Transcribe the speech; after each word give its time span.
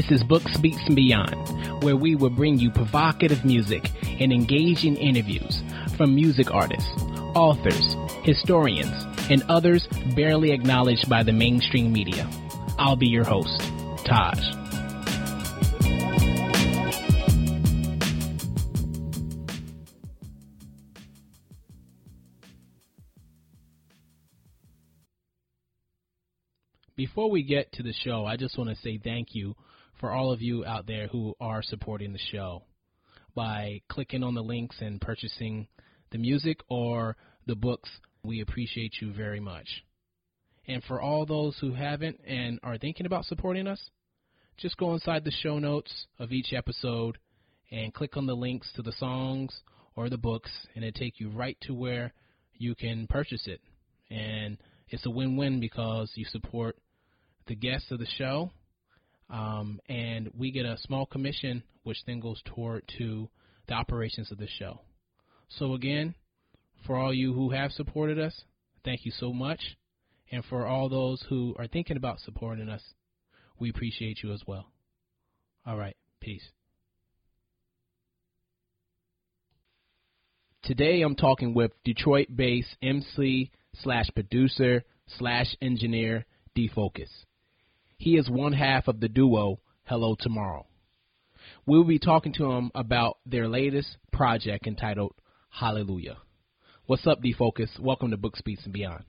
This 0.00 0.22
is 0.22 0.24
Books, 0.24 0.56
Beats, 0.56 0.80
and 0.86 0.96
Beyond, 0.96 1.82
where 1.82 1.94
we 1.94 2.14
will 2.14 2.30
bring 2.30 2.58
you 2.58 2.70
provocative 2.70 3.44
music 3.44 3.90
and 4.18 4.32
engaging 4.32 4.96
interviews 4.96 5.62
from 5.98 6.14
music 6.14 6.50
artists, 6.50 6.90
authors, 7.34 7.96
historians, 8.22 9.04
and 9.30 9.42
others 9.50 9.86
barely 10.16 10.52
acknowledged 10.52 11.06
by 11.10 11.22
the 11.22 11.34
mainstream 11.34 11.92
media. 11.92 12.26
I'll 12.78 12.96
be 12.96 13.08
your 13.08 13.24
host, 13.24 13.60
Taj. 14.06 14.40
Before 26.96 27.30
we 27.30 27.42
get 27.42 27.70
to 27.72 27.82
the 27.82 27.92
show, 27.92 28.24
I 28.24 28.38
just 28.38 28.56
want 28.56 28.70
to 28.70 28.76
say 28.76 28.96
thank 28.96 29.34
you 29.34 29.54
for 30.00 30.10
all 30.10 30.32
of 30.32 30.40
you 30.40 30.64
out 30.64 30.86
there 30.86 31.06
who 31.08 31.36
are 31.40 31.62
supporting 31.62 32.12
the 32.12 32.18
show 32.32 32.62
by 33.34 33.82
clicking 33.88 34.24
on 34.24 34.34
the 34.34 34.42
links 34.42 34.76
and 34.80 35.00
purchasing 35.00 35.68
the 36.10 36.18
music 36.18 36.58
or 36.68 37.16
the 37.46 37.54
books. 37.54 37.88
We 38.24 38.40
appreciate 38.40 38.94
you 39.00 39.12
very 39.12 39.40
much. 39.40 39.68
And 40.66 40.82
for 40.84 41.00
all 41.00 41.26
those 41.26 41.56
who 41.60 41.74
haven't 41.74 42.20
and 42.26 42.58
are 42.62 42.78
thinking 42.78 43.06
about 43.06 43.26
supporting 43.26 43.66
us, 43.66 43.90
just 44.56 44.76
go 44.78 44.94
inside 44.94 45.24
the 45.24 45.30
show 45.30 45.58
notes 45.58 46.06
of 46.18 46.32
each 46.32 46.52
episode 46.52 47.18
and 47.70 47.94
click 47.94 48.16
on 48.16 48.26
the 48.26 48.34
links 48.34 48.68
to 48.76 48.82
the 48.82 48.92
songs 48.92 49.62
or 49.96 50.08
the 50.08 50.18
books, 50.18 50.50
and 50.74 50.84
it 50.84 50.94
take 50.94 51.20
you 51.20 51.30
right 51.30 51.56
to 51.62 51.74
where 51.74 52.12
you 52.54 52.74
can 52.74 53.06
purchase 53.06 53.46
it. 53.46 53.60
And 54.10 54.58
it's 54.88 55.06
a 55.06 55.10
win-win 55.10 55.60
because 55.60 56.12
you 56.14 56.24
support 56.26 56.76
the 57.46 57.54
guests 57.54 57.90
of 57.90 57.98
the 57.98 58.06
show, 58.18 58.50
um, 59.30 59.80
and 59.88 60.30
we 60.36 60.50
get 60.50 60.66
a 60.66 60.78
small 60.78 61.06
commission, 61.06 61.62
which 61.84 61.98
then 62.06 62.20
goes 62.20 62.42
toward 62.44 62.82
to 62.98 63.28
the 63.68 63.74
operations 63.74 64.30
of 64.32 64.38
the 64.38 64.48
show. 64.58 64.80
So 65.58 65.74
again, 65.74 66.14
for 66.86 66.96
all 66.96 67.14
you 67.14 67.32
who 67.32 67.50
have 67.50 67.72
supported 67.72 68.18
us, 68.18 68.34
thank 68.84 69.04
you 69.04 69.12
so 69.12 69.32
much, 69.32 69.60
and 70.32 70.44
for 70.44 70.66
all 70.66 70.88
those 70.88 71.24
who 71.28 71.54
are 71.58 71.66
thinking 71.66 71.96
about 71.96 72.20
supporting 72.20 72.68
us, 72.68 72.82
we 73.58 73.70
appreciate 73.70 74.20
you 74.22 74.32
as 74.32 74.42
well. 74.46 74.66
All 75.66 75.76
right, 75.76 75.96
peace. 76.20 76.48
Today 80.62 81.02
I'm 81.02 81.16
talking 81.16 81.54
with 81.54 81.72
Detroit-based 81.84 82.76
MC 82.82 83.50
slash 83.82 84.06
producer 84.14 84.84
slash 85.18 85.56
engineer 85.60 86.26
D. 86.54 86.70
Focis. 86.74 87.08
He 88.00 88.16
is 88.16 88.30
one 88.30 88.54
half 88.54 88.88
of 88.88 88.98
the 88.98 89.10
duo 89.10 89.60
Hello 89.82 90.16
Tomorrow. 90.18 90.64
We'll 91.66 91.84
be 91.84 91.98
talking 91.98 92.32
to 92.38 92.50
him 92.50 92.70
about 92.74 93.18
their 93.26 93.46
latest 93.46 93.94
project 94.10 94.66
entitled 94.66 95.12
Hallelujah. 95.50 96.16
What's 96.86 97.06
up, 97.06 97.20
D. 97.20 97.34
Focis? 97.38 97.78
Welcome 97.78 98.12
to 98.12 98.16
Books, 98.16 98.40
Beats, 98.40 98.64
and 98.64 98.72
Beyond. 98.72 99.04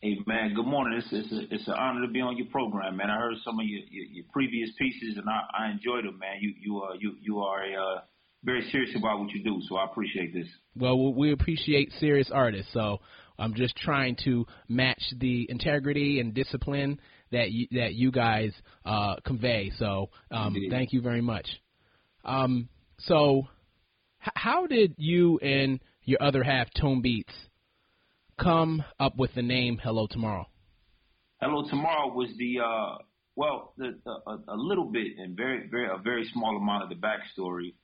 Hey 0.00 0.18
man, 0.24 0.54
good 0.54 0.66
morning. 0.66 1.02
It's 1.02 1.08
it's, 1.10 1.32
a, 1.32 1.52
it's 1.52 1.66
an 1.66 1.74
honor 1.74 2.06
to 2.06 2.12
be 2.12 2.20
on 2.20 2.36
your 2.36 2.46
program, 2.46 2.98
man. 2.98 3.10
I 3.10 3.18
heard 3.18 3.34
some 3.44 3.58
of 3.58 3.66
your 3.66 3.80
your, 3.90 4.04
your 4.04 4.24
previous 4.32 4.70
pieces 4.78 5.16
and 5.16 5.28
I, 5.28 5.64
I 5.64 5.70
enjoyed 5.72 6.04
them, 6.04 6.20
man. 6.20 6.36
You 6.40 6.54
you 6.60 6.80
uh 6.80 6.94
you 6.96 7.16
you 7.20 7.40
are 7.40 7.64
a, 7.64 7.72
uh, 7.74 8.00
very 8.44 8.70
serious 8.70 8.94
about 8.96 9.18
what 9.18 9.30
you 9.30 9.42
do, 9.42 9.60
so 9.68 9.74
I 9.78 9.84
appreciate 9.86 10.32
this. 10.32 10.46
Well, 10.76 11.12
we 11.12 11.32
appreciate 11.32 11.90
serious 11.98 12.30
artists, 12.32 12.72
so 12.72 13.00
I'm 13.36 13.54
just 13.54 13.76
trying 13.76 14.16
to 14.24 14.46
match 14.68 15.02
the 15.16 15.48
integrity 15.50 16.20
and 16.20 16.32
discipline 16.32 17.00
that 17.32 17.50
you, 17.50 17.66
that 17.72 17.94
you 17.94 18.10
guys 18.10 18.52
uh, 18.84 19.16
convey. 19.24 19.72
So 19.78 20.10
um, 20.30 20.54
thank 20.70 20.92
you 20.92 21.00
very 21.00 21.20
much. 21.20 21.46
Um, 22.24 22.68
so 23.00 23.42
h- 24.22 24.32
how 24.34 24.66
did 24.66 24.94
you 24.96 25.38
and 25.38 25.80
your 26.04 26.22
other 26.22 26.42
half, 26.42 26.68
Tone 26.80 27.02
Beatz, 27.02 27.32
come 28.40 28.82
up 28.98 29.16
with 29.16 29.34
the 29.34 29.42
name 29.42 29.78
Hello 29.82 30.06
Tomorrow? 30.10 30.46
Hello 31.40 31.68
Tomorrow 31.68 32.14
was 32.14 32.30
the 32.38 32.60
uh, 32.60 33.02
well, 33.36 33.72
the, 33.76 33.96
the, 34.04 34.10
a, 34.10 34.38
a, 34.48 34.56
little 34.56 34.86
bit 34.86 35.12
and 35.18 35.36
very 35.36 35.68
very 35.68 35.86
a 35.86 35.98
very 36.02 36.28
small 36.32 36.56
amount 36.56 36.82
of 36.82 36.88
the 36.88 36.96
backstory 36.96 37.74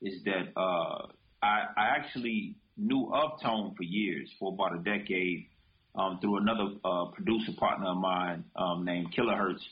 is 0.00 0.22
that 0.24 0.58
uh, 0.58 1.06
I, 1.42 1.64
I 1.76 1.96
actually 1.96 2.56
knew 2.76 3.12
of 3.12 3.40
Tone 3.42 3.74
for 3.76 3.82
years, 3.82 4.30
for 4.38 4.52
about 4.52 4.74
a 4.74 4.82
decade 4.82 5.48
um, 5.94 6.18
through 6.20 6.38
another 6.38 6.74
uh, 6.84 7.06
producer 7.06 7.52
partner 7.58 7.88
of 7.88 7.96
mine 7.98 8.44
um, 8.56 8.84
named 8.84 9.14
Kilohertz, 9.16 9.62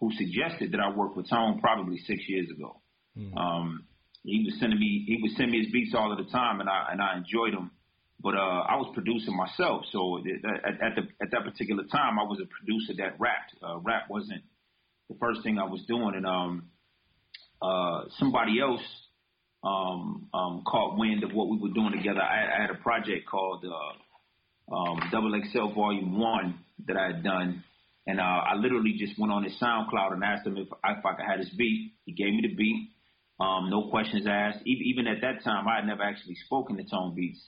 who 0.00 0.10
suggested 0.12 0.72
that 0.72 0.80
I 0.80 0.90
work 0.90 1.16
with 1.16 1.28
Tone 1.28 1.60
probably 1.60 1.98
six 2.06 2.22
years 2.28 2.48
ago. 2.50 2.80
Mm-hmm. 3.16 3.36
Um, 3.36 3.84
he 4.24 4.42
was 4.44 4.58
sending 4.58 4.78
me 4.78 5.04
he 5.06 5.18
would 5.22 5.36
send 5.36 5.50
me 5.52 5.62
his 5.62 5.72
beats 5.72 5.94
all 5.94 6.10
of 6.10 6.18
the 6.18 6.30
time, 6.30 6.60
and 6.60 6.68
I 6.68 6.88
and 6.92 7.00
I 7.00 7.16
enjoyed 7.16 7.54
them. 7.54 7.70
But 8.20 8.34
uh, 8.34 8.64
I 8.66 8.76
was 8.76 8.90
producing 8.94 9.36
myself, 9.36 9.84
so 9.92 10.18
at, 10.18 10.24
at, 10.82 10.94
the 10.96 11.02
at 11.22 11.30
that 11.32 11.44
particular 11.44 11.84
time, 11.84 12.18
I 12.18 12.24
was 12.24 12.40
a 12.42 12.48
producer 12.48 12.94
that 12.98 13.20
rapped. 13.20 13.52
Uh, 13.62 13.78
rap 13.84 14.08
wasn't 14.08 14.42
the 15.08 15.16
first 15.20 15.42
thing 15.42 15.58
I 15.58 15.64
was 15.64 15.84
doing, 15.86 16.12
and 16.16 16.26
um, 16.26 16.70
uh, 17.60 18.04
somebody 18.18 18.58
else 18.58 18.80
um, 19.62 20.28
um, 20.32 20.64
caught 20.66 20.98
wind 20.98 21.24
of 21.24 21.32
what 21.32 21.48
we 21.48 21.58
were 21.58 21.74
doing 21.74 21.92
together. 21.92 22.22
I, 22.22 22.56
I 22.56 22.60
had 22.62 22.70
a 22.70 22.82
project 22.82 23.28
called 23.28 23.64
uh, 23.64 23.92
um, 24.72 25.00
Double 25.10 25.32
XL 25.52 25.74
Volume 25.74 26.18
One 26.18 26.58
that 26.86 26.96
I 26.96 27.06
had 27.08 27.22
done, 27.22 27.64
and 28.06 28.20
uh, 28.20 28.22
I 28.22 28.54
literally 28.54 28.96
just 28.98 29.18
went 29.18 29.32
on 29.32 29.44
his 29.44 29.54
SoundCloud 29.60 30.12
and 30.12 30.24
asked 30.24 30.46
him 30.46 30.56
if, 30.56 30.68
if 30.68 31.04
I 31.04 31.14
could 31.14 31.26
have 31.28 31.38
his 31.38 31.50
beat. 31.50 31.92
He 32.04 32.12
gave 32.12 32.32
me 32.32 32.40
the 32.42 32.54
beat, 32.54 32.90
um, 33.38 33.68
no 33.70 33.90
questions 33.90 34.26
asked. 34.26 34.60
Even 34.64 35.06
at 35.06 35.20
that 35.20 35.44
time, 35.44 35.68
I 35.68 35.76
had 35.76 35.86
never 35.86 36.02
actually 36.02 36.36
spoken 36.46 36.76
to 36.76 36.84
Tone 36.84 37.14
Beatz. 37.16 37.38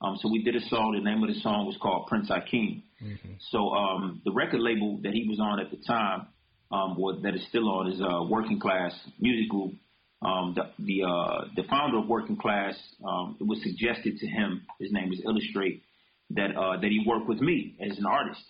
Um, 0.00 0.16
so 0.20 0.28
we 0.30 0.42
did 0.42 0.56
a 0.56 0.60
song. 0.68 0.94
The 0.96 1.04
name 1.04 1.22
of 1.22 1.28
the 1.28 1.40
song 1.40 1.66
was 1.66 1.76
called 1.80 2.06
Prince 2.08 2.30
Akeem. 2.30 2.82
Mm-hmm. 3.02 3.34
So 3.50 3.70
um, 3.70 4.22
the 4.24 4.32
record 4.32 4.60
label 4.60 4.98
that 5.02 5.12
he 5.12 5.26
was 5.28 5.38
on 5.40 5.60
at 5.60 5.70
the 5.70 5.78
time, 5.86 6.26
um, 6.72 6.96
or 6.98 7.20
that 7.20 7.34
is 7.34 7.46
still 7.48 7.68
on, 7.68 7.92
is 7.92 8.00
uh, 8.00 8.24
Working 8.28 8.58
Class 8.58 8.92
Music 9.20 9.50
Group. 9.50 9.74
Um, 10.22 10.54
the 10.56 10.70
the, 10.82 11.02
uh, 11.06 11.44
the 11.54 11.64
founder 11.68 11.98
of 11.98 12.08
Working 12.08 12.36
Class, 12.36 12.74
um, 13.06 13.36
it 13.38 13.46
was 13.46 13.62
suggested 13.62 14.16
to 14.18 14.26
him. 14.26 14.62
His 14.80 14.90
name 14.92 15.12
is 15.12 15.20
Illustrate 15.24 15.82
that 16.30 16.56
uh, 16.56 16.80
that 16.80 16.90
he 16.90 17.04
worked 17.06 17.28
with 17.28 17.40
me 17.40 17.76
as 17.80 17.98
an 17.98 18.06
artist. 18.06 18.42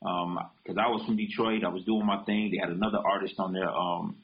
Because 0.00 0.76
um, 0.76 0.78
I 0.78 0.88
was 0.88 1.04
from 1.04 1.16
Detroit, 1.16 1.62
I 1.62 1.68
was 1.68 1.84
doing 1.84 2.06
my 2.06 2.22
thing. 2.24 2.50
They 2.50 2.58
had 2.58 2.70
another 2.70 2.98
artist 2.98 3.34
on 3.38 3.52
their 3.52 3.68
um, 3.68 4.16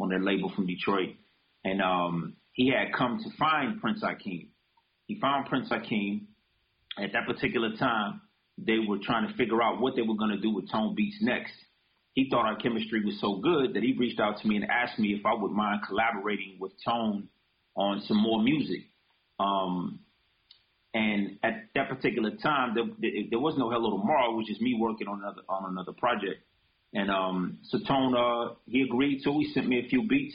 on 0.00 0.08
their 0.08 0.20
label 0.20 0.52
from 0.54 0.66
Detroit, 0.66 1.16
and 1.64 1.82
um, 1.82 2.36
he 2.52 2.68
had 2.68 2.92
come 2.96 3.18
to 3.22 3.36
find 3.36 3.80
Prince 3.80 4.02
Akeem. 4.02 4.48
He 5.06 5.20
found 5.20 5.46
Prince 5.46 5.68
Akeem. 5.70 6.26
At 6.98 7.12
that 7.12 7.26
particular 7.26 7.76
time, 7.76 8.22
they 8.56 8.78
were 8.88 8.96
trying 9.02 9.28
to 9.28 9.34
figure 9.34 9.62
out 9.62 9.80
what 9.80 9.96
they 9.96 10.02
were 10.02 10.16
going 10.16 10.30
to 10.30 10.40
do 10.40 10.50
with 10.54 10.70
Tone 10.70 10.96
Beatz 10.98 11.20
next. 11.20 11.52
He 12.14 12.30
thought 12.30 12.46
our 12.46 12.56
chemistry 12.56 13.04
was 13.04 13.20
so 13.20 13.36
good 13.36 13.74
that 13.74 13.82
he 13.82 13.94
reached 13.98 14.18
out 14.18 14.40
to 14.40 14.48
me 14.48 14.56
and 14.56 14.64
asked 14.70 14.98
me 14.98 15.08
if 15.08 15.26
I 15.26 15.34
would 15.34 15.52
mind 15.52 15.82
collaborating 15.86 16.56
with 16.58 16.72
Tone 16.82 17.28
on 17.76 18.00
some 18.06 18.16
more 18.16 18.42
music. 18.42 18.84
Um, 19.38 20.00
and 20.96 21.38
at 21.42 21.68
that 21.74 21.90
particular 21.90 22.30
time, 22.42 22.74
there, 22.74 22.84
there 23.30 23.38
was 23.38 23.54
no 23.58 23.68
Hello 23.68 23.98
Tomorrow, 23.98 24.34
which 24.34 24.50
is 24.50 24.58
me 24.62 24.78
working 24.80 25.08
on 25.08 25.18
another 25.20 25.42
on 25.46 25.70
another 25.70 25.92
project. 25.92 26.40
And 26.94 27.10
um, 27.10 27.58
uh, 27.74 28.54
he 28.66 28.80
agreed 28.80 29.22
to. 29.24 29.32
He 29.32 29.52
sent 29.52 29.68
me 29.68 29.82
a 29.84 29.88
few 29.90 30.08
beats, 30.08 30.34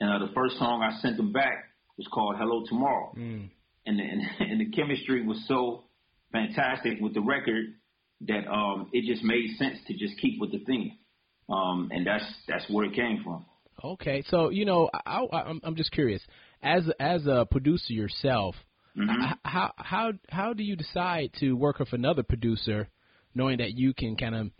and 0.00 0.10
uh, 0.10 0.26
the 0.26 0.32
first 0.34 0.58
song 0.58 0.82
I 0.82 1.00
sent 1.00 1.18
him 1.18 1.32
back 1.32 1.64
was 1.96 2.06
called 2.12 2.36
Hello 2.36 2.64
Tomorrow. 2.68 3.14
Mm. 3.16 3.48
And, 3.86 3.98
the, 3.98 4.02
and, 4.42 4.50
and 4.50 4.60
the 4.60 4.76
chemistry 4.76 5.26
was 5.26 5.42
so 5.48 5.84
fantastic 6.32 7.00
with 7.00 7.14
the 7.14 7.22
record 7.22 7.64
that 8.28 8.46
um, 8.46 8.90
it 8.92 9.10
just 9.10 9.24
made 9.24 9.56
sense 9.56 9.78
to 9.86 9.94
just 9.94 10.18
keep 10.20 10.38
with 10.38 10.52
the 10.52 10.58
theme. 10.66 10.98
Um, 11.48 11.88
and 11.92 12.06
that's 12.06 12.24
that's 12.46 12.68
where 12.68 12.84
it 12.84 12.94
came 12.94 13.22
from. 13.24 13.46
Okay, 13.82 14.22
so 14.28 14.50
you 14.50 14.66
know, 14.66 14.90
I, 14.92 15.24
I, 15.32 15.42
I'm 15.44 15.60
I'm 15.64 15.76
just 15.76 15.92
curious, 15.92 16.20
as 16.62 16.82
as 17.00 17.26
a 17.26 17.46
producer 17.50 17.94
yourself, 17.94 18.54
Mm-hmm. 18.96 19.32
How 19.42 19.72
how 19.76 20.12
how 20.28 20.52
do 20.52 20.62
you 20.62 20.76
decide 20.76 21.30
to 21.40 21.54
work 21.54 21.80
with 21.80 21.92
another 21.92 22.22
producer, 22.22 22.88
knowing 23.34 23.58
that 23.58 23.76
you 23.76 23.92
can 23.92 24.16
kind 24.16 24.34
of 24.34 24.50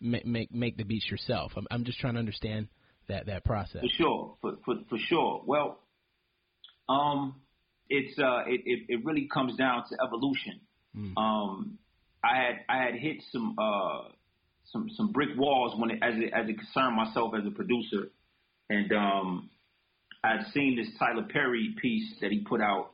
make 0.00 0.26
make 0.26 0.52
make 0.52 0.76
the 0.76 0.84
beats 0.84 1.10
yourself? 1.10 1.52
I'm 1.56 1.66
I'm 1.70 1.84
just 1.84 1.98
trying 1.98 2.14
to 2.14 2.20
understand 2.20 2.68
that 3.08 3.26
that 3.26 3.44
process. 3.44 3.80
For 3.80 3.88
sure, 3.96 4.36
for 4.42 4.52
for, 4.64 4.74
for 4.90 4.98
sure. 4.98 5.42
Well, 5.46 5.78
um, 6.88 7.36
it's 7.88 8.18
uh, 8.18 8.42
it, 8.46 8.60
it 8.66 8.80
it 8.88 9.04
really 9.04 9.28
comes 9.32 9.56
down 9.56 9.84
to 9.88 9.96
evolution. 10.04 10.60
Mm. 10.94 11.16
Um, 11.16 11.78
I 12.22 12.36
had 12.36 12.54
I 12.68 12.82
had 12.84 12.94
hit 12.94 13.22
some 13.32 13.56
uh 13.58 14.08
some 14.72 14.90
some 14.96 15.12
brick 15.12 15.30
walls 15.36 15.78
when 15.80 15.90
it, 15.92 15.98
as 16.02 16.14
it 16.16 16.32
as 16.34 16.48
it 16.48 16.58
concerned 16.58 16.96
myself 16.96 17.32
as 17.38 17.46
a 17.46 17.50
producer, 17.50 18.10
and 18.68 18.92
um, 18.92 19.50
I'd 20.22 20.46
seen 20.52 20.76
this 20.76 20.88
Tyler 20.98 21.26
Perry 21.30 21.74
piece 21.80 22.16
that 22.20 22.30
he 22.30 22.40
put 22.40 22.60
out 22.60 22.92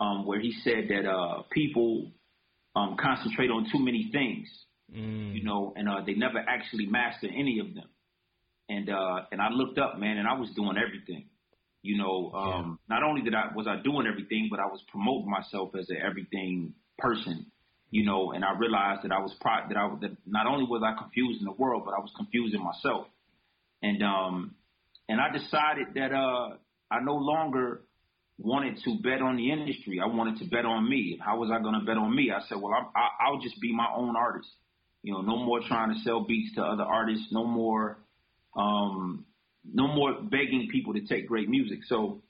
um, 0.00 0.26
where 0.26 0.40
he 0.40 0.52
said 0.62 0.88
that 0.88 1.08
uh, 1.08 1.42
people 1.50 2.12
um, 2.76 2.96
concentrate 3.00 3.50
on 3.50 3.64
too 3.72 3.78
many 3.78 4.10
things, 4.12 4.48
mm. 4.94 5.34
you 5.34 5.44
know, 5.44 5.72
and 5.76 5.88
uh, 5.88 6.00
they 6.06 6.14
never 6.14 6.38
actually 6.38 6.86
master 6.86 7.26
any 7.26 7.58
of 7.58 7.74
them. 7.74 7.88
and 8.68 8.90
uh, 8.90 9.20
and 9.32 9.40
I 9.40 9.48
looked 9.50 9.78
up, 9.78 9.98
man, 9.98 10.18
and 10.18 10.28
I 10.28 10.34
was 10.34 10.50
doing 10.54 10.76
everything. 10.76 11.28
You 11.82 11.96
know, 11.96 12.32
um, 12.34 12.78
yeah. 12.88 12.96
not 12.96 13.08
only 13.08 13.22
did 13.22 13.34
I 13.34 13.50
was 13.54 13.66
I 13.66 13.82
doing 13.82 14.06
everything, 14.06 14.48
but 14.50 14.60
I 14.60 14.66
was 14.66 14.82
promoting 14.90 15.30
myself 15.30 15.70
as 15.78 15.88
an 15.88 15.96
everything 16.04 16.74
person. 16.98 17.46
You 17.90 18.04
know, 18.04 18.32
and 18.32 18.44
I 18.44 18.58
realized 18.58 19.02
that 19.04 19.12
I 19.12 19.20
was 19.20 19.34
pro- 19.40 19.66
that 19.68 19.76
I 19.76 19.88
that 20.02 20.16
not 20.26 20.46
only 20.46 20.64
was 20.64 20.82
I 20.84 21.00
confusing 21.00 21.44
the 21.44 21.52
world, 21.52 21.82
but 21.86 21.94
I 21.94 22.00
was 22.00 22.12
confusing 22.16 22.62
myself. 22.62 23.06
And 23.82 24.02
um, 24.02 24.54
and 25.08 25.20
I 25.20 25.32
decided 25.32 25.94
that 25.94 26.12
uh, 26.12 26.56
I 26.90 27.00
no 27.02 27.14
longer 27.14 27.82
wanted 28.38 28.78
to 28.84 28.98
bet 29.02 29.20
on 29.20 29.36
the 29.36 29.50
industry. 29.50 30.00
I 30.02 30.06
wanted 30.06 30.38
to 30.38 30.44
bet 30.44 30.64
on 30.64 30.88
me. 30.88 31.20
How 31.24 31.38
was 31.38 31.50
I 31.52 31.60
going 31.60 31.78
to 31.78 31.84
bet 31.84 31.96
on 31.96 32.14
me? 32.14 32.30
I 32.30 32.40
said, 32.48 32.58
well, 32.60 32.72
I'm, 32.72 32.86
I, 32.94 33.26
I'll 33.26 33.40
just 33.40 33.60
be 33.60 33.74
my 33.74 33.88
own 33.94 34.16
artist. 34.16 34.48
You 35.02 35.12
know, 35.12 35.22
no 35.22 35.36
more 35.36 35.60
trying 35.66 35.92
to 35.92 36.00
sell 36.00 36.24
beats 36.24 36.54
to 36.54 36.62
other 36.62 36.84
artists. 36.84 37.26
No 37.32 37.44
more, 37.44 37.98
um, 38.56 39.24
no 39.64 39.88
more 39.88 40.14
begging 40.22 40.68
people 40.70 40.94
to 40.94 41.00
take 41.06 41.28
great 41.28 41.48
music. 41.48 41.80
So, 41.86 42.22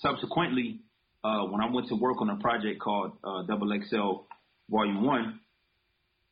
subsequently, 0.00 0.80
uh, 1.24 1.44
when 1.44 1.60
I 1.60 1.70
went 1.70 1.88
to 1.88 1.94
work 1.94 2.20
on 2.20 2.30
a 2.30 2.36
project 2.36 2.80
called 2.80 3.12
uh, 3.24 3.42
Double 3.42 3.72
XL 3.88 4.24
Volume 4.70 5.04
One 5.04 5.40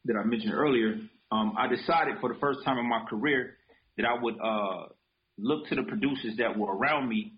that 0.04 0.16
I 0.16 0.24
mentioned 0.24 0.54
earlier, 0.54 0.98
um, 1.30 1.54
I 1.58 1.68
decided 1.68 2.16
for 2.20 2.32
the 2.32 2.38
first 2.38 2.60
time 2.64 2.78
in 2.78 2.88
my 2.88 3.04
career 3.08 3.56
that 3.96 4.06
I 4.06 4.20
would 4.20 4.34
uh, 4.42 4.86
look 5.38 5.68
to 5.68 5.74
the 5.74 5.82
producers 5.84 6.36
that 6.38 6.58
were 6.58 6.74
around 6.74 7.08
me 7.08 7.34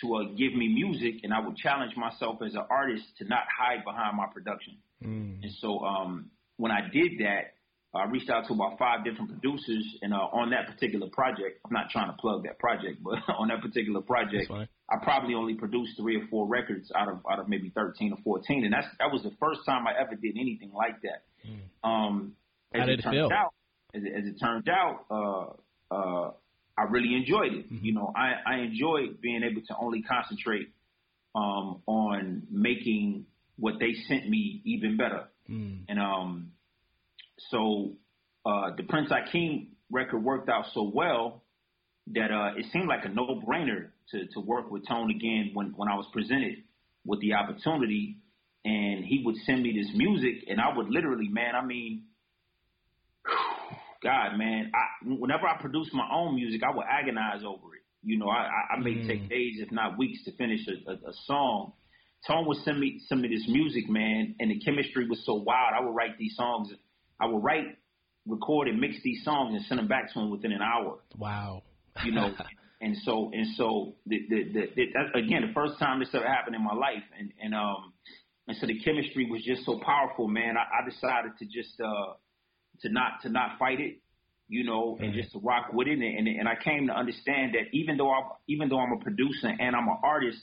to 0.00 0.16
uh, 0.16 0.22
give 0.36 0.54
me 0.54 0.68
music, 0.68 1.20
and 1.22 1.32
I 1.32 1.40
would 1.40 1.56
challenge 1.56 1.96
myself 1.96 2.40
as 2.44 2.54
an 2.54 2.64
artist 2.70 3.04
to 3.18 3.24
not 3.24 3.44
hide 3.46 3.84
behind 3.84 4.16
my 4.16 4.26
production. 4.32 4.78
Mm. 5.04 5.42
And 5.42 5.52
so 5.60 5.80
um, 5.80 6.30
when 6.56 6.72
I 6.72 6.80
did 6.92 7.18
that, 7.20 7.54
I 7.94 8.06
reached 8.06 8.30
out 8.30 8.46
to 8.46 8.54
about 8.54 8.78
five 8.78 9.04
different 9.04 9.28
producers, 9.28 9.84
and 10.00 10.14
uh, 10.14 10.32
on 10.32 10.50
that 10.50 10.66
particular 10.66 11.08
project, 11.12 11.60
I'm 11.66 11.72
not 11.72 11.90
trying 11.90 12.08
to 12.08 12.16
plug 12.16 12.44
that 12.44 12.58
project, 12.58 13.02
but 13.02 13.18
on 13.38 13.48
that 13.48 13.60
particular 13.60 14.00
project, 14.00 14.50
I 14.50 14.96
probably 15.02 15.34
only 15.34 15.54
produced 15.54 15.92
three 15.98 16.16
or 16.16 16.26
four 16.28 16.46
records 16.46 16.90
out 16.96 17.08
of 17.08 17.20
out 17.30 17.38
of 17.38 17.48
maybe 17.48 17.70
13 17.74 18.12
or 18.12 18.18
14, 18.24 18.64
and 18.64 18.72
that's 18.72 18.86
that 18.98 19.12
was 19.12 19.22
the 19.22 19.32
first 19.38 19.60
time 19.66 19.86
I 19.86 19.92
ever 20.00 20.14
did 20.14 20.36
anything 20.40 20.72
like 20.72 21.02
that. 21.02 21.24
Mm. 21.46 21.88
Um, 21.88 22.36
as 22.72 22.80
How 22.80 22.86
did 22.86 22.98
it, 22.98 23.04
it 23.04 23.10
feel? 23.10 23.28
Out, 23.30 23.52
as, 23.94 24.02
it, 24.02 24.12
as 24.16 24.26
it 24.26 24.40
turned 24.40 24.68
out, 24.70 25.04
uh, 25.10 25.94
uh, 25.94 26.30
I 26.76 26.84
really 26.84 27.14
enjoyed 27.14 27.52
it. 27.52 27.72
Mm-hmm. 27.72 27.84
You 27.84 27.94
know, 27.94 28.12
I, 28.16 28.54
I 28.54 28.58
enjoyed 28.60 29.20
being 29.20 29.42
able 29.42 29.62
to 29.68 29.76
only 29.78 30.02
concentrate 30.02 30.68
um, 31.34 31.82
on 31.86 32.42
making 32.50 33.26
what 33.56 33.74
they 33.78 33.94
sent 34.08 34.28
me 34.28 34.62
even 34.64 34.96
better. 34.96 35.24
Mm. 35.50 35.84
And 35.88 35.98
um, 35.98 36.52
so 37.50 37.92
uh, 38.46 38.70
the 38.76 38.84
Prince 38.84 39.10
Akeem 39.10 39.68
record 39.90 40.24
worked 40.24 40.48
out 40.48 40.64
so 40.72 40.90
well 40.92 41.42
that 42.08 42.30
uh, 42.30 42.58
it 42.58 42.66
seemed 42.72 42.88
like 42.88 43.04
a 43.04 43.08
no-brainer 43.08 43.88
to, 44.10 44.26
to 44.28 44.40
work 44.40 44.70
with 44.70 44.86
Tone 44.88 45.10
again 45.10 45.50
when, 45.54 45.74
when 45.76 45.88
I 45.88 45.94
was 45.94 46.06
presented 46.12 46.64
with 47.04 47.20
the 47.20 47.34
opportunity. 47.34 48.16
And 48.64 49.04
he 49.04 49.22
would 49.24 49.36
send 49.44 49.62
me 49.62 49.72
this 49.72 49.90
music, 49.92 50.44
and 50.48 50.60
I 50.60 50.76
would 50.76 50.88
literally, 50.88 51.28
man, 51.28 51.56
I 51.60 51.64
mean, 51.64 52.04
God, 54.02 54.36
man, 54.36 54.72
I, 54.74 55.06
whenever 55.06 55.46
I 55.46 55.60
produce 55.60 55.88
my 55.92 56.08
own 56.12 56.34
music, 56.34 56.62
I 56.62 56.74
will 56.74 56.84
agonize 56.84 57.42
over 57.44 57.74
it. 57.76 57.82
You 58.02 58.18
know, 58.18 58.28
I, 58.28 58.48
I, 58.48 58.74
I 58.74 58.78
may 58.80 58.94
mm. 58.94 59.06
take 59.06 59.28
days, 59.28 59.60
if 59.60 59.70
not 59.70 59.96
weeks, 59.96 60.24
to 60.24 60.32
finish 60.32 60.60
a, 60.66 60.90
a, 60.90 60.94
a 60.94 61.12
song. 61.26 61.72
Tone 62.26 62.46
would 62.46 62.58
send 62.64 62.80
me 62.80 63.00
some 63.08 63.24
of 63.24 63.30
this 63.30 63.44
music, 63.48 63.88
man, 63.88 64.34
and 64.40 64.50
the 64.50 64.58
chemistry 64.60 65.08
was 65.08 65.24
so 65.24 65.34
wild. 65.34 65.74
I 65.76 65.84
would 65.84 65.94
write 65.94 66.18
these 66.18 66.34
songs. 66.36 66.72
I 67.20 67.26
would 67.26 67.42
write, 67.42 67.78
record, 68.26 68.68
and 68.68 68.80
mix 68.80 68.96
these 69.02 69.24
songs 69.24 69.54
and 69.54 69.64
send 69.66 69.78
them 69.78 69.88
back 69.88 70.12
to 70.12 70.20
him 70.20 70.30
within 70.30 70.52
an 70.52 70.62
hour. 70.62 70.98
Wow. 71.16 71.62
You 72.04 72.12
know, 72.12 72.32
and 72.80 72.96
so 73.04 73.30
and 73.32 73.46
so 73.56 73.94
the, 74.06 74.18
the, 74.28 74.44
the, 74.52 74.60
the 74.74 74.84
that, 74.94 75.18
again 75.18 75.46
the 75.46 75.52
first 75.54 75.78
time 75.78 76.00
this 76.00 76.08
ever 76.12 76.26
happened 76.26 76.56
in 76.56 76.64
my 76.64 76.74
life, 76.74 77.04
and 77.18 77.32
and 77.40 77.54
um 77.54 77.92
and 78.48 78.56
so 78.60 78.66
the 78.66 78.78
chemistry 78.80 79.28
was 79.30 79.42
just 79.44 79.64
so 79.64 79.80
powerful, 79.84 80.28
man. 80.28 80.56
I, 80.56 80.82
I 80.82 80.88
decided 80.88 81.32
to 81.38 81.44
just 81.46 81.80
uh 81.80 82.14
to 82.80 82.88
not 82.88 83.22
to 83.22 83.28
not 83.28 83.58
fight 83.58 83.80
it, 83.80 83.98
you 84.48 84.64
know, 84.64 84.98
and 85.00 85.14
just 85.14 85.32
to 85.32 85.38
rock 85.38 85.72
with 85.72 85.88
it. 85.88 85.92
And, 85.92 86.28
and 86.28 86.48
I 86.48 86.54
came 86.62 86.88
to 86.88 86.92
understand 86.92 87.54
that 87.54 87.72
even 87.72 87.96
though 87.96 88.10
I'm 88.10 88.24
even 88.48 88.68
though 88.68 88.80
I'm 88.80 88.92
a 88.92 89.02
producer 89.02 89.48
and 89.48 89.76
I'm 89.76 89.88
an 89.88 89.98
artist, 90.02 90.38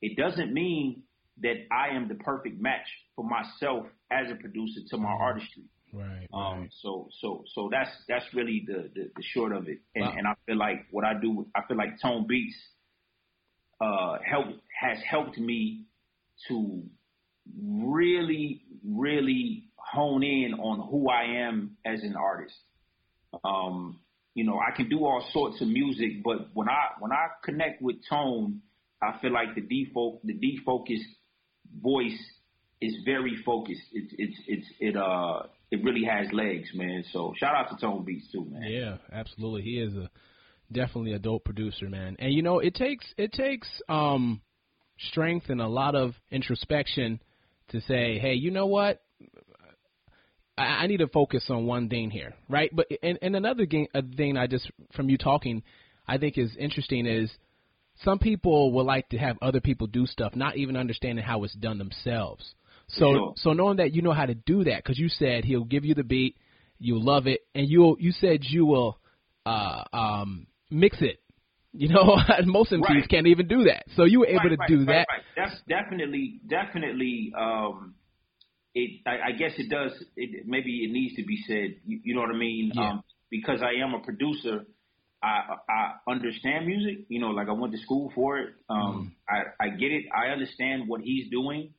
it 0.00 0.16
doesn't 0.16 0.52
mean 0.52 1.02
that 1.42 1.66
I 1.70 1.94
am 1.96 2.08
the 2.08 2.14
perfect 2.14 2.60
match 2.60 2.86
for 3.16 3.24
myself 3.24 3.86
as 4.10 4.30
a 4.30 4.36
producer 4.36 4.80
to 4.90 4.98
my 4.98 5.10
artistry. 5.10 5.64
Right. 5.92 6.28
Um. 6.32 6.60
Right. 6.60 6.70
So 6.82 7.08
so 7.20 7.44
so 7.54 7.68
that's 7.70 7.90
that's 8.08 8.24
really 8.34 8.64
the 8.66 8.90
the, 8.94 9.10
the 9.14 9.22
short 9.32 9.52
of 9.52 9.68
it. 9.68 9.78
And 9.94 10.04
wow. 10.04 10.14
and 10.16 10.26
I 10.26 10.34
feel 10.46 10.56
like 10.56 10.86
what 10.90 11.04
I 11.04 11.14
do, 11.20 11.46
I 11.54 11.60
feel 11.68 11.76
like 11.76 12.00
Tone 12.02 12.26
Beatz, 12.28 12.54
uh, 13.80 14.18
help 14.24 14.46
has 14.80 14.98
helped 15.08 15.38
me 15.38 15.84
to 16.48 16.82
really 17.62 18.62
really 18.84 19.68
hone 19.92 20.22
in 20.22 20.54
on 20.54 20.88
who 20.88 21.08
I 21.08 21.46
am 21.46 21.76
as 21.84 22.02
an 22.02 22.14
artist. 22.16 22.54
Um, 23.44 24.00
you 24.34 24.44
know, 24.44 24.58
I 24.58 24.74
can 24.76 24.88
do 24.88 25.04
all 25.04 25.24
sorts 25.32 25.60
of 25.60 25.68
music, 25.68 26.22
but 26.24 26.48
when 26.54 26.68
I 26.68 26.98
when 26.98 27.12
I 27.12 27.28
connect 27.44 27.80
with 27.80 27.96
tone, 28.08 28.62
I 29.02 29.18
feel 29.20 29.32
like 29.32 29.54
the 29.54 29.60
default 29.60 30.24
the 30.26 30.34
defocused 30.34 31.06
voice 31.80 32.18
is 32.80 32.96
very 33.04 33.36
focused. 33.44 33.82
It's 33.92 34.12
it's 34.18 34.38
it's 34.46 34.66
it 34.80 34.96
uh 34.96 35.44
it 35.70 35.84
really 35.84 36.04
has 36.04 36.32
legs, 36.32 36.68
man. 36.74 37.04
So 37.12 37.34
shout 37.36 37.54
out 37.54 37.70
to 37.70 37.80
Tone 37.80 38.04
Beatz 38.04 38.30
too, 38.32 38.46
man. 38.48 38.62
Yeah, 38.64 38.96
absolutely. 39.12 39.62
He 39.62 39.78
is 39.80 39.94
a 39.94 40.10
definitely 40.72 41.12
a 41.12 41.18
dope 41.18 41.44
producer, 41.44 41.88
man. 41.88 42.16
And 42.18 42.32
you 42.32 42.42
know, 42.42 42.58
it 42.58 42.74
takes 42.74 43.06
it 43.16 43.32
takes 43.32 43.68
um 43.88 44.40
strength 45.10 45.46
and 45.48 45.60
a 45.60 45.68
lot 45.68 45.94
of 45.94 46.14
introspection 46.30 47.20
to 47.68 47.80
say, 47.82 48.18
hey, 48.18 48.34
you 48.34 48.50
know 48.50 48.66
what? 48.66 49.03
I, 50.56 50.62
I 50.62 50.86
need 50.86 50.98
to 50.98 51.08
focus 51.08 51.44
on 51.48 51.66
one 51.66 51.88
thing 51.88 52.10
here, 52.10 52.34
right? 52.48 52.70
But 52.72 52.86
and, 53.02 53.18
and 53.22 53.36
another 53.36 53.66
thing, 53.66 53.88
a 53.94 54.02
thing 54.02 54.36
I 54.36 54.46
just 54.46 54.70
from 54.94 55.08
you 55.08 55.18
talking, 55.18 55.62
I 56.06 56.18
think 56.18 56.38
is 56.38 56.54
interesting 56.56 57.06
is 57.06 57.30
some 58.02 58.18
people 58.18 58.72
would 58.72 58.86
like 58.86 59.08
to 59.10 59.18
have 59.18 59.36
other 59.40 59.60
people 59.60 59.86
do 59.86 60.06
stuff, 60.06 60.34
not 60.34 60.56
even 60.56 60.76
understanding 60.76 61.24
how 61.24 61.44
it's 61.44 61.54
done 61.54 61.78
themselves. 61.78 62.54
So 62.88 63.12
sure. 63.12 63.34
so 63.36 63.52
knowing 63.52 63.78
that 63.78 63.94
you 63.94 64.02
know 64.02 64.12
how 64.12 64.26
to 64.26 64.34
do 64.34 64.64
that, 64.64 64.82
because 64.82 64.98
you 64.98 65.08
said 65.08 65.44
he'll 65.44 65.64
give 65.64 65.84
you 65.84 65.94
the 65.94 66.04
beat, 66.04 66.36
you'll 66.78 67.04
love 67.04 67.26
it, 67.26 67.40
and 67.54 67.68
you 67.68 67.96
you 67.98 68.12
said 68.12 68.40
you 68.42 68.66
will 68.66 68.98
uh, 69.46 69.84
um, 69.92 70.46
mix 70.70 70.98
it. 71.00 71.20
You 71.72 71.88
know, 71.88 72.18
most 72.44 72.70
MCs 72.72 72.82
right. 72.82 73.08
can't 73.08 73.26
even 73.26 73.48
do 73.48 73.64
that. 73.64 73.84
So 73.96 74.04
you 74.04 74.20
were 74.20 74.26
able 74.26 74.40
right, 74.40 74.50
to 74.50 74.56
right, 74.56 74.68
do 74.68 74.84
that. 74.86 75.08
That's 75.36 75.56
definitely 75.68 76.40
definitely 76.48 77.32
um, 77.36 77.94
it 78.74 79.00
I, 79.06 79.28
I 79.28 79.32
guess 79.32 79.52
it 79.56 79.70
does. 79.70 79.92
It, 80.16 80.46
maybe 80.46 80.84
it 80.84 80.90
needs 80.90 81.16
to 81.16 81.24
be 81.24 81.38
said. 81.46 81.80
You, 81.86 82.00
you 82.04 82.14
know 82.14 82.20
what 82.20 82.30
I 82.30 82.38
mean? 82.38 82.72
Yeah. 82.74 82.90
Um, 82.90 83.04
because 83.30 83.60
I 83.62 83.82
am 83.82 83.94
a 83.94 84.00
producer, 84.00 84.66
I 85.22 85.56
I 85.68 86.10
understand 86.10 86.66
music. 86.66 87.06
You 87.08 87.20
know, 87.20 87.28
like 87.30 87.48
I 87.48 87.52
went 87.52 87.72
to 87.72 87.78
school 87.78 88.12
for 88.14 88.38
it. 88.38 88.50
Um, 88.68 89.14
mm. 89.30 89.50
I 89.60 89.66
I 89.66 89.68
get 89.70 89.92
it. 89.92 90.04
I 90.14 90.32
understand 90.32 90.88
what 90.88 91.00
he's 91.00 91.30
doing, 91.30 91.72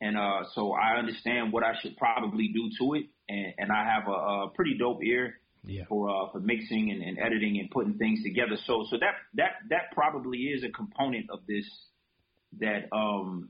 and 0.00 0.16
uh, 0.16 0.44
so 0.54 0.72
I 0.72 0.98
understand 0.98 1.52
what 1.52 1.62
I 1.64 1.74
should 1.80 1.96
probably 1.96 2.48
do 2.54 2.70
to 2.78 2.94
it. 2.94 3.06
And 3.28 3.54
and 3.58 3.72
I 3.72 3.84
have 3.84 4.08
a, 4.08 4.12
a 4.12 4.50
pretty 4.54 4.78
dope 4.78 5.02
ear. 5.04 5.34
Yeah. 5.68 5.82
For 5.88 6.08
uh, 6.08 6.30
for 6.30 6.38
mixing 6.38 6.92
and, 6.92 7.02
and 7.02 7.18
editing 7.18 7.58
and 7.58 7.68
putting 7.68 7.94
things 7.94 8.22
together, 8.22 8.56
so 8.68 8.86
so 8.88 8.98
that 8.98 9.14
that 9.34 9.50
that 9.70 9.90
probably 9.92 10.38
is 10.38 10.62
a 10.62 10.68
component 10.70 11.28
of 11.28 11.40
this 11.48 11.66
that 12.60 12.86
um 12.92 13.48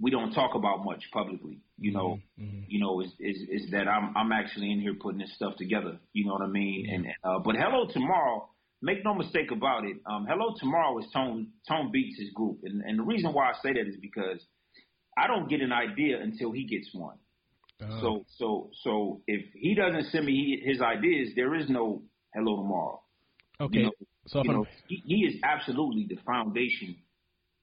we 0.00 0.10
don't 0.10 0.32
talk 0.32 0.54
about 0.54 0.84
much 0.84 1.02
publicly. 1.12 1.60
You 1.78 1.92
know, 1.92 2.18
mm-hmm. 2.38 2.44
mm-hmm. 2.44 2.60
you 2.68 2.80
know, 2.80 3.00
is, 3.00 3.10
is 3.18 3.36
is 3.48 3.70
that 3.70 3.88
I'm 3.88 4.16
I'm 4.16 4.32
actually 4.32 4.72
in 4.72 4.80
here 4.80 4.94
putting 5.00 5.18
this 5.18 5.34
stuff 5.34 5.56
together. 5.56 5.98
You 6.12 6.26
know 6.26 6.32
what 6.32 6.42
I 6.42 6.48
mean? 6.48 6.88
And 6.92 7.06
uh, 7.22 7.38
but 7.38 7.56
Hello 7.56 7.86
Tomorrow, 7.92 8.48
make 8.82 9.04
no 9.04 9.14
mistake 9.14 9.50
about 9.50 9.84
it. 9.84 9.96
Um, 10.06 10.26
Hello 10.28 10.54
Tomorrow 10.58 10.98
is 10.98 11.06
Tone 11.12 11.48
Tone 11.68 11.92
Beatz 11.94 12.18
his 12.18 12.30
group, 12.34 12.60
and 12.64 12.82
and 12.82 12.98
the 12.98 13.04
reason 13.04 13.32
why 13.32 13.50
I 13.50 13.52
say 13.62 13.72
that 13.72 13.88
is 13.88 13.96
because 14.00 14.44
I 15.16 15.26
don't 15.26 15.48
get 15.48 15.60
an 15.60 15.72
idea 15.72 16.20
until 16.20 16.52
he 16.52 16.66
gets 16.66 16.88
one. 16.92 17.16
Uh-huh. 17.82 18.00
So 18.00 18.24
so 18.36 18.70
so 18.82 19.22
if 19.26 19.44
he 19.54 19.74
doesn't 19.74 20.10
send 20.10 20.26
me 20.26 20.60
his 20.64 20.80
ideas, 20.80 21.30
there 21.36 21.54
is 21.54 21.68
no 21.68 22.02
Hello 22.34 22.56
Tomorrow. 22.56 23.00
Okay. 23.60 23.78
You 23.78 23.84
know, 23.84 23.92
so 24.26 24.42
you 24.42 24.52
know, 24.52 24.66
he, 24.88 25.02
he 25.06 25.14
is 25.26 25.34
absolutely 25.44 26.06
the 26.08 26.20
foundation 26.26 26.96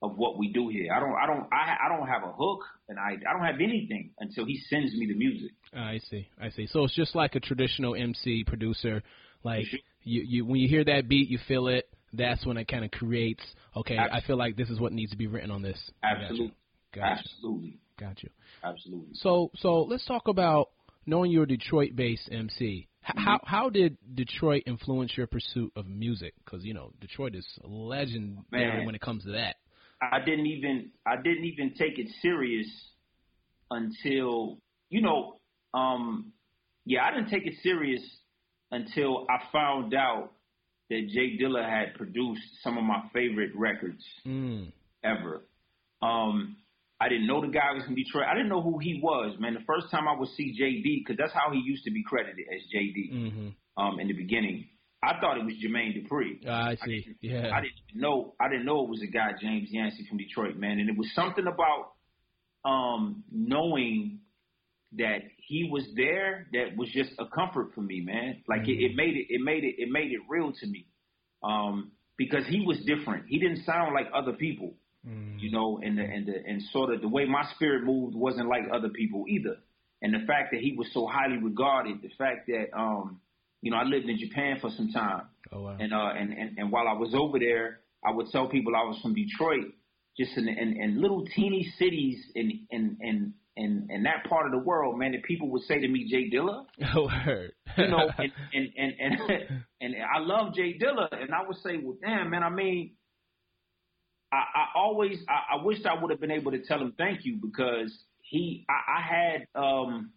of 0.02 0.16
what 0.16 0.36
we 0.36 0.48
do 0.48 0.68
here. 0.68 0.92
I 0.92 1.00
don't, 1.00 1.14
I 1.14 1.26
don't, 1.26 1.46
I, 1.52 1.76
I 1.86 1.96
don't 1.96 2.06
have 2.08 2.24
a 2.24 2.32
hook, 2.32 2.60
and 2.88 2.98
I, 2.98 3.16
I 3.28 3.32
don't 3.32 3.44
have 3.44 3.60
anything 3.60 4.10
until 4.18 4.44
he 4.44 4.58
sends 4.68 4.92
me 4.94 5.06
the 5.06 5.14
music. 5.14 5.52
I 5.72 6.00
see, 6.10 6.28
I 6.40 6.50
see. 6.50 6.66
So 6.66 6.84
it's 6.84 6.94
just 6.94 7.14
like 7.14 7.34
a 7.34 7.40
traditional 7.40 7.94
MC 7.94 8.44
producer. 8.44 9.02
Like 9.44 9.66
you, 10.02 10.22
you, 10.22 10.44
when 10.44 10.56
you 10.56 10.68
hear 10.68 10.84
that 10.84 11.08
beat, 11.08 11.28
you 11.28 11.38
feel 11.46 11.68
it. 11.68 11.88
That's 12.12 12.44
when 12.44 12.56
it 12.56 12.68
kind 12.68 12.84
of 12.84 12.90
creates. 12.90 13.42
Okay, 13.76 13.96
Absolutely. 13.96 14.18
I 14.18 14.26
feel 14.26 14.36
like 14.36 14.56
this 14.56 14.68
is 14.68 14.78
what 14.78 14.92
needs 14.92 15.12
to 15.12 15.16
be 15.16 15.28
written 15.28 15.50
on 15.50 15.62
this. 15.62 15.78
Absolutely, 16.02 16.54
got 16.94 17.00
you. 17.00 17.02
absolutely, 17.02 17.78
got 17.98 18.22
you. 18.22 18.30
Absolutely. 18.62 19.14
So, 19.14 19.50
so 19.56 19.82
let's 19.82 20.04
talk 20.04 20.28
about 20.28 20.70
knowing 21.06 21.30
you're 21.30 21.44
a 21.44 21.48
Detroit-based 21.48 22.28
MC, 22.30 22.88
mm-hmm. 23.08 23.18
how 23.18 23.40
how 23.44 23.70
did 23.70 23.96
Detroit 24.14 24.64
influence 24.66 25.16
your 25.16 25.26
pursuit 25.26 25.72
of 25.76 25.86
music? 25.86 26.34
Because 26.44 26.64
you 26.64 26.74
know 26.74 26.92
Detroit 27.00 27.34
is 27.34 27.46
legendary 27.64 28.42
Man, 28.50 28.84
when 28.84 28.94
it 28.94 29.00
comes 29.00 29.24
to 29.24 29.32
that. 29.32 29.56
I 30.10 30.18
didn't 30.24 30.46
even 30.46 30.90
I 31.06 31.16
didn't 31.16 31.44
even 31.44 31.74
take 31.74 31.98
it 31.98 32.08
serious 32.20 32.66
until 33.70 34.58
you 34.90 35.00
know, 35.00 35.40
um, 35.74 36.32
yeah, 36.84 37.04
I 37.04 37.14
didn't 37.14 37.30
take 37.30 37.46
it 37.46 37.54
serious 37.62 38.02
until 38.70 39.26
I 39.30 39.38
found 39.52 39.94
out 39.94 40.32
that 40.90 41.08
J 41.08 41.38
Dilla 41.40 41.68
had 41.68 41.94
produced 41.94 42.42
some 42.62 42.76
of 42.76 42.84
my 42.84 43.02
favorite 43.14 43.52
records 43.54 44.02
mm. 44.26 44.70
ever. 45.02 45.42
Um, 46.02 46.56
I 47.00 47.08
didn't 47.08 47.26
know 47.26 47.40
the 47.40 47.48
guy 47.48 47.72
was 47.74 47.84
from 47.84 47.94
Detroit. 47.94 48.26
I 48.30 48.34
didn't 48.34 48.48
know 48.48 48.62
who 48.62 48.78
he 48.78 49.00
was, 49.02 49.34
man. 49.40 49.54
The 49.54 49.64
first 49.66 49.90
time 49.90 50.06
I 50.06 50.18
would 50.18 50.28
see 50.36 50.56
JD, 50.60 51.04
because 51.04 51.16
that's 51.16 51.32
how 51.32 51.50
he 51.52 51.58
used 51.58 51.84
to 51.84 51.90
be 51.90 52.04
credited 52.04 52.46
as 52.46 52.62
JD 52.72 53.12
mm-hmm. 53.12 53.82
um, 53.82 53.98
in 53.98 54.08
the 54.08 54.12
beginning. 54.12 54.66
I 55.02 55.18
thought 55.20 55.36
it 55.36 55.44
was 55.44 55.54
Jermaine 55.54 55.94
Dupri. 55.96 56.46
Uh, 56.46 56.50
I 56.50 56.76
see. 56.84 57.04
I 57.08 57.14
yeah. 57.20 57.50
I 57.52 57.60
didn't 57.60 58.00
know. 58.00 58.34
I 58.40 58.48
didn't 58.48 58.64
know 58.64 58.84
it 58.84 58.88
was 58.88 59.02
a 59.02 59.10
guy 59.10 59.32
James 59.40 59.68
Yancey 59.70 60.06
from 60.08 60.18
Detroit, 60.18 60.56
man. 60.56 60.78
And 60.78 60.88
it 60.88 60.96
was 60.96 61.10
something 61.14 61.44
about 61.46 61.92
um, 62.64 63.24
knowing 63.30 64.20
that 64.96 65.22
he 65.38 65.68
was 65.70 65.84
there 65.96 66.46
that 66.52 66.76
was 66.76 66.88
just 66.92 67.10
a 67.18 67.26
comfort 67.26 67.72
for 67.74 67.80
me, 67.80 68.00
man. 68.00 68.42
Like 68.48 68.62
mm-hmm. 68.62 68.70
it, 68.70 68.90
it, 68.90 68.96
made 68.96 69.16
it. 69.16 69.26
It 69.28 69.40
made 69.42 69.64
it. 69.64 69.74
It 69.78 69.88
made 69.90 70.12
it 70.12 70.20
real 70.28 70.52
to 70.52 70.66
me. 70.66 70.86
Um, 71.42 71.90
because 72.16 72.46
he 72.46 72.64
was 72.64 72.78
different. 72.86 73.24
He 73.26 73.40
didn't 73.40 73.64
sound 73.64 73.94
like 73.94 74.06
other 74.14 74.34
people. 74.34 74.74
Mm. 75.04 75.40
You 75.40 75.50
know, 75.50 75.80
and 75.82 75.98
the 75.98 76.02
and 76.02 76.26
the 76.26 76.34
and 76.46 76.62
sort 76.72 76.94
of 76.94 77.00
the 77.00 77.08
way 77.08 77.24
my 77.24 77.44
spirit 77.56 77.82
moved 77.82 78.14
wasn't 78.14 78.48
like 78.48 78.62
other 78.72 78.88
people 78.88 79.24
either. 79.28 79.56
And 80.00 80.14
the 80.14 80.24
fact 80.26 80.50
that 80.52 80.60
he 80.60 80.74
was 80.76 80.86
so 80.92 81.08
highly 81.10 81.38
regarded, 81.42 82.02
the 82.02 82.10
fact 82.16 82.46
that 82.46 82.66
um, 82.76 83.20
you 83.62 83.70
know, 83.70 83.78
I 83.78 83.84
lived 83.84 84.08
in 84.08 84.18
Japan 84.18 84.58
for 84.60 84.70
some 84.76 84.90
time. 84.92 85.22
Oh 85.50 85.62
wow. 85.62 85.76
And 85.78 85.94
uh 85.94 86.10
and, 86.18 86.32
and, 86.32 86.58
and 86.58 86.72
while 86.72 86.86
I 86.88 86.92
was 86.92 87.14
over 87.14 87.38
there, 87.38 87.80
I 88.04 88.10
would 88.10 88.28
tell 88.30 88.48
people 88.48 88.74
I 88.76 88.84
was 88.84 88.98
from 89.00 89.14
Detroit, 89.14 89.72
just 90.18 90.36
in 90.36 90.48
in, 90.48 90.76
in 90.80 91.00
little 91.00 91.24
teeny 91.34 91.72
cities 91.78 92.18
in 92.34 92.66
in 92.70 92.98
in 93.00 93.34
in 93.56 93.88
in 93.90 94.02
that 94.02 94.28
part 94.28 94.46
of 94.46 94.52
the 94.52 94.58
world, 94.58 94.98
man, 94.98 95.12
that 95.12 95.22
people 95.24 95.48
would 95.50 95.62
say 95.62 95.78
to 95.78 95.88
me, 95.88 96.08
J 96.10 96.36
Dilla. 96.36 96.64
Oh, 96.96 97.08
heard. 97.08 97.52
you 97.78 97.88
know, 97.88 98.10
and 98.18 98.32
and 98.52 98.68
and 98.76 98.94
and, 98.98 99.64
and 99.80 99.94
I 100.02 100.18
love 100.18 100.54
J 100.54 100.76
Dilla, 100.78 101.08
and 101.12 101.32
I 101.32 101.46
would 101.46 101.56
say, 101.58 101.78
well, 101.82 101.96
damn, 102.02 102.30
man, 102.30 102.42
I 102.42 102.50
mean, 102.50 102.92
I, 104.32 104.36
I 104.36 104.66
always 104.74 105.18
I, 105.28 105.56
I 105.56 105.64
wished 105.64 105.86
I 105.86 106.00
would 106.00 106.10
have 106.10 106.20
been 106.20 106.30
able 106.30 106.50
to 106.52 106.64
tell 106.64 106.80
him 106.80 106.94
thank 106.96 107.24
you 107.24 107.38
because 107.40 107.96
he 108.22 108.66
I, 108.68 108.98
I 108.98 109.02
had 109.02 109.46
um 109.54 110.10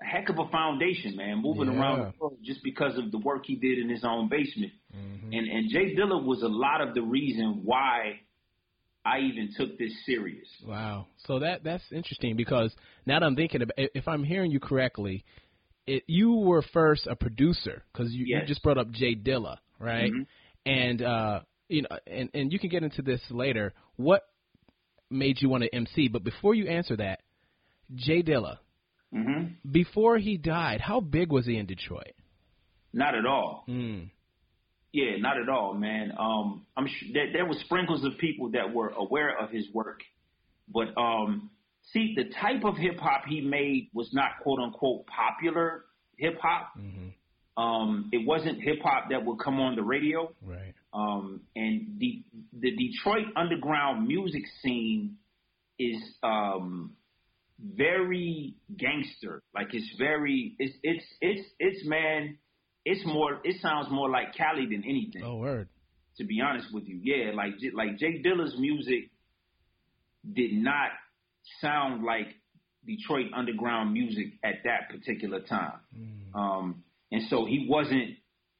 a 0.00 0.04
heck 0.04 0.28
of 0.28 0.38
a 0.38 0.48
foundation, 0.48 1.16
man, 1.16 1.42
moving 1.42 1.72
yeah. 1.72 1.78
around 1.78 1.98
the 1.98 2.12
world 2.18 2.38
just 2.42 2.62
because 2.62 2.96
of 2.98 3.10
the 3.10 3.18
work 3.18 3.44
he 3.46 3.56
did 3.56 3.78
in 3.78 3.88
his 3.88 4.04
own 4.04 4.28
basement. 4.28 4.72
Mm-hmm. 4.96 5.32
And 5.32 5.48
and 5.48 5.70
J 5.70 5.94
Dilla 5.94 6.24
was 6.24 6.42
a 6.42 6.48
lot 6.48 6.80
of 6.80 6.94
the 6.94 7.02
reason 7.02 7.62
why 7.64 8.20
I 9.04 9.20
even 9.20 9.52
took 9.56 9.78
this 9.78 9.92
serious. 10.04 10.48
Wow. 10.66 11.06
So 11.26 11.40
that 11.40 11.64
that's 11.64 11.84
interesting 11.92 12.36
because 12.36 12.74
now 13.06 13.20
that 13.20 13.26
I'm 13.26 13.36
thinking 13.36 13.62
about 13.62 13.74
if 13.76 14.08
I'm 14.08 14.24
hearing 14.24 14.50
you 14.50 14.60
correctly, 14.60 15.24
it 15.86 16.04
you 16.06 16.32
were 16.32 16.62
first 16.72 17.06
a 17.06 17.16
producer 17.16 17.82
because 17.92 18.12
you, 18.12 18.26
yes. 18.26 18.42
you, 18.42 18.48
just 18.48 18.62
brought 18.62 18.78
up 18.78 18.90
J 18.90 19.14
Dilla, 19.14 19.58
right? 19.78 20.12
Mm-hmm. 20.12 20.70
And 20.70 21.02
uh 21.02 21.40
you 21.68 21.82
know, 21.82 21.88
and 22.06 22.30
and 22.34 22.52
you 22.52 22.58
can 22.58 22.70
get 22.70 22.82
into 22.82 23.02
this 23.02 23.20
later. 23.30 23.72
What 23.96 24.22
made 25.10 25.40
you 25.40 25.48
want 25.48 25.64
to 25.64 25.74
MC? 25.74 26.08
But 26.08 26.24
before 26.24 26.54
you 26.54 26.68
answer 26.68 26.96
that, 26.96 27.20
Jay 27.94 28.22
Dilla, 28.22 28.58
mm-hmm. 29.14 29.70
before 29.70 30.18
he 30.18 30.36
died, 30.36 30.80
how 30.80 31.00
big 31.00 31.30
was 31.32 31.46
he 31.46 31.56
in 31.56 31.66
Detroit? 31.66 32.14
Not 32.92 33.14
at 33.14 33.26
all. 33.26 33.64
Mm. 33.68 34.10
Yeah, 34.92 35.16
not 35.18 35.40
at 35.40 35.48
all, 35.48 35.74
man. 35.74 36.12
Um, 36.18 36.66
I'm 36.76 36.86
sure 36.86 37.08
there, 37.12 37.32
there 37.32 37.46
was 37.46 37.58
sprinkles 37.60 38.04
of 38.04 38.18
people 38.18 38.50
that 38.50 38.74
were 38.74 38.88
aware 38.88 39.38
of 39.38 39.50
his 39.50 39.66
work, 39.72 40.00
but 40.68 40.88
um, 41.00 41.50
see, 41.92 42.14
the 42.16 42.24
type 42.40 42.64
of 42.64 42.76
hip 42.76 42.98
hop 42.98 43.22
he 43.28 43.40
made 43.40 43.90
was 43.94 44.10
not 44.12 44.30
quote 44.42 44.58
unquote 44.58 45.06
popular 45.06 45.84
hip 46.16 46.38
hop. 46.40 46.72
Mm-hmm. 46.76 47.62
Um, 47.62 48.08
it 48.12 48.26
wasn't 48.26 48.62
hip 48.62 48.78
hop 48.82 49.10
that 49.10 49.24
would 49.24 49.38
come 49.38 49.60
on 49.60 49.76
the 49.76 49.82
radio. 49.82 50.32
Right. 50.42 50.74
Um, 50.92 51.42
and 51.54 51.98
the 51.98 52.24
the 52.52 52.72
Detroit 52.72 53.26
underground 53.36 54.08
music 54.08 54.42
scene 54.60 55.18
is 55.78 56.02
um, 56.22 56.96
very 57.62 58.54
gangster. 58.76 59.42
Like 59.54 59.68
it's 59.72 59.90
very 59.98 60.54
it's 60.58 60.74
it's 60.82 61.04
it's 61.20 61.48
it's 61.58 61.86
man. 61.86 62.38
It's 62.84 63.04
more. 63.04 63.40
It 63.44 63.60
sounds 63.60 63.88
more 63.90 64.08
like 64.08 64.34
Cali 64.34 64.66
than 64.66 64.84
anything. 64.84 65.22
Oh 65.24 65.36
word. 65.36 65.68
To 66.16 66.24
be 66.24 66.40
honest 66.40 66.68
with 66.72 66.84
you, 66.86 67.00
yeah. 67.02 67.32
Like 67.34 67.54
like 67.74 67.98
J 67.98 68.20
Dilla's 68.22 68.56
music 68.58 69.10
did 70.30 70.52
not 70.52 70.90
sound 71.60 72.04
like 72.04 72.26
Detroit 72.86 73.26
underground 73.34 73.92
music 73.92 74.34
at 74.44 74.56
that 74.64 74.90
particular 74.90 75.40
time. 75.40 75.80
Mm. 75.96 76.34
Um, 76.34 76.84
and 77.12 77.22
so 77.28 77.44
he 77.44 77.66
wasn't 77.68 78.16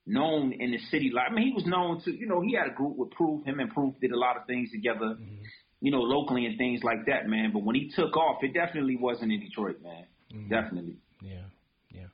known 0.06 0.52
in 0.52 0.72
the 0.72 0.78
city. 0.90 1.10
Like 1.14 1.30
I 1.30 1.34
mean, 1.34 1.46
he 1.46 1.52
was 1.52 1.66
known 1.66 2.00
to 2.02 2.10
you 2.10 2.26
know 2.26 2.40
he 2.40 2.54
had 2.54 2.66
a 2.66 2.74
group 2.74 2.96
with 2.96 3.10
Proof. 3.12 3.44
Him 3.44 3.60
and 3.60 3.70
Proof 3.70 3.94
did 4.00 4.12
a 4.12 4.18
lot 4.18 4.36
of 4.36 4.46
things 4.46 4.70
together, 4.70 5.16
mm-hmm. 5.16 5.42
You 5.80 5.90
know, 5.90 6.00
locally 6.00 6.46
and 6.46 6.58
things 6.58 6.82
like 6.82 7.06
that, 7.06 7.28
man. 7.28 7.50
But 7.52 7.62
when 7.62 7.74
he 7.74 7.90
took 7.94 8.16
off, 8.16 8.42
it 8.42 8.52
definitely 8.54 8.96
wasn't 8.96 9.32
in 9.32 9.40
Detroit, 9.40 9.82
man. 9.82 10.04
Mm-hmm. 10.32 10.48
Definitely. 10.48 10.96
Yeah, 11.22 11.44
yeah, 11.90 12.06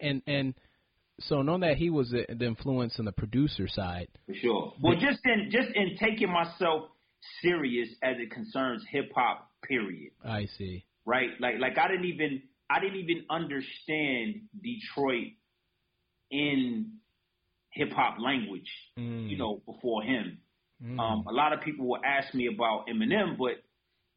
and 0.00 0.22
and 0.26 0.54
so 1.20 1.42
knowing 1.42 1.60
that 1.60 1.76
he 1.76 1.90
was 1.90 2.10
the, 2.10 2.26
the 2.34 2.46
influence 2.46 2.98
on 2.98 3.04
the 3.04 3.12
producer 3.12 3.68
side, 3.68 4.08
for 4.26 4.34
sure. 4.34 4.72
Well, 4.82 4.94
just 4.94 5.20
in 5.24 5.50
just 5.50 5.68
in 5.74 5.96
taking 5.98 6.30
myself 6.30 6.84
serious 7.42 7.88
as 8.02 8.16
it 8.18 8.30
concerns 8.30 8.84
hip 8.90 9.12
hop, 9.14 9.50
period. 9.62 10.12
I 10.24 10.46
see. 10.58 10.84
Right, 11.04 11.30
like 11.40 11.54
like 11.58 11.78
I 11.78 11.88
didn't 11.88 12.06
even 12.06 12.42
I 12.68 12.80
didn't 12.80 12.98
even 13.00 13.24
understand 13.28 14.42
Detroit 14.62 15.32
in 16.30 16.92
hip 17.72 17.92
hop 17.92 18.18
language, 18.18 18.70
mm. 18.98 19.28
you 19.28 19.36
know, 19.36 19.60
before 19.66 20.02
him. 20.02 20.38
Mm. 20.84 20.98
Um, 20.98 21.26
a 21.28 21.32
lot 21.32 21.52
of 21.52 21.60
people 21.60 21.86
will 21.86 22.00
ask 22.04 22.34
me 22.34 22.48
about 22.52 22.86
Eminem, 22.88 23.36
but 23.36 23.62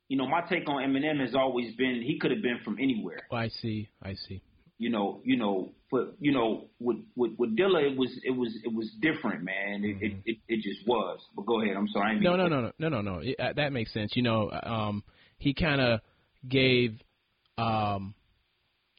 you 0.08 0.18
know, 0.18 0.28
my 0.28 0.42
take 0.42 0.68
on 0.68 0.76
Eminem 0.84 1.20
has 1.22 1.36
always 1.36 1.76
been 1.76 2.02
he 2.06 2.20
could 2.20 2.32
have 2.32 2.42
been 2.42 2.60
from 2.64 2.78
anywhere. 2.80 3.22
Oh, 3.32 3.36
I 3.36 3.50
see, 3.50 3.90
I 4.02 4.14
see. 4.28 4.42
You 4.78 4.90
know, 4.90 5.22
you 5.24 5.38
know, 5.38 5.74
but 5.92 6.16
you 6.20 6.32
know, 6.32 6.70
with 6.80 6.98
with, 7.16 7.32
with 7.38 7.58
Dilla, 7.58 7.92
it 7.92 7.98
was 7.98 8.10
it 8.24 8.32
was 8.32 8.54
it 8.64 8.74
was 8.74 8.90
different, 9.02 9.44
man. 9.44 9.84
It, 9.84 9.98
mm. 9.98 10.02
it, 10.02 10.14
it 10.26 10.38
it 10.48 10.62
just 10.62 10.88
was. 10.88 11.20
But 11.36 11.46
go 11.46 11.62
ahead. 11.62 11.76
I'm 11.78 11.88
sorry. 11.88 12.20
no, 12.20 12.36
no, 12.36 12.48
no, 12.48 12.62
no, 12.62 12.72
no, 12.80 12.90
no, 12.90 13.02
no. 13.02 13.20
It, 13.20 13.40
uh, 13.40 13.54
that 13.56 13.72
makes 13.72 13.94
sense. 13.94 14.14
You 14.16 14.24
know, 14.24 14.52
um, 14.52 15.04
he 15.38 15.54
kind 15.54 15.80
of 15.82 16.00
gave 16.48 17.00
um 17.58 18.16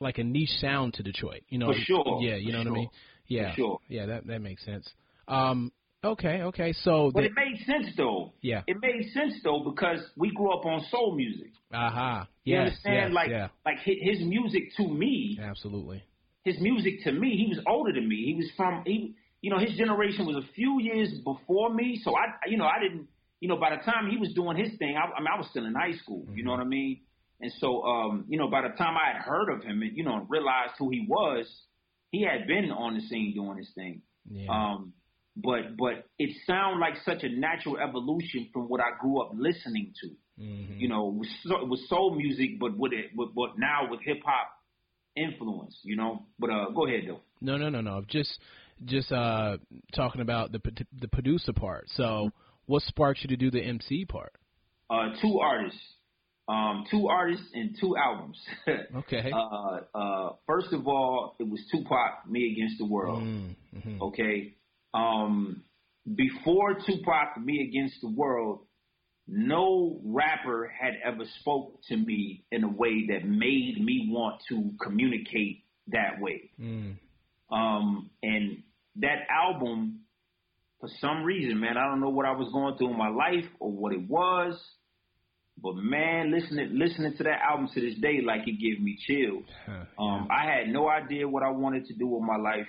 like 0.00 0.18
a 0.18 0.24
niche 0.24 0.56
sound 0.60 0.94
to 0.94 1.02
Detroit. 1.02 1.42
You 1.48 1.58
know, 1.58 1.72
for 1.72 1.78
sure. 1.78 2.18
Yeah, 2.20 2.36
you 2.36 2.52
know 2.52 2.58
what. 2.58 2.68
I 2.68 2.70
mean. 2.70 2.88
Yeah, 3.26 3.50
For 3.50 3.56
sure. 3.56 3.78
Yeah, 3.88 4.06
that 4.06 4.26
that 4.26 4.40
makes 4.40 4.64
sense. 4.64 4.88
Um, 5.28 5.72
okay, 6.04 6.42
okay. 6.42 6.72
So, 6.82 7.10
but 7.12 7.20
the, 7.20 7.26
it 7.26 7.32
made 7.34 7.64
sense 7.66 7.94
though. 7.96 8.32
Yeah, 8.42 8.62
it 8.66 8.76
made 8.80 9.10
sense 9.12 9.34
though 9.42 9.62
because 9.64 10.00
we 10.16 10.30
grew 10.32 10.52
up 10.52 10.64
on 10.64 10.84
soul 10.90 11.16
music. 11.16 11.52
Aha. 11.72 12.20
Uh-huh. 12.20 12.24
You 12.44 12.58
understand? 12.58 12.94
Yes, 12.94 13.14
like, 13.14 13.30
yeah. 13.30 13.48
like 13.64 13.78
his 13.84 14.20
music 14.20 14.76
to 14.76 14.86
me. 14.86 15.38
Absolutely. 15.42 16.04
His 16.44 16.60
music 16.60 17.02
to 17.04 17.12
me. 17.12 17.36
He 17.36 17.46
was 17.48 17.64
older 17.66 17.92
than 17.92 18.08
me. 18.08 18.24
He 18.26 18.34
was 18.34 18.50
from 18.56 18.82
he. 18.86 19.14
You 19.40 19.50
know, 19.50 19.58
his 19.58 19.76
generation 19.76 20.24
was 20.24 20.36
a 20.36 20.52
few 20.54 20.80
years 20.80 21.12
before 21.22 21.72
me. 21.72 22.00
So 22.02 22.16
I, 22.16 22.48
you 22.48 22.56
know, 22.56 22.64
I 22.64 22.80
didn't. 22.82 23.08
You 23.40 23.48
know, 23.48 23.56
by 23.58 23.76
the 23.76 23.82
time 23.82 24.10
he 24.10 24.16
was 24.16 24.32
doing 24.32 24.56
his 24.56 24.78
thing, 24.78 24.96
I, 24.96 25.04
I 25.04 25.20
mean, 25.20 25.28
I 25.34 25.36
was 25.36 25.46
still 25.50 25.66
in 25.66 25.74
high 25.74 25.92
school. 26.02 26.22
Mm-hmm. 26.22 26.38
You 26.38 26.44
know 26.44 26.52
what 26.52 26.60
I 26.60 26.64
mean? 26.64 27.00
And 27.40 27.52
so, 27.58 27.82
um, 27.82 28.24
you 28.28 28.38
know, 28.38 28.48
by 28.48 28.62
the 28.62 28.68
time 28.68 28.94
I 28.96 29.12
had 29.12 29.22
heard 29.22 29.50
of 29.50 29.62
him 29.62 29.82
and 29.82 29.96
you 29.96 30.04
know 30.04 30.26
realized 30.28 30.72
who 30.78 30.88
he 30.90 31.04
was, 31.08 31.46
he 32.10 32.22
had 32.22 32.46
been 32.46 32.70
on 32.70 32.94
the 32.94 33.00
scene 33.02 33.34
doing 33.34 33.58
his 33.58 33.70
thing. 33.74 34.02
Yeah. 34.30 34.46
Um, 34.48 34.92
but 35.36 35.76
but 35.76 36.06
it 36.18 36.36
sounded 36.46 36.80
like 36.80 36.94
such 37.04 37.22
a 37.24 37.28
natural 37.28 37.78
evolution 37.78 38.48
from 38.52 38.68
what 38.68 38.80
I 38.80 38.90
grew 39.00 39.20
up 39.20 39.32
listening 39.34 39.92
to. 40.02 40.42
Mm-hmm. 40.42 40.78
You 40.78 40.88
know, 40.88 41.06
with, 41.06 41.28
with 41.68 41.80
soul 41.88 42.16
music, 42.16 42.58
but 42.58 42.76
with 42.76 42.92
it, 42.92 43.10
but, 43.16 43.34
but 43.34 43.50
now 43.56 43.88
with 43.88 44.00
hip 44.02 44.18
hop 44.24 44.48
influence. 45.16 45.78
You 45.84 45.96
know, 45.96 46.26
but 46.38 46.50
uh, 46.50 46.70
go 46.74 46.86
ahead 46.86 47.02
though. 47.06 47.20
No, 47.40 47.56
no, 47.56 47.68
no, 47.68 47.80
no. 47.80 48.02
Just 48.08 48.38
just 48.84 49.12
uh 49.12 49.58
talking 49.94 50.20
about 50.20 50.52
the 50.52 50.60
the 51.00 51.08
producer 51.08 51.52
part. 51.52 51.86
So, 51.94 52.30
what 52.66 52.82
sparked 52.82 53.20
you 53.22 53.28
to 53.28 53.36
do 53.36 53.50
the 53.50 53.62
MC 53.62 54.04
part? 54.04 54.32
Uh, 54.90 55.10
two 55.20 55.38
artists 55.40 55.80
um, 56.48 56.84
two 56.90 57.08
artists 57.08 57.46
and 57.54 57.76
two 57.80 57.96
albums. 57.96 58.38
okay. 58.96 59.32
Uh, 59.32 59.80
uh, 59.94 60.32
first 60.46 60.72
of 60.72 60.86
all, 60.86 61.36
it 61.38 61.48
was 61.48 61.60
Tupac, 61.72 62.28
Me 62.28 62.52
Against 62.52 62.78
the 62.78 62.84
World. 62.84 63.22
Mm, 63.22 63.54
mm-hmm. 63.74 64.02
Okay. 64.02 64.54
Um, 64.94 65.64
before 66.14 66.74
Tupac, 66.86 67.38
Me 67.42 67.66
Against 67.68 68.00
the 68.00 68.08
World, 68.08 68.60
no 69.26 70.00
rapper 70.04 70.70
had 70.78 70.94
ever 71.04 71.24
spoke 71.40 71.80
to 71.88 71.96
me 71.96 72.44
in 72.52 72.62
a 72.62 72.68
way 72.68 73.06
that 73.08 73.26
made 73.26 73.82
me 73.82 74.08
want 74.10 74.42
to 74.50 74.70
communicate 74.82 75.64
that 75.88 76.20
way. 76.20 76.50
Mm. 76.60 76.96
Um, 77.50 78.10
and 78.22 78.62
that 78.96 79.26
album, 79.30 80.00
for 80.80 80.88
some 81.00 81.24
reason, 81.24 81.58
man, 81.58 81.76
I 81.76 81.86
don't 81.88 82.00
know 82.00 82.10
what 82.10 82.26
I 82.26 82.32
was 82.32 82.52
going 82.52 82.76
through 82.76 82.90
in 82.90 82.98
my 82.98 83.08
life 83.08 83.44
or 83.60 83.70
what 83.70 83.92
it 83.92 84.06
was, 84.08 84.60
but 85.62 85.76
man, 85.76 86.32
listening 86.32 86.70
listening 86.72 87.16
to 87.16 87.22
that 87.24 87.38
album 87.48 87.68
to 87.74 87.80
this 87.80 87.98
day, 88.00 88.20
like 88.26 88.40
it 88.46 88.58
gave 88.60 88.82
me 88.82 88.98
chills. 89.06 89.44
Um, 89.98 90.28
I 90.30 90.46
had 90.50 90.68
no 90.68 90.88
idea 90.88 91.28
what 91.28 91.42
I 91.42 91.50
wanted 91.50 91.86
to 91.86 91.94
do 91.94 92.08
with 92.08 92.22
my 92.22 92.36
life. 92.36 92.66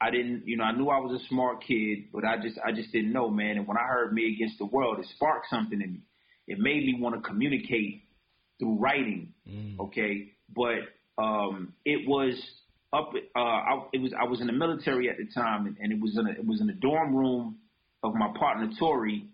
I 0.00 0.10
didn't, 0.10 0.46
you 0.46 0.56
know, 0.56 0.64
I 0.64 0.72
knew 0.72 0.88
I 0.88 1.00
was 1.00 1.20
a 1.20 1.28
smart 1.28 1.64
kid, 1.66 2.10
but 2.12 2.24
I 2.24 2.36
just, 2.40 2.58
I 2.64 2.72
just 2.72 2.92
didn't 2.92 3.12
know, 3.12 3.30
man. 3.30 3.56
And 3.56 3.66
when 3.66 3.76
I 3.76 3.82
heard 3.82 4.12
"Me 4.12 4.32
Against 4.34 4.58
the 4.58 4.66
World," 4.66 4.98
it 5.00 5.06
sparked 5.14 5.46
something 5.50 5.80
in 5.80 5.92
me. 5.92 6.00
It 6.46 6.58
made 6.58 6.84
me 6.84 6.96
want 6.98 7.16
to 7.16 7.28
communicate 7.28 8.02
through 8.58 8.76
writing. 8.76 9.34
Mm. 9.48 9.78
Okay, 9.80 10.32
but 10.54 11.22
um, 11.22 11.74
it 11.84 12.08
was 12.08 12.34
up. 12.92 13.10
Uh, 13.34 13.38
I, 13.38 13.86
it 13.92 14.00
was 14.00 14.12
I 14.18 14.24
was 14.24 14.40
in 14.40 14.46
the 14.46 14.52
military 14.52 15.10
at 15.10 15.16
the 15.16 15.26
time, 15.34 15.66
and, 15.66 15.76
and 15.80 15.92
it 15.92 16.00
was 16.00 16.16
in 16.16 16.26
a, 16.26 16.30
it 16.30 16.46
was 16.46 16.60
in 16.60 16.68
the 16.68 16.74
dorm 16.74 17.14
room 17.14 17.58
of 18.02 18.14
my 18.14 18.32
partner 18.38 18.70
Tori 18.78 19.26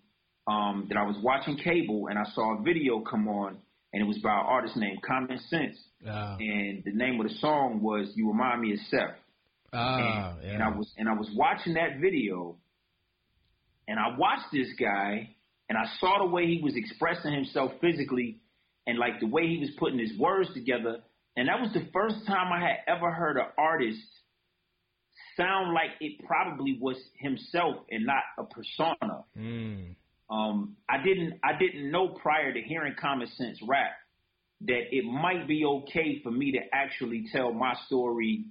um, 0.47 0.87
that 0.88 0.97
I 0.97 1.04
was 1.04 1.16
watching 1.23 1.56
cable, 1.56 2.09
and 2.09 2.18
I 2.18 2.25
saw 2.35 2.59
a 2.59 2.62
video 2.62 3.00
come 3.00 3.28
on, 3.28 3.59
and 3.92 4.02
it 4.02 4.06
was 4.06 4.18
by 4.18 4.30
an 4.30 4.47
artist 4.47 4.76
named 4.76 5.02
Common 5.06 5.38
Sense, 5.49 5.76
oh. 6.06 6.37
and 6.40 6.83
the 6.85 6.92
name 6.92 7.21
of 7.21 7.28
the 7.28 7.35
song 7.35 7.83
was 7.83 8.11
"You 8.14 8.28
Remind 8.28 8.62
Me 8.62 8.73
of 8.73 8.78
Sef." 8.90 9.11
Ah, 9.75 10.35
and, 10.37 10.43
yeah. 10.43 10.52
and 10.54 10.62
I 10.62 10.69
was 10.69 10.93
and 10.97 11.09
I 11.09 11.14
was 11.14 11.28
watching 11.35 11.75
that 11.75 11.99
video, 12.00 12.57
and 13.88 13.99
I 13.99 14.16
watched 14.16 14.52
this 14.52 14.69
guy, 14.78 15.31
and 15.69 15.76
I 15.76 15.85
saw 15.99 16.19
the 16.19 16.31
way 16.31 16.47
he 16.47 16.61
was 16.62 16.75
expressing 16.76 17.33
himself 17.33 17.73
physically, 17.81 18.40
and 18.87 18.99
like 18.99 19.21
the 19.21 19.26
way 19.26 19.47
he 19.47 19.59
was 19.59 19.71
putting 19.78 19.99
his 19.99 20.16
words 20.19 20.49
together, 20.54 20.99
and 21.37 21.49
that 21.49 21.61
was 21.61 21.73
the 21.73 21.87
first 21.93 22.26
time 22.26 22.52
I 22.52 22.61
had 22.61 22.78
ever 22.87 23.11
heard 23.11 23.37
an 23.37 23.47
artist 23.59 24.00
sound 25.37 25.75
like 25.75 25.90
it 26.00 26.25
probably 26.25 26.78
was 26.81 26.97
himself 27.19 27.76
and 27.90 28.07
not 28.07 28.23
a 28.38 28.45
persona. 28.45 29.25
Mm. 29.37 29.97
Um, 30.31 30.76
I 30.88 31.02
didn't 31.02 31.40
I 31.43 31.59
didn't 31.59 31.90
know 31.90 32.09
prior 32.09 32.52
to 32.52 32.61
hearing 32.61 32.95
Common 33.00 33.28
Sense 33.37 33.59
rap 33.66 33.93
that 34.62 34.83
it 34.93 35.04
might 35.04 35.47
be 35.47 35.64
okay 35.64 36.21
for 36.23 36.31
me 36.31 36.52
to 36.52 36.61
actually 36.73 37.26
tell 37.33 37.52
my 37.52 37.75
story 37.87 38.45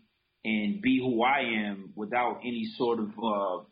and 0.46 0.82
be 0.82 1.00
who 1.00 1.24
I 1.24 1.70
am 1.70 1.94
without 1.96 2.40
any 2.44 2.70
sort 2.78 3.00
of, 3.00 3.10
uh, 3.10 3.64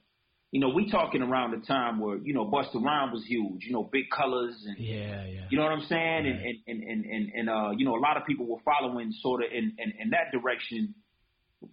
you 0.52 0.60
know, 0.60 0.70
we 0.70 0.90
talking 0.90 1.22
around 1.22 1.52
the 1.52 1.66
time 1.66 2.00
where 2.00 2.18
you 2.18 2.34
know 2.34 2.46
Busta 2.46 2.82
Rhymes 2.82 3.14
was 3.14 3.26
huge, 3.26 3.64
you 3.66 3.72
know, 3.72 3.84
big 3.84 4.10
colors 4.10 4.56
and 4.66 4.78
yeah, 4.78 5.26
yeah, 5.26 5.46
you 5.50 5.58
know 5.58 5.64
what 5.64 5.72
I'm 5.72 5.86
saying, 5.88 6.26
right. 6.26 6.26
and, 6.26 6.58
and 6.68 6.84
and 6.84 7.06
and 7.06 7.32
and 7.34 7.50
uh, 7.50 7.72
you 7.72 7.86
know, 7.86 7.96
a 7.96 8.02
lot 8.02 8.18
of 8.18 8.26
people 8.26 8.46
were 8.46 8.60
following 8.66 9.14
sort 9.22 9.44
of 9.44 9.52
in 9.52 9.74
in, 9.78 9.94
in 10.00 10.10
that 10.10 10.32
direction. 10.32 10.96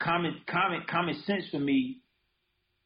Common 0.00 0.40
common 0.46 0.82
common 0.88 1.14
sense 1.26 1.44
for 1.50 1.58
me, 1.58 2.02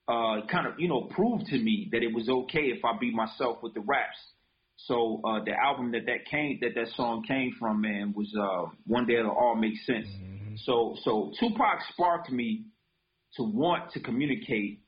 uh, 0.09 0.47
kind 0.51 0.67
of 0.67 0.79
you 0.79 0.89
know 0.89 1.03
proved 1.11 1.47
to 1.47 1.59
me 1.59 1.89
that 1.93 2.03
it 2.03 2.15
was 2.15 2.29
okay 2.29 2.67
if 2.67 2.85
I 2.85 2.97
be 2.99 3.15
myself 3.15 3.59
with 3.63 3.75
the 3.75 3.81
raps. 3.81 4.17
So 4.87 5.21
uh, 5.25 5.45
the 5.45 5.53
album 5.53 5.93
that 5.93 6.07
that 6.07 6.25
came 6.31 6.59
that 6.63 6.75
that 6.75 6.89
song 6.97 7.25
came 7.27 7.53
from, 7.59 7.83
man, 7.83 8.15
was 8.17 8.33
uh, 8.39 8.71
one 8.87 9.07
day 9.07 9.17
it'll 9.17 9.33
all 9.33 9.57
make 9.57 9.77
sense. 9.85 10.07
Mm-hmm. 10.07 10.42
So 10.65 10.97
so 11.05 11.33
Tupac 11.39 11.81
sparked 11.93 12.31
me 12.31 12.67
to 13.37 13.43
want 13.43 13.93
to 13.93 14.01
communicate, 14.01 14.81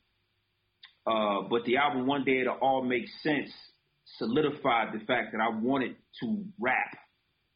uh, 1.07 1.43
but 1.49 1.65
the 1.65 1.77
album 1.77 2.07
One 2.07 2.25
Day 2.25 2.41
It'll 2.41 2.55
All 2.55 2.83
Make 2.83 3.05
Sense 3.23 3.51
solidified 4.19 4.93
the 4.93 5.05
fact 5.05 5.33
that 5.33 5.41
I 5.41 5.49
wanted 5.49 5.97
to 6.21 6.45
rap. 6.59 6.97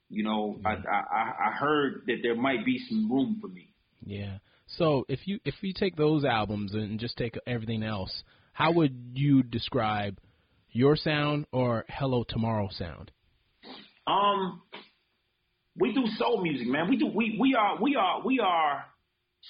You 0.09 0.25
know, 0.25 0.57
mm-hmm. 0.59 0.67
I, 0.67 1.17
I 1.17 1.49
I 1.49 1.53
heard 1.53 2.05
that 2.07 2.17
there 2.23 2.35
might 2.35 2.65
be 2.65 2.79
some 2.89 3.11
room 3.11 3.39
for 3.41 3.49
me. 3.49 3.75
Yeah. 4.05 4.39
So 4.77 5.05
if 5.09 5.21
you 5.27 5.39
if 5.45 5.55
you 5.63 5.73
take 5.73 5.97
those 5.97 6.25
albums 6.25 6.75
and 6.75 6.99
just 7.01 7.17
take 7.17 7.39
everything 7.47 7.83
else, 7.83 8.23
how 8.53 8.73
would 8.73 9.13
you 9.15 9.43
describe 9.43 10.19
your 10.71 10.97
sound 10.97 11.47
or 11.53 11.85
Hello 11.89 12.25
Tomorrow 12.29 12.69
sound? 12.73 13.11
Um, 14.07 14.63
we 15.79 15.93
do 15.93 16.07
soul 16.17 16.43
music, 16.43 16.67
man. 16.67 16.89
We 16.89 16.97
do 16.97 17.07
we 17.07 17.39
we 17.41 17.55
are 17.55 17.81
we 17.81 17.97
are 17.97 18.23
we 18.25 18.41
are 18.41 18.85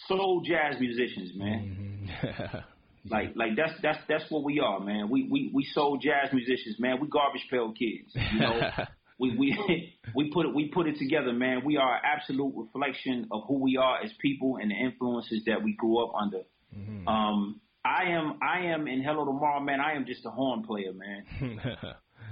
soul 0.07 0.43
jazz 0.45 0.81
musicians, 0.81 1.33
man. 1.35 2.07
Mm-hmm. 2.23 2.57
like 3.11 3.33
like 3.37 3.57
that's 3.57 3.73
that's 3.83 3.99
that's 4.09 4.25
what 4.31 4.45
we 4.45 4.61
are, 4.61 4.81
man. 4.81 5.09
We 5.11 5.29
we 5.31 5.51
we 5.55 5.65
soul 5.73 5.99
jazz 5.99 6.33
musicians, 6.33 6.77
man. 6.79 6.99
We 7.01 7.09
garbage 7.09 7.47
pail 7.51 7.73
kids, 7.73 8.13
you 8.15 8.41
know. 8.41 8.61
we 9.19 9.37
we 9.37 9.95
we 10.15 10.31
put 10.31 10.47
it 10.47 10.55
we 10.55 10.69
put 10.69 10.87
it 10.87 10.97
together, 10.99 11.33
man. 11.33 11.63
We 11.65 11.77
are 11.77 11.97
an 11.97 12.03
absolute 12.05 12.53
reflection 12.57 13.29
of 13.31 13.43
who 13.49 13.63
we 13.63 13.77
are 13.77 14.03
as 14.03 14.11
people 14.21 14.59
and 14.61 14.71
the 14.71 14.77
influences 14.77 15.45
that 15.47 15.63
we 15.63 15.75
grew 15.75 16.05
up 16.05 16.13
under. 16.21 16.43
Mm-hmm. 16.77 17.09
Um, 17.09 17.61
I 17.85 18.11
am 18.11 18.39
I 18.43 18.67
am 18.73 18.87
in 18.87 19.03
Hello 19.03 19.25
Tomorrow, 19.25 19.61
man. 19.61 19.81
I 19.81 19.95
am 19.95 20.05
just 20.07 20.25
a 20.27 20.31
horn 20.31 20.63
player, 20.65 20.93
man. 20.93 21.59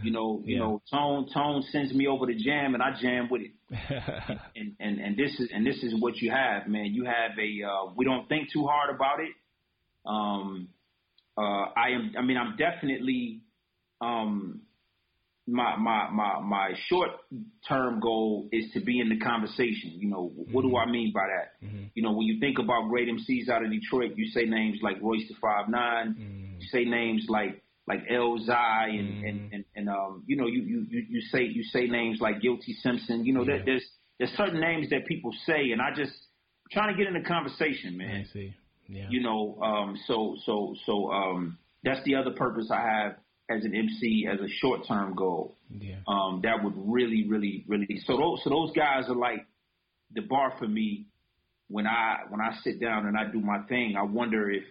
You 0.02 0.11
know, 0.11 0.42
you 0.44 0.54
yeah. 0.54 0.61
know, 0.61 0.82
Tone 0.90 1.28
Tone 1.32 1.64
sends 1.70 1.92
me 1.92 2.06
over 2.06 2.26
to 2.26 2.35
jam 2.35 2.74
and 2.74 2.82
I 2.82 2.90
jam 3.00 3.28
with 3.30 3.42
it. 3.42 3.52
and, 4.56 4.76
and 4.78 5.00
and 5.00 5.16
this 5.16 5.38
is 5.40 5.50
and 5.52 5.66
this 5.66 5.82
is 5.82 5.94
what 5.98 6.16
you 6.16 6.30
have, 6.30 6.68
man. 6.68 6.87
You 6.87 7.04
have 7.04 7.32
a 7.38 7.66
uh, 7.66 7.92
we 7.96 8.04
don't 8.04 8.28
think 8.28 8.52
too 8.52 8.66
hard 8.66 8.94
about 8.94 9.20
it. 9.20 9.32
Um, 10.06 10.68
uh, 11.37 11.70
I 11.76 11.90
am. 11.94 12.12
I 12.18 12.22
mean, 12.22 12.37
I'm 12.37 12.56
definitely 12.56 13.40
um, 14.00 14.62
my 15.46 15.76
my 15.76 16.11
my 16.11 16.40
my 16.40 16.70
short 16.88 17.11
term 17.68 18.00
goal 18.00 18.48
is 18.52 18.64
to 18.74 18.80
be 18.80 19.00
in 19.00 19.09
the 19.09 19.18
conversation. 19.18 19.92
You 19.96 20.09
know, 20.09 20.32
what 20.35 20.64
mm-hmm. 20.64 20.70
do 20.70 20.76
I 20.76 20.90
mean 20.90 21.12
by 21.12 21.26
that? 21.26 21.66
Mm-hmm. 21.66 21.85
You 21.94 22.02
know, 22.02 22.12
when 22.12 22.26
you 22.26 22.40
think 22.40 22.59
about 22.59 22.88
great 22.88 23.09
MCs 23.09 23.48
out 23.48 23.64
of 23.64 23.70
Detroit, 23.70 24.12
you 24.16 24.26
say 24.30 24.44
names 24.44 24.78
like 24.82 24.96
Royce 25.00 25.26
the 25.28 25.35
Five 25.40 25.68
Nine. 25.68 26.16
Mm-hmm. 26.18 26.61
You 26.61 26.68
say 26.68 26.85
names 26.85 27.26
like 27.28 27.62
like 27.88 28.07
Elzhi 28.09 28.49
and, 28.49 29.09
mm. 29.09 29.29
and, 29.29 29.53
and, 29.53 29.64
and 29.77 29.88
um 29.88 30.25
you 30.27 30.37
know 30.37 30.46
you, 30.46 30.62
you 30.62 30.87
you 30.90 31.20
say 31.33 31.42
you 31.42 31.62
say 31.64 31.87
names 31.87 32.18
like 32.20 32.40
Guilty 32.40 32.75
Simpson. 32.83 33.25
You 33.25 33.33
know 33.33 33.44
yeah. 33.44 33.59
there's 33.64 33.87
there's 34.18 34.31
certain 34.33 34.61
names 34.61 34.90
that 34.90 35.07
people 35.07 35.33
say, 35.46 35.72
and 35.72 35.81
I 35.81 35.94
just 35.94 36.12
trying 36.72 36.94
to 36.94 36.99
get 36.99 37.07
in 37.07 37.20
the 37.20 37.27
conversation, 37.29 37.96
man. 37.96 38.27
I 38.29 38.33
see. 38.33 38.55
Yeah. 38.88 39.07
You 39.11 39.20
know, 39.20 39.59
um, 39.62 39.99
so 40.07 40.37
so 40.44 40.75
so 40.85 41.11
um, 41.11 41.59
that's 41.83 42.03
the 42.05 42.14
other 42.14 42.31
purpose 42.31 42.70
I 42.70 42.81
have 42.81 43.16
as 43.51 43.64
an 43.64 43.75
MC 43.75 44.27
as 44.31 44.40
a 44.40 44.49
short 44.61 44.87
term 44.87 45.14
goal. 45.14 45.57
Yeah. 45.70 45.96
Um, 46.07 46.40
that 46.44 46.62
would 46.62 46.75
really, 46.77 47.27
really, 47.29 47.64
really. 47.68 47.87
So 48.07 48.16
those 48.16 48.40
so 48.44 48.51
those 48.51 48.72
guys 48.72 49.09
are 49.09 49.16
like 49.16 49.46
the 50.14 50.22
bar 50.22 50.55
for 50.59 50.66
me 50.66 51.07
when 51.68 51.87
I 51.87 52.20
when 52.29 52.40
I 52.40 52.57
sit 52.62 52.81
down 52.81 53.07
and 53.07 53.16
I 53.16 53.31
do 53.31 53.40
my 53.40 53.62
thing. 53.68 53.96
I 53.99 54.03
wonder 54.03 54.51
if 54.51 54.64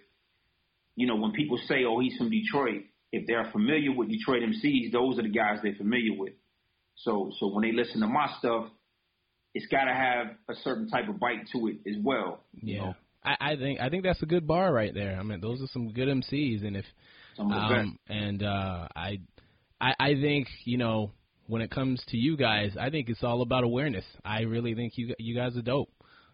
you 0.96 1.08
know 1.08 1.18
when 1.18 1.34
people 1.34 1.60
say, 1.68 1.84
"Oh, 1.86 2.00
he's 2.00 2.18
from 2.18 2.30
Detroit," 2.30 2.84
if 3.16 3.26
they're 3.28 3.50
familiar 3.52 3.96
with 3.96 4.10
Detroit 4.10 4.44
MCs, 4.44 4.92
those 4.92 5.18
are 5.18 5.24
the 5.24 5.30
guys 5.30 5.60
they're 5.64 5.76
familiar 5.76 6.18
with. 6.18 6.34
So 6.98 7.32
so 7.40 7.48
when 7.48 7.64
they 7.64 7.72
listen 7.72 8.02
to 8.02 8.08
my 8.08 8.28
stuff, 8.40 8.68
it's 9.54 9.68
got 9.68 9.86
to 9.86 9.94
have 9.94 10.28
a 10.50 10.56
certain 10.64 10.90
type 10.90 11.08
of 11.08 11.20
bite 11.20 11.48
to 11.54 11.68
it 11.68 11.78
as 11.90 11.96
well. 12.04 12.44
Yeah, 12.62 12.80
know? 12.80 12.96
I, 13.24 13.36
I 13.40 13.56
think 13.56 13.80
I 13.80 13.90
think 13.90 14.04
that's 14.04 14.22
a 14.22 14.26
good 14.26 14.46
bar 14.46 14.72
right 14.72 14.94
there. 14.94 15.18
I 15.18 15.24
mean, 15.24 15.40
those 15.40 15.62
are 15.62 15.68
some 15.72 15.94
good 15.94 16.10
MCs, 16.10 16.66
and 16.66 16.76
if 16.76 16.86
um, 17.40 17.98
and 18.10 18.44
uh, 18.44 18.88
I 18.96 19.20
I 19.80 19.96
I 19.98 20.14
think 20.16 20.48
you 20.66 20.78
know 20.78 21.12
when 21.48 21.62
it 21.62 21.72
comes 21.72 22.04
to 22.10 22.18
you 22.18 22.36
guys, 22.36 22.76
I 22.80 22.90
think 22.90 23.08
it's 23.08 23.24
all 23.24 23.42
about 23.42 23.64
awareness. 23.64 24.06
I 24.26 24.42
really 24.42 24.76
think 24.76 24.98
you 24.98 25.16
you 25.20 25.36
guys 25.36 25.56
are 25.56 25.62
dope. 25.62 25.90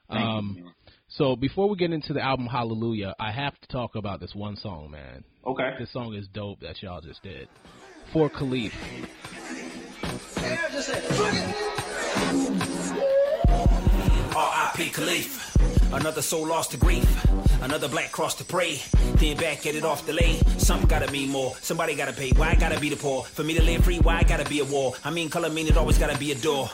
Thank 0.10 0.22
um, 0.22 0.56
you, 0.58 0.72
so 1.12 1.36
before 1.36 1.70
we 1.70 1.78
get 1.78 1.92
into 1.92 2.14
the 2.14 2.22
album 2.22 2.48
Hallelujah, 2.48 3.16
I 3.20 3.32
have 3.32 3.60
to 3.60 3.68
talk 3.68 3.96
about 3.96 4.20
this 4.20 4.34
one 4.34 4.56
song, 4.56 4.92
man. 4.92 5.24
Okay. 5.46 5.76
This 5.80 5.92
song 5.92 6.14
is 6.14 6.28
dope 6.28 6.60
that 6.62 6.82
y'all 6.82 7.02
just 7.02 7.22
did. 7.24 7.48
For 8.12 8.30
Kalief. 8.30 8.74
R.I.P. 14.36 14.90
Kalief. 14.90 15.94
Another 15.94 16.22
soul 16.22 16.48
lost 16.48 16.72
to 16.72 16.78
grief. 16.78 17.06
Another 17.62 17.88
black 17.88 18.12
cross 18.12 18.36
to 18.36 18.46
pray. 18.46 18.82
Then 19.16 19.38
back, 19.38 19.66
at 19.66 19.76
it 19.76 19.84
off 19.84 20.06
delay. 20.06 20.40
Something 20.58 20.88
gotta 20.88 21.12
mean 21.12 21.30
more. 21.30 21.54
Somebody 21.62 21.96
gotta 21.96 22.14
pay. 22.14 22.32
Why 22.32 22.52
I 22.52 22.56
gotta 22.56 22.80
be 22.80 22.90
the 22.90 22.96
poor? 22.96 23.24
For 23.24 23.44
me 23.44 23.54
to 23.56 23.62
live 23.62 23.84
free, 23.84 24.00
why 24.00 24.20
I 24.20 24.24
gotta 24.24 24.50
be 24.50 24.60
a 24.60 24.66
war? 24.66 24.94
I 25.04 25.12
mean, 25.12 25.30
color 25.30 25.50
mean 25.50 25.68
it 25.68 25.78
always 25.78 25.98
gotta 25.98 26.18
be 26.18 26.32
a 26.32 26.36
door. 26.36 26.70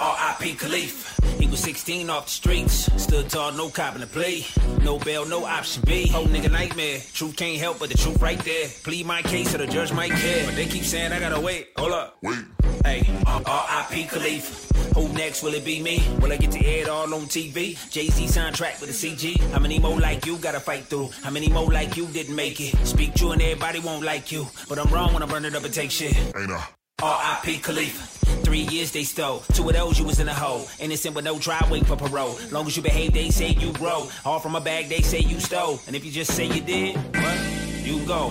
R.I.P. 0.00 0.54
Kalief. 0.54 1.21
Was 1.52 1.60
16 1.60 2.08
off 2.08 2.24
the 2.24 2.30
streets. 2.30 2.90
Stood 3.02 3.28
tall, 3.28 3.52
no 3.52 3.68
cop 3.68 3.94
in 3.94 4.00
the 4.00 4.06
play. 4.06 4.46
No 4.82 4.98
bail, 4.98 5.26
no 5.26 5.44
option 5.44 5.82
B. 5.84 6.08
Whole 6.08 6.24
nigga 6.24 6.50
nightmare. 6.50 6.98
Truth 7.12 7.36
can't 7.36 7.58
help 7.60 7.78
but 7.78 7.90
the 7.90 7.98
truth 7.98 8.22
right 8.22 8.38
there. 8.38 8.68
Plead 8.84 9.04
my 9.04 9.20
case 9.20 9.50
so 9.50 9.58
the 9.58 9.66
judge 9.66 9.92
might 9.92 10.12
care. 10.12 10.46
But 10.46 10.56
they 10.56 10.64
keep 10.64 10.82
saying 10.82 11.12
I 11.12 11.20
gotta 11.20 11.38
wait. 11.38 11.68
Hold 11.76 11.92
up. 11.92 12.16
Wait. 12.22 12.38
Hey, 12.86 13.02
R.I.P. 13.26 14.04
Kalief. 14.04 14.94
Who 14.94 15.12
next? 15.12 15.42
Will 15.42 15.52
it 15.52 15.62
be 15.62 15.82
me? 15.82 16.02
Will 16.22 16.32
I 16.32 16.38
get 16.38 16.52
to 16.52 16.64
air 16.64 16.84
it 16.84 16.88
all 16.88 17.12
on 17.12 17.26
TV? 17.26 17.76
Jay 17.90 18.06
Z 18.08 18.24
soundtrack 18.24 18.80
with 18.80 18.88
a 18.88 18.94
CG. 18.94 19.38
How 19.52 19.58
many 19.58 19.78
more 19.78 20.00
like 20.00 20.24
you 20.24 20.38
gotta 20.38 20.58
fight 20.58 20.84
through? 20.84 21.10
How 21.22 21.30
many 21.30 21.50
more 21.50 21.70
like 21.70 21.98
you 21.98 22.06
didn't 22.06 22.34
make 22.34 22.62
it? 22.62 22.74
Speak 22.86 23.14
true 23.14 23.32
and 23.32 23.42
everybody 23.42 23.78
won't 23.78 24.06
like 24.06 24.32
you. 24.32 24.46
But 24.70 24.78
I'm 24.78 24.90
wrong 24.90 25.12
when 25.12 25.22
I 25.22 25.26
burn 25.26 25.44
it 25.44 25.54
up 25.54 25.64
and 25.64 25.74
take 25.74 25.90
shit. 25.90 26.16
Ain't 26.16 26.50
I? 26.50 26.66
R.I.P. 27.00 27.58
Khalifa. 27.58 28.06
Three 28.44 28.60
years 28.60 28.92
they 28.92 29.02
stole. 29.04 29.40
Two 29.54 29.68
of 29.68 29.74
those 29.74 29.98
you 29.98 30.04
was 30.04 30.20
in 30.20 30.28
a 30.28 30.34
hole. 30.34 30.66
Innocent 30.78 31.14
with 31.16 31.24
no 31.24 31.38
trial, 31.38 31.66
wait 31.70 31.86
for 31.86 31.96
parole. 31.96 32.36
Long 32.50 32.66
as 32.66 32.76
you 32.76 32.82
behave, 32.82 33.12
they 33.12 33.30
say 33.30 33.48
you 33.48 33.72
grow. 33.72 34.08
All 34.24 34.38
from 34.38 34.54
a 34.54 34.60
bag, 34.60 34.88
they 34.88 35.00
say 35.00 35.18
you 35.20 35.40
stole. 35.40 35.80
And 35.86 35.96
if 35.96 36.04
you 36.04 36.12
just 36.12 36.32
say 36.32 36.46
you 36.46 36.60
did, 36.60 36.96
what? 36.96 37.40
You 37.82 38.04
go. 38.06 38.28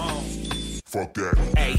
Fuck 0.85 1.13
that. 1.15 1.37
Hey, 1.57 1.75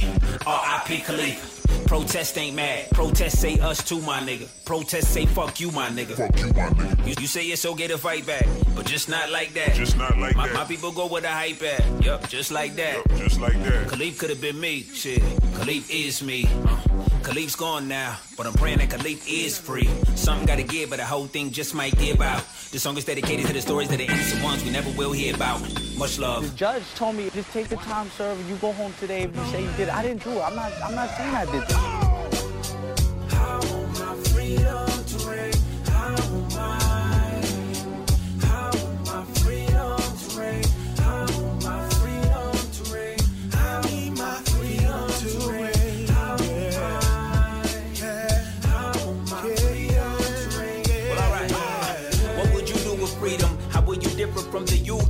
R.I.P. 0.46 0.98
Khalifa. 1.00 1.61
Protest 1.86 2.38
ain't 2.38 2.56
mad. 2.56 2.90
Protest 2.90 3.40
say 3.40 3.58
us 3.58 3.82
too, 3.82 4.00
my 4.02 4.20
nigga. 4.20 4.48
Protest 4.64 5.12
say 5.12 5.26
fuck 5.26 5.60
you, 5.60 5.70
my 5.70 5.88
nigga. 5.88 6.16
Fuck 6.16 6.38
you, 6.38 6.46
my 6.46 6.70
nigga. 6.70 7.06
You, 7.06 7.14
you 7.20 7.26
say 7.26 7.44
it's 7.46 7.64
okay 7.66 7.86
to 7.88 7.98
fight 7.98 8.26
back, 8.26 8.46
but 8.74 8.86
just 8.86 9.08
not 9.08 9.30
like 9.30 9.52
that. 9.54 9.74
Just 9.74 9.96
not 9.96 10.16
like 10.18 10.36
my, 10.36 10.48
that. 10.48 10.54
My 10.54 10.64
people 10.64 10.92
go 10.92 11.06
with 11.06 11.22
the 11.22 11.28
hype 11.28 11.62
at. 11.62 12.04
Yup, 12.04 12.28
just 12.28 12.50
like 12.50 12.74
that. 12.76 12.96
Yep, 12.96 13.18
just 13.18 13.40
like 13.40 13.62
that. 13.64 13.88
Kalief 13.88 14.18
could 14.18 14.30
have 14.30 14.40
been 14.40 14.58
me. 14.58 14.82
Shit, 14.82 15.20
Kalief 15.58 15.90
is 15.90 16.22
me. 16.22 16.46
Uh, 16.64 16.80
Kalief's 17.22 17.56
gone 17.56 17.86
now, 17.86 18.16
but 18.36 18.46
I'm 18.46 18.54
praying 18.54 18.78
that 18.78 18.88
Kalief 18.88 19.26
is 19.28 19.58
free. 19.58 19.88
Something 20.16 20.46
gotta 20.46 20.64
give, 20.64 20.90
but 20.90 20.98
the 20.98 21.04
whole 21.04 21.26
thing 21.26 21.50
just 21.50 21.74
might 21.74 21.96
give 21.98 22.20
out. 22.20 22.42
The 22.72 22.78
song 22.78 22.96
is 22.96 23.04
dedicated 23.04 23.46
to 23.46 23.52
the 23.52 23.60
stories 23.60 23.88
that 23.88 23.98
the 23.98 24.04
innocent 24.04 24.42
ones 24.42 24.64
we 24.64 24.70
never 24.70 24.90
will 24.96 25.12
hear 25.12 25.34
about. 25.34 25.60
Much 25.96 26.18
love. 26.18 26.50
The 26.50 26.56
judge 26.56 26.82
told 26.94 27.16
me, 27.16 27.30
just 27.30 27.52
take 27.52 27.68
the 27.68 27.76
time, 27.76 28.10
sir. 28.10 28.36
You 28.48 28.56
go 28.56 28.72
home 28.72 28.92
today 28.98 29.22
if 29.22 29.36
you 29.36 29.44
say 29.46 29.62
you 29.62 29.70
did. 29.76 29.88
It. 29.88 29.94
I 29.94 30.02
didn't 30.02 30.24
do 30.24 30.30
it. 30.30 30.40
I'm 30.40 30.56
not. 30.56 30.72
I'm 30.82 30.94
not 30.94 31.10
saying 31.16 31.34
I 31.34 31.44
did 31.44 31.61
this. 31.68 31.92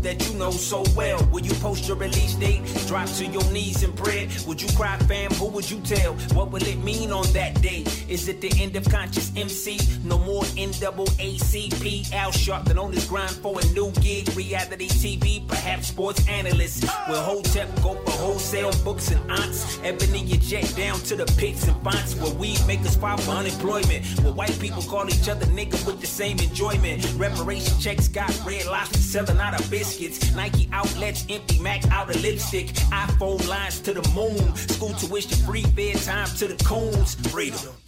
that 0.03 0.29
you 0.29 0.39
know 0.39 0.51
so 0.51 0.85
well. 0.97 1.25
Will 1.33 1.41
you 1.41 1.55
post 1.55 1.89
your 1.89 1.97
release 1.97 2.35
date? 2.35 2.63
Drop 2.87 3.09
to 3.09 3.27
your 3.27 3.45
knees 3.53 3.83
and 3.83 3.97
pray? 3.97 4.29
Would 4.47 4.61
you 4.61 4.69
cry, 4.77 4.99
fam? 4.99 5.32
Who 5.43 5.49
would 5.49 5.69
you 5.69 5.81
tell? 5.81 6.13
What 6.35 6.53
will 6.53 6.63
it 6.63 6.79
mean 6.85 7.11
on 7.11 7.27
that 7.33 7.61
day? 7.61 7.85
Is 8.09 8.29
it 8.29 8.41
the 8.41 8.53
end 8.63 8.77
of 8.77 8.89
conscious 8.89 9.33
MC? 9.37 9.77
No 10.05 10.17
more 10.19 10.45
NAACP. 10.55 12.13
Al 12.13 12.31
Sharpton 12.31 12.81
on 12.81 12.93
his 12.93 13.07
grind 13.07 13.33
for 13.33 13.59
a 13.59 13.65
new 13.73 13.91
gig. 14.01 14.29
Reality 14.37 14.87
TV, 14.87 15.47
perhaps 15.49 15.89
sports 15.89 16.25
analyst. 16.29 16.85
Will 17.09 17.21
Hotep 17.21 17.75
go 17.83 17.95
for 18.05 18.13
wholesale 18.13 18.71
books 18.85 19.11
and 19.11 19.21
aunts? 19.33 19.81
Ebony 19.83 20.21
your 20.21 20.39
jet 20.39 20.73
down 20.77 21.01
to 21.01 21.17
the 21.17 21.27
pics 21.37 21.67
and 21.67 21.77
fonts 21.83 22.15
where 22.15 22.33
we 22.35 22.57
makers 22.69 22.95
file 22.95 23.19
for 23.19 23.33
unemployment. 23.33 24.07
Where 24.23 24.33
white 24.33 24.57
people 24.61 24.83
call 24.83 25.09
each 25.09 25.29
other 25.29 25.47
nigga 25.47 25.85
with 25.85 26.01
the 26.01 26.07
same 26.07 26.39
enjoyment. 26.39 27.05
Reparation 27.17 27.77
checks 27.81 28.07
got 28.07 28.31
red 28.47 28.67
lobster 28.67 28.99
selling 28.99 29.41
out 29.41 29.59
of 29.59 29.69
biscuits 29.69 29.83
biscuits. 29.83 30.35
Nike 30.35 30.69
outlets 30.73 31.27
empty, 31.29 31.59
Mac 31.61 31.85
out 31.91 32.11
of 32.11 32.21
lipstick. 32.23 32.69
iPhone 32.93 33.47
lines 33.49 33.81
to 33.81 33.93
the 33.93 34.09
moon. 34.11 34.55
School 34.57 34.95
tuition 34.95 35.32
free, 35.33 35.67
bedtime 35.75 36.29
to 36.37 36.49
the 36.49 36.65
coons. 36.65 37.15
Freedom. 37.31 37.82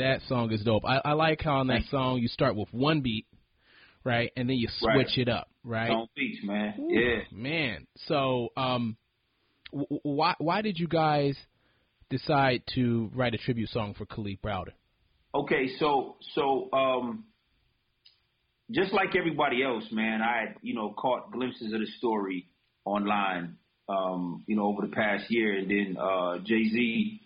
That 0.00 0.22
song 0.28 0.50
is 0.50 0.62
dope. 0.62 0.84
I, 0.86 1.00
I 1.04 1.12
like 1.12 1.42
how 1.42 1.56
on 1.56 1.66
that 1.66 1.82
song 1.90 2.20
you 2.20 2.28
start 2.28 2.56
with 2.56 2.68
one 2.72 3.02
beat, 3.02 3.26
right, 4.02 4.32
and 4.34 4.48
then 4.48 4.56
you 4.56 4.68
switch 4.78 4.94
right. 4.94 5.18
it 5.18 5.28
up, 5.28 5.48
right? 5.62 5.90
On 5.90 6.08
beats, 6.16 6.42
man. 6.42 6.74
Ooh, 6.80 6.88
yeah, 6.90 7.18
man. 7.30 7.86
So, 8.06 8.48
um, 8.56 8.96
w- 9.72 10.00
why 10.02 10.36
why 10.38 10.62
did 10.62 10.78
you 10.78 10.88
guys 10.88 11.36
decide 12.08 12.62
to 12.74 13.10
write 13.14 13.34
a 13.34 13.38
tribute 13.38 13.68
song 13.68 13.92
for 13.92 14.06
Kalief 14.06 14.40
Browder? 14.40 14.72
Okay, 15.34 15.68
so 15.78 16.16
so 16.34 16.70
um, 16.72 17.24
just 18.70 18.94
like 18.94 19.14
everybody 19.16 19.62
else, 19.62 19.84
man, 19.92 20.22
I 20.22 20.40
had 20.40 20.56
you 20.62 20.74
know 20.74 20.94
caught 20.96 21.30
glimpses 21.30 21.74
of 21.74 21.80
the 21.80 21.86
story 21.98 22.46
online, 22.86 23.56
um, 23.86 24.44
you 24.46 24.56
know, 24.56 24.64
over 24.64 24.86
the 24.86 24.94
past 24.94 25.24
year, 25.28 25.58
and 25.58 25.70
then 25.70 25.96
uh, 26.00 26.38
Jay 26.38 26.68
Z, 26.70 27.20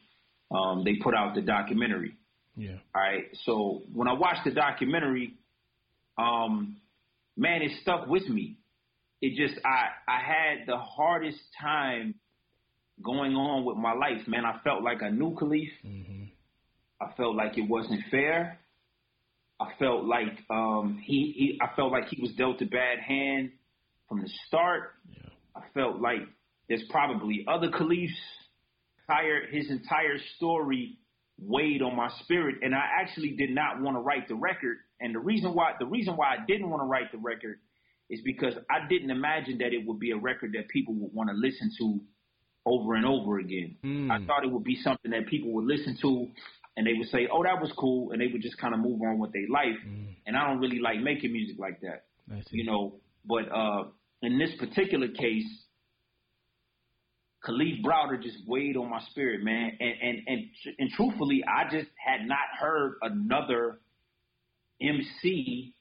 um, 0.50 0.82
they 0.84 0.96
put 0.96 1.14
out 1.14 1.37
the 1.37 1.40
documentary. 1.40 2.16
Yeah. 2.56 2.76
All 2.94 3.02
right. 3.02 3.24
So 3.44 3.82
when 3.92 4.08
I 4.08 4.12
watched 4.12 4.44
the 4.44 4.52
documentary, 4.52 5.34
um, 6.18 6.76
man, 7.36 7.62
it 7.62 7.72
stuck 7.82 8.06
with 8.06 8.28
me. 8.28 8.58
It 9.20 9.36
just 9.36 9.58
I 9.64 9.88
I 10.06 10.20
had 10.20 10.66
the 10.66 10.76
hardest 10.76 11.38
time 11.60 12.14
going 13.02 13.34
on 13.34 13.64
with 13.64 13.76
my 13.76 13.92
life, 13.92 14.26
man. 14.26 14.44
I 14.44 14.60
felt 14.62 14.82
like 14.82 15.02
a 15.02 15.10
new 15.10 15.34
Kalief. 15.34 15.70
Mm-hmm. 15.84 16.24
I 17.00 17.12
felt 17.16 17.34
like 17.34 17.58
it 17.58 17.68
wasn't 17.68 18.00
fair. 18.10 18.60
I 19.60 19.70
felt 19.78 20.04
like 20.04 20.38
um, 20.50 21.00
he, 21.02 21.32
he 21.36 21.58
I 21.60 21.74
felt 21.74 21.92
like 21.92 22.08
he 22.08 22.20
was 22.20 22.32
dealt 22.32 22.60
a 22.62 22.66
bad 22.66 22.98
hand 22.98 23.52
from 24.08 24.20
the 24.20 24.28
start. 24.46 24.92
Yeah. 25.10 25.28
I 25.56 25.62
felt 25.74 26.00
like 26.00 26.20
there's 26.68 26.84
probably 26.90 27.44
other 27.48 27.68
Kaliefs. 27.68 28.10
Entire 29.06 29.46
his 29.50 29.70
entire 29.70 30.16
story 30.36 30.96
weighed 31.38 31.83
on 31.83 31.97
my 31.97 32.11
spirit, 32.20 32.57
and 32.62 32.75
I 32.75 32.85
actually 33.01 33.31
did 33.31 33.51
not 33.51 33.81
want 33.81 33.97
to 33.97 34.01
write 34.01 34.29
the 34.29 34.35
record. 34.35 34.79
And 35.01 35.14
the 35.14 35.18
reason 35.18 35.55
why 35.55 35.73
the 35.79 35.87
reason 35.87 36.16
why 36.16 36.35
I 36.35 36.44
didn't 36.47 36.70
want 36.70 36.83
to 36.83 36.87
write 36.87 37.12
the 37.12 37.18
record 37.18 37.59
is 38.11 38.20
because 38.25 38.55
I 38.70 38.87
didn't 38.88 39.11
imagine 39.11 39.59
that 39.59 39.73
it 39.73 39.87
would 39.87 39.99
be 39.99 40.11
a 40.12 40.16
record 40.16 40.53
that 40.53 40.68
people 40.68 40.94
would 40.94 41.12
want 41.12 41.31
to 41.31 41.37
listen 41.37 41.70
to 41.79 42.01
over 42.66 42.94
and 42.94 43.05
over 43.05 43.38
again. 43.38 43.77
Mm. 43.85 44.11
I 44.11 44.25
thought 44.27 44.44
it 44.44 44.51
would 44.51 44.64
be 44.64 44.77
something 44.83 45.11
that 45.11 45.27
people 45.27 45.53
would 45.53 45.64
listen 45.66 45.99
to 46.03 46.29
and 46.77 46.87
they 46.87 46.94
would 46.94 47.09
say, 47.09 47.29
"Oh, 47.31 47.42
that 47.42 47.61
was 47.61 47.73
cool," 47.79 48.12
and 48.12 48.20
they 48.20 48.27
would 48.27 48.42
just 48.42 48.59
kind 48.59 48.75
of 48.75 48.81
move 48.81 49.01
on 49.03 49.18
with 49.18 49.33
their 49.33 49.49
life. 49.49 49.79
Mm. 49.87 50.16
And 50.27 50.37
I 50.37 50.49
don't 50.49 50.61
really 50.61 50.81
like 50.81 51.01
making 51.01 51.33
music 51.33 51.59
like 51.59 51.81
that, 51.81 52.05
you 52.51 52.64
know. 52.64 53.01
But 53.25 53.51
uh, 53.53 53.85
in 54.23 54.38
this 54.38 54.51
particular 54.59 55.09
case, 55.09 55.47
Kalief 57.44 57.83
Browder 57.83 58.22
just 58.22 58.38
weighed 58.46 58.76
on 58.76 58.90
my 58.90 59.00
spirit, 59.11 59.42
man. 59.42 59.76
And 59.80 59.94
and 60.02 60.18
and 60.26 60.44
and 60.78 60.90
truthfully, 60.90 61.42
I 61.46 61.64
just 61.64 61.90
had 61.96 62.26
not 62.26 62.38
heard 62.59 62.96
another 63.02 63.80
MC 64.80 65.74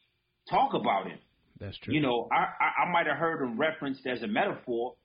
talk 0.49 0.73
about 0.73 1.08
him. 1.08 1.19
That's 1.60 1.78
true. 1.80 1.93
You 1.93 2.02
know, 2.02 2.28
I 2.32 2.45
I, 2.63 2.84
I 2.84 2.91
might 2.91 3.08
have 3.08 3.17
heard 3.17 3.41
him 3.41 3.58
referenced 3.58 4.06
as 4.06 4.21
a 4.21 4.28
metaphor, 4.28 4.95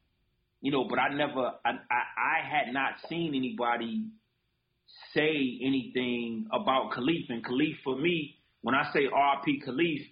you 0.60 0.72
know, 0.72 0.86
but 0.88 0.98
I 0.98 1.14
never 1.14 1.52
I, 1.64 1.70
I 1.70 2.02
I 2.16 2.48
had 2.48 2.72
not 2.72 2.94
seen 3.08 3.34
anybody 3.34 4.06
say 5.14 5.58
anything 5.62 6.46
about 6.52 6.92
Kalief. 6.92 7.28
And 7.28 7.44
Kalief, 7.44 7.76
for 7.84 7.96
me, 7.96 8.36
when 8.62 8.74
I 8.74 8.90
say 8.92 9.00
RP 9.06 9.64
Kalief, 9.66 10.06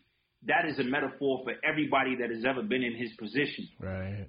that 0.46 0.66
is 0.68 0.78
a 0.78 0.84
metaphor 0.84 1.42
for 1.44 1.54
everybody 1.68 2.16
that 2.16 2.30
has 2.30 2.44
ever 2.44 2.62
been 2.62 2.82
in 2.82 2.94
his 2.94 3.10
position. 3.18 3.68
Right. 3.80 4.26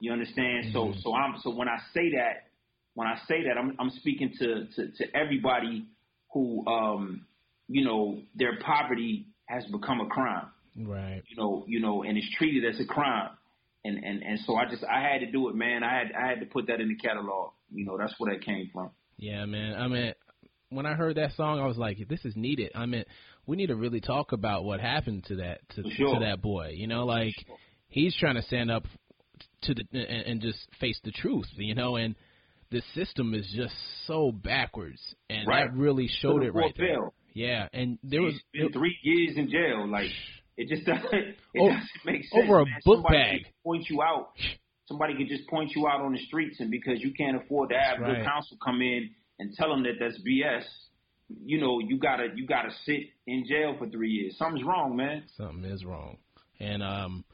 You 0.00 0.12
understand? 0.12 0.66
Mm-hmm. 0.66 0.72
So 0.72 0.94
so 1.02 1.14
I'm 1.14 1.34
so 1.42 1.50
when 1.50 1.68
I 1.68 1.78
say 1.92 2.10
that, 2.16 2.48
when 2.94 3.06
I 3.06 3.16
say 3.28 3.44
that, 3.44 3.58
I'm 3.58 3.76
I'm 3.78 3.90
speaking 3.90 4.32
to 4.38 4.66
to, 4.76 4.90
to 4.98 5.16
everybody 5.16 5.86
who 6.32 6.66
um 6.66 7.26
you 7.68 7.84
know 7.84 8.20
their 8.34 8.58
poverty 8.60 9.26
has 9.46 9.64
become 9.66 10.00
a 10.00 10.06
crime. 10.06 10.46
Right. 10.76 11.22
You 11.28 11.36
know, 11.36 11.64
you 11.68 11.80
know, 11.80 12.02
and 12.02 12.16
it's 12.18 12.28
treated 12.36 12.64
as 12.64 12.80
a 12.80 12.84
crime. 12.84 13.30
And, 13.86 14.02
and 14.02 14.22
and 14.22 14.40
so 14.46 14.56
I 14.56 14.64
just 14.68 14.82
I 14.84 15.00
had 15.02 15.20
to 15.20 15.30
do 15.30 15.48
it, 15.50 15.54
man. 15.54 15.82
I 15.84 15.98
had 15.98 16.12
I 16.12 16.26
had 16.26 16.40
to 16.40 16.46
put 16.46 16.68
that 16.68 16.80
in 16.80 16.88
the 16.88 16.96
catalog. 16.96 17.50
You 17.70 17.84
know, 17.84 17.98
that's 17.98 18.14
where 18.18 18.34
that 18.34 18.44
came 18.44 18.70
from. 18.72 18.90
Yeah, 19.18 19.44
man. 19.44 19.74
I 19.74 19.88
mean, 19.88 20.14
when 20.70 20.86
I 20.86 20.94
heard 20.94 21.16
that 21.16 21.32
song, 21.32 21.60
I 21.60 21.66
was 21.66 21.76
like, 21.76 21.98
this 22.08 22.24
is 22.24 22.34
needed. 22.34 22.72
I 22.74 22.86
mean, 22.86 23.04
we 23.46 23.56
need 23.56 23.66
to 23.66 23.76
really 23.76 24.00
talk 24.00 24.32
about 24.32 24.64
what 24.64 24.80
happened 24.80 25.24
to 25.24 25.36
that 25.36 25.60
to, 25.76 25.82
sure. 25.90 26.14
to 26.14 26.24
that 26.24 26.40
boy. 26.40 26.72
You 26.74 26.86
know, 26.86 27.04
like 27.04 27.34
he's 27.88 28.16
trying 28.16 28.36
to 28.36 28.42
stand 28.42 28.70
up 28.70 28.84
to 29.64 29.74
the 29.74 29.84
and, 29.92 30.26
and 30.26 30.40
just 30.40 30.58
face 30.80 30.98
the 31.04 31.12
truth. 31.12 31.46
You 31.56 31.74
know, 31.74 31.96
and 31.96 32.14
the 32.70 32.82
system 32.94 33.34
is 33.34 33.50
just 33.54 33.74
so 34.06 34.32
backwards, 34.32 35.00
and 35.30 35.46
Right. 35.46 35.66
that 35.66 35.76
really 35.76 36.08
showed 36.20 36.42
it 36.42 36.52
right 36.54 36.74
there. 36.76 37.00
bail. 37.00 37.14
Yeah, 37.34 37.68
and 37.72 37.98
there 38.02 38.22
was 38.22 38.34
He's 38.52 38.62
been 38.64 38.72
three 38.72 38.96
years 39.02 39.36
in 39.36 39.50
jail. 39.50 39.86
Like 39.88 40.10
it 40.56 40.68
just 40.68 40.84
doesn't 40.86 41.12
it 41.14 41.36
O- 41.60 41.68
doesn't 41.68 41.88
make 42.04 42.24
sense. 42.24 42.44
over 42.44 42.60
a 42.60 42.64
man. 42.64 42.74
book 42.84 42.96
Somebody 43.04 43.16
bag. 43.16 43.52
point 43.64 43.88
you 43.90 44.02
out. 44.02 44.28
Somebody 44.86 45.14
could 45.16 45.28
just 45.28 45.48
point 45.48 45.72
you 45.74 45.88
out 45.88 46.02
on 46.02 46.12
the 46.12 46.18
streets, 46.26 46.60
and 46.60 46.70
because 46.70 47.00
you 47.00 47.12
can't 47.14 47.36
afford 47.42 47.70
to 47.70 47.74
have 47.76 47.98
That's 48.00 48.10
good 48.10 48.18
right. 48.18 48.26
counsel 48.26 48.58
come 48.62 48.82
in 48.82 49.10
and 49.38 49.54
tell 49.54 49.70
them 49.70 49.82
that 49.84 49.94
that's 49.98 50.18
BS, 50.20 50.64
you 51.44 51.58
know, 51.58 51.80
you 51.80 51.98
gotta 51.98 52.28
you 52.36 52.46
gotta 52.46 52.70
sit 52.84 53.00
in 53.26 53.46
jail 53.48 53.76
for 53.78 53.88
three 53.88 54.10
years. 54.10 54.36
Something's 54.38 54.64
wrong, 54.66 54.94
man. 54.94 55.22
something 55.36 55.64
is 55.64 55.84
wrong, 55.84 56.18
and 56.60 56.82
um. 56.82 57.24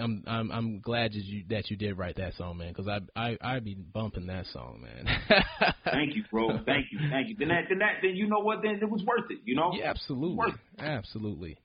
I'm 0.00 0.24
I'm 0.26 0.50
I'm 0.50 0.80
glad 0.80 1.12
that 1.12 1.24
you 1.24 1.44
that 1.50 1.70
you 1.70 1.76
did 1.76 1.98
write 1.98 2.16
that 2.16 2.34
song, 2.34 2.58
man, 2.58 2.72
because 2.72 2.88
I 2.88 3.00
I 3.14 3.38
I'd 3.40 3.64
be 3.64 3.74
bumping 3.74 4.26
that 4.26 4.46
song, 4.46 4.82
man. 4.82 5.06
Thank 5.84 6.14
you, 6.16 6.24
bro. 6.30 6.48
Thank 6.64 6.86
you, 6.92 6.98
thank 7.10 7.28
you. 7.28 7.36
Then 7.36 7.48
that, 7.48 7.64
then 7.68 7.78
that, 7.78 7.96
then 8.02 8.16
you 8.16 8.26
know 8.26 8.40
what? 8.40 8.62
Then 8.62 8.78
it 8.80 8.88
was 8.88 9.02
worth 9.04 9.30
it. 9.30 9.38
You 9.44 9.54
know? 9.54 9.72
Yeah, 9.74 9.90
absolutely, 9.90 10.54
absolutely. 10.78 11.58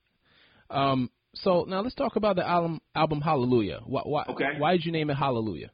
Um, 0.70 1.10
so 1.34 1.64
now 1.68 1.80
let's 1.80 1.94
talk 1.94 2.16
about 2.16 2.36
the 2.36 2.46
album, 2.46 2.80
album 2.94 3.20
Hallelujah. 3.20 3.80
Why, 3.84 4.02
why, 4.04 4.24
Okay. 4.28 4.58
why 4.58 4.72
did 4.72 4.84
you 4.84 4.92
name 4.92 5.10
it 5.10 5.14
Hallelujah? 5.14 5.70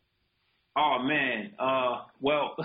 Oh 0.77 0.99
man. 1.03 1.53
Uh, 1.59 2.03
well, 2.21 2.57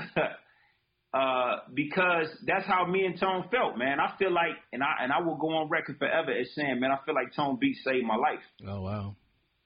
uh, 1.13 1.57
because 1.73 2.27
that's 2.45 2.65
how 2.65 2.85
me 2.85 3.05
and 3.05 3.19
Tone 3.19 3.45
felt, 3.51 3.77
man. 3.77 3.99
I 3.99 4.17
feel 4.17 4.33
like, 4.33 4.55
and 4.73 4.83
I 4.83 5.03
and 5.03 5.11
I 5.11 5.21
will 5.21 5.35
go 5.35 5.49
on 5.49 5.69
record 5.69 5.97
forever 5.99 6.31
as 6.31 6.47
saying, 6.55 6.79
man, 6.79 6.91
I 6.91 6.97
feel 7.05 7.13
like 7.13 7.35
Tone 7.35 7.57
Beat 7.59 7.77
saved 7.83 8.05
my 8.05 8.15
life. 8.15 8.39
Oh 8.67 8.81
wow, 8.81 9.15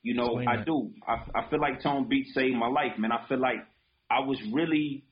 You 0.03 0.15
know, 0.15 0.37
Explain 0.37 0.47
I 0.49 0.57
that. 0.57 0.65
do. 0.65 0.91
I, 1.07 1.13
I 1.33 1.49
feel 1.49 1.61
like 1.61 1.81
Tone 1.81 2.09
Beatz 2.11 2.33
saved 2.33 2.57
my 2.57 2.67
life, 2.67 2.99
man. 2.99 3.13
I 3.13 3.25
feel 3.27 3.39
like 3.39 3.65
I 4.11 4.19
was 4.19 4.37
really 4.51 5.05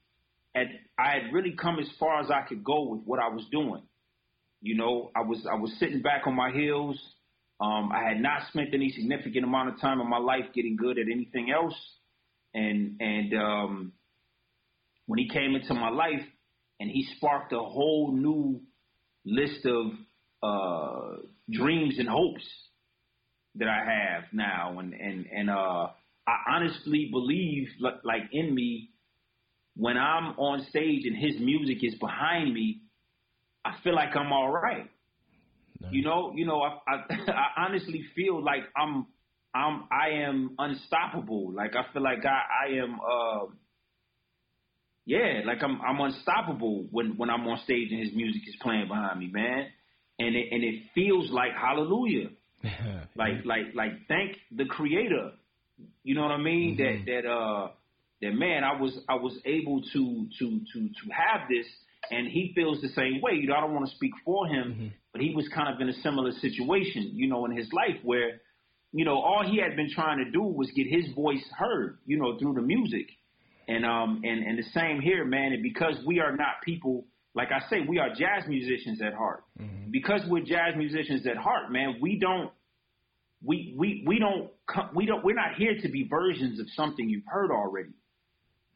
at 0.53 0.67
I 0.99 1.13
had 1.13 1.33
really 1.33 1.55
come 1.59 1.79
as 1.79 1.87
far 1.97 2.19
as 2.19 2.29
I 2.29 2.41
could 2.47 2.63
go 2.63 2.89
with 2.89 3.01
what 3.05 3.19
I 3.19 3.29
was 3.29 3.45
doing. 3.51 3.83
You 4.61 4.75
know, 4.75 5.09
I 5.15 5.21
was 5.21 5.47
I 5.49 5.55
was 5.55 5.73
sitting 5.79 6.01
back 6.01 6.27
on 6.27 6.35
my 6.35 6.51
heels. 6.51 6.99
Um, 7.61 7.91
I 7.93 8.09
had 8.09 8.19
not 8.19 8.47
spent 8.49 8.73
any 8.73 8.89
significant 8.89 9.45
amount 9.45 9.69
of 9.69 9.79
time 9.79 10.01
in 10.01 10.09
my 10.09 10.17
life 10.17 10.45
getting 10.53 10.75
good 10.75 10.97
at 10.99 11.05
anything 11.11 11.51
else, 11.51 11.75
and 12.53 12.97
and 12.99 13.33
um, 13.33 13.93
when 15.05 15.19
he 15.19 15.29
came 15.29 15.55
into 15.55 15.73
my 15.73 15.89
life, 15.89 16.25
and 16.81 16.89
he 16.89 17.07
sparked 17.15 17.53
a 17.53 17.59
whole 17.59 18.11
new 18.11 18.61
list 19.25 19.65
of 19.65 19.91
uh, 20.43 21.21
dreams 21.49 21.95
and 21.97 22.09
hopes 22.09 22.43
that 23.55 23.67
I 23.67 23.83
have 23.85 24.23
now, 24.33 24.79
and 24.79 24.93
and 24.93 25.25
and 25.27 25.49
uh, 25.49 25.87
I 26.27 26.55
honestly 26.55 27.09
believe, 27.11 27.67
like, 27.79 28.03
like 28.03 28.23
in 28.31 28.53
me, 28.53 28.89
when 29.75 29.97
I'm 29.97 30.37
on 30.37 30.65
stage 30.69 31.05
and 31.05 31.15
his 31.15 31.39
music 31.39 31.83
is 31.83 31.95
behind 31.95 32.53
me, 32.53 32.81
I 33.65 33.75
feel 33.83 33.95
like 33.95 34.15
I'm 34.15 34.31
all 34.31 34.49
right. 34.51 34.89
Nice. 35.79 35.91
You 35.93 36.03
know, 36.03 36.33
you 36.35 36.45
know, 36.45 36.61
I, 36.61 36.77
I 36.87 37.31
I 37.31 37.65
honestly 37.65 38.03
feel 38.15 38.43
like 38.43 38.63
I'm 38.75 39.07
I'm 39.53 39.83
I 39.91 40.23
am 40.25 40.55
unstoppable. 40.57 41.51
Like 41.53 41.75
I 41.75 41.91
feel 41.93 42.03
like 42.03 42.25
I 42.25 42.67
I 42.67 42.83
am 42.83 42.99
uh 42.99 43.45
yeah, 45.05 45.41
like 45.45 45.63
I'm 45.63 45.81
I'm 45.81 45.99
unstoppable 45.99 46.87
when 46.91 47.17
when 47.17 47.29
I'm 47.29 47.45
on 47.47 47.59
stage 47.63 47.91
and 47.91 47.99
his 47.99 48.15
music 48.15 48.41
is 48.47 48.55
playing 48.61 48.87
behind 48.87 49.19
me, 49.19 49.29
man. 49.31 49.67
And 50.19 50.35
it 50.35 50.47
and 50.51 50.63
it 50.63 50.83
feels 50.93 51.31
like 51.31 51.51
hallelujah. 51.59 52.29
Like 53.15 53.45
like 53.45 53.73
like 53.75 53.91
thank 54.07 54.37
the 54.55 54.65
creator. 54.65 55.31
You 56.03 56.15
know 56.15 56.21
what 56.21 56.31
I 56.31 56.37
mean? 56.37 56.77
Mhm. 56.77 57.05
That 57.05 57.11
that 57.23 57.29
uh 57.29 57.71
that 58.21 58.33
man 58.33 58.63
I 58.63 58.79
was 58.79 58.97
I 59.09 59.15
was 59.15 59.37
able 59.45 59.81
to 59.81 60.27
to 60.39 60.45
to 60.73 60.79
to 60.89 61.05
have 61.11 61.47
this 61.49 61.65
and 62.11 62.27
he 62.27 62.51
feels 62.55 62.81
the 62.81 62.89
same 62.89 63.21
way. 63.21 63.33
You 63.35 63.47
know, 63.47 63.55
I 63.55 63.61
don't 63.61 63.73
want 63.73 63.87
to 63.89 63.95
speak 63.95 64.11
for 64.25 64.47
him, 64.47 64.73
Mhm. 64.73 64.91
but 65.13 65.21
he 65.21 65.33
was 65.35 65.47
kind 65.49 65.73
of 65.73 65.79
in 65.81 65.89
a 65.89 65.93
similar 66.01 66.31
situation, 66.33 67.11
you 67.13 67.27
know, 67.27 67.45
in 67.45 67.51
his 67.55 67.71
life 67.73 67.97
where, 68.03 68.41
you 68.91 69.05
know, 69.05 69.17
all 69.19 69.43
he 69.43 69.57
had 69.57 69.75
been 69.75 69.89
trying 69.91 70.17
to 70.23 70.29
do 70.31 70.41
was 70.41 70.69
get 70.71 70.87
his 70.87 71.07
voice 71.13 71.45
heard, 71.57 71.99
you 72.05 72.17
know, 72.17 72.37
through 72.37 72.53
the 72.53 72.61
music. 72.61 73.07
And 73.67 73.85
um 73.85 74.21
and, 74.23 74.43
and 74.43 74.57
the 74.57 74.63
same 74.73 74.99
here, 75.01 75.23
man, 75.25 75.53
and 75.53 75.63
because 75.63 75.95
we 76.05 76.19
are 76.19 76.35
not 76.35 76.61
people 76.63 77.05
like 77.33 77.49
I 77.51 77.59
say, 77.69 77.77
we 77.87 77.97
are 77.99 78.09
jazz 78.09 78.47
musicians 78.47 79.01
at 79.01 79.13
heart. 79.13 79.43
Mhm. 79.59 79.91
Because 79.91 80.25
we're 80.27 80.43
jazz 80.43 80.75
musicians 80.75 81.25
at 81.27 81.37
heart, 81.37 81.71
man, 81.71 81.99
we 82.01 82.17
don't 82.19 82.51
we 83.43 83.73
we 83.77 84.03
we 84.05 84.19
don't 84.19 84.51
we 84.93 85.05
don't 85.05 85.23
we're 85.23 85.35
not 85.35 85.55
here 85.55 85.75
to 85.81 85.89
be 85.89 86.07
versions 86.07 86.59
of 86.59 86.69
something 86.71 87.09
you've 87.09 87.25
heard 87.25 87.51
already. 87.51 87.93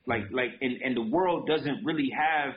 Like 0.07 0.31
like 0.31 0.51
and 0.61 0.81
and 0.81 0.95
the 0.95 1.01
world 1.03 1.47
doesn't 1.47 1.83
really 1.83 2.09
have 2.11 2.55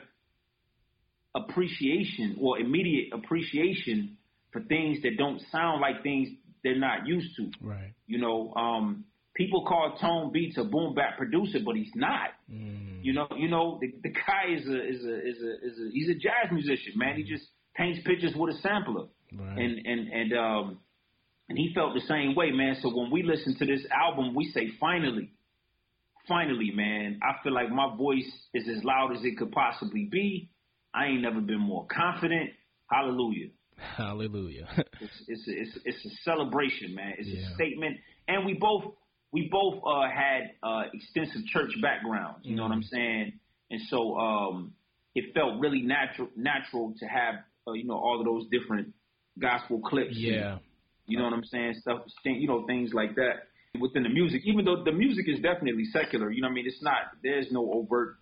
appreciation 1.35 2.37
or 2.39 2.59
immediate 2.59 3.13
appreciation 3.13 4.17
for 4.51 4.61
things 4.61 5.01
that 5.03 5.17
don't 5.17 5.41
sound 5.51 5.81
like 5.81 6.01
things 6.01 6.29
they're 6.63 6.79
not 6.79 7.07
used 7.07 7.35
to. 7.37 7.51
right. 7.61 7.93
You 8.07 8.17
know, 8.19 8.53
um, 8.55 9.05
people 9.39 9.63
call 9.65 9.95
Tone 10.01 10.33
Beatz 10.33 10.57
a 10.57 10.65
boom 10.65 10.93
bap 10.93 11.17
producer, 11.17 11.59
but 11.65 11.75
he's 11.77 11.91
not. 11.95 12.31
Mm. 12.51 13.01
You 13.03 13.13
know, 13.13 13.27
you 13.37 13.47
know, 13.47 13.79
the, 13.79 13.87
the 14.03 14.09
guy 14.09 14.53
is 14.53 14.67
a 14.67 14.87
is 14.87 15.05
a 15.05 15.15
is 15.29 15.37
a 15.41 15.67
is 15.67 15.79
a 15.79 15.89
he's 15.93 16.09
a 16.09 16.13
jazz 16.15 16.51
musician, 16.51 16.93
man. 16.97 17.15
He 17.15 17.23
just 17.23 17.45
paints 17.73 18.01
pictures 18.05 18.33
with 18.35 18.53
a 18.53 18.59
sampler, 18.59 19.05
Right. 19.33 19.57
and 19.57 19.85
and 19.87 20.07
and 20.09 20.33
um, 20.33 20.79
and 21.47 21.57
he 21.57 21.71
felt 21.73 21.93
the 21.93 22.01
same 22.01 22.35
way, 22.35 22.51
man. 22.51 22.75
So 22.81 22.89
when 22.95 23.09
we 23.11 23.23
listen 23.23 23.55
to 23.59 23.65
this 23.65 23.85
album, 23.89 24.35
we 24.35 24.51
say 24.51 24.67
finally, 24.79 25.31
finally, 26.27 26.71
man. 26.75 27.19
I 27.23 27.41
feel 27.41 27.53
like 27.53 27.69
my 27.71 27.95
voice 27.95 28.29
is 28.53 28.67
as 28.67 28.83
loud 28.83 29.15
as 29.15 29.23
it 29.23 29.37
could 29.37 29.51
possibly 29.53 30.03
be. 30.11 30.49
I 30.93 31.05
ain't 31.07 31.21
never 31.21 31.39
been 31.39 31.61
more 31.61 31.87
confident. 31.89 32.49
Hallelujah. 32.91 33.47
Hallelujah. 33.97 34.67
It's 34.99 35.23
it's 35.27 35.47
a, 35.47 35.51
it's, 35.51 35.77
it's 35.85 36.05
a 36.05 36.09
celebration, 36.23 36.93
man. 36.95 37.13
It's 37.17 37.29
Yeah. 37.29 37.49
a 37.49 37.53
statement, 37.55 37.95
and 38.27 38.45
we 38.45 38.55
both 38.55 38.83
we 39.31 39.47
both 39.51 39.81
uh, 39.85 40.09
had 40.09 40.51
uh, 40.63 40.83
extensive 40.93 41.45
church 41.47 41.71
backgrounds. 41.81 42.39
You 42.43 42.55
know 42.55 42.63
what 42.63 42.71
I'm 42.71 42.81
Mhm. 42.81 42.89
saying? 42.89 43.39
And 43.71 43.81
so 43.89 44.17
um, 44.17 44.73
it 45.15 45.33
felt 45.33 45.59
really 45.59 45.81
natural 45.81 46.29
natural 46.35 46.93
to 46.99 47.05
have 47.05 47.35
uh, 47.67 47.73
you 47.73 47.85
know 47.85 47.95
all 47.97 48.19
of 48.19 48.25
those 48.25 48.47
different 48.49 48.93
gospel 49.37 49.79
clips. 49.81 50.15
and, 50.15 50.17
yeah. 50.25 50.57
you 51.07 51.17
know 51.17 51.25
what 51.25 51.33
I'm 51.33 51.43
saying? 51.45 51.75
Stuff, 51.81 52.01
you 52.25 52.47
know, 52.47 52.65
things 52.65 52.93
like 52.93 53.15
that 53.15 53.47
within 53.79 54.03
the 54.03 54.09
music. 54.09 54.41
Even 54.45 54.65
though 54.65 54.83
the 54.83 54.91
music 54.91 55.25
is 55.27 55.39
definitely 55.39 55.85
secular, 55.85 56.31
you 56.31 56.41
know, 56.41 56.47
what 56.47 56.51
I 56.53 56.55
mean, 56.55 56.67
it's 56.67 56.81
not. 56.81 57.01
There's 57.23 57.51
no 57.51 57.71
overt, 57.71 58.17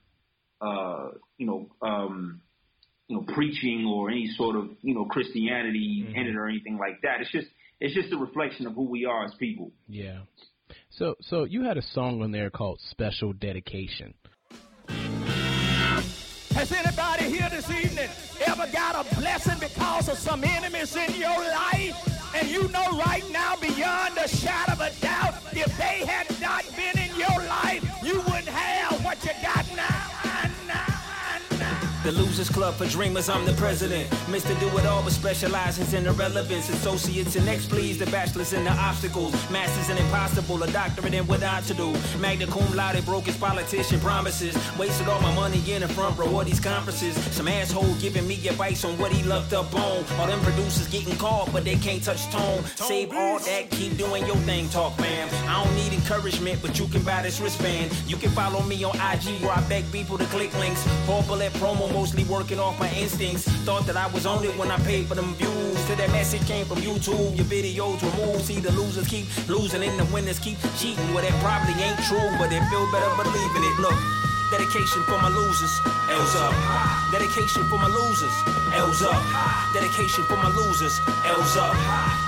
uh, 0.61 1.09
you 1.37 1.45
know, 1.47 1.69
um, 1.81 2.41
you 3.07 3.15
know, 3.15 3.23
preaching 3.33 3.85
or 3.85 4.09
any 4.09 4.27
sort 4.35 4.55
of 4.57 4.69
you 4.81 4.93
know 4.93 5.05
Christianity 5.05 6.05
Mhm. 6.09 6.15
in 6.15 6.27
it 6.27 6.35
or 6.35 6.47
anything 6.47 6.77
like 6.77 7.01
that. 7.03 7.21
It's 7.21 7.31
just 7.31 7.47
it's 7.79 7.93
just 7.93 8.11
a 8.11 8.17
reflection 8.17 8.67
of 8.67 8.73
who 8.73 8.89
we 8.89 9.05
are 9.05 9.23
as 9.25 9.33
people. 9.35 9.71
Yeah. 9.87 10.19
So 10.89 11.15
so 11.21 11.43
you 11.43 11.63
had 11.63 11.77
a 11.77 11.81
song 11.81 12.21
on 12.21 12.31
there 12.31 12.49
called 12.49 12.79
Special 12.81 13.33
Dedication. 13.33 14.13
Has 16.57 16.71
anybody 16.71 17.25
here 17.25 17.49
this 17.49 17.69
evening 17.69 18.09
ever 18.47 18.65
got 18.73 18.95
a 18.95 19.15
blessing 19.15 19.59
because 19.59 20.09
of 20.09 20.17
some 20.17 20.43
enemies 20.43 20.95
in 20.95 21.13
your 21.13 21.29
life? 21.29 22.33
And 22.35 22.47
you 22.47 22.67
know 22.69 22.97
right 22.97 23.23
now, 23.31 23.55
beyond 23.57 24.17
a 24.17 24.27
shadow 24.27 24.73
of 24.73 24.81
a 24.81 24.91
doubt, 24.99 25.35
if 25.53 25.77
they 25.77 26.05
had 26.05 26.27
not 26.41 26.65
been 26.75 26.97
in 26.97 27.15
your 27.15 27.37
life, 27.47 27.83
you 28.03 28.19
wouldn't 28.21 28.47
have 28.47 29.03
what 29.05 29.23
you 29.23 29.31
got 29.41 29.65
now. 29.75 29.96
The 32.07 32.13
Losers 32.13 32.47
Club 32.47 32.75
for 32.75 32.85
dreamers, 32.85 33.27
I'm 33.27 33.43
the 33.43 33.51
president. 33.51 34.09
Mr. 34.31 34.57
Do 34.61 34.77
It 34.77 34.85
All, 34.85 35.03
but 35.03 35.11
specializes 35.11 35.93
in 35.93 36.07
irrelevance. 36.07 36.69
Associates 36.69 37.35
and 37.35 37.45
X, 37.49 37.65
please, 37.65 37.97
the 37.97 38.05
bachelors 38.05 38.53
in 38.53 38.63
the 38.63 38.71
obstacles. 38.71 39.33
Masters 39.51 39.89
in 39.89 39.97
impossible, 39.97 40.63
a 40.63 40.71
doctorate 40.71 41.13
in 41.13 41.27
what 41.27 41.41
not 41.41 41.63
to 41.65 41.73
do. 41.73 41.93
Magna 42.17 42.47
cum 42.47 42.73
laude, 42.73 43.03
broke 43.03 43.25
his 43.25 43.35
politician 43.35 43.99
promises. 43.99 44.55
Wasted 44.79 45.09
all 45.09 45.19
my 45.19 45.35
money 45.35 45.61
in 45.69 45.81
the 45.81 45.87
front 45.89 46.17
row 46.17 46.39
of 46.39 46.45
these 46.45 46.61
conferences. 46.61 47.13
Some 47.35 47.49
asshole 47.49 47.93
giving 47.95 48.25
me 48.25 48.35
advice 48.47 48.85
on 48.85 48.97
what 48.97 49.11
he 49.11 49.21
loved 49.23 49.53
up 49.53 49.75
on. 49.75 50.05
All 50.17 50.27
them 50.27 50.39
producers 50.39 50.87
getting 50.87 51.17
called, 51.17 51.51
but 51.51 51.65
they 51.65 51.75
can't 51.75 52.01
touch 52.01 52.25
tone. 52.31 52.63
Save 52.77 53.11
all 53.11 53.39
that, 53.39 53.69
keep 53.71 53.97
doing 53.97 54.25
your 54.25 54.37
thing, 54.47 54.69
talk, 54.69 54.95
fam. 54.95 55.27
I 55.49 55.61
don't 55.61 55.75
need 55.75 55.91
encouragement, 55.91 56.61
but 56.61 56.79
you 56.79 56.87
can 56.87 57.01
buy 57.03 57.21
this 57.23 57.41
wristband. 57.41 57.91
You 58.07 58.15
can 58.15 58.29
follow 58.29 58.61
me 58.63 58.81
on 58.85 58.95
IG 58.95 59.41
where 59.41 59.51
I 59.51 59.61
beg 59.67 59.91
people 59.91 60.17
to 60.17 60.25
click 60.27 60.57
links. 60.57 60.85
Horrible 61.05 61.27
Bullet 61.27 61.51
promo, 61.55 61.96
mostly 61.97 62.23
working 62.25 62.59
off 62.59 62.77
my 62.79 62.89
instincts. 62.93 63.49
Thought 63.65 63.87
that 63.87 63.97
I 63.97 64.05
was 64.13 64.27
on 64.27 64.45
it 64.45 64.53
when 64.59 64.69
I 64.69 64.77
paid 64.85 65.07
for 65.07 65.15
them 65.15 65.33
views. 65.33 65.77
Till 65.87 65.97
that 65.97 66.11
message 66.11 66.45
came 66.45 66.65
from 66.69 66.77
YouTube, 66.77 67.33
your 67.35 67.47
videos 67.49 67.97
removed. 68.05 68.45
See 68.45 68.59
the 68.59 68.71
losers 68.73 69.07
keep 69.07 69.25
losing 69.49 69.81
and 69.81 69.97
the 69.97 70.05
winners 70.13 70.37
keep 70.37 70.57
cheating. 70.77 71.09
Well, 71.13 71.23
that 71.25 71.33
probably 71.41 71.73
ain't 71.81 71.97
true, 72.05 72.29
but 72.37 72.53
they 72.53 72.61
feel 72.69 72.85
better 72.93 73.09
believing 73.17 73.63
it. 73.69 73.75
Look. 73.81 73.97
Dedication 74.47 75.03
for 75.03 75.19
my 75.19 75.27
losers, 75.27 75.73
L's. 76.07 76.33
Dedication 77.11 77.67
for 77.67 77.75
my 77.83 77.91
losers, 77.91 78.35
L's 78.77 79.01
up. 79.01 79.21
Dedication 79.73 80.23
for 80.25 80.37
my 80.37 80.49
losers, 80.55 80.99
L's 81.25 81.57
up. 81.57 81.75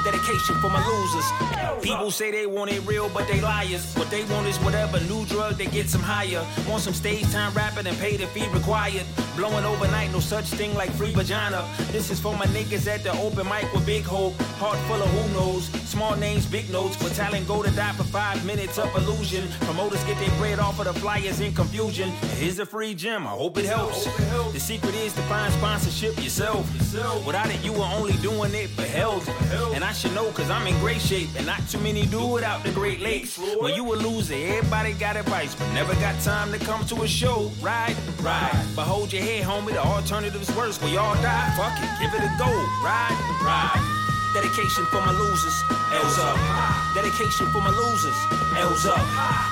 Dedication 0.04 0.56
for 0.60 0.70
my 0.70 0.86
losers. 0.88 1.84
People 1.84 2.10
say 2.12 2.32
they 2.32 2.48
want 2.48 2.72
it 2.72 2.86
real, 2.88 3.08
but 3.10 3.28
they 3.28 3.40
liars. 3.40 3.94
What 3.96 4.10
they 4.10 4.24
want 4.26 4.48
is 4.48 4.58
whatever 4.60 5.00
new 5.02 5.26
drug 5.26 5.58
that 5.60 5.72
gets 5.72 5.92
them 5.92 6.02
higher. 6.02 6.44
Want 6.68 6.82
some 6.82 6.94
stage 6.94 7.32
time 7.32 7.54
rapping 7.54 7.86
and 7.88 7.98
pay 8.00 8.18
the 8.18 8.26
fee 8.28 8.48
required. 8.50 9.06
Blowing 9.36 9.64
overnight, 9.64 10.12
no 10.12 10.20
such 10.20 10.46
thing 10.46 10.74
like 10.74 10.90
free 10.92 11.14
vagina. 11.14 11.64
This 11.92 12.10
is 12.10 12.20
for 12.20 12.36
my 12.36 12.46
niggas 12.48 12.88
at 12.88 13.04
the 13.04 13.12
open 13.22 13.48
mic 13.48 13.72
with 13.74 13.86
big 13.86 14.04
hope. 14.04 14.34
Heart 14.60 14.78
full 14.88 15.02
of 15.02 15.10
who 15.10 15.34
knows. 15.34 15.66
Small 15.88 16.16
names, 16.16 16.46
big 16.46 16.70
notes. 16.72 16.96
For 16.96 17.10
talent, 17.16 17.48
go 17.48 17.64
to 17.64 17.72
die 17.72 17.94
for 17.94 18.04
five 18.04 18.44
minutes 18.46 18.78
of 18.78 18.94
illusion. 18.96 19.48
Promoters 19.62 20.04
get 20.04 20.18
their 20.20 20.36
bread 20.40 20.60
off 20.60 20.80
of 20.80 20.86
the 20.86 20.94
flyers 20.94 21.40
in 21.40 21.54
confusion. 21.54 22.10
Here's 22.38 22.60
a 22.60 22.66
free 22.66 22.94
gem, 22.96 23.28
I 23.28 23.32
hope 23.32 23.58
it 23.58 23.66
helps. 23.66 24.06
The 24.54 24.60
secret 24.60 24.96
is 24.96 25.14
to 25.14 25.22
find 25.24 25.54
sponsorship. 25.54 26.18
Without 26.40 27.52
it, 27.52 27.64
you 27.66 27.74
were 27.74 27.90
only 28.00 28.14
doing 28.24 28.54
it 28.56 28.70
for 28.70 28.84
health. 28.84 29.28
And 29.76 29.84
I 29.84 29.92
should 29.92 30.16
know, 30.16 30.32
cause 30.32 30.50
I'm 30.50 30.66
in 30.68 30.80
great 30.80 31.02
shape. 31.02 31.28
And 31.36 31.46
not 31.46 31.60
too 31.68 31.80
many 31.80 32.06
do 32.06 32.26
without 32.26 32.64
the 32.64 32.72
Great 32.72 33.02
Lakes. 33.02 33.38
When 33.60 33.76
you 33.76 33.84
a 33.94 33.96
loser, 33.96 34.36
everybody 34.36 34.94
got 34.94 35.18
advice, 35.18 35.54
but 35.54 35.70
never 35.74 35.94
got 35.96 36.20
time 36.22 36.52
to 36.54 36.60
come 36.60 36.86
to 36.88 37.04
a 37.04 37.08
show. 37.08 37.52
Ride, 37.62 37.96
ride. 38.22 38.56
But 38.74 38.86
hold 38.86 39.12
your 39.12 39.22
head, 39.22 39.44
homie, 39.44 39.74
the 39.74 39.84
alternative's 39.84 40.50
worse. 40.56 40.82
We 40.82 40.96
all 40.96 41.14
die, 41.16 41.54
fuck 41.58 41.76
it, 41.84 41.92
give 42.00 42.14
it 42.16 42.24
a 42.24 42.32
go. 42.40 42.50
Ride, 42.82 43.20
ride. 43.44 43.84
Dedication 44.34 44.86
for 44.86 45.02
my 45.02 45.12
losers, 45.12 45.64
L's 45.92 46.20
up. 46.20 46.40
Dedication 46.96 47.48
for 47.52 47.60
my 47.60 47.70
losers, 47.70 48.16
L's 48.56 48.86
up. 48.86 49.04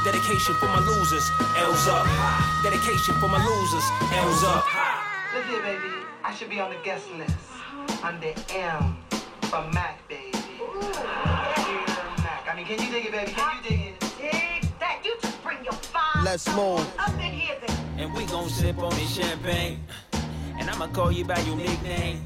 Dedication 0.06 0.56
for 0.56 0.67
my 0.67 0.80
losers, 0.80 1.30
L's 1.58 1.88
up. 1.88 2.08
Dedication 2.63 3.13
for 3.19 3.28
my 3.28 3.43
losers, 3.43 3.84
L's 4.13 4.43
up. 4.43 4.65
Here, 5.47 5.62
baby. 5.62 6.07
I 6.28 6.36
should 6.36 6.50
be 6.50 6.60
on 6.60 6.70
the 6.70 6.78
guest 6.84 7.06
list. 7.13 7.38
Under 8.04 8.34
M 8.50 8.98
for 9.44 9.62
Mac, 9.72 10.06
baby. 10.10 10.32
Yeah, 10.34 12.16
Mac. 12.18 12.46
I 12.52 12.54
mean, 12.54 12.66
can 12.66 12.84
you 12.86 12.92
dig 12.92 13.06
it, 13.06 13.12
baby? 13.13 13.32
Can 13.32 13.63
you 13.63 13.70
dig 13.70 13.80
it? 13.80 14.00
Dig 14.20 14.80
that. 14.80 15.02
You 15.06 15.16
just 15.22 15.42
bring 15.42 15.63
your 15.63 15.72
fine 15.72 16.26
Let's 16.26 16.46
move. 16.54 16.86
up 17.00 17.13
in 17.13 17.32
here. 17.32 17.56
Then. 17.66 17.78
And 17.98 18.13
we 18.13 18.26
gon' 18.26 18.50
sip 18.50 18.78
on 18.80 18.90
this 18.96 19.16
champagne. 19.16 19.80
And 20.60 20.70
I'ma 20.70 20.88
call 20.88 21.13
you 21.13 21.24
by 21.24 21.40
your 21.40 21.56
nickname. 21.56 22.26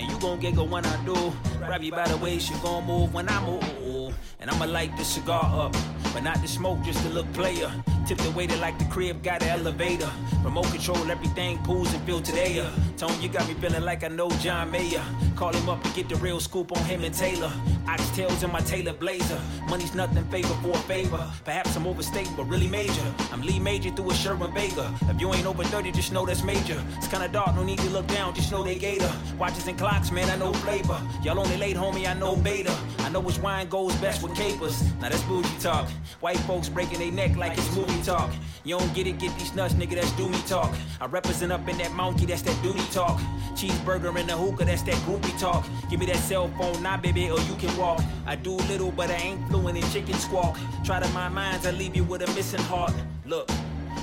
And 0.00 0.10
you 0.10 0.18
gon' 0.18 0.40
giggle 0.40 0.66
when 0.66 0.86
I 0.86 1.04
do. 1.04 1.30
Grab 1.58 1.82
you 1.82 1.92
by 1.92 2.08
the 2.08 2.16
waist, 2.16 2.50
you 2.50 2.56
gon' 2.62 2.86
move 2.86 3.12
when 3.12 3.28
I 3.28 3.44
move. 3.44 4.14
And 4.40 4.50
I'ma 4.50 4.64
light 4.64 4.96
the 4.96 5.04
cigar 5.04 5.44
up. 5.44 5.76
But 6.14 6.22
not 6.22 6.40
the 6.40 6.48
smoke, 6.48 6.80
just 6.82 7.02
to 7.02 7.10
look 7.10 7.30
player. 7.34 7.70
Tip 8.06 8.18
the 8.18 8.30
waiter 8.30 8.56
like 8.56 8.78
the 8.78 8.86
crib 8.86 9.22
got 9.22 9.42
an 9.42 9.50
elevator. 9.50 10.10
Remote 10.42 10.70
control, 10.70 11.10
everything 11.10 11.58
pools 11.58 11.92
and 11.92 12.02
filtered 12.04 12.34
air. 12.36 12.64
Uh. 12.64 12.70
Tone, 12.96 13.20
you 13.20 13.28
got 13.28 13.46
me 13.46 13.54
feeling 13.54 13.82
like 13.82 14.02
I 14.02 14.08
know 14.08 14.30
John 14.40 14.70
Mayer. 14.70 15.02
Call 15.36 15.52
him 15.52 15.68
up 15.68 15.84
and 15.84 15.94
get 15.94 16.08
the 16.08 16.16
real 16.16 16.40
scoop 16.40 16.76
on 16.76 16.82
him 16.84 17.04
and 17.04 17.14
Taylor. 17.14 17.52
Oxtails 17.84 18.42
in 18.42 18.50
my 18.50 18.60
Taylor 18.60 18.92
blazer. 18.92 19.40
Money's 19.68 19.94
nothing 19.94 20.24
favor 20.30 20.54
for 20.62 20.70
a 20.70 20.78
favor. 20.80 21.30
Perhaps 21.44 21.76
I'm 21.76 21.86
overstating, 21.86 22.34
but 22.36 22.44
really 22.44 22.68
major. 22.68 23.14
I'm 23.32 23.42
Lee 23.42 23.58
Major 23.58 23.90
through 23.90 24.10
a 24.10 24.14
Sherman 24.14 24.52
Vega. 24.52 24.92
If 25.08 25.20
you 25.20 25.32
ain't 25.32 25.46
over 25.46 25.64
30, 25.64 25.92
just 25.92 26.12
know 26.12 26.26
that's 26.26 26.42
major. 26.42 26.82
It's 26.96 27.08
kinda 27.08 27.28
dark, 27.28 27.54
no 27.54 27.62
need 27.62 27.78
to 27.78 27.90
look 27.90 28.06
down, 28.06 28.34
just 28.34 28.50
know 28.50 28.62
they 28.62 28.76
gator. 28.76 29.12
Watches 29.38 29.66
and 29.66 29.78
clocks, 29.78 29.89
man, 30.12 30.30
I 30.30 30.36
know 30.36 30.52
flavor. 30.52 31.00
Y'all 31.22 31.38
only 31.38 31.56
late, 31.56 31.76
homie, 31.76 32.06
I 32.08 32.14
know 32.14 32.36
beta. 32.36 32.76
I 33.00 33.08
know 33.08 33.20
which 33.20 33.38
wine 33.38 33.68
goes 33.68 33.94
best 33.96 34.22
with 34.22 34.34
capers. 34.34 34.82
Now 35.00 35.08
that's 35.08 35.22
bougie 35.24 35.48
talk. 35.58 35.88
White 36.20 36.38
folks 36.40 36.68
breaking 36.68 36.98
their 36.98 37.12
neck 37.12 37.36
like 37.36 37.56
it's 37.56 37.74
movie 37.76 38.02
talk. 38.02 38.30
You 38.64 38.78
don't 38.78 38.92
get 38.94 39.06
it, 39.06 39.18
get 39.18 39.36
these 39.38 39.54
nuts, 39.54 39.74
nigga, 39.74 39.94
that's 39.96 40.12
do 40.12 40.28
me 40.28 40.38
talk. 40.46 40.74
I 41.00 41.06
represent 41.06 41.52
up 41.52 41.66
in 41.68 41.78
that 41.78 41.92
monkey, 41.92 42.26
that's 42.26 42.42
that 42.42 42.62
duty 42.62 42.82
talk. 42.92 43.18
Cheeseburger 43.54 44.18
in 44.18 44.26
the 44.26 44.36
hookah, 44.36 44.64
that's 44.64 44.82
that 44.82 44.94
groupie 45.06 45.38
talk. 45.38 45.66
Give 45.88 46.00
me 46.00 46.06
that 46.06 46.16
cell 46.16 46.48
phone 46.58 46.82
now, 46.82 46.96
baby, 46.96 47.30
or 47.30 47.40
you 47.40 47.54
can 47.56 47.76
walk. 47.76 48.00
I 48.26 48.36
do 48.36 48.52
little, 48.70 48.90
but 48.92 49.10
I 49.10 49.14
ain't 49.14 49.48
fluent 49.48 49.76
in 49.76 49.84
chicken 49.90 50.14
squawk. 50.14 50.58
Try 50.84 51.00
to 51.00 51.08
mind 51.12 51.34
minds, 51.34 51.66
I 51.66 51.70
leave 51.72 51.96
you 51.96 52.04
with 52.04 52.22
a 52.22 52.34
missing 52.34 52.62
heart. 52.62 52.94
Look, 53.26 53.50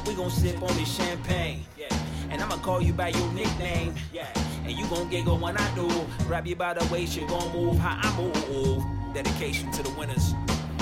we 0.05 0.15
gon' 0.15 0.29
sip 0.29 0.61
on 0.61 0.75
this 0.75 0.95
champagne. 0.95 1.65
And 2.29 2.41
I'ma 2.41 2.57
call 2.57 2.81
you 2.81 2.93
by 2.93 3.09
your 3.09 3.31
nickname. 3.31 3.95
And 4.67 4.77
you 4.77 4.85
gon' 4.87 5.07
giggle 5.09 5.37
when 5.37 5.55
I 5.57 5.75
do. 5.75 5.87
Grab 6.25 6.45
you 6.45 6.57
by 6.57 6.73
the 6.73 6.85
waist, 6.93 7.15
you 7.15 7.25
gon' 7.25 7.53
move 7.53 7.77
how 7.77 7.97
I 8.01 8.13
move. 8.17 8.83
Dedication 9.13 9.71
to 9.71 9.81
the 9.81 9.89
winners. 9.91 10.33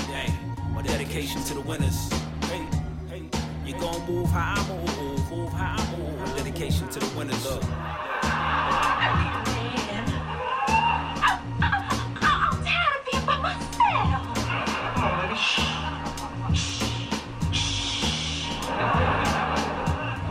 Hey, 0.07 0.33
my 0.73 0.81
dedication 0.81 1.43
to 1.43 1.53
the 1.53 1.61
winners. 1.61 2.09
Hey, 2.49 2.65
hey, 3.09 3.29
you 3.63 3.73
gon' 3.79 4.03
move 4.07 4.27
how 4.31 4.55
I 4.55 4.67
move, 4.67 5.29
move 5.31 5.53
how 5.53 5.75
I 5.77 5.97
move. 5.97 6.35
Dedication 6.35 6.87
to 6.89 6.99
the 6.99 7.05
winners. 7.15 7.45
Look. 7.45 7.63
I'm 7.63 7.69
tired 12.63 12.95
of 12.97 13.05
being 13.11 13.23
by 13.23 13.37
myself. 13.37 14.35
Come 14.95 15.03
on, 15.03 15.21
baby. 15.21 15.37
Shh. 15.37 15.61
Shh. 17.45 18.49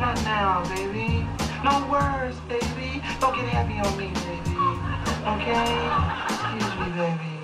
Not 0.00 0.16
now, 0.24 0.64
baby. 0.74 1.28
No 1.64 1.88
words, 1.90 2.36
baby. 2.46 3.00
Don't 3.20 3.34
get 3.34 3.48
heavy 3.48 3.80
on 3.80 3.96
me, 3.96 4.12
baby. 4.12 4.52
Okay? 5.32 5.72
Excuse 6.28 6.74
me, 6.78 6.88
baby. 6.92 7.34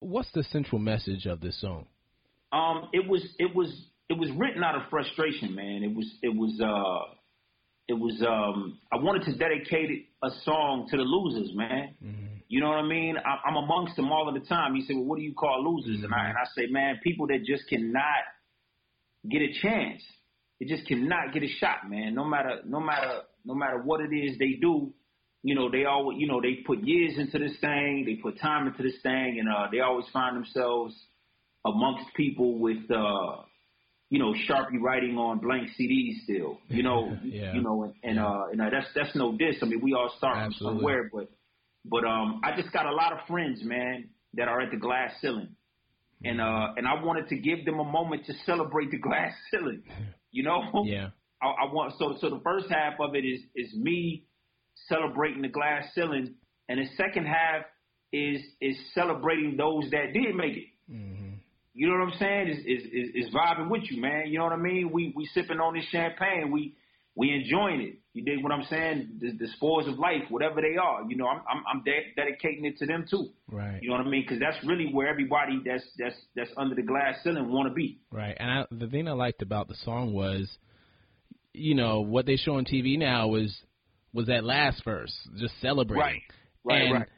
What's 0.00 0.30
the 0.32 0.42
central 0.44 0.78
message 0.78 1.24
of 1.24 1.40
this 1.40 1.58
song? 1.58 1.86
Um, 2.52 2.90
it 2.92 3.08
was 3.08 3.26
it 3.38 3.54
was 3.54 3.68
it 4.10 4.18
was 4.18 4.28
written 4.36 4.62
out 4.62 4.74
of 4.74 4.82
frustration, 4.90 5.54
man. 5.54 5.82
It 5.82 5.96
was 5.96 6.06
it 6.22 6.36
was 6.36 6.60
uh 6.60 7.14
it 7.88 7.94
was 7.94 8.22
um 8.28 8.78
I 8.92 8.96
wanted 8.96 9.24
to 9.24 9.38
dedicate 9.38 10.10
a 10.22 10.28
song 10.44 10.86
to 10.90 10.98
the 10.98 11.02
losers, 11.02 11.56
man. 11.56 11.94
You 12.54 12.60
know 12.60 12.68
what 12.68 12.78
I 12.78 12.86
mean? 12.86 13.16
I'm 13.18 13.56
amongst 13.56 13.96
them 13.96 14.12
all 14.12 14.28
of 14.28 14.34
the 14.40 14.46
time. 14.48 14.76
You 14.76 14.82
say, 14.82 14.94
well, 14.94 15.02
what 15.02 15.16
do 15.16 15.22
you 15.24 15.34
call 15.34 15.74
losers? 15.74 16.04
And 16.04 16.14
I 16.14 16.28
and 16.28 16.36
I 16.38 16.44
say, 16.56 16.68
man, 16.70 17.00
people 17.02 17.26
that 17.26 17.44
just 17.44 17.68
cannot 17.68 18.22
get 19.28 19.42
a 19.42 19.52
chance. 19.60 20.00
They 20.60 20.66
just 20.66 20.86
cannot 20.86 21.34
get 21.34 21.42
a 21.42 21.48
shot, 21.58 21.90
man. 21.90 22.14
No 22.14 22.24
matter 22.24 22.60
no 22.64 22.78
matter 22.78 23.22
no 23.44 23.56
matter 23.56 23.82
what 23.82 24.00
it 24.02 24.14
is 24.14 24.38
they 24.38 24.52
do, 24.60 24.92
you 25.42 25.56
know, 25.56 25.68
they 25.68 25.84
always 25.84 26.16
you 26.20 26.28
know, 26.28 26.40
they 26.40 26.62
put 26.64 26.78
years 26.84 27.14
into 27.18 27.40
this 27.40 27.58
thing, 27.60 28.04
they 28.06 28.22
put 28.22 28.38
time 28.40 28.68
into 28.68 28.84
this 28.84 29.02
thing 29.02 29.40
and 29.40 29.48
uh 29.48 29.66
they 29.72 29.80
always 29.80 30.06
find 30.12 30.36
themselves 30.36 30.94
amongst 31.64 32.04
people 32.14 32.60
with 32.60 32.88
uh 32.88 33.42
you 34.10 34.20
know, 34.20 34.32
Sharpie 34.48 34.80
writing 34.80 35.18
on 35.18 35.40
blank 35.40 35.70
CDs 35.76 36.22
still. 36.22 36.58
You 36.68 36.84
know, 36.84 37.18
Yeah. 37.24 37.52
you 37.52 37.62
know, 37.62 37.82
and, 37.82 37.94
and 38.04 38.20
uh 38.20 38.44
and 38.52 38.60
uh, 38.60 38.70
that's 38.70 38.86
that's 38.94 39.16
no 39.16 39.32
diss. 39.36 39.56
I 39.60 39.64
mean, 39.64 39.80
we 39.82 39.92
all 39.92 40.14
start 40.18 40.36
from 40.36 40.52
somewhere, 40.52 41.10
but 41.12 41.28
but 41.84 42.04
um 42.04 42.40
I 42.44 42.56
just 42.56 42.72
got 42.72 42.86
a 42.86 42.92
lot 42.94 43.12
of 43.12 43.20
friends, 43.26 43.62
man, 43.62 44.08
that 44.34 44.48
are 44.48 44.60
at 44.60 44.70
the 44.70 44.76
glass 44.76 45.12
ceiling. 45.20 45.48
And 46.24 46.40
uh 46.40 46.74
and 46.76 46.86
I 46.86 47.02
wanted 47.02 47.28
to 47.28 47.36
give 47.36 47.64
them 47.64 47.78
a 47.78 47.84
moment 47.84 48.26
to 48.26 48.34
celebrate 48.46 48.90
the 48.90 48.98
glass 49.08 49.32
ceiling. 49.50 49.82
You 50.30 50.44
know? 50.44 50.84
Yeah. 50.84 51.08
I, 51.42 51.46
I 51.46 51.72
want 51.72 51.94
so 51.98 52.16
so 52.20 52.30
the 52.30 52.40
first 52.42 52.66
half 52.70 52.94
of 53.00 53.14
it 53.14 53.24
is 53.24 53.40
is 53.54 53.74
me 53.74 54.24
celebrating 54.88 55.42
the 55.42 55.48
glass 55.48 55.84
ceiling, 55.94 56.34
and 56.68 56.78
the 56.78 56.86
second 56.96 57.26
half 57.26 57.64
is 58.12 58.40
is 58.60 58.76
celebrating 58.94 59.56
those 59.56 59.90
that 59.90 60.12
did 60.12 60.34
make 60.34 60.56
it. 60.56 60.68
You 61.74 61.88
know 61.88 61.94
what 61.94 62.12
I'm 62.12 62.18
saying? 62.18 62.48
Is 62.48 62.58
is 62.58 62.84
is 62.92 63.26
is 63.26 63.34
vibing 63.34 63.68
with 63.68 63.82
you, 63.90 64.00
man. 64.00 64.28
You 64.28 64.38
know 64.38 64.44
what 64.44 64.52
I 64.52 64.58
mean? 64.58 64.90
We 64.92 65.12
we 65.16 65.26
sipping 65.34 65.58
on 65.58 65.74
this 65.74 65.84
champagne. 65.90 66.50
We 66.52 66.76
we 67.16 67.30
enjoying 67.30 67.80
it. 67.80 67.98
You 68.12 68.24
dig 68.24 68.42
what 68.42 68.52
I'm 68.52 68.64
saying? 68.64 69.18
The, 69.20 69.32
the 69.32 69.48
spoils 69.56 69.88
of 69.88 69.98
life, 69.98 70.22
whatever 70.28 70.60
they 70.60 70.76
are, 70.76 71.02
you 71.08 71.16
know, 71.16 71.26
I'm 71.26 71.40
I'm, 71.48 71.64
I'm 71.72 71.84
de- 71.84 72.12
dedicating 72.16 72.64
it 72.64 72.78
to 72.78 72.86
them 72.86 73.06
too. 73.08 73.30
Right. 73.50 73.80
You 73.82 73.90
know 73.90 73.96
what 73.96 74.06
I 74.06 74.10
mean? 74.10 74.22
Because 74.22 74.40
that's 74.40 74.56
really 74.64 74.90
where 74.92 75.08
everybody 75.08 75.60
that's 75.64 75.84
that's 75.98 76.16
that's 76.36 76.50
under 76.56 76.74
the 76.74 76.82
glass 76.82 77.16
ceiling 77.22 77.52
want 77.52 77.68
to 77.68 77.74
be. 77.74 78.00
Right. 78.10 78.36
And 78.38 78.50
I, 78.50 78.64
the 78.70 78.86
thing 78.86 79.08
I 79.08 79.12
liked 79.12 79.42
about 79.42 79.68
the 79.68 79.76
song 79.84 80.12
was, 80.12 80.48
you 81.52 81.74
know, 81.74 82.00
what 82.00 82.26
they 82.26 82.36
show 82.36 82.56
on 82.56 82.64
TV 82.64 82.98
now 82.98 83.28
was 83.28 83.56
was 84.12 84.26
that 84.26 84.44
last 84.44 84.84
verse, 84.84 85.12
just 85.36 85.54
celebrating. 85.60 86.00
Right. 86.00 86.22
Right, 86.66 86.82
and 86.82 86.94
right. 86.94 87.08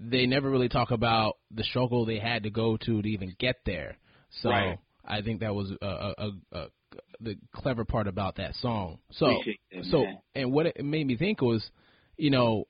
they 0.00 0.24
never 0.24 0.50
really 0.50 0.70
talk 0.70 0.90
about 0.90 1.36
the 1.50 1.62
struggle 1.62 2.06
they 2.06 2.18
had 2.18 2.44
to 2.44 2.50
go 2.50 2.78
to 2.78 3.02
to 3.02 3.08
even 3.08 3.36
get 3.38 3.56
there. 3.66 3.98
So 4.42 4.48
Right. 4.48 4.78
I 5.06 5.22
think 5.22 5.40
that 5.40 5.54
was 5.54 5.70
a, 5.82 5.86
a, 5.86 6.30
a, 6.52 6.66
the 7.20 7.36
clever 7.54 7.84
part 7.84 8.06
about 8.06 8.36
that 8.36 8.54
song. 8.56 8.98
So 9.12 9.26
that, 9.26 9.84
so 9.90 10.02
man. 10.02 10.18
and 10.34 10.52
what 10.52 10.66
it 10.66 10.84
made 10.84 11.06
me 11.06 11.16
think 11.16 11.40
was, 11.40 11.64
you 12.16 12.30
know, 12.30 12.66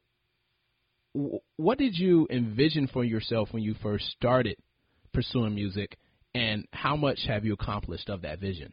w- 1.15 1.41
what 1.57 1.79
did 1.79 1.97
you 1.97 2.27
envision 2.31 2.89
for 2.89 3.05
yourself 3.05 3.49
when 3.53 3.63
you 3.63 3.75
first 3.83 4.05
started 4.11 4.57
pursuing 5.13 5.55
music, 5.55 5.97
and 6.35 6.67
how 6.73 6.97
much 6.97 7.21
have 7.29 7.45
you 7.45 7.53
accomplished 7.53 8.09
of 8.09 8.23
that 8.23 8.41
vision? 8.41 8.73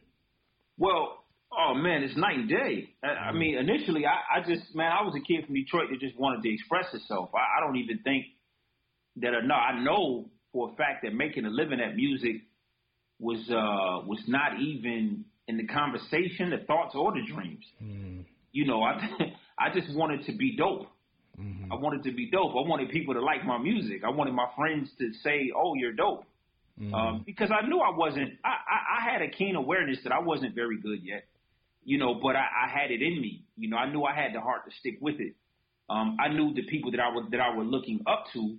Well, 0.78 1.24
oh 1.56 1.74
man, 1.74 2.02
it's 2.02 2.16
night 2.16 2.38
and 2.38 2.48
day. 2.48 2.90
I, 3.02 3.06
I 3.06 3.10
mm-hmm. 3.10 3.38
mean, 3.38 3.58
initially, 3.58 4.04
I, 4.06 4.38
I 4.38 4.40
just 4.40 4.74
man, 4.74 4.90
I 4.90 5.02
was 5.02 5.14
a 5.14 5.20
kid 5.20 5.46
from 5.46 5.54
Detroit 5.54 5.88
that 5.90 6.00
just 6.00 6.18
wanted 6.18 6.42
to 6.42 6.52
express 6.52 6.86
itself. 6.92 7.30
I, 7.34 7.58
I 7.58 7.66
don't 7.66 7.76
even 7.76 7.98
think 7.98 8.26
that. 9.16 9.34
Uh, 9.34 9.46
no, 9.46 9.54
I 9.54 9.82
know 9.82 10.30
for 10.52 10.70
a 10.72 10.76
fact 10.76 11.04
that 11.04 11.14
making 11.14 11.44
a 11.44 11.50
living 11.50 11.80
at 11.80 11.94
music 11.94 12.42
was 13.22 13.38
uh 13.48 14.04
was 14.06 14.20
not 14.26 14.60
even 14.60 15.24
in 15.48 15.56
the 15.56 15.66
conversation, 15.66 16.50
the 16.50 16.64
thoughts, 16.66 16.94
or 16.94 17.12
the 17.12 17.22
dreams. 17.32 17.64
You 18.52 18.66
know, 18.66 18.82
I 18.82 18.94
I 19.58 19.72
just 19.72 19.94
wanted 19.94 20.26
to 20.26 20.32
be 20.36 20.56
dope. 20.56 20.86
I 21.72 21.76
wanted 21.76 22.02
to 22.04 22.12
be 22.12 22.28
dope. 22.30 22.50
I 22.52 22.68
wanted 22.68 22.90
people 22.90 23.14
to 23.14 23.22
like 23.22 23.44
my 23.46 23.56
music. 23.58 24.02
I 24.04 24.10
wanted 24.10 24.34
my 24.34 24.48
friends 24.56 24.90
to 24.98 25.12
say, 25.24 25.50
"Oh, 25.56 25.74
you're 25.74 25.92
dope," 25.92 26.24
um, 26.94 27.22
because 27.24 27.50
I 27.50 27.66
knew 27.66 27.78
I 27.80 27.96
wasn't. 27.96 28.32
I, 28.44 28.48
I, 28.48 28.98
I 28.98 29.12
had 29.12 29.22
a 29.22 29.28
keen 29.30 29.56
awareness 29.56 29.98
that 30.04 30.12
I 30.12 30.18
wasn't 30.20 30.54
very 30.54 30.78
good 30.80 31.00
yet. 31.02 31.24
You 31.84 31.98
know, 31.98 32.14
but 32.14 32.36
I, 32.36 32.46
I 32.66 32.68
had 32.68 32.90
it 32.90 33.02
in 33.02 33.20
me. 33.20 33.44
You 33.56 33.70
know, 33.70 33.76
I 33.76 33.90
knew 33.90 34.04
I 34.04 34.14
had 34.14 34.34
the 34.34 34.40
heart 34.40 34.66
to 34.66 34.72
stick 34.80 34.98
with 35.00 35.18
it. 35.20 35.34
Um, 35.88 36.16
I 36.20 36.28
knew 36.28 36.54
the 36.54 36.62
people 36.62 36.90
that 36.92 37.00
I 37.00 37.08
was 37.08 37.24
that 37.30 37.40
I 37.40 37.50
was 37.56 37.66
looking 37.68 38.00
up 38.06 38.26
to, 38.34 38.56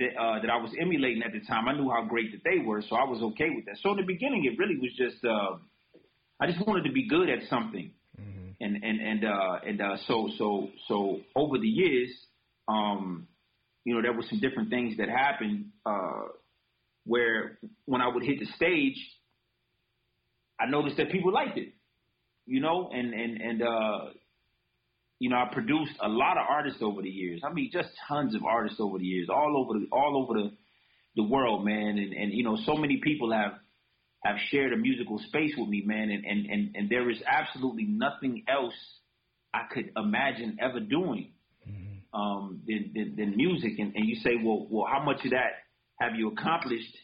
that 0.00 0.20
uh, 0.20 0.40
that 0.40 0.50
I 0.50 0.56
was 0.56 0.72
emulating 0.80 1.22
at 1.22 1.32
the 1.32 1.40
time. 1.46 1.68
I 1.68 1.74
knew 1.74 1.88
how 1.88 2.04
great 2.04 2.32
that 2.32 2.42
they 2.44 2.58
were, 2.64 2.82
so 2.82 2.96
I 2.96 3.04
was 3.04 3.22
okay 3.32 3.50
with 3.54 3.66
that. 3.66 3.76
So 3.82 3.92
in 3.92 3.98
the 3.98 4.02
beginning, 4.02 4.44
it 4.44 4.58
really 4.58 4.76
was 4.76 4.90
just 4.96 5.24
uh, 5.24 5.56
I 6.40 6.46
just 6.50 6.66
wanted 6.66 6.84
to 6.84 6.92
be 6.92 7.06
good 7.08 7.30
at 7.30 7.48
something 7.48 7.92
and 8.60 8.76
and 8.82 9.00
and 9.00 9.24
uh 9.24 9.58
and 9.66 9.80
uh 9.80 9.96
so 10.06 10.28
so 10.36 10.68
so 10.86 11.20
over 11.34 11.58
the 11.58 11.68
years 11.68 12.10
um 12.68 13.26
you 13.84 13.94
know 13.94 14.02
there 14.02 14.12
were 14.12 14.24
some 14.28 14.40
different 14.40 14.68
things 14.70 14.96
that 14.98 15.08
happened 15.08 15.66
uh 15.86 16.28
where 17.06 17.58
when 17.86 18.00
I 18.00 18.08
would 18.08 18.22
hit 18.22 18.38
the 18.38 18.46
stage 18.56 18.98
I 20.60 20.66
noticed 20.66 20.98
that 20.98 21.10
people 21.10 21.32
liked 21.32 21.56
it 21.56 21.72
you 22.46 22.60
know 22.60 22.90
and 22.92 23.14
and 23.14 23.40
and 23.40 23.62
uh 23.62 23.98
you 25.20 25.30
know 25.30 25.36
I 25.36 25.48
produced 25.52 25.92
a 26.00 26.08
lot 26.08 26.36
of 26.36 26.44
artists 26.48 26.82
over 26.82 27.02
the 27.02 27.08
years. 27.08 27.42
I 27.44 27.52
mean 27.52 27.70
just 27.72 27.90
tons 28.08 28.34
of 28.34 28.44
artists 28.44 28.80
over 28.80 28.98
the 28.98 29.06
years 29.06 29.28
all 29.30 29.56
over 29.56 29.78
the 29.78 29.86
all 29.92 30.20
over 30.20 30.40
the 30.40 30.50
the 31.14 31.22
world 31.22 31.64
man. 31.64 31.98
And 31.98 32.12
and 32.12 32.32
you 32.32 32.42
know 32.42 32.58
so 32.66 32.74
many 32.74 33.00
people 33.04 33.32
have 33.32 33.52
have 34.24 34.36
shared 34.50 34.72
a 34.72 34.76
musical 34.76 35.18
space 35.28 35.52
with 35.56 35.68
me, 35.68 35.82
man, 35.84 36.10
and, 36.10 36.24
and, 36.24 36.46
and, 36.46 36.76
and 36.76 36.90
there 36.90 37.08
is 37.10 37.16
absolutely 37.26 37.84
nothing 37.84 38.44
else 38.48 38.74
I 39.54 39.62
could 39.72 39.92
imagine 39.96 40.58
ever 40.60 40.78
doing 40.78 41.32
um, 42.12 42.60
than, 42.66 42.92
than, 42.94 43.14
than 43.16 43.36
music. 43.36 43.78
And, 43.78 43.94
and 43.94 44.06
you 44.06 44.16
say, 44.16 44.32
well, 44.42 44.66
well, 44.70 44.86
how 44.90 45.02
much 45.02 45.24
of 45.24 45.30
that 45.30 45.52
have 46.00 46.16
you 46.16 46.28
accomplished? 46.32 46.96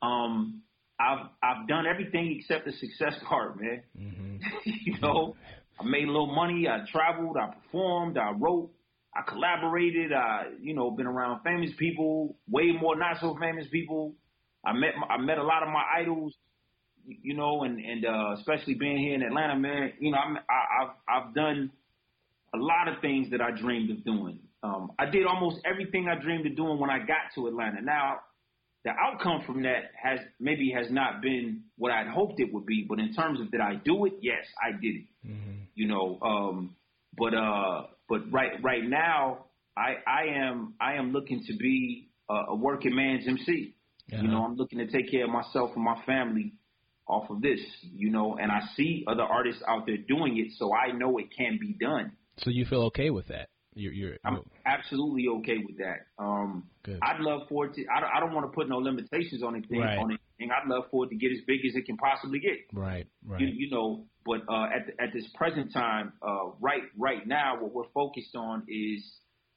Um, 0.00 0.62
I've 0.98 1.26
I've 1.42 1.68
done 1.68 1.84
everything 1.86 2.36
except 2.38 2.64
the 2.64 2.72
success 2.72 3.14
part, 3.28 3.60
man. 3.60 3.82
you 4.64 4.98
know, 5.00 5.36
I 5.82 5.88
made 5.88 6.04
a 6.04 6.12
little 6.12 6.34
money. 6.34 6.68
I 6.68 6.84
traveled. 6.90 7.36
I 7.36 7.52
performed. 7.54 8.18
I 8.18 8.32
wrote. 8.32 8.70
I 9.14 9.22
collaborated. 9.28 10.12
I 10.12 10.46
you 10.60 10.74
know 10.74 10.90
been 10.90 11.06
around 11.06 11.42
famous 11.42 11.70
people, 11.78 12.36
way 12.48 12.72
more 12.72 12.96
not 12.96 13.18
so 13.20 13.36
famous 13.40 13.66
people. 13.70 14.14
I 14.64 14.72
met 14.72 14.90
I 15.08 15.18
met 15.18 15.38
a 15.38 15.42
lot 15.42 15.62
of 15.62 15.68
my 15.68 15.84
idols 15.98 16.34
you 17.04 17.34
know, 17.34 17.64
and 17.64 17.78
and 17.80 18.04
uh, 18.04 18.34
especially 18.38 18.74
being 18.74 18.98
here 18.98 19.14
in 19.14 19.22
Atlanta, 19.22 19.58
man, 19.58 19.92
you 19.98 20.12
know, 20.12 20.18
I'm, 20.18 20.36
I, 20.36 20.82
I've 20.82 20.90
I've 21.08 21.34
done 21.34 21.70
a 22.54 22.58
lot 22.58 22.88
of 22.88 23.00
things 23.00 23.30
that 23.30 23.40
I 23.40 23.50
dreamed 23.50 23.90
of 23.90 24.04
doing. 24.04 24.40
Um, 24.62 24.92
I 24.98 25.06
did 25.06 25.26
almost 25.26 25.58
everything 25.64 26.08
I 26.08 26.20
dreamed 26.20 26.46
of 26.46 26.54
doing 26.54 26.78
when 26.78 26.90
I 26.90 26.98
got 26.98 27.34
to 27.34 27.48
Atlanta. 27.48 27.80
Now, 27.82 28.20
the 28.84 28.90
outcome 28.90 29.42
from 29.46 29.62
that 29.62 29.92
has 30.02 30.18
maybe 30.40 30.72
has 30.76 30.90
not 30.90 31.22
been 31.22 31.62
what 31.76 31.92
I'd 31.92 32.08
hoped 32.08 32.40
it 32.40 32.52
would 32.52 32.66
be, 32.66 32.84
but 32.88 32.98
in 32.98 33.12
terms 33.14 33.40
of 33.40 33.50
did 33.50 33.60
I 33.60 33.74
do 33.76 34.04
it? 34.06 34.14
Yes, 34.20 34.44
I 34.60 34.72
did 34.72 34.96
it. 34.96 35.06
You 35.74 35.88
know, 35.88 36.18
um, 36.20 36.76
but 37.16 37.34
uh, 37.34 37.86
but 38.08 38.32
right 38.32 38.52
right 38.62 38.84
now, 38.84 39.46
I 39.76 39.94
I 40.06 40.24
am 40.36 40.74
I 40.80 40.94
am 40.94 41.12
looking 41.12 41.44
to 41.46 41.56
be 41.56 42.10
a, 42.28 42.34
a 42.50 42.56
working 42.56 42.94
man's 42.94 43.26
MC. 43.26 43.74
You 44.08 44.28
know, 44.28 44.44
I'm 44.44 44.56
looking 44.56 44.78
to 44.78 44.86
take 44.88 45.10
care 45.10 45.24
of 45.24 45.30
myself 45.30 45.70
and 45.74 45.84
my 45.84 46.02
family 46.04 46.52
off 47.06 47.30
of 47.30 47.40
this, 47.40 47.60
you 47.82 48.10
know, 48.10 48.36
and 48.36 48.50
I 48.50 48.60
see 48.76 49.04
other 49.06 49.22
artists 49.22 49.62
out 49.66 49.86
there 49.86 49.96
doing 49.96 50.38
it, 50.38 50.52
so 50.58 50.72
I 50.74 50.92
know 50.92 51.18
it 51.18 51.34
can 51.36 51.58
be 51.60 51.72
done. 51.72 52.12
So 52.38 52.50
you 52.50 52.64
feel 52.64 52.82
okay 52.84 53.10
with 53.10 53.28
that? 53.28 53.48
You're, 53.74 53.92
you're, 53.92 54.16
I'm 54.24 54.42
absolutely 54.66 55.26
okay 55.38 55.56
with 55.66 55.78
that. 55.78 56.06
Um, 56.18 56.64
Good. 56.82 56.98
I'd 57.02 57.20
love 57.20 57.42
for 57.48 57.66
it 57.66 57.74
to. 57.74 57.84
I 57.94 58.00
don't, 58.00 58.10
I 58.16 58.20
don't 58.20 58.34
want 58.34 58.50
to 58.50 58.54
put 58.54 58.68
no 58.68 58.78
limitations 58.78 59.42
on 59.42 59.56
anything. 59.56 59.80
Right. 59.80 59.98
On 59.98 60.10
anything. 60.10 60.50
I'd 60.52 60.68
love 60.68 60.84
for 60.90 61.06
it 61.06 61.08
to 61.10 61.16
get 61.16 61.32
as 61.32 61.38
big 61.46 61.60
as 61.66 61.74
it 61.74 61.86
can 61.86 61.96
possibly 61.96 62.38
get. 62.40 62.58
right, 62.72 63.06
right. 63.26 63.40
You, 63.40 63.46
you 63.46 63.70
know, 63.70 64.04
but 64.26 64.40
uh, 64.48 64.64
at 64.64 64.86
the, 64.86 65.02
at 65.02 65.12
this 65.14 65.26
present 65.34 65.72
time, 65.72 66.12
uh, 66.20 66.50
right 66.60 66.82
right 66.98 67.26
now, 67.26 67.60
what 67.60 67.72
we're 67.72 67.90
focused 67.94 68.34
on 68.36 68.64
is 68.68 69.02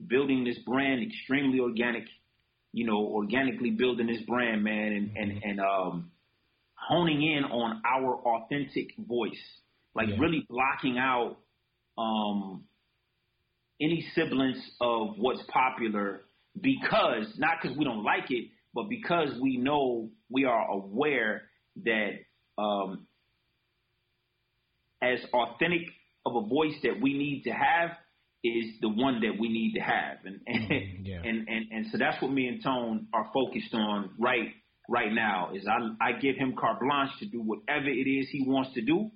building 0.06 0.44
this 0.44 0.58
brand 0.60 1.02
extremely 1.04 1.60
organic. 1.60 2.04
You 2.72 2.86
know, 2.86 3.06
organically 3.06 3.72
building 3.72 4.08
this 4.08 4.22
brand, 4.28 4.64
man, 4.64 4.92
and 4.94 5.18
and 5.18 5.44
and 5.44 5.60
um, 5.60 6.12
honing 6.76 7.22
in 7.22 7.44
on 7.46 7.82
our 7.86 8.16
authentic 8.16 8.96
voice, 8.98 9.44
like 9.96 10.10
Yeah. 10.10 10.18
really 10.20 10.46
blocking 10.50 10.98
out 10.98 11.38
um, 11.98 12.66
any 13.82 14.06
semblance 14.14 14.60
of 14.82 15.16
what's 15.18 15.42
popular 15.50 16.22
because 16.60 17.26
not 17.38 17.58
because 17.62 17.78
we 17.78 17.84
don't 17.84 18.04
like 18.04 18.30
it, 18.30 18.50
but 18.74 18.90
because 18.90 19.30
we 19.42 19.58
know 19.58 20.10
we 20.30 20.46
are 20.46 20.70
aware 20.72 21.44
that 21.84 22.12
um, 22.58 23.08
as 25.02 25.20
authentic 25.34 25.82
of 26.26 26.36
a 26.36 26.48
voice 26.48 26.76
that 26.84 27.00
we 27.02 27.14
need 27.18 27.44
to 27.44 27.52
have 27.52 27.92
is 28.44 28.66
the 28.82 28.90
one 28.90 29.22
that 29.22 29.40
we 29.40 29.50
need 29.50 29.74
to 29.74 29.80
have, 29.82 30.18
and 30.26 30.40
and, 30.48 30.70
Mhm, 30.72 31.00
yeah. 31.04 31.22
and, 31.24 31.48
and 31.48 31.66
and 31.72 31.86
so 31.92 31.98
that's 31.98 32.22
what 32.22 32.32
me 32.32 32.48
and 32.48 32.64
Tone 32.64 33.08
are 33.14 33.30
focused 33.34 33.74
on 33.74 34.12
right 34.20 34.54
right 34.88 35.12
now. 35.12 35.52
Is 35.54 35.68
I 35.68 35.80
I 36.10 36.12
give 36.14 36.36
him 36.36 36.56
carte 36.58 36.80
blanche 36.80 37.12
to 37.20 37.26
do 37.26 37.42
whatever 37.42 37.88
it 37.90 38.08
is 38.08 38.30
he 38.30 38.44
wants 38.48 38.74
to 38.76 38.82
do, 38.82 39.10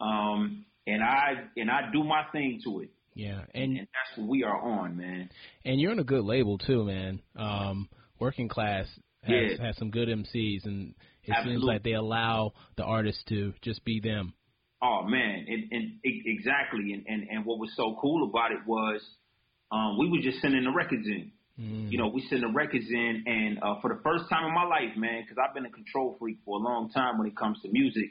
um, 0.00 0.64
and 0.86 1.02
I 1.02 1.44
and 1.56 1.70
I 1.70 1.90
do 1.92 2.02
my 2.02 2.24
thing 2.32 2.60
to 2.64 2.80
it, 2.80 2.90
yeah, 3.14 3.40
and, 3.54 3.76
and 3.76 3.78
that's 3.80 4.18
what 4.18 4.28
we 4.28 4.44
are 4.44 4.60
on, 4.60 4.96
man. 4.96 5.30
and 5.64 5.80
you're 5.80 5.92
on 5.92 5.98
a 5.98 6.04
good 6.04 6.24
label 6.24 6.58
too, 6.58 6.84
man. 6.84 7.20
Um, 7.36 7.88
Working 8.18 8.48
Class 8.48 8.86
has 9.24 9.52
Yeah. 9.58 9.66
has 9.66 9.76
some 9.76 9.90
good 9.90 10.08
MCs, 10.08 10.64
and 10.64 10.94
it 11.24 11.34
seems 11.44 11.62
like 11.62 11.82
they 11.82 11.92
allow 11.92 12.52
the 12.76 12.84
artists 12.84 13.22
to 13.28 13.52
just 13.62 13.84
be 13.84 14.00
them. 14.00 14.32
Oh 14.80 15.04
man, 15.04 15.46
and, 15.48 15.70
and 15.70 15.92
exactly, 16.04 16.92
and, 16.92 17.04
and 17.06 17.28
and 17.30 17.46
what 17.46 17.58
was 17.58 17.70
so 17.76 17.96
cool 18.00 18.28
about 18.28 18.50
it 18.52 18.58
was, 18.66 19.00
um, 19.70 19.96
we 19.98 20.08
were 20.10 20.18
just 20.22 20.40
sending 20.40 20.64
the 20.64 20.72
records 20.72 21.06
in. 21.06 21.32
You 21.90 21.98
know, 21.98 22.08
we 22.08 22.22
send 22.28 22.42
the 22.42 22.48
records 22.48 22.86
in, 22.90 23.22
and 23.26 23.58
uh, 23.62 23.80
for 23.80 23.94
the 23.94 24.00
first 24.02 24.24
time 24.28 24.46
in 24.46 24.54
my 24.54 24.64
life, 24.64 24.96
man, 24.96 25.22
because 25.22 25.36
I've 25.38 25.54
been 25.54 25.66
a 25.66 25.70
control 25.70 26.16
freak 26.18 26.38
for 26.44 26.56
a 26.56 26.58
long 26.60 26.90
time 26.90 27.18
when 27.18 27.28
it 27.28 27.36
comes 27.36 27.60
to 27.62 27.68
music. 27.70 28.10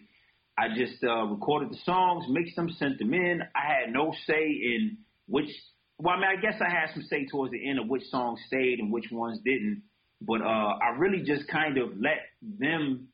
I 0.62 0.68
just 0.76 1.04
uh, 1.04 1.24
recorded 1.26 1.72
the 1.72 1.78
songs, 1.86 2.26
mixed 2.30 2.56
them, 2.56 2.70
sent 2.78 3.00
them 3.00 3.14
in. 3.14 3.42
I 3.56 3.62
had 3.74 3.94
no 3.94 4.14
say 4.28 4.44
in 4.44 4.98
which. 5.28 5.50
Well, 5.98 6.16
I 6.16 6.20
mean, 6.20 6.30
I 6.38 6.42
guess 6.42 6.62
I 6.62 6.70
had 6.70 6.94
some 6.94 7.04
say 7.10 7.26
towards 7.32 7.52
the 7.52 7.70
end 7.70 7.80
of 7.80 7.88
which 7.88 8.04
songs 8.10 8.40
stayed 8.48 8.80
and 8.80 8.92
which 8.92 9.06
ones 9.12 9.40
didn't. 9.44 9.84
But 10.22 10.42
uh, 10.42 10.46
I 10.46 10.90
really 10.98 11.24
just 11.24 11.48
kind 11.48 11.78
of 11.78 11.90
let 12.00 12.20
them 12.42 13.08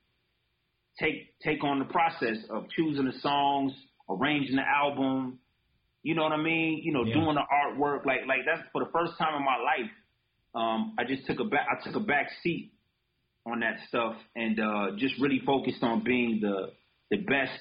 take 1.00 1.40
take 1.40 1.64
on 1.64 1.80
the 1.80 1.86
process 1.86 2.38
of 2.50 2.66
choosing 2.76 3.06
the 3.06 3.18
songs, 3.20 3.72
arranging 4.10 4.58
the 4.58 4.68
album. 4.68 5.40
You 6.04 6.16
know 6.16 6.24
what 6.24 6.34
I 6.34 6.42
mean? 6.42 6.82
You 6.84 6.92
know, 6.94 7.06
Yeah. 7.06 7.14
doing 7.16 7.36
the 7.36 7.44
artwork. 7.52 8.06
Like 8.06 8.22
like 8.28 8.42
that's 8.46 8.68
for 8.74 8.84
the 8.84 8.92
first 8.92 9.14
time 9.18 9.36
in 9.36 9.44
my 9.46 9.58
life. 9.58 9.92
Um, 10.56 10.96
I 10.98 11.04
just 11.04 11.26
took 11.28 11.40
a 11.40 11.46
back 11.46 11.68
I 11.72 11.84
took 11.84 11.96
a 11.96 12.00
back 12.06 12.28
seat 12.44 12.72
on 13.46 13.62
that 13.62 13.78
stuff 13.88 14.16
and 14.36 14.60
uh, 14.60 14.92
just 14.98 15.16
really 15.22 15.42
focused 15.46 15.82
on 15.84 16.04
being 16.04 16.40
the 16.42 16.72
the 17.10 17.18
best 17.18 17.60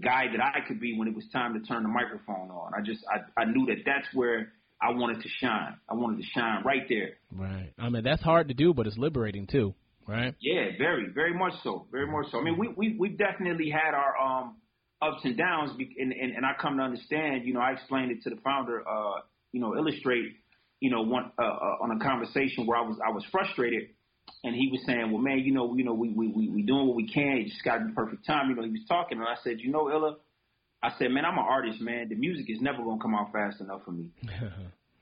guy 0.00 0.24
that 0.34 0.42
I 0.42 0.66
could 0.66 0.80
be 0.80 0.96
when 0.98 1.08
it 1.08 1.14
was 1.14 1.24
time 1.32 1.54
to 1.54 1.60
turn 1.66 1.82
the 1.82 1.88
microphone 1.88 2.50
on. 2.50 2.72
I 2.76 2.80
just 2.82 3.04
I, 3.10 3.40
I 3.40 3.44
knew 3.44 3.66
that 3.66 3.82
that's 3.84 4.06
where 4.14 4.52
I 4.80 4.90
wanted 4.90 5.22
to 5.22 5.28
shine. 5.40 5.76
I 5.88 5.94
wanted 5.94 6.18
to 6.18 6.28
shine 6.34 6.62
right 6.64 6.82
there. 6.88 7.10
Right. 7.30 7.72
I 7.78 7.88
mean, 7.88 8.02
that's 8.02 8.22
hard 8.22 8.48
to 8.48 8.54
do, 8.54 8.74
but 8.74 8.86
it's 8.86 8.98
liberating 8.98 9.46
too, 9.46 9.74
right? 10.06 10.34
Yeah, 10.40 10.70
very, 10.78 11.08
very 11.14 11.34
much 11.34 11.52
so, 11.62 11.86
very 11.90 12.06
much 12.06 12.26
so. 12.32 12.40
I 12.40 12.42
mean, 12.42 12.58
we 12.58 12.68
we 12.68 12.96
we 12.98 13.08
definitely 13.10 13.70
had 13.70 13.94
our 13.94 14.18
um 14.18 14.56
ups 15.00 15.20
and 15.24 15.36
downs, 15.36 15.72
and 15.78 16.12
and, 16.12 16.36
and 16.36 16.46
I 16.46 16.52
come 16.60 16.78
to 16.78 16.82
understand. 16.82 17.44
You 17.44 17.54
know, 17.54 17.60
I 17.60 17.72
explained 17.72 18.12
it 18.12 18.22
to 18.22 18.30
the 18.30 18.40
founder. 18.42 18.86
Uh, 18.88 19.20
you 19.52 19.60
know, 19.60 19.76
illustrate. 19.76 20.36
You 20.80 20.90
know, 20.90 21.02
one 21.02 21.30
uh, 21.38 21.42
uh, 21.42 21.76
on 21.82 21.92
a 21.92 22.04
conversation 22.04 22.66
where 22.66 22.78
I 22.78 22.82
was 22.82 22.98
I 23.06 23.10
was 23.10 23.24
frustrated, 23.30 23.90
and 24.44 24.54
he 24.54 24.68
was 24.70 24.80
saying, 24.86 25.10
"Well, 25.10 25.22
man, 25.22 25.38
you 25.40 25.52
know, 25.52 25.74
you 25.74 25.84
know, 25.84 25.94
we 25.94 26.10
we 26.10 26.28
we, 26.28 26.48
we 26.48 26.62
doing 26.62 26.86
what 26.86 26.96
we 26.96 27.08
can. 27.08 27.38
You 27.38 27.44
just 27.44 27.64
got 27.64 27.78
to 27.78 27.84
be 27.86 27.92
perfect 27.92 28.26
time." 28.26 28.50
You 28.50 28.56
know, 28.56 28.62
he 28.62 28.70
was 28.70 28.84
talking, 28.88 29.18
and 29.18 29.26
I 29.26 29.36
said, 29.42 29.60
"You 29.60 29.70
know, 29.70 29.90
Illa." 29.90 30.16
I 30.82 30.90
said, 30.98 31.12
man, 31.12 31.24
I'm 31.24 31.38
an 31.38 31.44
artist, 31.48 31.80
man. 31.80 32.08
The 32.08 32.16
music 32.16 32.46
is 32.50 32.60
never 32.60 32.78
gonna 32.78 33.00
come 33.00 33.14
out 33.14 33.32
fast 33.32 33.60
enough 33.60 33.82
for 33.84 33.92
me. 33.92 34.10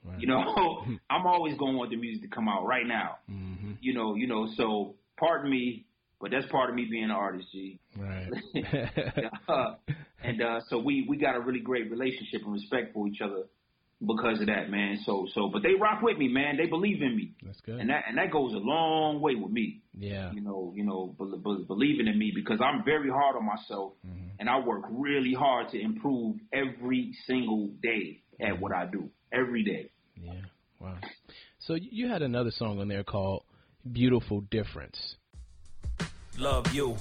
right. 0.05 0.19
You 0.19 0.27
know, 0.27 0.85
I'm 1.09 1.25
always 1.25 1.57
gonna 1.57 1.77
want 1.77 1.89
the 1.89 1.97
music 1.97 2.21
to 2.21 2.27
come 2.27 2.47
out 2.47 2.65
right 2.65 2.85
now. 2.85 3.17
Mm-hmm. 3.29 3.73
You 3.81 3.93
know, 3.95 4.15
you 4.15 4.27
know. 4.27 4.47
So, 4.55 4.93
pardon 5.17 5.49
me, 5.49 5.85
but 6.19 6.29
that's 6.29 6.45
part 6.51 6.69
of 6.69 6.75
me 6.75 6.85
being 6.89 7.05
an 7.05 7.11
artist, 7.11 7.47
G. 7.51 7.79
Right. 7.97 8.29
uh, 9.49 9.75
and 10.23 10.41
uh, 10.41 10.59
so 10.69 10.77
we 10.77 11.05
we 11.09 11.17
got 11.17 11.35
a 11.35 11.39
really 11.39 11.61
great 11.61 11.89
relationship 11.89 12.41
and 12.45 12.53
respect 12.53 12.93
for 12.93 13.07
each 13.07 13.21
other 13.21 13.45
because 14.05 14.41
of 14.41 14.47
that, 14.47 14.69
man. 14.69 14.99
So 15.05 15.27
so, 15.33 15.49
but 15.51 15.61
they 15.61 15.75
rock 15.79 16.01
with 16.01 16.17
me, 16.17 16.27
man. 16.27 16.57
They 16.57 16.65
believe 16.65 17.01
in 17.01 17.15
me. 17.15 17.33
That's 17.43 17.61
good. 17.61 17.79
And 17.79 17.89
that 17.89 18.03
and 18.07 18.17
that 18.17 18.31
goes 18.31 18.53
a 18.53 18.57
long 18.57 19.21
way 19.21 19.35
with 19.35 19.51
me. 19.51 19.81
Yeah. 19.97 20.31
You 20.31 20.41
know, 20.41 20.73
you 20.75 20.83
know, 20.83 21.15
be, 21.17 21.25
be, 21.25 21.65
believing 21.67 22.07
in 22.07 22.17
me 22.17 22.31
because 22.33 22.59
I'm 22.61 22.83
very 22.83 23.09
hard 23.09 23.35
on 23.35 23.45
myself, 23.45 23.93
mm-hmm. 24.05 24.29
and 24.39 24.49
I 24.49 24.59
work 24.59 24.83
really 24.89 25.33
hard 25.33 25.69
to 25.69 25.79
improve 25.79 26.37
every 26.51 27.15
single 27.27 27.69
day 27.81 28.21
at 28.39 28.59
what 28.59 28.73
I 28.73 28.87
do. 28.87 29.09
Every 29.31 29.63
day. 29.63 29.91
Yeah. 30.15 30.33
Wow. 30.79 30.97
So 31.59 31.75
you 31.75 32.09
had 32.09 32.21
another 32.21 32.51
song 32.51 32.79
on 32.79 32.87
there 32.87 33.03
called 33.03 33.43
"Beautiful 33.91 34.41
Difference." 34.41 35.15
Love 36.37 36.73
you. 36.73 36.95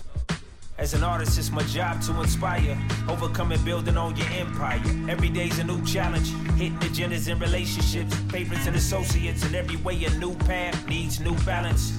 As 0.80 0.94
an 0.94 1.04
artist, 1.04 1.36
it's 1.36 1.50
my 1.50 1.62
job 1.64 2.00
to 2.04 2.20
inspire, 2.22 2.78
overcome 3.06 3.52
and 3.52 3.62
building 3.66 3.98
on 3.98 4.16
your 4.16 4.26
empire. 4.28 4.80
Every 5.10 5.28
day's 5.28 5.58
a 5.58 5.64
new 5.64 5.84
challenge, 5.84 6.32
hitting 6.56 6.78
agendas 6.78 7.30
and 7.30 7.38
relationships, 7.38 8.14
favorites 8.32 8.66
and 8.66 8.74
associates, 8.74 9.44
and 9.44 9.54
every 9.54 9.76
way 9.76 10.02
a 10.04 10.10
new 10.14 10.34
path 10.36 10.88
needs 10.88 11.20
new 11.20 11.34
balance. 11.44 11.92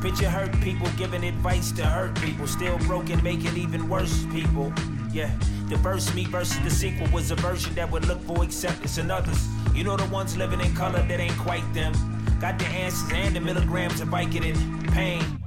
Picture 0.00 0.30
hurt 0.30 0.50
people 0.62 0.88
giving 0.96 1.22
advice 1.24 1.72
to 1.72 1.84
hurt 1.84 2.14
people, 2.22 2.46
still 2.46 2.78
broken, 2.78 3.22
making 3.22 3.54
even 3.54 3.86
worse 3.86 4.24
people. 4.32 4.72
Yeah, 5.12 5.30
the 5.68 5.76
verse 5.76 6.12
me 6.14 6.24
versus 6.24 6.58
the 6.60 6.70
sequel 6.70 7.08
was 7.12 7.30
a 7.32 7.36
version 7.36 7.74
that 7.74 7.90
would 7.90 8.06
look 8.06 8.22
for 8.22 8.42
acceptance 8.42 8.96
in 8.96 9.10
others. 9.10 9.46
You 9.74 9.84
know 9.84 9.98
the 9.98 10.06
ones 10.06 10.38
living 10.38 10.62
in 10.62 10.74
color 10.74 11.02
that 11.02 11.20
ain't 11.20 11.36
quite 11.36 11.70
them. 11.74 11.92
Got 12.40 12.58
the 12.58 12.64
answers 12.64 13.12
and 13.12 13.36
the 13.36 13.40
milligrams 13.40 14.00
of 14.00 14.08
Vicodin. 14.08 14.90
Pain. 14.90 15.38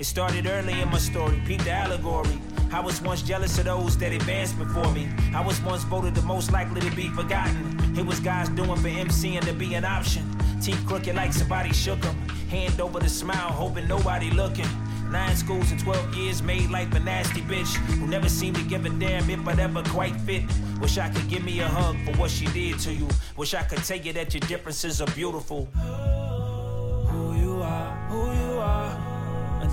It 0.00 0.06
started 0.06 0.46
early 0.46 0.80
in 0.80 0.88
my 0.88 0.96
story, 0.96 1.42
peep 1.44 1.62
the 1.62 1.72
allegory. 1.72 2.40
I 2.72 2.80
was 2.80 3.02
once 3.02 3.20
jealous 3.20 3.58
of 3.58 3.66
those 3.66 3.98
that 3.98 4.12
advanced 4.12 4.58
before 4.58 4.90
me. 4.94 5.10
I 5.34 5.42
was 5.42 5.60
once 5.60 5.84
voted 5.84 6.14
the 6.14 6.22
most 6.22 6.50
likely 6.52 6.80
to 6.80 6.90
be 6.96 7.08
forgotten. 7.08 7.78
It 7.98 8.06
was 8.06 8.18
guys 8.18 8.48
doing 8.48 8.76
for 8.76 8.88
MCing 8.88 9.44
to 9.44 9.52
be 9.52 9.74
an 9.74 9.84
option. 9.84 10.24
Teeth 10.58 10.82
crooked 10.86 11.14
like 11.14 11.34
somebody 11.34 11.74
shook 11.74 12.00
them. 12.00 12.16
Hand 12.48 12.80
over 12.80 12.98
the 12.98 13.10
smile, 13.10 13.50
hoping 13.52 13.88
nobody 13.88 14.30
looking. 14.30 14.68
Nine 15.10 15.36
schools 15.36 15.70
in 15.70 15.76
12 15.76 16.14
years 16.14 16.42
made 16.42 16.70
life 16.70 16.94
a 16.94 17.00
nasty 17.00 17.42
bitch 17.42 17.74
who 17.98 18.06
never 18.06 18.30
seemed 18.30 18.56
to 18.56 18.62
give 18.62 18.86
a 18.86 18.88
damn 18.88 19.28
if 19.28 19.46
I'd 19.46 19.58
ever 19.58 19.82
quite 19.82 20.16
fit. 20.16 20.44
Wish 20.80 20.96
I 20.96 21.10
could 21.10 21.28
give 21.28 21.44
me 21.44 21.60
a 21.60 21.68
hug 21.68 21.96
for 22.06 22.18
what 22.18 22.30
she 22.30 22.46
did 22.46 22.78
to 22.80 22.94
you. 22.94 23.06
Wish 23.36 23.52
I 23.52 23.64
could 23.64 23.84
tell 23.84 23.98
you 23.98 24.14
that 24.14 24.32
your 24.32 24.40
differences 24.40 25.02
are 25.02 25.10
beautiful. 25.14 25.66
Who 25.74 27.34
you 27.34 27.62
are, 27.62 27.90
who 28.08 28.32
you 28.32 28.44
are, 28.44 28.49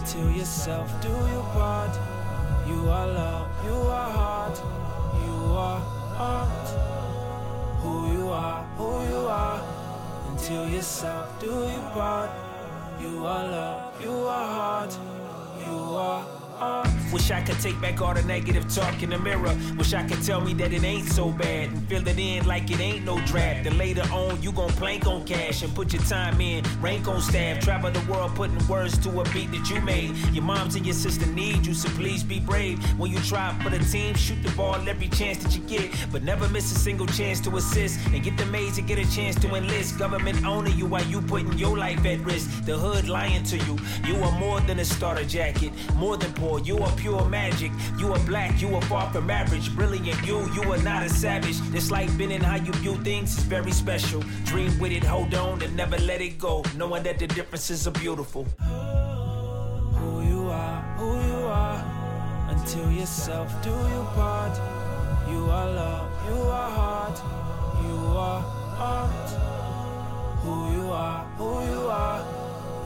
until 0.08 0.32
yourself 0.32 1.02
do 1.02 1.10
your 1.10 1.44
part. 1.52 1.92
You 2.66 2.90
are 2.90 3.08
love, 3.08 3.50
you 3.66 3.74
are 3.74 4.10
heart, 4.10 4.58
you 5.26 5.36
are 5.52 5.82
art. 6.18 6.68
Who 7.82 8.14
you 8.14 8.30
are, 8.30 8.64
who 8.78 8.88
you 9.10 9.28
are, 9.28 9.62
until 10.30 10.70
yourself 10.70 11.38
do 11.42 11.48
your 11.48 11.90
part. 11.92 12.32
You 13.02 13.26
are 13.26 13.48
love, 13.50 14.02
you 14.02 14.14
are 14.14 14.48
heart, 14.48 14.98
you 15.66 15.76
are. 15.98 16.37
Wish 17.14 17.30
I 17.30 17.42
could 17.42 17.60
take 17.60 17.80
back 17.80 18.02
all 18.02 18.14
the 18.14 18.24
negative 18.24 18.74
talk 18.74 19.04
in 19.04 19.12
the 19.12 19.20
mirror. 19.20 19.56
Wish 19.78 19.94
I 19.94 20.04
could 20.08 20.24
tell 20.24 20.42
me 20.42 20.54
that 20.56 20.74
it 20.74 20.84
ain't 20.84 21.08
so 21.08 21.30
bad 21.30 21.70
and 21.70 21.88
fill 21.88 22.08
it 22.08 22.18
in 22.18 22.46
like 22.48 22.72
it 22.72 22.80
ain't 22.80 23.06
no 23.06 23.20
draft. 23.26 23.68
And 23.68 23.78
later 23.78 24.02
on, 24.12 24.42
you 24.42 24.52
gon' 24.52 24.70
plank 24.72 25.06
on 25.06 25.24
cash 25.26 25.62
and 25.62 25.74
put 25.76 25.94
your 25.94 26.02
time 26.04 26.42
in. 26.42 26.66
Rank 26.82 27.08
on 27.08 27.22
staff, 27.22 27.60
travel 27.60 27.92
the 27.92 28.12
world 28.12 28.34
putting 28.36 28.66
words 28.68 28.98
to 29.00 29.22
a 29.22 29.24
beat 29.32 29.52
that 29.52 29.70
you 29.70 29.80
made. 29.82 30.18
Your 30.34 30.44
moms 30.44 30.76
and 30.76 30.86
your 30.86 30.96
sister 30.96 31.28
need 31.28 31.66
you, 31.66 31.74
so 31.74 31.90
please 31.90 32.24
be 32.24 32.40
brave. 32.40 32.80
When 33.00 33.12
you 33.12 33.20
try 33.20 33.54
for 33.62 33.70
the 33.70 33.80
team, 33.80 34.16
shoot 34.16 34.42
the 34.42 34.52
ball 34.52 34.76
every 34.88 35.10
chance 35.10 35.38
that 35.44 35.56
you 35.56 35.62
get. 35.62 35.92
But 36.12 36.24
never 36.24 36.50
miss 36.50 36.76
a 36.76 36.80
single 36.80 37.08
chance 37.08 37.40
to 37.42 37.56
assist. 37.58 38.00
And 38.08 38.24
get 38.24 38.36
the 38.38 38.46
maids 38.48 38.80
and 38.80 38.88
get 38.88 38.98
a 38.98 39.10
chance 39.16 39.36
to 39.42 39.54
enlist. 39.56 40.00
Government 40.00 40.44
owning 40.46 40.78
you 40.78 40.88
while 40.88 41.06
you 41.06 41.22
putting 41.22 41.54
your 41.54 41.78
life 41.78 42.04
at 42.06 42.20
risk. 42.22 42.66
The 42.66 42.76
hood 42.78 43.08
lying 43.08 43.44
to 43.44 43.58
you. 43.58 43.78
You 44.06 44.16
are 44.24 44.40
more 44.40 44.60
than 44.62 44.80
a 44.80 44.86
starter 44.86 45.24
jacket, 45.24 45.72
more 45.96 46.18
than 46.18 46.34
poor. 46.34 46.47
You 46.56 46.80
are 46.80 46.92
pure 46.96 47.26
magic. 47.26 47.72
You 48.00 48.14
are 48.14 48.20
black, 48.26 48.62
you 48.62 48.74
are 48.74 48.82
far 48.84 49.12
from 49.12 49.30
average. 49.30 49.76
Brilliant, 49.76 50.26
you, 50.26 50.50
you 50.54 50.64
are 50.72 50.82
not 50.82 51.04
a 51.04 51.10
savage. 51.10 51.60
This 51.72 51.92
life 51.92 52.18
been 52.18 52.32
in 52.32 52.42
how 52.42 52.56
you 52.56 52.72
view 52.74 52.96
things 53.04 53.38
is 53.38 53.44
very 53.44 53.72
special. 53.72 54.24
Dream 54.46 54.80
with 54.80 54.94
it, 54.94 55.04
hold 55.04 55.36
on, 55.36 55.62
and 55.62 55.76
never 55.76 55.98
let 56.00 56.22
it 56.22 56.40
go. 56.40 56.64
Knowing 56.78 57.04
that 57.04 57.20
the 57.20 57.28
differences 57.28 57.86
are 57.88 57.92
beautiful. 57.92 58.46
Who 60.00 60.22
you 60.24 60.50
are, 60.50 60.82
who 60.98 61.12
you 61.28 61.46
are, 61.48 61.84
until 62.50 62.92
yourself 62.92 63.52
do 63.62 63.70
your 63.70 64.06
part. 64.16 64.58
You 65.30 65.44
are 65.52 65.70
love, 65.70 66.10
you 66.30 66.42
are 66.42 66.72
heart, 66.72 67.18
you 67.84 67.98
are 68.18 68.42
art. 68.80 69.30
Who 70.44 70.72
you 70.72 70.92
are, 70.92 71.26
who 71.38 71.50
you 71.70 71.88
are, 71.90 72.26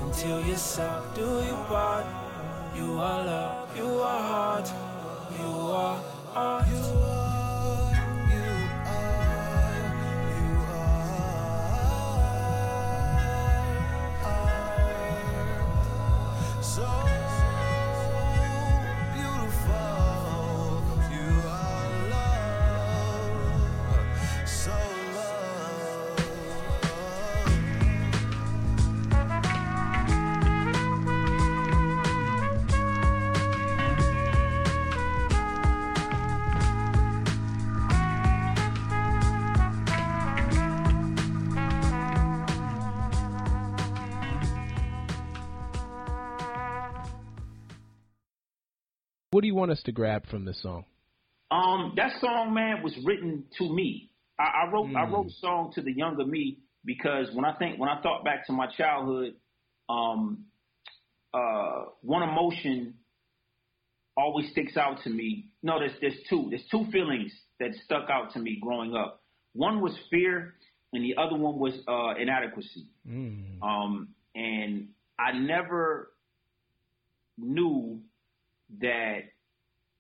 until 0.04 0.42
yourself 0.46 1.14
do 1.16 1.22
your 1.22 1.64
part. 1.66 2.21
You 2.76 3.00
are 3.00 3.26
love, 3.26 3.78
you 3.78 4.00
are 4.00 4.22
heart, 4.22 4.72
you 5.38 5.52
are 5.72 6.00
art. 6.34 6.68
You 6.70 7.31
want 49.62 49.72
us 49.72 49.82
to 49.84 49.92
grab 49.92 50.28
from 50.28 50.44
this 50.44 50.62
song? 50.62 50.86
Um, 51.52 51.94
that 51.96 52.20
song, 52.20 52.54
man, 52.54 52.82
was 52.82 52.98
written 53.06 53.46
to 53.60 53.70
me. 53.70 54.10
I, 54.40 54.64
I 54.64 54.72
wrote 54.72 54.88
I 54.96 55.06
Mm. 55.06 55.12
wrote 55.14 55.28
a 55.28 55.32
song 55.40 55.72
to 55.76 55.82
the 55.82 55.94
younger 55.94 56.26
me 56.26 56.58
because 56.84 57.28
when 57.36 57.46
I 57.46 57.54
think 57.54 57.80
when 57.80 57.90
I 57.90 58.02
thought 58.02 58.24
back 58.24 58.48
to 58.48 58.54
my 58.54 58.68
childhood, 58.68 59.36
um, 59.88 60.46
uh, 61.34 61.86
one 62.02 62.24
emotion 62.24 62.96
always 64.18 64.50
sticks 64.52 64.78
out 64.78 64.98
to 65.04 65.10
me. 65.10 65.50
No, 65.62 65.78
there's 65.80 65.94
there's 66.02 66.20
two. 66.30 66.48
There's 66.50 66.66
two 66.72 66.86
feelings 66.92 67.32
that 67.60 67.70
stuck 67.86 68.10
out 68.10 68.34
to 68.34 68.40
me 68.40 68.58
growing 68.62 68.96
up. 68.96 69.22
One 69.54 69.82
was 69.82 69.94
fear, 70.10 70.56
and 70.92 71.04
the 71.04 71.16
other 71.22 71.36
one 71.36 71.60
was 71.60 71.74
uh, 71.88 72.20
inadequacy. 72.20 72.88
Mm. 73.08 73.62
Um, 73.62 74.16
and 74.34 74.90
I 75.20 75.34
never 75.34 76.14
knew 77.38 78.02
that 78.80 79.20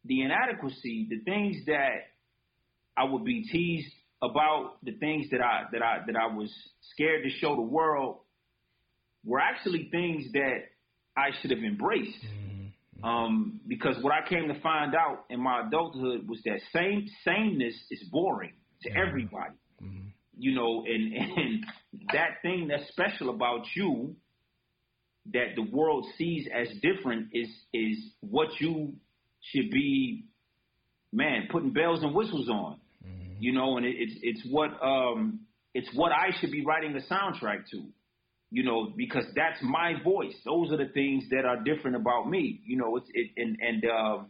the 0.06 0.22
inadequacy, 0.22 1.08
the 1.10 1.20
things 1.20 1.58
that 1.68 2.08
I 2.97 3.04
would 3.06 3.24
be 3.24 3.43
teased 3.43 3.93
about, 4.22 4.84
the 4.84 4.93
things 4.93 5.28
that 5.32 5.41
I 5.41 5.64
that 5.72 5.82
I 5.82 5.99
that 6.08 6.16
I 6.16 6.28
was 6.28 6.52
scared 6.93 7.24
to 7.24 7.30
show 7.30 7.56
the 7.56 7.62
world, 7.62 8.18
were 9.24 9.39
actually 9.39 9.89
things 9.91 10.32
that 10.34 10.70
I 11.16 11.30
should 11.41 11.52
have 11.52 11.64
embraced. 11.64 12.18
Mm-hmm. 12.24 13.06
Um, 13.06 13.62
because 13.68 13.95
what 14.04 14.14
I 14.14 14.28
came 14.30 14.47
to 14.47 14.60
find 14.62 14.93
out 14.93 15.26
in 15.32 15.39
my 15.39 15.66
adulthood 15.68 16.28
was 16.30 16.39
that 16.45 16.60
same 16.72 17.08
sameness 17.24 17.74
is 17.89 18.04
boring 18.12 18.54
to 18.84 18.89
mm-hmm. 18.89 18.99
everybody. 19.08 19.56
Mm-hmm. 19.82 20.08
You 20.38 20.56
know, 20.56 20.86
and 20.86 21.14
and 21.14 21.66
that 22.14 22.41
thing 22.41 22.68
that's 22.68 22.88
special 22.89 23.30
about 23.30 23.66
you 23.76 24.16
that 25.34 25.56
the 25.56 25.62
world 25.62 26.06
sees 26.18 26.47
as 26.54 26.68
different 26.82 27.30
is 27.34 27.49
is 27.74 27.97
what 28.22 28.49
you 28.60 28.93
should 29.42 29.70
be 29.72 30.26
man 31.12 31.48
putting 31.52 31.72
bells 31.72 32.04
and 32.04 32.14
whistles 32.14 32.50
on. 32.50 32.78
You 33.39 33.54
know 33.54 33.78
and 33.78 33.86
it, 33.86 33.96
it's 33.98 34.20
it's 34.22 34.48
what 34.52 34.70
um 34.84 35.42
it's 35.74 35.89
what 35.96 36.12
i 36.12 36.30
should 36.39 36.52
be 36.52 36.64
writing 36.64 36.94
the 36.94 37.00
soundtrack 37.00 37.68
to 37.72 37.84
you 38.52 38.64
know 38.64 38.94
because 38.96 39.26
that's 39.36 39.58
my 39.64 39.94
voice. 40.04 40.36
Those 40.46 40.72
are 40.72 40.78
the 40.78 40.92
things 40.94 41.24
that 41.32 41.46
are 41.46 41.64
different 41.64 41.96
about 41.96 42.30
me. 42.30 42.62
You 42.66 42.78
know 42.78 42.98
it's 42.98 43.08
it 43.14 43.32
and 43.38 43.58
and 43.60 43.86
um 43.86 44.30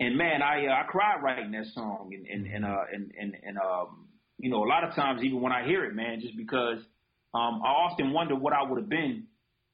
and 0.00 0.16
man 0.18 0.42
i 0.42 0.66
uh, 0.66 0.72
i 0.72 0.82
cried 0.88 1.22
writing 1.22 1.52
that 1.52 1.66
song 1.72 2.10
and 2.12 2.26
and 2.26 2.52
and 2.52 2.64
uh 2.64 2.84
and 2.92 3.12
and, 3.18 3.36
and 3.42 3.58
um 3.58 4.08
you 4.38 4.50
know 4.50 4.64
a 4.64 4.68
lot 4.68 4.84
of 4.84 4.94
times 4.94 5.22
even 5.22 5.40
when 5.40 5.52
i 5.52 5.64
hear 5.64 5.84
it 5.84 5.94
man 5.94 6.20
just 6.20 6.36
because 6.36 6.78
um 7.32 7.62
i 7.64 7.68
often 7.68 8.12
wonder 8.12 8.34
what 8.34 8.52
i 8.52 8.62
would 8.62 8.80
have 8.80 8.88
been 8.88 9.24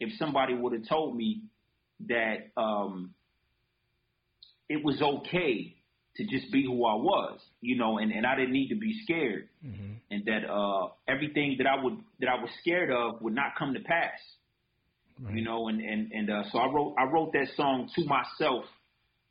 if 0.00 0.12
somebody 0.18 0.54
would 0.54 0.72
have 0.72 0.88
told 0.88 1.16
me 1.16 1.42
that 2.08 2.50
um, 2.56 3.14
it 4.70 4.82
was 4.84 5.02
okay 5.02 5.74
to 6.16 6.24
just 6.26 6.50
be 6.52 6.64
who 6.64 6.84
I 6.86 6.94
was, 6.94 7.38
you 7.60 7.76
know, 7.76 7.98
and, 7.98 8.10
and 8.12 8.24
I 8.24 8.34
didn't 8.36 8.52
need 8.52 8.68
to 8.68 8.76
be 8.76 8.92
scared, 9.04 9.48
and 10.10 10.24
that 10.26 10.48
uh, 10.48 10.88
everything 11.08 11.56
that 11.58 11.66
I 11.66 11.82
would 11.82 11.98
that 12.20 12.28
I 12.28 12.36
was 12.40 12.50
scared 12.60 12.90
of 12.90 13.20
would 13.22 13.34
not 13.34 13.56
come 13.58 13.74
to 13.74 13.80
pass, 13.80 14.18
you 15.34 15.42
know, 15.44 15.68
and 15.68 15.80
and 15.80 16.12
and 16.12 16.30
uh, 16.30 16.42
so 16.50 16.58
I 16.58 16.66
wrote 16.72 16.94
I 16.98 17.04
wrote 17.04 17.32
that 17.32 17.48
song 17.56 17.90
to 17.96 18.04
myself, 18.06 18.64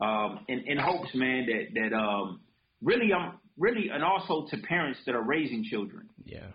um, 0.02 0.46
in, 0.48 0.60
in 0.68 0.78
hopes, 0.78 1.10
man, 1.16 1.48
that 1.48 1.64
that 1.80 1.96
um, 1.96 2.42
really 2.82 3.14
I'm 3.14 3.40
really 3.58 3.90
and 3.94 4.04
also 4.04 4.46
to 4.52 4.58
parents 4.64 5.00
that 5.06 5.16
are 5.16 5.24
raising 5.24 5.64
children, 5.66 6.10
Yeah. 6.26 6.48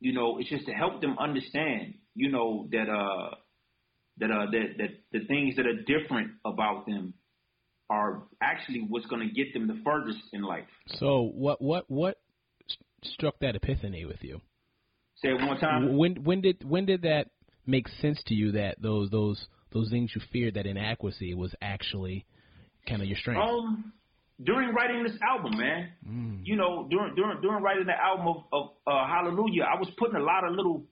you 0.00 0.12
know, 0.12 0.38
it's 0.38 0.50
just 0.50 0.66
to 0.66 0.72
help 0.72 1.00
them 1.00 1.16
understand, 1.18 1.94
you 2.14 2.30
know, 2.30 2.68
that 2.72 2.88
uh 2.88 3.34
that 4.18 4.30
uh 4.30 4.46
that 4.50 4.66
that 4.78 4.90
the 5.12 5.26
things 5.26 5.56
that 5.56 5.66
are 5.66 5.82
different 5.94 6.32
about 6.44 6.86
them 6.86 7.14
are 7.88 8.22
actually 8.40 8.86
what's 8.88 9.06
going 9.06 9.26
to 9.26 9.34
get 9.34 9.52
them 9.52 9.66
the 9.66 9.80
furthest 9.84 10.18
in 10.32 10.42
life. 10.42 10.64
So 10.98 11.30
what 11.34 11.60
what 11.60 11.84
what 11.88 12.18
st- 12.68 13.14
struck 13.14 13.38
that 13.40 13.56
epiphany 13.56 14.04
with 14.04 14.22
you? 14.22 14.40
Say 15.22 15.28
it 15.28 15.34
one 15.34 15.58
time. 15.58 15.96
When 15.96 16.24
when 16.24 16.40
did 16.40 16.68
when 16.68 16.86
did 16.86 17.02
that 17.02 17.30
make 17.66 17.88
sense 18.00 18.20
to 18.26 18.34
you 18.34 18.52
that 18.52 18.80
those 18.82 19.10
those 19.10 19.46
those 19.72 19.90
things 19.90 20.12
you 20.14 20.20
feared 20.32 20.54
that 20.54 20.66
inadequacy 20.66 21.34
was 21.34 21.54
actually 21.62 22.26
kind 22.88 23.02
of 23.02 23.08
your 23.08 23.18
strength? 23.18 23.40
Um, 23.40 23.92
during 24.42 24.74
writing 24.74 25.02
this 25.02 25.16
album, 25.26 25.56
man, 25.56 26.40
you 26.44 26.56
know, 26.56 26.86
during 26.90 27.14
during 27.14 27.40
during 27.40 27.62
writing 27.62 27.86
the 27.86 27.98
album 27.98 28.28
of, 28.28 28.44
of 28.52 28.70
uh, 28.86 29.06
Hallelujah, 29.06 29.62
I 29.62 29.78
was 29.78 29.88
putting 29.98 30.16
a 30.16 30.22
lot 30.22 30.44
of 30.44 30.54
little 30.54 30.84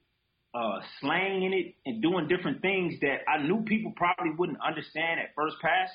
uh, 0.55 0.79
slang 1.01 1.43
in 1.43 1.53
it 1.53 1.75
and 1.85 2.01
doing 2.01 2.29
different 2.29 2.63
things 2.63 2.95
that 3.01 3.19
I 3.29 3.43
knew 3.43 3.65
people 3.67 3.93
probably 3.97 4.33
wouldn't 4.39 4.59
understand 4.67 5.21
at 5.21 5.35
first 5.35 5.57
pass. 5.61 5.91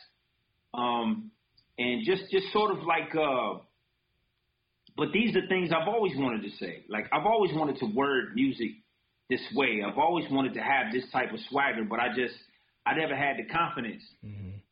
Um, 0.73 1.31
and 1.77 2.05
just 2.05 2.29
just 2.31 2.51
sort 2.51 2.71
of 2.71 2.83
like, 2.83 3.15
uh, 3.15 3.59
but 4.97 5.11
these 5.13 5.35
are 5.35 5.47
things 5.47 5.71
I've 5.71 5.87
always 5.87 6.13
wanted 6.15 6.43
to 6.43 6.49
say. 6.57 6.83
Like 6.89 7.07
I've 7.11 7.25
always 7.25 7.51
wanted 7.53 7.77
to 7.79 7.85
word 7.85 8.35
music 8.35 8.71
this 9.29 9.41
way. 9.55 9.81
I've 9.85 9.97
always 9.97 10.25
wanted 10.29 10.53
to 10.55 10.59
have 10.61 10.91
this 10.91 11.03
type 11.11 11.31
of 11.33 11.39
swagger, 11.49 11.83
but 11.89 11.99
I 11.99 12.09
just 12.09 12.35
I 12.85 12.95
never 12.95 13.15
had 13.15 13.37
the 13.37 13.45
confidence. 13.51 14.03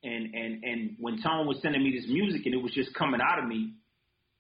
And 0.04 0.34
and 0.34 0.64
and 0.64 0.96
when 1.00 1.22
Tone 1.22 1.48
was 1.48 1.60
sending 1.62 1.84
me 1.84 1.98
this 1.98 2.10
music 2.10 2.46
and 2.46 2.54
it 2.54 2.62
was 2.62 2.72
just 2.74 2.94
coming 2.94 3.22
out 3.22 3.40
of 3.40 3.48
me, 3.48 3.74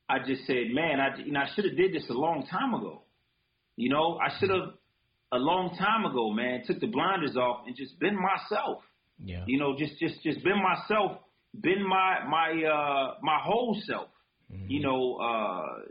I 0.09 0.19
just 0.19 0.45
said, 0.45 0.71
man, 0.71 0.99
I 0.99 1.17
you 1.17 1.31
know 1.31 1.39
I 1.39 1.47
should 1.55 1.65
have 1.65 1.77
did 1.77 1.93
this 1.93 2.09
a 2.09 2.13
long 2.13 2.45
time 2.49 2.73
ago. 2.73 3.01
You 3.75 3.89
know, 3.89 4.17
I 4.17 4.29
should 4.39 4.49
have 4.49 4.73
a 5.31 5.37
long 5.37 5.75
time 5.77 6.05
ago, 6.05 6.31
man, 6.31 6.63
took 6.65 6.79
the 6.79 6.87
blinders 6.87 7.35
off 7.35 7.67
and 7.67 7.75
just 7.75 7.99
been 7.99 8.15
myself. 8.15 8.81
yeah. 9.23 9.43
You 9.45 9.59
know, 9.59 9.75
just 9.77 9.97
just 9.99 10.21
just 10.23 10.43
been 10.43 10.61
myself, 10.61 11.19
been 11.53 11.87
my 11.87 12.25
my 12.27 12.63
uh 12.63 13.15
my 13.21 13.39
whole 13.41 13.79
self. 13.85 14.09
You 14.67 14.81
know, 14.81 15.15
uh 15.15 15.81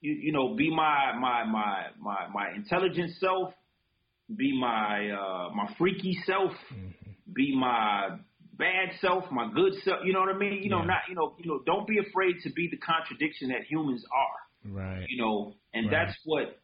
you 0.00 0.12
you 0.12 0.32
know, 0.32 0.54
be 0.54 0.70
my 0.70 1.12
my 1.18 1.44
my 1.44 1.86
my 1.98 2.28
my 2.32 2.50
intelligent 2.54 3.12
self, 3.18 3.52
be 4.34 4.58
my 4.58 5.10
uh 5.10 5.50
my 5.54 5.72
freaky 5.78 6.18
self, 6.26 6.52
be 7.32 7.56
my 7.56 8.18
bad 8.58 8.90
self, 9.00 9.24
my 9.30 9.50
good 9.52 9.74
self, 9.84 10.00
you 10.04 10.12
know 10.12 10.20
what 10.20 10.34
I 10.34 10.38
mean? 10.38 10.62
You 10.62 10.70
know, 10.70 10.80
Yeah. 10.80 10.86
not 10.86 11.00
you 11.08 11.14
know, 11.14 11.34
you 11.38 11.46
know, 11.50 11.60
don't 11.66 11.86
be 11.86 11.98
afraid 11.98 12.36
to 12.44 12.50
be 12.50 12.68
the 12.70 12.78
contradiction 12.78 13.48
that 13.50 13.64
humans 13.68 14.04
are 14.12 14.72
Right. 14.72 15.06
you 15.08 15.22
know, 15.22 15.54
and 15.74 15.86
Right. 15.86 15.92
that's 15.92 16.18
what 16.24 16.58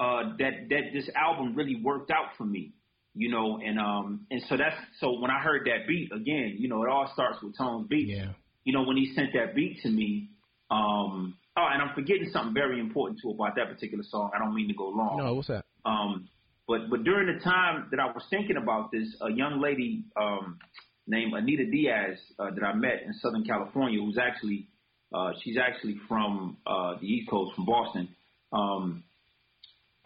uh, 0.00 0.36
that 0.38 0.68
that 0.70 0.92
this 0.92 1.08
album 1.14 1.54
really 1.54 1.76
worked 1.76 2.10
out 2.10 2.36
for 2.36 2.44
me, 2.44 2.72
you 3.14 3.30
know, 3.30 3.58
and 3.64 3.78
um 3.78 4.26
and 4.30 4.42
so 4.48 4.56
that's 4.56 4.76
so 5.00 5.20
when 5.20 5.30
I 5.30 5.40
heard 5.40 5.66
that 5.66 5.86
beat 5.86 6.10
again, 6.12 6.56
you 6.58 6.68
know, 6.68 6.82
it 6.82 6.88
all 6.88 7.10
starts 7.12 7.38
with 7.42 7.56
Tone's 7.56 7.88
beat. 7.88 8.08
Yeah. 8.08 8.32
You 8.64 8.72
know, 8.72 8.84
when 8.84 8.96
he 8.96 9.12
sent 9.14 9.32
that 9.34 9.54
beat 9.54 9.80
to 9.82 9.90
me, 9.90 10.30
um 10.70 11.34
oh, 11.56 11.68
and 11.72 11.82
I'm 11.82 11.94
forgetting 11.94 12.30
something 12.32 12.54
very 12.54 12.80
important 12.80 13.20
too 13.22 13.30
about 13.30 13.56
that 13.56 13.68
particular 13.68 14.04
song. 14.08 14.30
I 14.34 14.38
don't 14.38 14.54
mean 14.54 14.68
to 14.68 14.74
go 14.74 14.88
long. 14.88 15.18
No, 15.18 15.34
what's 15.34 15.48
that? 15.48 15.64
Um, 15.84 16.28
but 16.66 16.88
but 16.90 17.04
during 17.04 17.34
the 17.36 17.42
time 17.42 17.88
that 17.90 18.00
I 18.00 18.06
was 18.06 18.24
thinking 18.30 18.56
about 18.56 18.90
this, 18.92 19.14
a 19.20 19.30
young 19.30 19.60
lady 19.60 20.04
um, 20.20 20.58
named 21.06 21.34
Anita 21.34 21.66
Diaz 21.66 22.18
uh, 22.38 22.50
that 22.50 22.64
I 22.64 22.74
met 22.74 23.02
in 23.04 23.12
Southern 23.14 23.44
California, 23.44 24.00
who's 24.00 24.18
actually 24.18 24.68
uh, 25.14 25.32
she's 25.42 25.56
actually 25.58 25.98
from 26.08 26.56
uh, 26.66 26.94
the 27.00 27.06
East 27.06 27.28
Coast, 27.28 27.54
from 27.54 27.66
Boston. 27.66 28.08
Um, 28.52 29.04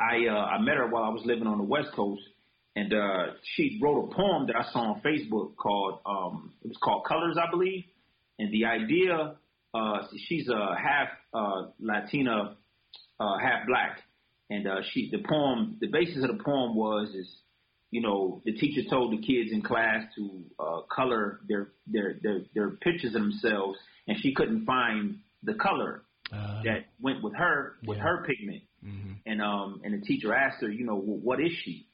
I 0.00 0.26
uh, 0.28 0.34
I 0.34 0.60
met 0.60 0.76
her 0.76 0.88
while 0.88 1.04
I 1.04 1.10
was 1.10 1.22
living 1.24 1.46
on 1.46 1.58
the 1.58 1.64
West 1.64 1.88
Coast, 1.94 2.22
and 2.76 2.92
uh, 2.92 3.26
she 3.56 3.80
wrote 3.82 4.10
a 4.10 4.14
poem 4.14 4.46
that 4.48 4.56
I 4.56 4.70
saw 4.72 4.92
on 4.92 5.00
Facebook 5.00 5.56
called 5.56 6.00
um, 6.06 6.52
it 6.62 6.68
was 6.68 6.76
called 6.82 7.04
Colors, 7.06 7.36
I 7.42 7.50
believe. 7.50 7.84
And 8.38 8.52
the 8.52 8.66
idea, 8.66 9.36
uh, 9.74 9.98
she's 10.28 10.46
a 10.48 10.76
half 10.76 11.08
uh, 11.32 11.68
Latina, 11.80 12.56
uh, 13.18 13.38
half 13.38 13.66
black, 13.66 14.02
and 14.50 14.68
uh, 14.68 14.82
she 14.92 15.10
the 15.10 15.22
poem 15.28 15.78
the 15.80 15.88
basis 15.88 16.22
of 16.22 16.36
the 16.36 16.42
poem 16.44 16.76
was 16.76 17.08
is 17.14 17.28
you 17.90 18.02
know 18.02 18.42
the 18.44 18.52
teacher 18.52 18.82
told 18.90 19.12
the 19.12 19.18
kids 19.26 19.50
in 19.52 19.62
class 19.62 20.04
to 20.16 20.44
uh, 20.60 20.80
color 20.94 21.40
their 21.48 21.68
their 21.86 22.16
their 22.22 22.40
their 22.54 22.70
pictures 22.86 23.14
of 23.14 23.22
themselves, 23.22 23.78
and 24.06 24.18
she 24.20 24.34
couldn't 24.34 24.66
find 24.66 25.18
the 25.42 25.54
color 25.54 26.02
Uh, 26.32 26.60
that 26.64 26.80
went 27.00 27.22
with 27.22 27.34
her 27.34 27.76
with 27.86 27.98
Yeah. 27.98 28.04
her 28.08 28.16
pigment 28.26 28.62
mhm. 28.84 29.14
and 29.30 29.40
um 29.40 29.80
and 29.84 29.94
the 29.94 30.02
teacher 30.04 30.34
asked 30.34 30.60
her, 30.60 30.68
you 30.78 30.84
know, 30.84 30.96
well, 31.06 31.20
what 31.28 31.38
is 31.40 31.52
she? 31.62 31.86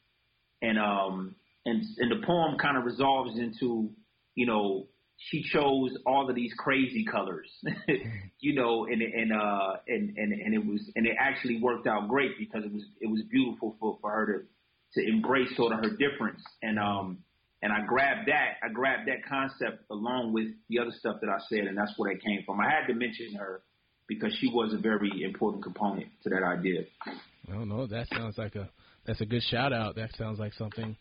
And 0.63 0.79
um 0.79 1.35
and 1.65 1.83
and 1.99 2.11
the 2.11 2.25
poem 2.25 2.57
kind 2.57 2.77
of 2.77 2.85
resolves 2.85 3.37
into, 3.37 3.91
you 4.33 4.47
know, 4.47 4.87
she 5.17 5.43
chose 5.43 5.91
all 6.05 6.29
of 6.29 6.35
these 6.35 6.51
crazy 6.57 7.05
colors, 7.05 7.47
you 8.39 8.55
know, 8.55 8.85
and 8.85 9.01
and 9.01 9.31
uh 9.31 9.73
and 9.87 10.17
and 10.17 10.33
and 10.33 10.53
it 10.53 10.65
was 10.65 10.81
and 10.95 11.05
it 11.05 11.15
actually 11.19 11.61
worked 11.61 11.85
out 11.85 12.07
great 12.07 12.31
because 12.39 12.63
it 12.63 12.73
was 12.73 12.83
it 13.01 13.07
was 13.07 13.21
beautiful 13.29 13.75
for 13.79 13.97
for 14.01 14.11
her 14.11 14.25
to 14.25 15.01
to 15.01 15.07
embrace 15.07 15.55
sort 15.55 15.73
of 15.73 15.79
her 15.79 15.91
difference 15.97 16.41
and 16.61 16.79
um 16.79 17.19
and 17.61 17.71
I 17.71 17.85
grabbed 17.85 18.27
that 18.27 18.57
I 18.63 18.71
grabbed 18.71 19.07
that 19.07 19.25
concept 19.27 19.83
along 19.91 20.33
with 20.33 20.47
the 20.69 20.79
other 20.79 20.91
stuff 20.97 21.17
that 21.21 21.29
I 21.29 21.39
said 21.49 21.67
and 21.67 21.77
that's 21.77 21.93
where 21.97 22.11
it 22.11 22.23
came 22.23 22.43
from. 22.45 22.59
I 22.59 22.69
had 22.69 22.87
to 22.87 22.93
mention 22.93 23.35
her 23.35 23.61
because 24.07 24.35
she 24.39 24.49
was 24.49 24.73
a 24.73 24.77
very 24.77 25.23
important 25.23 25.63
component 25.63 26.07
to 26.23 26.29
that 26.29 26.43
idea. 26.43 26.83
I 27.07 27.53
don't 27.53 27.69
know. 27.69 27.87
That 27.87 28.07
sounds 28.09 28.37
like 28.37 28.55
a 28.55 28.69
that's 29.05 29.21
a 29.21 29.25
good 29.25 29.43
shout 29.43 29.73
out. 29.73 29.95
That 29.95 30.15
sounds 30.17 30.39
like 30.39 30.53
something 30.53 30.95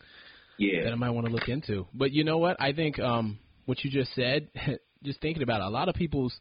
Yeah. 0.58 0.84
that 0.84 0.92
I 0.92 0.96
might 0.96 1.10
want 1.10 1.26
to 1.26 1.32
look 1.32 1.48
into. 1.48 1.86
But 1.94 2.12
you 2.12 2.24
know 2.24 2.38
what? 2.38 2.56
I 2.60 2.72
think 2.72 2.98
um, 2.98 3.38
what 3.66 3.82
you 3.84 3.90
just 3.90 4.14
said, 4.14 4.48
just 5.02 5.20
thinking 5.20 5.42
about 5.42 5.60
it, 5.60 5.64
a 5.66 5.70
lot 5.70 5.88
of 5.88 5.94
people's 5.94 6.34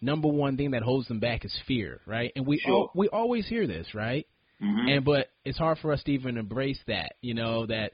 number 0.00 0.28
one 0.28 0.56
thing 0.56 0.70
that 0.72 0.82
holds 0.82 1.08
them 1.08 1.20
back 1.20 1.44
is 1.44 1.54
fear, 1.66 2.00
right? 2.06 2.32
And 2.36 2.46
we 2.46 2.58
Sure. 2.58 2.72
al- 2.72 2.90
we 2.94 3.08
always 3.08 3.46
hear 3.46 3.66
this, 3.66 3.94
right? 3.94 4.26
Mhm. 4.62 4.90
And 4.96 5.04
but 5.04 5.28
it's 5.44 5.58
hard 5.58 5.78
for 5.78 5.92
us 5.92 6.02
to 6.04 6.12
even 6.12 6.36
embrace 6.36 6.80
that, 6.86 7.14
you 7.22 7.34
know, 7.34 7.66
that 7.66 7.92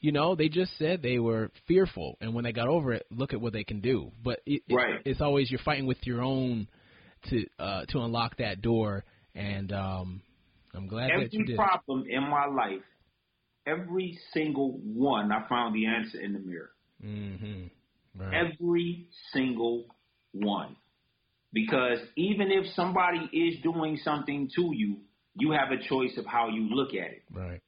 you 0.00 0.12
know, 0.12 0.36
they 0.36 0.48
just 0.48 0.70
said 0.78 1.02
they 1.02 1.18
were 1.18 1.50
fearful 1.66 2.16
and 2.20 2.32
when 2.32 2.44
they 2.44 2.52
got 2.52 2.68
over 2.68 2.92
it, 2.92 3.04
look 3.10 3.32
at 3.32 3.40
what 3.40 3.52
they 3.52 3.64
can 3.64 3.80
do. 3.80 4.12
But 4.22 4.40
it, 4.46 4.62
it- 4.68 4.74
Right. 4.74 5.00
it's 5.04 5.20
always 5.20 5.50
you're 5.50 5.58
fighting 5.64 5.86
with 5.86 6.06
your 6.06 6.22
own 6.22 6.68
to 7.30 7.44
uh 7.58 7.84
to 7.86 7.98
unlock 8.02 8.36
that 8.36 8.62
door 8.62 9.04
and 9.34 9.72
um 9.72 10.22
I'm 10.74 10.86
glad 10.86 11.10
that 11.10 11.32
you 11.32 11.40
every 11.40 11.46
did. 11.46 11.56
problem 11.56 12.06
in 12.08 12.22
my 12.22 12.46
life, 12.46 12.82
every 13.66 14.18
single 14.32 14.72
one, 14.72 15.32
I 15.32 15.46
found 15.48 15.74
the 15.74 15.86
answer 15.86 16.20
in 16.20 16.32
the 16.32 16.38
mirror. 16.38 16.70
Mhm. 17.02 17.70
Right. 18.14 18.34
Every 18.34 19.06
single 19.32 19.86
one. 20.32 20.76
Because 21.52 21.98
even 22.16 22.50
if 22.50 22.66
somebody 22.74 23.28
is 23.32 23.60
doing 23.62 23.96
something 23.98 24.50
to 24.56 24.70
you, 24.74 24.98
you 25.34 25.52
have 25.52 25.70
a 25.70 25.78
choice 25.88 26.16
of 26.18 26.26
how 26.26 26.48
you 26.48 26.68
look 26.74 26.90
at 26.94 27.10
it. 27.12 27.22
right. 27.30 27.62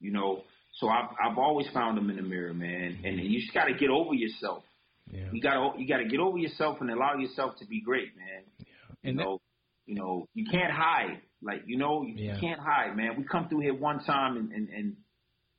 You 0.00 0.10
know, 0.10 0.44
so 0.72 0.88
I've 0.88 1.10
I've 1.22 1.38
always 1.38 1.68
found 1.70 1.96
them 1.96 2.10
in 2.10 2.16
the 2.16 2.22
mirror, 2.22 2.52
man. 2.52 2.98
And 3.04 3.18
you 3.20 3.40
just 3.40 3.54
got 3.54 3.66
to 3.66 3.74
get 3.74 3.90
over 3.90 4.12
yourself. 4.12 4.64
Yeah. 5.10 5.30
You 5.32 5.40
gotta 5.40 5.78
you 5.78 5.86
gotta 5.86 6.06
get 6.06 6.20
over 6.20 6.36
yourself 6.36 6.80
and 6.80 6.90
allow 6.90 7.14
yourself 7.16 7.56
to 7.58 7.66
be 7.66 7.80
great, 7.80 8.16
man. 8.16 8.42
Yeah. 8.58 8.64
And 9.04 9.18
you 9.18 9.24
know, 9.24 9.40
you 9.86 9.94
know, 9.96 10.26
you 10.34 10.46
can't 10.50 10.72
hide. 10.72 11.20
Like 11.42 11.62
you 11.66 11.76
know, 11.76 12.02
you, 12.02 12.14
Yeah. 12.16 12.34
you 12.34 12.40
can't 12.40 12.60
hide, 12.60 12.96
man. 12.96 13.16
We 13.18 13.24
come 13.24 13.48
through 13.48 13.60
here 13.60 13.74
one 13.74 14.02
time 14.04 14.36
and 14.36 14.50
and, 14.52 14.68
and 14.70 14.96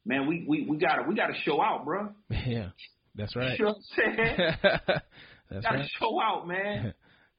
man, 0.06 0.28
we 0.28 0.46
we 0.48 0.66
we 0.70 0.78
gotta 0.78 1.04
we 1.08 1.16
gotta 1.16 1.36
show 1.44 1.62
out, 1.62 1.86
bro. 1.86 2.10
yeah, 2.46 2.70
that's 3.16 3.36
right. 3.36 3.58
You 3.60 3.66
know 3.66 3.72
what 3.72 3.78
I'm 3.78 4.16
saying? 4.16 4.38
that's 5.52 5.64
gotta 5.66 5.78
right. 5.80 5.90
show 6.00 6.20
out, 6.22 6.48
man. 6.48 6.94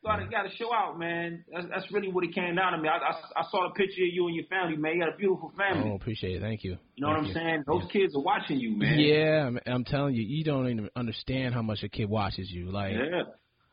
Gotta 0.05 0.27
gotta 0.31 0.51
show 0.57 0.73
out, 0.73 0.97
man. 0.97 1.45
That's, 1.53 1.67
that's 1.69 1.93
really 1.93 2.07
what 2.07 2.23
it 2.23 2.33
came 2.33 2.55
down 2.55 2.73
to 2.73 2.79
me. 2.79 2.89
I, 2.89 2.97
I, 2.99 3.41
I 3.41 3.43
saw 3.51 3.67
the 3.69 3.75
picture 3.75 4.03
of 4.03 4.09
you 4.13 4.27
and 4.29 4.37
your 4.37 4.45
family, 4.47 4.77
man. 4.77 4.95
You 4.95 5.01
got 5.01 5.15
a 5.15 5.17
beautiful 5.17 5.53
family. 5.59 5.91
Oh, 5.91 5.97
appreciate 5.97 6.37
it. 6.37 6.41
Thank 6.43 6.63
you. 6.63 6.77
you 6.95 7.03
know 7.03 7.09
what 7.09 7.17
I'm 7.19 7.25
you. 7.25 7.35
saying? 7.35 7.65
Those 7.67 7.83
kids 7.93 8.15
are 8.15 8.23
watching 8.23 8.61
you, 8.61 8.77
man. 8.77 9.01
Yeah, 9.01 9.47
I'm, 9.49 9.59
I'm 9.67 9.85
telling 9.85 10.15
you, 10.15 10.23
you 10.23 10.45
don't 10.45 10.69
even 10.69 10.91
understand 10.95 11.55
how 11.55 11.63
much 11.63 11.83
a 11.83 11.89
kid 11.89 12.09
watches 12.09 12.49
you. 12.49 12.71
Like, 12.71 12.93
Yeah. 12.93 13.23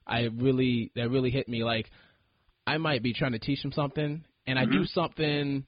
I 0.07 0.22
really, 0.36 0.91
that 0.95 1.11
really 1.11 1.30
hit 1.30 1.47
me. 1.47 1.64
Like, 1.64 1.86
I 2.66 2.78
might 2.78 3.03
be 3.03 3.14
trying 3.14 3.34
to 3.34 3.39
teach 3.39 3.61
them 3.61 3.72
something, 3.72 4.24
and 4.47 4.59
I 4.59 4.64
Mm-hmm. 4.64 4.72
do 4.82 4.86
something 4.86 5.66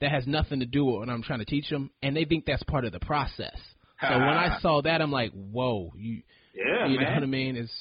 that 0.00 0.10
has 0.10 0.26
nothing 0.26 0.60
to 0.60 0.66
do 0.66 0.84
with 0.84 0.96
what 1.00 1.08
I'm 1.10 1.22
trying 1.22 1.40
to 1.40 1.44
teach 1.44 1.68
them, 1.68 1.90
and 2.02 2.16
they 2.16 2.24
think 2.24 2.46
that's 2.46 2.62
part 2.64 2.84
of 2.84 2.92
the 2.92 3.00
process. 3.00 3.56
So 4.00 4.08
when 4.08 4.22
I 4.28 4.58
saw 4.60 4.80
that, 4.82 5.02
I'm 5.02 5.12
like, 5.12 5.32
whoa, 5.32 5.92
you, 5.96 6.22
Yeah, 6.54 6.86
you 6.86 6.98
know 6.98 7.04
what 7.12 7.22
I 7.22 7.26
mean? 7.26 7.56
It's 7.56 7.72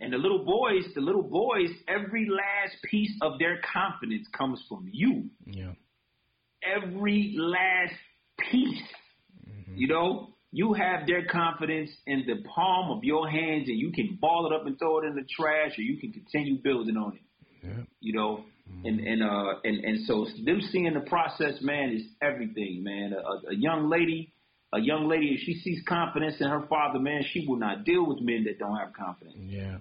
And 0.00 0.12
the 0.12 0.18
little 0.18 0.44
boys, 0.44 0.82
the 0.96 1.00
little 1.00 1.22
boys, 1.22 1.68
every 1.86 2.28
last 2.28 2.76
piece 2.90 3.12
of 3.22 3.38
their 3.38 3.60
confidence 3.72 4.26
comes 4.36 4.60
from 4.68 4.88
you. 4.90 5.30
yeah, 5.46 5.72
Every 6.64 7.34
last 7.38 7.94
piece. 8.50 8.82
Mm-hmm. 9.48 9.76
You 9.76 9.86
know, 9.88 10.34
you 10.50 10.72
have 10.72 11.06
their 11.06 11.24
confidence 11.26 11.90
in 12.06 12.24
the 12.26 12.42
palm 12.48 12.90
of 12.90 13.04
your 13.04 13.28
hands, 13.30 13.68
and 13.68 13.78
you 13.78 13.92
can 13.92 14.18
ball 14.20 14.50
it 14.50 14.54
up 14.54 14.66
and 14.66 14.76
throw 14.78 14.98
it 14.98 15.06
in 15.06 15.14
the 15.14 15.24
trash, 15.30 15.78
or 15.78 15.82
you 15.82 15.98
can 16.00 16.12
continue 16.12 16.60
building 16.60 16.96
on 16.96 17.14
it. 17.14 17.22
Yeah, 17.62 17.82
You 18.00 18.12
know, 18.14 18.44
Mm-hmm. 18.70 18.86
and 18.86 19.00
and 19.00 19.22
uh 19.24 19.54
and 19.64 19.84
and 19.84 20.06
so 20.06 20.26
them 20.44 20.60
seeing 20.70 20.94
the 20.94 21.00
process, 21.00 21.60
man, 21.60 21.90
is 21.90 22.02
everything, 22.22 22.84
man. 22.84 23.12
A, 23.12 23.50
a 23.50 23.54
young 23.56 23.90
lady, 23.90 24.32
a 24.72 24.78
young 24.78 25.08
lady, 25.08 25.30
if 25.34 25.40
she 25.40 25.54
sees 25.54 25.82
confidence 25.88 26.36
in 26.38 26.48
her 26.48 26.64
father, 26.68 27.00
man, 27.00 27.24
she 27.32 27.44
will 27.48 27.56
not 27.58 27.82
deal 27.84 28.06
with 28.06 28.20
men 28.20 28.44
that 28.44 28.60
don't 28.60 28.76
have 28.76 28.92
confidence. 28.92 29.34
yeah. 29.40 29.78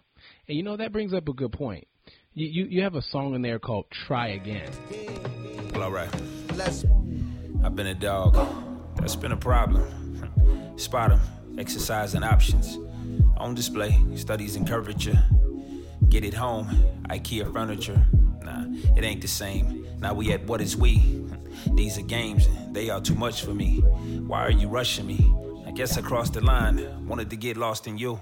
And 0.47 0.57
you 0.57 0.63
know 0.63 0.75
that 0.77 0.91
brings 0.91 1.13
up 1.13 1.29
a 1.29 1.33
good 1.33 1.51
point. 1.51 1.87
You 2.33 2.47
you, 2.47 2.65
you 2.65 2.81
have 2.81 2.95
a 2.95 3.01
song 3.03 3.35
in 3.35 3.43
there 3.43 3.59
called 3.59 3.85
"Try 3.91 4.29
Again." 4.29 4.71
Well, 5.75 5.83
all 5.83 5.91
right. 5.91 6.09
I've 7.63 7.75
been 7.75 7.87
a 7.87 7.93
dog. 7.93 8.35
That's 8.97 9.15
been 9.15 9.33
a 9.33 9.37
problem. 9.37 9.83
Spot 10.77 11.11
'em, 11.11 11.21
exercising 11.59 12.23
options. 12.23 12.75
On 13.37 13.53
display, 13.53 14.01
studies 14.15 14.55
and 14.55 14.67
curvature. 14.67 15.21
Get 16.07 16.23
it 16.23 16.33
home, 16.33 16.67
IKEA 17.09 17.51
furniture. 17.51 18.05
Nah, 18.43 18.65
it 18.95 19.03
ain't 19.03 19.21
the 19.21 19.27
same. 19.27 19.85
Now 19.99 20.13
we 20.13 20.31
at 20.31 20.45
what 20.45 20.61
is 20.61 20.77
we? 20.77 21.25
These 21.73 21.97
are 21.97 22.03
games, 22.03 22.47
they 22.71 22.89
are 22.89 23.01
too 23.01 23.15
much 23.15 23.43
for 23.43 23.53
me. 23.53 23.79
Why 24.25 24.43
are 24.45 24.51
you 24.51 24.69
rushing 24.69 25.07
me? 25.07 25.33
I 25.67 25.71
guess 25.71 25.97
I 25.97 26.01
crossed 26.01 26.33
the 26.33 26.41
line, 26.41 27.07
wanted 27.07 27.29
to 27.31 27.35
get 27.35 27.57
lost 27.57 27.85
in 27.87 27.97
you. 27.97 28.19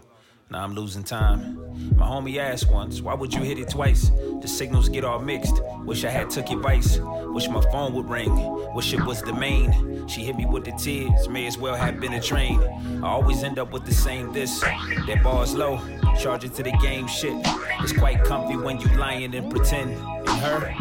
Now 0.50 0.64
I'm 0.64 0.74
losing 0.74 1.04
time. 1.04 1.58
My 1.98 2.06
homie 2.06 2.38
asked 2.38 2.72
once, 2.72 3.02
why 3.02 3.14
would 3.14 3.34
you 3.34 3.42
hit 3.42 3.60
it 3.60 3.68
twice? 3.70 4.12
The 4.42 4.48
signals 4.48 4.88
get 4.88 5.04
all 5.04 5.20
mixed. 5.20 5.62
Wish 5.84 6.06
I 6.06 6.10
had 6.10 6.30
took 6.30 6.50
advice. 6.50 7.00
Wish 7.00 7.50
my 7.50 7.60
phone 7.70 7.94
would 7.96 8.10
ring. 8.10 8.34
Wish 8.74 8.94
it 8.94 9.06
was 9.06 9.22
the 9.22 9.34
main. 9.34 10.08
She 10.08 10.24
hit 10.24 10.38
me 10.38 10.46
with 10.46 10.64
the 10.64 10.72
tears. 10.72 11.28
May 11.28 11.48
as 11.48 11.58
well 11.58 11.76
have 11.76 12.00
been 12.00 12.14
a 12.14 12.22
train. 12.22 12.62
I 13.04 13.08
always 13.08 13.44
end 13.44 13.60
up 13.60 13.74
with 13.74 13.86
the 13.86 13.94
same 13.94 14.32
this. 14.32 14.62
That 14.62 15.20
bar's 15.22 15.54
low. 15.54 15.82
Charge 16.18 16.46
it 16.46 16.54
to 16.56 16.64
the 16.64 16.72
game 16.82 17.08
shit. 17.08 17.36
It's 17.82 17.92
quite 17.92 18.24
comfy 18.24 18.56
when 18.56 18.80
you 18.80 18.88
lying 18.96 19.36
and 19.36 19.52
pretend. 19.52 19.92
And 19.92 20.30
her, 20.30 20.74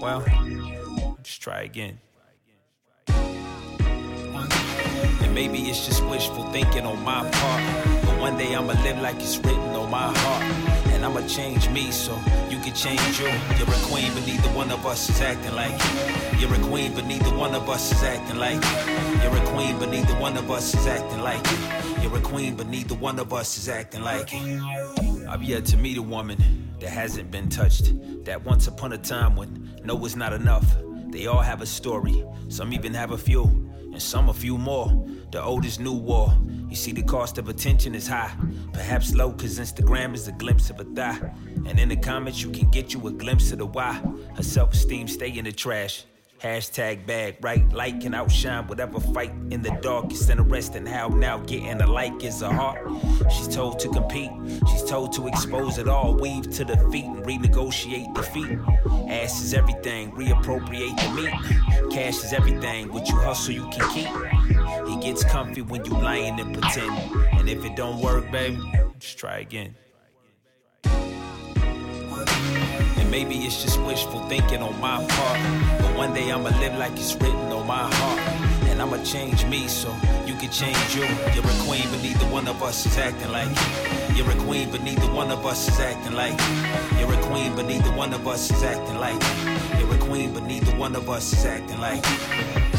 well, 0.00 0.24
just 1.22 1.40
try 1.40 1.62
again. 1.62 2.00
And 3.06 4.48
maybe 5.32 5.70
it's 5.70 5.86
just 5.86 6.04
wishful 6.06 6.50
thinking 6.50 6.84
on 6.84 7.00
my 7.04 7.30
part. 7.30 7.95
One 8.18 8.36
day 8.36 8.54
I'ma 8.54 8.72
live 8.82 8.98
like 9.00 9.16
it's 9.16 9.36
written 9.38 9.74
on 9.74 9.90
my 9.90 10.12
heart. 10.18 10.42
And 10.92 11.04
I'ma 11.04 11.26
change 11.26 11.68
me 11.68 11.90
so 11.90 12.14
you 12.48 12.58
can 12.58 12.74
change 12.74 13.20
you. 13.20 13.26
You're 13.58 13.68
a 13.68 13.80
queen, 13.90 14.10
but 14.14 14.26
neither 14.26 14.48
one 14.50 14.70
of 14.70 14.86
us 14.86 15.10
is 15.10 15.20
acting 15.20 15.54
like 15.54 15.72
you. 15.84 16.38
You're 16.40 16.54
a 16.54 16.58
queen, 16.68 16.94
but 16.94 17.04
neither 17.04 17.36
one 17.36 17.54
of 17.54 17.68
us 17.68 17.92
is 17.92 18.02
acting 18.02 18.38
like 18.38 18.64
you. 18.64 19.22
You're 19.22 19.36
a 19.36 19.46
queen, 19.46 19.78
but 19.78 19.90
neither 19.90 20.14
one 20.14 20.36
of 20.36 20.50
us 20.50 20.74
is 20.74 20.86
acting 20.86 21.20
like 21.20 21.46
you. 21.50 21.58
You're 22.02 22.16
a 22.16 22.20
queen, 22.20 22.56
but 22.56 22.66
neither 22.68 22.94
one 22.94 23.18
of 23.18 23.32
us 23.32 23.58
is 23.58 23.68
acting 23.68 24.02
like 24.02 24.32
you. 24.32 24.62
I've 25.28 25.42
yet 25.42 25.66
to 25.66 25.76
meet 25.76 25.98
a 25.98 26.02
woman 26.02 26.38
that 26.80 26.90
hasn't 26.90 27.30
been 27.30 27.48
touched. 27.48 27.92
That 28.24 28.44
once 28.44 28.66
upon 28.66 28.92
a 28.92 28.98
time 28.98 29.36
when 29.36 29.78
no 29.84 29.94
was 29.94 30.16
not 30.16 30.32
enough. 30.32 30.66
They 31.08 31.26
all 31.26 31.42
have 31.42 31.60
a 31.60 31.66
story. 31.66 32.24
Some 32.48 32.72
even 32.72 32.94
have 32.94 33.10
a 33.10 33.18
few, 33.18 33.44
and 33.92 34.00
some 34.00 34.28
a 34.30 34.34
few 34.34 34.56
more. 34.56 34.88
The 35.30 35.42
oldest 35.42 35.80
new 35.80 35.92
war. 35.92 36.36
You 36.68 36.76
see, 36.76 36.92
the 36.92 37.02
cost 37.02 37.38
of 37.38 37.48
attention 37.48 37.94
is 37.94 38.06
high. 38.06 38.34
Perhaps 38.72 39.14
low, 39.14 39.32
cause 39.32 39.58
Instagram 39.58 40.14
is 40.14 40.28
a 40.28 40.32
glimpse 40.32 40.70
of 40.70 40.80
a 40.80 40.84
thigh. 40.84 41.32
And 41.66 41.78
in 41.78 41.88
the 41.88 41.96
comments, 41.96 42.42
you 42.42 42.50
can 42.50 42.70
get 42.70 42.94
you 42.94 43.06
a 43.06 43.12
glimpse 43.12 43.52
of 43.52 43.58
the 43.58 43.66
why. 43.66 43.94
Her 44.36 44.42
self 44.42 44.72
esteem 44.72 45.08
stay 45.08 45.30
in 45.30 45.44
the 45.44 45.52
trash. 45.52 46.04
Hashtag 46.42 47.06
bag, 47.06 47.36
right? 47.40 47.66
Light 47.72 48.00
can 48.00 48.14
outshine 48.14 48.66
whatever 48.66 49.00
fight 49.00 49.32
in 49.50 49.62
the 49.62 49.70
dark. 49.80 50.10
It's 50.10 50.28
interesting 50.28 50.84
how 50.84 51.08
now 51.08 51.38
getting 51.38 51.80
a 51.80 51.86
like 51.86 52.22
is 52.22 52.42
a 52.42 52.52
heart. 52.52 52.86
She's 53.30 53.48
told 53.48 53.78
to 53.80 53.88
compete, 53.88 54.30
she's 54.68 54.84
told 54.84 55.14
to 55.14 55.26
expose 55.28 55.78
it 55.78 55.88
all. 55.88 56.14
Weave 56.14 56.50
to 56.50 56.64
the 56.64 56.76
feet 56.90 57.06
and 57.06 57.24
renegotiate 57.24 58.14
defeat. 58.14 58.58
Ass 59.10 59.42
is 59.42 59.54
everything, 59.54 60.12
reappropriate 60.12 60.96
the 61.00 61.22
meat. 61.22 61.90
Cash 61.90 62.22
is 62.22 62.32
everything, 62.34 62.92
what 62.92 63.08
you 63.08 63.16
hustle 63.16 63.54
you 63.54 63.68
can 63.70 63.88
keep. 63.90 64.08
It 64.88 65.02
gets 65.02 65.24
comfy 65.24 65.62
when 65.62 65.84
you 65.86 65.92
lying 65.92 66.38
and 66.38 66.52
pretend. 66.52 66.94
And 67.32 67.48
if 67.48 67.64
it 67.64 67.76
don't 67.76 68.00
work, 68.00 68.30
baby, 68.30 68.60
just 68.98 69.18
try 69.18 69.38
again. 69.38 69.74
And 73.06 73.12
maybe 73.12 73.36
it's 73.46 73.62
just 73.62 73.80
wishful 73.82 74.18
thinking 74.26 74.62
on 74.62 74.80
my 74.80 74.96
part. 74.96 75.38
But 75.80 75.94
one 75.94 76.12
day 76.12 76.32
I'ma 76.32 76.50
live 76.58 76.76
like 76.76 76.90
it's 76.94 77.14
written 77.14 77.52
on 77.52 77.64
my 77.64 77.88
heart. 77.94 78.18
And 78.66 78.82
I'ma 78.82 79.00
change 79.04 79.46
me 79.46 79.68
so 79.68 79.94
you 80.26 80.34
can 80.34 80.50
change 80.50 80.96
you. 80.96 81.06
You're 81.32 81.46
a 81.46 81.56
queen, 81.62 81.86
but 81.88 82.02
neither 82.02 82.26
one 82.26 82.48
of 82.48 82.60
us 82.64 82.84
is 82.84 82.98
acting 82.98 83.30
like 83.30 83.48
you. 83.48 84.16
You're 84.16 84.32
a 84.32 84.36
queen, 84.42 84.72
but 84.72 84.82
neither 84.82 85.06
one 85.12 85.30
of 85.30 85.46
us 85.46 85.68
is 85.68 85.78
acting 85.78 86.14
like 86.14 86.36
you. 86.40 86.98
You're 86.98 87.14
a 87.14 87.22
queen, 87.28 87.54
but 87.54 87.66
neither 87.66 87.92
one 87.92 88.12
of 88.12 88.26
us 88.26 88.50
is 88.50 88.64
acting 88.64 88.98
like 88.98 89.22
you. 89.22 89.78
You're 89.78 89.94
a 89.94 89.98
queen, 89.98 90.34
but 90.34 90.42
neither 90.42 90.72
one 90.76 90.96
of 90.96 91.08
us 91.08 91.32
is 91.32 91.44
acting 91.44 91.78
like 91.78 92.04
you. 92.04 92.75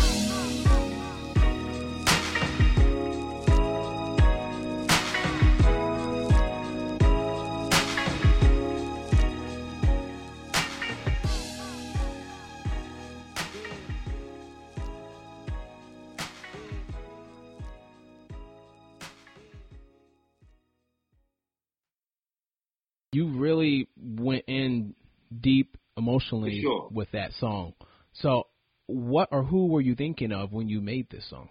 Really 23.47 23.87
went 23.97 24.45
in 24.47 24.93
deep 25.39 25.77
emotionally 25.95 26.61
sure. 26.61 26.87
with 26.91 27.11
that 27.11 27.31
song. 27.39 27.73
So, 28.13 28.47
what 28.87 29.29
or 29.31 29.43
who 29.43 29.67
were 29.67 29.81
you 29.81 29.95
thinking 29.95 30.31
of 30.31 30.51
when 30.51 30.69
you 30.69 30.81
made 30.81 31.09
this 31.09 31.29
song? 31.29 31.49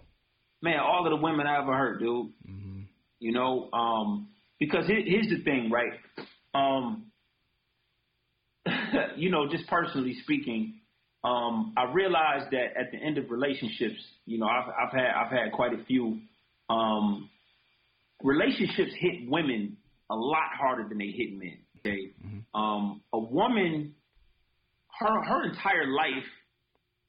man, 0.61 0.79
all 0.79 1.05
of 1.05 1.11
the 1.11 1.23
women 1.23 1.47
I 1.47 1.61
ever 1.61 1.75
heard, 1.75 1.99
dude. 1.99 2.31
You 3.19 3.31
know, 3.31 3.69
um, 3.73 4.29
because 4.59 4.85
here, 4.87 5.01
here's 5.03 5.27
the 5.27 5.43
thing, 5.43 5.71
right? 5.71 5.93
Um, 6.53 7.11
you 9.15 9.31
know, 9.31 9.47
just 9.49 9.67
personally 9.67 10.15
speaking, 10.23 10.75
um, 11.23 11.73
I 11.77 11.91
realized 11.91 12.51
that 12.51 12.79
at 12.79 12.91
the 12.91 12.97
end 12.97 13.17
of 13.17 13.29
relationships, 13.31 13.99
you 14.25 14.37
know, 14.37 14.47
I've, 14.47 14.69
I've 14.69 14.93
had 14.93 15.11
I've 15.15 15.31
had 15.31 15.51
quite 15.51 15.73
a 15.73 15.83
few. 15.85 16.19
Um, 16.69 17.29
relationships 18.23 18.91
hit 18.99 19.29
women 19.29 19.77
a 20.09 20.15
lot 20.15 20.49
harder 20.59 20.87
than 20.87 20.97
they 20.97 21.07
hit 21.07 21.33
men. 21.33 21.57
Okay, 21.87 22.11
um, 22.53 23.01
a 23.13 23.19
woman, 23.19 23.95
her 24.99 25.23
her 25.23 25.43
entire 25.49 25.87
life 25.87 26.25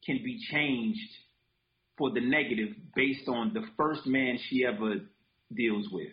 can 0.04 0.18
be 0.24 0.38
changed 0.50 1.10
for 1.96 2.10
the 2.12 2.20
negative 2.20 2.76
based 2.94 3.28
on 3.28 3.52
the 3.54 3.62
first 3.76 4.06
man 4.06 4.38
she 4.48 4.64
ever 4.64 4.94
deals 5.54 5.86
with. 5.90 6.12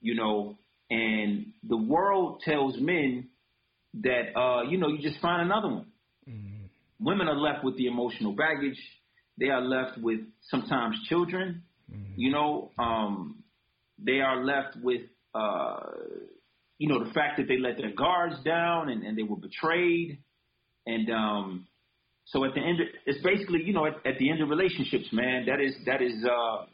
You 0.00 0.14
know, 0.14 0.56
and 0.90 1.52
the 1.68 1.76
world 1.76 2.40
tells 2.44 2.76
men 2.78 3.28
that 4.02 4.36
uh, 4.36 4.62
you 4.70 4.78
know, 4.78 4.88
you 4.88 4.98
just 4.98 5.20
find 5.20 5.42
another 5.42 5.68
one. 5.68 5.86
Women 7.00 7.28
are 7.28 7.36
left 7.36 7.64
with 7.64 7.76
the 7.76 7.86
emotional 7.86 8.32
baggage. 8.32 8.78
They 9.38 9.48
are 9.48 9.60
left 9.60 9.98
with 9.98 10.20
sometimes 10.50 10.96
children. 11.08 11.62
You 12.16 12.30
know, 12.30 12.70
um, 12.78 13.42
they 13.98 14.20
are 14.20 14.44
left 14.44 14.76
with 14.82 15.02
uh, 15.34 15.80
you 16.84 16.90
know, 16.90 17.02
the 17.02 17.10
fact 17.14 17.38
that 17.38 17.48
they 17.48 17.56
let 17.56 17.78
their 17.78 17.94
guards 17.94 18.34
down 18.44 18.90
and, 18.90 19.04
and 19.04 19.16
they 19.16 19.22
were 19.22 19.36
betrayed. 19.38 20.18
And 20.84 21.08
um, 21.10 21.66
so 22.26 22.44
at 22.44 22.52
the 22.54 22.60
end, 22.60 22.78
of, 22.78 22.86
it's 23.06 23.24
basically, 23.24 23.62
you 23.64 23.72
know, 23.72 23.86
at, 23.86 23.94
at 24.04 24.18
the 24.18 24.30
end 24.30 24.42
of 24.42 24.50
relationships, 24.50 25.06
man, 25.10 25.46
that 25.46 25.62
is, 25.62 25.74
that 25.86 26.02
is, 26.02 26.12
uh, 26.22 26.66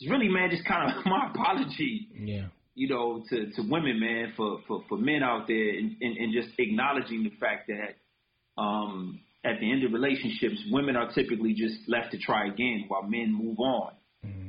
it's 0.00 0.10
really, 0.10 0.26
man, 0.28 0.50
just 0.50 0.66
kind 0.66 0.90
of 0.90 1.06
my 1.06 1.30
apology, 1.30 2.08
Yeah. 2.18 2.46
you 2.74 2.88
know, 2.88 3.22
to, 3.30 3.52
to 3.52 3.62
women, 3.70 4.00
man, 4.00 4.32
for, 4.36 4.58
for, 4.66 4.82
for 4.88 4.98
men 4.98 5.22
out 5.22 5.46
there 5.46 5.78
and, 5.78 5.94
and, 6.00 6.16
and 6.16 6.32
just 6.32 6.48
acknowledging 6.58 7.22
the 7.22 7.30
fact 7.38 7.68
that, 7.68 8.60
um, 8.60 9.20
at 9.44 9.60
the 9.60 9.70
end 9.70 9.84
of 9.84 9.92
relationships, 9.92 10.60
women 10.72 10.96
are 10.96 11.12
typically 11.12 11.54
just 11.54 11.76
left 11.86 12.10
to 12.10 12.18
try 12.18 12.48
again 12.48 12.86
while 12.88 13.04
men 13.04 13.32
move 13.32 13.60
on 13.60 13.92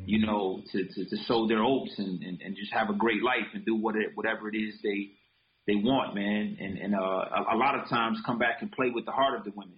you 0.05 0.25
know, 0.25 0.61
to, 0.71 0.83
to, 0.85 1.05
to 1.09 1.17
sow 1.25 1.47
their 1.47 1.63
oats 1.63 1.93
and, 1.97 2.23
and, 2.23 2.41
and 2.41 2.55
just 2.55 2.71
have 2.73 2.89
a 2.89 2.93
great 2.93 3.21
life 3.21 3.47
and 3.53 3.65
do 3.65 3.75
what 3.75 3.95
it, 3.95 4.11
whatever 4.15 4.49
it 4.49 4.57
is 4.57 4.75
they 4.83 5.11
they 5.67 5.75
want, 5.75 6.15
man. 6.15 6.57
And 6.59 6.77
and 6.77 6.95
uh, 6.95 6.97
a, 6.97 7.55
a 7.55 7.57
lot 7.57 7.75
of 7.75 7.89
times 7.89 8.19
come 8.25 8.39
back 8.39 8.61
and 8.61 8.71
play 8.71 8.89
with 8.93 9.05
the 9.05 9.11
heart 9.11 9.37
of 9.37 9.43
the 9.43 9.51
women, 9.55 9.77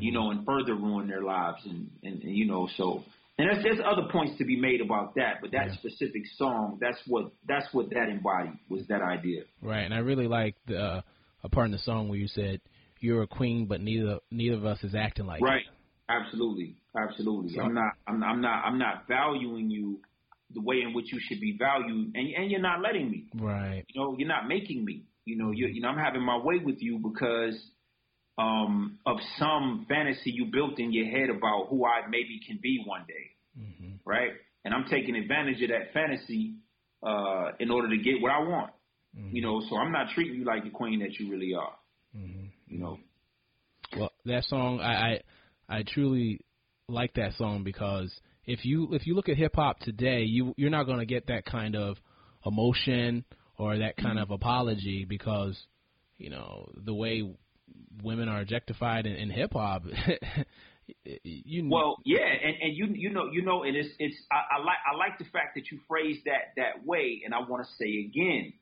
you 0.00 0.12
know, 0.12 0.30
and 0.30 0.46
further 0.46 0.74
ruin 0.74 1.08
their 1.08 1.22
lives. 1.22 1.58
And, 1.64 1.90
and, 2.02 2.22
and 2.22 2.36
you 2.36 2.46
know, 2.46 2.68
so 2.76 3.02
and 3.38 3.48
there's, 3.50 3.62
there's 3.62 3.80
other 3.84 4.08
points 4.10 4.38
to 4.38 4.44
be 4.44 4.58
made 4.58 4.80
about 4.80 5.14
that, 5.16 5.38
but 5.42 5.52
that 5.52 5.70
specific 5.74 6.22
song, 6.36 6.78
that's 6.80 6.98
what 7.06 7.32
that's 7.46 7.66
what 7.72 7.90
that 7.90 8.08
embodied 8.08 8.58
was 8.70 8.86
that 8.88 9.02
idea. 9.02 9.42
Right, 9.60 9.82
and 9.82 9.92
I 9.92 9.98
really 9.98 10.26
like 10.26 10.54
the 10.66 10.78
uh, 10.78 11.00
a 11.44 11.48
part 11.48 11.66
in 11.66 11.72
the 11.72 11.78
song 11.78 12.08
where 12.08 12.18
you 12.18 12.28
said 12.28 12.60
you're 13.00 13.22
a 13.22 13.26
queen, 13.26 13.66
but 13.66 13.82
neither 13.82 14.20
neither 14.30 14.56
of 14.56 14.64
us 14.64 14.82
is 14.82 14.94
acting 14.94 15.26
like 15.26 15.42
it." 15.42 15.66
Absolutely. 16.08 16.76
Absolutely. 16.96 17.60
I'm 17.60 17.74
not. 17.74 17.92
I'm, 18.06 18.22
I'm 18.22 18.40
not. 18.40 18.64
I'm 18.64 18.78
not 18.78 19.08
valuing 19.08 19.70
you 19.70 20.00
the 20.54 20.60
way 20.60 20.76
in 20.80 20.94
which 20.94 21.12
you 21.12 21.18
should 21.20 21.40
be 21.40 21.56
valued, 21.58 22.12
and 22.14 22.34
and 22.36 22.50
you're 22.50 22.60
not 22.60 22.80
letting 22.80 23.10
me. 23.10 23.24
Right. 23.34 23.84
You 23.88 24.00
know, 24.00 24.14
you're 24.16 24.28
not 24.28 24.46
making 24.48 24.84
me. 24.84 25.04
You 25.24 25.36
know, 25.36 25.50
you 25.50 25.66
mm-hmm. 25.66 25.74
you 25.74 25.82
know, 25.82 25.88
I'm 25.88 25.98
having 25.98 26.22
my 26.22 26.38
way 26.38 26.60
with 26.64 26.80
you 26.80 26.98
because 26.98 27.58
um 28.38 28.98
of 29.06 29.16
some 29.38 29.86
fantasy 29.88 30.30
you 30.30 30.46
built 30.52 30.78
in 30.78 30.92
your 30.92 31.06
head 31.06 31.30
about 31.30 31.68
who 31.70 31.84
I 31.84 32.06
maybe 32.08 32.40
can 32.46 32.58
be 32.62 32.82
one 32.86 33.04
day, 33.08 33.60
mm-hmm. 33.60 33.94
right? 34.04 34.30
And 34.64 34.74
I'm 34.74 34.84
taking 34.84 35.16
advantage 35.16 35.62
of 35.62 35.70
that 35.70 35.92
fantasy 35.92 36.54
uh 37.02 37.52
in 37.58 37.70
order 37.70 37.88
to 37.88 37.98
get 37.98 38.20
what 38.20 38.30
I 38.30 38.38
want. 38.40 38.70
Mm-hmm. 39.18 39.34
You 39.34 39.42
know, 39.42 39.62
so 39.68 39.76
I'm 39.76 39.92
not 39.92 40.10
treating 40.14 40.34
you 40.34 40.44
like 40.44 40.62
the 40.64 40.70
queen 40.70 41.00
that 41.00 41.18
you 41.18 41.30
really 41.30 41.54
are. 41.54 41.74
You 42.68 42.78
know. 42.78 42.98
Well, 43.96 44.12
that 44.24 44.44
song, 44.44 44.80
I, 44.80 44.92
I 44.92 45.20
I 45.68 45.82
truly 45.82 46.40
like 46.88 47.14
that 47.14 47.32
song 47.34 47.64
because 47.64 48.12
if 48.44 48.64
you 48.64 48.94
if 48.94 49.06
you 49.06 49.14
look 49.14 49.28
at 49.28 49.36
hip 49.36 49.56
hop 49.56 49.80
today, 49.80 50.22
you 50.22 50.54
you're 50.56 50.70
not 50.70 50.84
going 50.84 51.00
to 51.00 51.06
get 51.06 51.26
that 51.28 51.44
kind 51.44 51.74
of 51.74 51.96
emotion 52.44 53.24
or 53.58 53.78
that 53.78 53.96
kind 53.96 54.18
of 54.18 54.30
apology 54.30 55.04
because 55.08 55.60
you 56.18 56.30
know 56.30 56.70
the 56.84 56.94
way 56.94 57.22
women 58.02 58.28
are 58.28 58.40
objectified 58.40 59.06
in, 59.06 59.14
in 59.14 59.30
hip 59.30 59.52
hop. 59.52 59.82
you 61.24 61.68
Well, 61.68 61.96
yeah, 62.04 62.18
and, 62.20 62.56
and 62.62 62.76
you 62.76 62.86
you 62.94 63.10
know 63.10 63.30
you 63.32 63.42
know, 63.42 63.64
and 63.64 63.76
it's 63.76 63.88
it's 63.98 64.16
I, 64.30 64.56
I 64.56 64.58
like 64.58 64.78
I 64.92 64.96
like 64.96 65.18
the 65.18 65.24
fact 65.24 65.56
that 65.56 65.70
you 65.70 65.80
phrase 65.88 66.18
that 66.26 66.52
that 66.56 66.86
way, 66.86 67.22
and 67.24 67.34
I 67.34 67.40
want 67.40 67.66
to 67.66 67.72
say 67.76 68.06
again, 68.08 68.52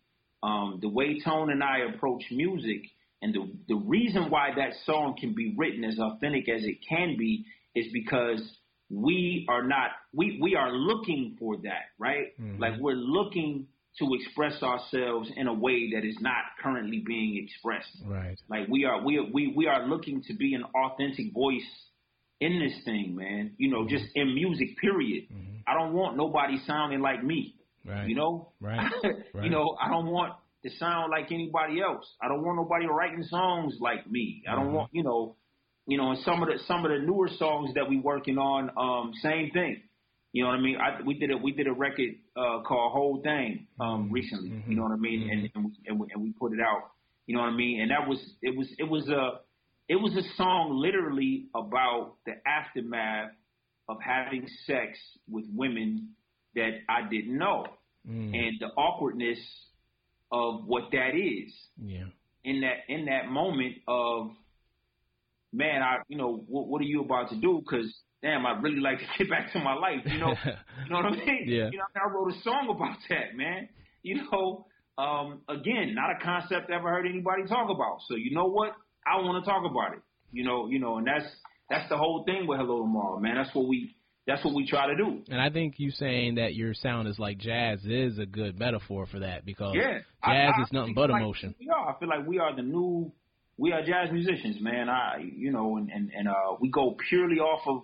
um, 0.43 0.79
the 0.81 0.89
way 0.89 1.21
Tone 1.21 1.51
and 1.51 1.63
I 1.63 1.81
approach 1.95 2.25
music, 2.31 2.83
and 3.23 3.35
the 3.35 3.51
the 3.69 3.77
reason 3.77 4.31
why 4.31 4.51
that 4.57 4.73
song 4.85 5.17
can 5.19 5.35
be 5.35 5.55
written 5.57 5.85
as 5.85 5.99
authentic 5.99 6.49
as 6.49 6.63
it 6.65 6.79
can 6.89 7.17
be 7.19 7.47
is 7.75 7.87
because 7.93 8.41
we 8.91 9.47
are 9.49 9.63
not 9.63 9.91
we 10.13 10.39
we 10.41 10.55
are 10.55 10.73
looking 10.73 11.37
for 11.39 11.57
that, 11.59 11.91
right? 11.99 12.39
Mm-hmm. 12.41 12.61
Like 12.61 12.75
we're 12.79 12.95
looking 12.95 13.67
to 13.99 14.09
express 14.15 14.61
ourselves 14.63 15.31
in 15.37 15.47
a 15.47 15.55
way 15.55 15.93
that 15.95 16.05
is 16.05 16.17
not 16.21 16.43
currently 16.63 17.03
being 17.07 17.43
expressed. 17.43 17.97
right. 18.05 18.39
Like 18.49 18.69
we 18.69 18.85
are 18.85 19.05
we 19.05 19.19
are, 19.19 19.25
we 19.33 19.53
we 19.57 19.67
are 19.67 19.87
looking 19.87 20.23
to 20.25 20.35
be 20.35 20.55
an 20.55 20.65
authentic 20.75 21.33
voice 21.33 21.63
in 22.41 22.59
this 22.59 22.85
thing, 22.85 23.17
man. 23.17 23.53
You 23.57 23.71
know, 23.71 23.81
mm-hmm. 23.81 23.97
just 23.97 24.05
in 24.15 24.35
music, 24.35 24.77
period. 24.79 25.25
Mm-hmm. 25.33 25.57
I 25.67 25.75
don't 25.75 25.95
want 25.95 26.17
nobody 26.17 26.59
sounding 26.67 27.01
like 27.01 27.25
me. 27.25 27.55
Right. 27.87 28.09
You 28.09 28.17
know, 28.17 28.53
Right. 28.61 28.91
Right. 29.03 29.15
you 29.45 29.51
know, 29.51 29.77
I 29.81 29.89
don't 29.91 30.07
want 30.07 30.35
to 30.65 30.71
sound 30.79 31.11
like 31.11 31.31
anybody 31.31 31.81
else. 31.81 32.05
I 32.23 32.29
don't 32.29 32.43
want 32.43 32.57
nobody 32.57 32.87
writing 32.87 33.25
songs 33.25 33.75
like 33.81 34.11
me. 34.11 34.43
I 34.49 34.55
don't 34.55 34.73
want, 34.73 34.91
you 34.93 35.03
know, 35.03 35.37
you 35.87 35.99
know, 35.99 36.11
and 36.11 36.21
some 36.25 36.43
of 36.43 36.49
the 36.49 36.59
some 36.67 36.85
of 36.85 36.91
the 36.91 36.99
newer 36.99 37.29
songs 37.39 37.75
that 37.75 37.89
we 37.89 37.99
working 37.99 38.39
on, 38.39 38.71
um, 38.77 39.13
same 39.23 39.51
thing. 39.51 39.83
You 40.33 40.43
know 40.43 40.49
what 40.49 40.59
I 40.59 40.63
mean? 40.63 40.77
I, 40.77 41.03
we 41.05 41.15
did 41.15 41.31
a 41.31 41.37
we 41.37 41.53
did 41.53 41.67
a 41.67 41.73
record 41.73 42.15
uh, 42.37 42.63
called 42.67 42.93
Whole 42.93 43.21
Thing 43.23 43.67
um, 43.79 44.11
recently. 44.11 44.51
You 44.67 44.77
know 44.77 44.83
what 44.83 44.93
I 44.93 44.97
mean? 44.97 45.29
And 45.31 45.51
and 45.55 45.65
we, 45.67 45.73
and 45.87 46.01
we 46.01 46.07
and 46.13 46.23
we 46.23 46.33
put 46.33 46.53
it 46.53 46.61
out. 46.61 46.91
You 47.27 47.37
know 47.37 47.43
what 47.43 47.51
I 47.51 47.57
mean? 47.57 47.81
And 47.81 47.91
that 47.91 48.09
was 48.09 48.19
it 48.43 48.57
was 48.57 48.67
it 48.79 48.89
was 48.89 49.09
a 49.09 49.41
it 49.89 49.97
was 49.97 50.17
a 50.17 50.23
song 50.37 50.79
literally 50.81 51.47
about 51.55 52.15
the 52.27 52.33
aftermath 52.47 53.31
of 53.89 53.99
having 54.01 54.47
sex 54.67 54.99
with 55.31 55.45
women 55.55 56.15
that 56.55 56.71
I 56.89 57.09
didn't 57.09 57.37
know 57.37 57.67
and 58.35 58.61
the 58.61 58.67
awkwardness 58.77 59.39
of 60.35 60.65
what 60.67 60.91
that 60.91 61.13
is. 61.15 61.53
Yeah. 61.79 62.07
in 62.45 62.61
that 62.63 62.79
in 62.89 63.07
that 63.07 63.31
moment 63.31 63.77
of 63.87 64.31
man 65.53 65.83
I 65.83 65.99
you 66.09 66.19
know 66.19 66.45
what, 66.49 66.67
what 66.69 66.81
are 66.83 66.91
you 66.95 67.03
about 67.03 67.31
to 67.31 67.37
do? 67.37 67.63
Because 67.65 67.87
damn 68.21 68.45
I'd 68.45 68.63
really 68.63 68.81
like 68.81 68.99
to 68.99 69.05
get 69.19 69.31
back 69.31 69.53
to 69.53 69.61
my 69.61 69.75
life 69.75 70.01
you 70.05 70.19
know? 70.19 70.35
You 70.85 70.91
know 70.91 70.97
what 70.97 71.07
I 71.07 71.11
mean? 71.13 71.45
Yeah. 71.47 71.69
you 71.73 71.79
know 71.79 71.85
I 71.95 72.13
wrote 72.13 72.33
a 72.35 72.41
song 72.43 72.69
about 72.75 72.99
that 73.11 73.37
man. 73.37 73.69
You 74.03 74.23
know 74.25 74.67
um 74.99 75.41
again 75.49 75.95
not 75.95 76.11
a 76.11 76.25
concept 76.25 76.71
I 76.71 76.77
ever 76.77 76.91
heard 76.91 77.07
anybody 77.07 77.45
talk 77.49 77.71
about. 77.71 77.99
So 78.09 78.17
you 78.17 78.35
know 78.35 78.47
what? 78.47 78.73
I 79.07 79.17
want 79.23 79.45
to 79.45 79.49
talk 79.51 79.65
about 79.71 79.95
it 79.97 80.03
you 80.33 80.45
know 80.45 80.69
you 80.69 80.81
know 80.81 80.99
and 80.99 81.07
that's 81.07 81.27
that's 81.71 81.89
the 81.89 81.97
whole 81.97 82.25
thing 82.25 82.47
with 82.47 82.59
Hello 82.59 82.81
Tomorrow 82.81 83.21
man. 83.21 83.37
That's 83.37 83.55
what 83.55 83.69
we 83.69 83.95
that's 84.27 84.45
what 84.45 84.55
we 84.55 84.67
try 84.67 84.87
to 84.87 84.97
do 84.97 85.23
And 85.29 85.41
I 85.41 85.51
think 85.51 85.75
you 85.79 85.91
saying 85.91 86.37
that 86.37 86.55
your 86.55 86.73
sound 86.75 87.09
is 87.09 87.19
like 87.19 87.39
jazz 87.39 87.85
is 87.85 88.19
a 88.19 88.27
good 88.27 88.59
metaphor 88.59 89.07
for 89.07 89.21
that 89.21 89.45
because 89.45 89.75
Yeah, 89.75 89.99
jazz 90.25 90.53
I- 90.57 90.61
I 90.61 90.63
is 90.63 90.73
nothing 90.73 90.95
but 90.95 91.11
like 91.11 91.21
emotion. 91.23 91.55
We 91.61 91.69
are. 91.69 91.95
I 91.95 91.99
feel 91.99 92.09
like 92.09 92.27
we 92.27 92.39
are 92.39 92.55
the 92.55 92.63
new. 92.63 93.13
We 93.57 93.73
are 93.73 93.83
jazz 93.85 94.11
musicians, 94.11 94.61
man. 94.61 94.89
I, 94.89 95.31
you 95.37 95.53
know, 95.53 95.77
and 95.77 95.91
and, 95.91 96.11
and 96.17 96.27
uh, 96.29 96.57
we 96.61 96.71
go 96.71 96.97
purely 97.09 97.39
off 97.39 97.63
of 97.67 97.83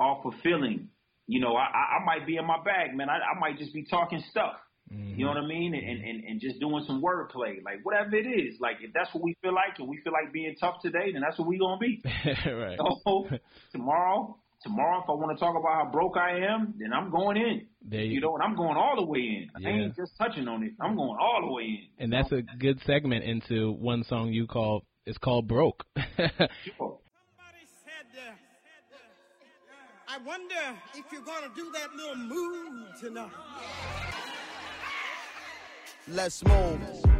off 0.00 0.24
of 0.24 0.32
feeling. 0.42 0.88
You 1.28 1.40
know, 1.40 1.54
I 1.56 1.98
I 2.00 2.04
might 2.04 2.26
be 2.26 2.36
in 2.36 2.46
my 2.46 2.60
bag, 2.64 2.96
man. 2.96 3.08
I, 3.08 3.18
I 3.18 3.38
might 3.38 3.56
just 3.58 3.72
be 3.72 3.84
talking 3.84 4.22
stuff. 4.30 4.54
You 4.92 5.24
know 5.24 5.30
what 5.30 5.36
I 5.38 5.46
mean? 5.46 5.72
And, 5.72 6.02
and 6.02 6.24
and 6.24 6.40
just 6.40 6.58
doing 6.58 6.82
some 6.84 7.00
wordplay, 7.00 7.62
like 7.64 7.78
whatever 7.84 8.16
it 8.16 8.26
is. 8.26 8.58
Like 8.58 8.78
if 8.80 8.92
that's 8.92 9.14
what 9.14 9.22
we 9.22 9.36
feel 9.40 9.54
like, 9.54 9.78
and 9.78 9.86
we 9.86 10.00
feel 10.02 10.12
like 10.12 10.32
being 10.32 10.56
tough 10.58 10.82
today, 10.82 11.12
then 11.12 11.22
that's 11.22 11.38
what 11.38 11.46
we 11.46 11.58
gonna 11.58 11.78
be. 11.78 12.02
right. 12.46 12.76
So 13.04 13.28
tomorrow, 13.72 14.36
tomorrow, 14.62 14.98
if 15.02 15.08
I 15.08 15.12
want 15.12 15.36
to 15.36 15.40
talk 15.44 15.56
about 15.56 15.84
how 15.84 15.90
broke 15.90 16.16
I 16.16 16.38
am, 16.52 16.74
then 16.78 16.92
I'm 16.92 17.10
going 17.10 17.36
in. 17.36 17.66
There 17.82 18.02
you- 18.02 18.12
you 18.14 18.20
know, 18.20 18.34
and 18.34 18.42
I'm 18.42 18.54
going 18.56 18.76
all 18.76 18.96
the 18.96 19.04
way 19.06 19.20
in. 19.20 19.50
I 19.64 19.68
ain't 19.70 19.96
just 19.96 20.16
touching 20.18 20.46
on 20.48 20.62
it. 20.64 20.72
I'm 20.80 20.96
going 20.96 21.16
all 21.20 21.40
the 21.46 21.52
way 21.52 21.64
in. 21.64 22.04
And 22.04 22.12
that's 22.12 22.30
a 22.32 22.42
good 22.42 22.80
segment 22.82 23.24
into 23.24 23.72
one 23.72 24.04
song 24.04 24.32
you 24.32 24.46
call 24.46 24.84
it's 25.06 25.18
called 25.18 25.48
Broke. 25.48 25.84
Sure. 25.96 26.06
Somebody 26.18 27.66
said, 27.84 28.06
uh, 28.16 28.34
I 30.08 30.18
wonder 30.24 30.54
if 30.94 31.04
you're 31.10 31.22
going 31.22 31.42
to 31.42 31.54
do 31.56 31.72
that 31.72 31.94
little 31.94 32.16
move 32.16 32.86
tonight. 33.00 33.30
Let's 36.08 36.44
move. 36.44 37.19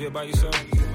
Here 0.00 0.08
by 0.10 0.22
yourself? 0.22 0.89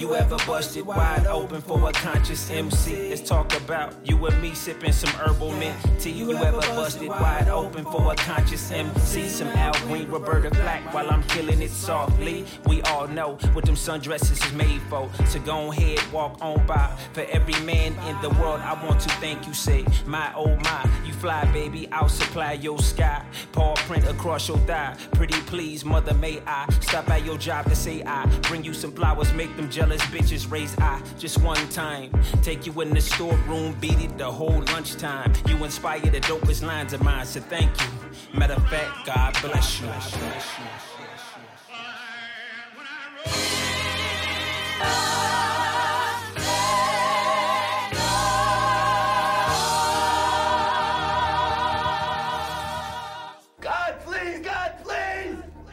You 0.00 0.14
ever 0.14 0.38
busted 0.46 0.86
wide 0.86 1.26
open 1.26 1.60
for 1.60 1.90
a 1.90 1.92
conscious 1.92 2.50
MC? 2.50 3.10
Let's 3.10 3.20
talk 3.20 3.54
about 3.54 3.94
you 4.02 4.16
and 4.24 4.40
me 4.40 4.54
sipping 4.54 4.92
some 4.92 5.10
herbal 5.10 5.52
mint 5.52 5.76
tea. 6.00 6.12
You 6.12 6.34
ever 6.38 6.56
busted 6.58 7.08
wide 7.08 7.48
open 7.48 7.84
for 7.84 8.10
a 8.10 8.16
conscious 8.16 8.70
MC? 8.70 9.28
Some 9.28 9.48
Al 9.48 9.74
Green, 9.86 10.08
Roberta 10.08 10.48
Flack 10.54 10.94
while 10.94 11.10
I'm 11.10 11.22
killing 11.24 11.60
it 11.60 11.70
softly. 11.70 12.46
We 12.64 12.80
all 12.84 13.08
know 13.08 13.36
what 13.52 13.66
them 13.66 13.74
sundresses 13.74 14.42
is 14.42 14.52
made 14.54 14.80
for. 14.88 15.10
So 15.26 15.38
go 15.40 15.70
ahead, 15.70 16.00
walk 16.10 16.38
on 16.40 16.66
by. 16.66 16.96
For 17.12 17.26
every 17.30 17.60
man 17.66 17.92
in 18.08 18.18
the 18.22 18.30
world, 18.40 18.60
I 18.60 18.82
want 18.82 19.00
to 19.02 19.10
thank 19.20 19.46
you. 19.46 19.52
Say, 19.52 19.84
my 20.06 20.32
oh 20.34 20.56
my, 20.64 20.90
you 21.04 21.12
fly, 21.12 21.44
baby. 21.52 21.92
I'll 21.92 22.08
supply 22.08 22.54
your 22.54 22.78
sky. 22.78 23.22
Paw 23.52 23.74
print 23.74 24.06
across 24.08 24.48
your 24.48 24.58
thigh. 24.60 24.96
Pretty 25.12 25.38
please, 25.42 25.84
mother, 25.84 26.14
may 26.14 26.40
I 26.46 26.72
stop 26.80 27.10
at 27.10 27.22
your 27.26 27.36
job 27.36 27.66
to 27.66 27.76
say 27.76 28.02
I 28.02 28.24
bring 28.48 28.64
you 28.64 28.72
some 28.72 28.92
flowers, 28.92 29.34
make 29.34 29.54
them 29.58 29.68
jealous 29.68 29.89
jealous 29.90 30.02
bitches 30.06 30.50
raise 30.50 30.78
I 30.78 31.02
just 31.18 31.42
one 31.42 31.68
time. 31.70 32.12
Take 32.42 32.64
you 32.64 32.80
in 32.80 32.90
the 32.90 33.00
storeroom, 33.00 33.74
beat 33.80 33.98
it 33.98 34.16
the 34.18 34.30
whole 34.30 34.62
lunchtime. 34.72 35.32
You 35.48 35.56
inspire 35.64 36.00
the 36.00 36.20
dopest 36.20 36.64
lines 36.64 36.92
of 36.92 37.02
mine, 37.02 37.26
so 37.26 37.40
thank 37.40 37.70
you. 37.80 38.38
Matter 38.38 38.54
of 38.54 38.68
fact, 38.68 39.06
God 39.06 39.36
bless 39.42 39.80
you. 39.80 39.88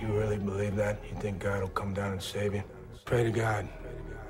You 0.01 0.13
really 0.13 0.38
believe 0.38 0.76
that? 0.76 0.99
You 1.07 1.20
think 1.20 1.39
God 1.39 1.61
will 1.61 1.70
come 1.70 1.93
down 1.93 2.13
and 2.13 2.22
save 2.22 2.55
you? 2.55 2.63
Pray 3.05 3.24
to 3.24 3.32
God. 3.32 3.68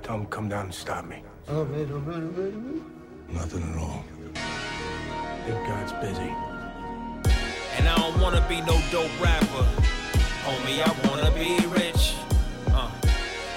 Tell 0.07 0.15
him 0.15 0.25
come 0.27 0.47
down 0.47 0.67
and 0.67 0.73
stop 0.73 1.03
me. 1.05 1.21
Nothing 1.49 1.81
at 3.61 3.77
all. 3.77 4.05
think 5.45 5.67
God's 5.67 5.91
busy. 5.99 6.31
And 7.75 7.89
I 7.89 7.97
don't 7.97 8.17
wanna 8.21 8.39
be 8.47 8.61
no 8.61 8.79
dope 8.89 9.11
rapper. 9.21 9.67
Homie, 10.45 10.79
I 10.79 11.09
wanna 11.09 11.29
be 11.31 11.59
rich. 11.67 12.15
Uh. 12.67 12.89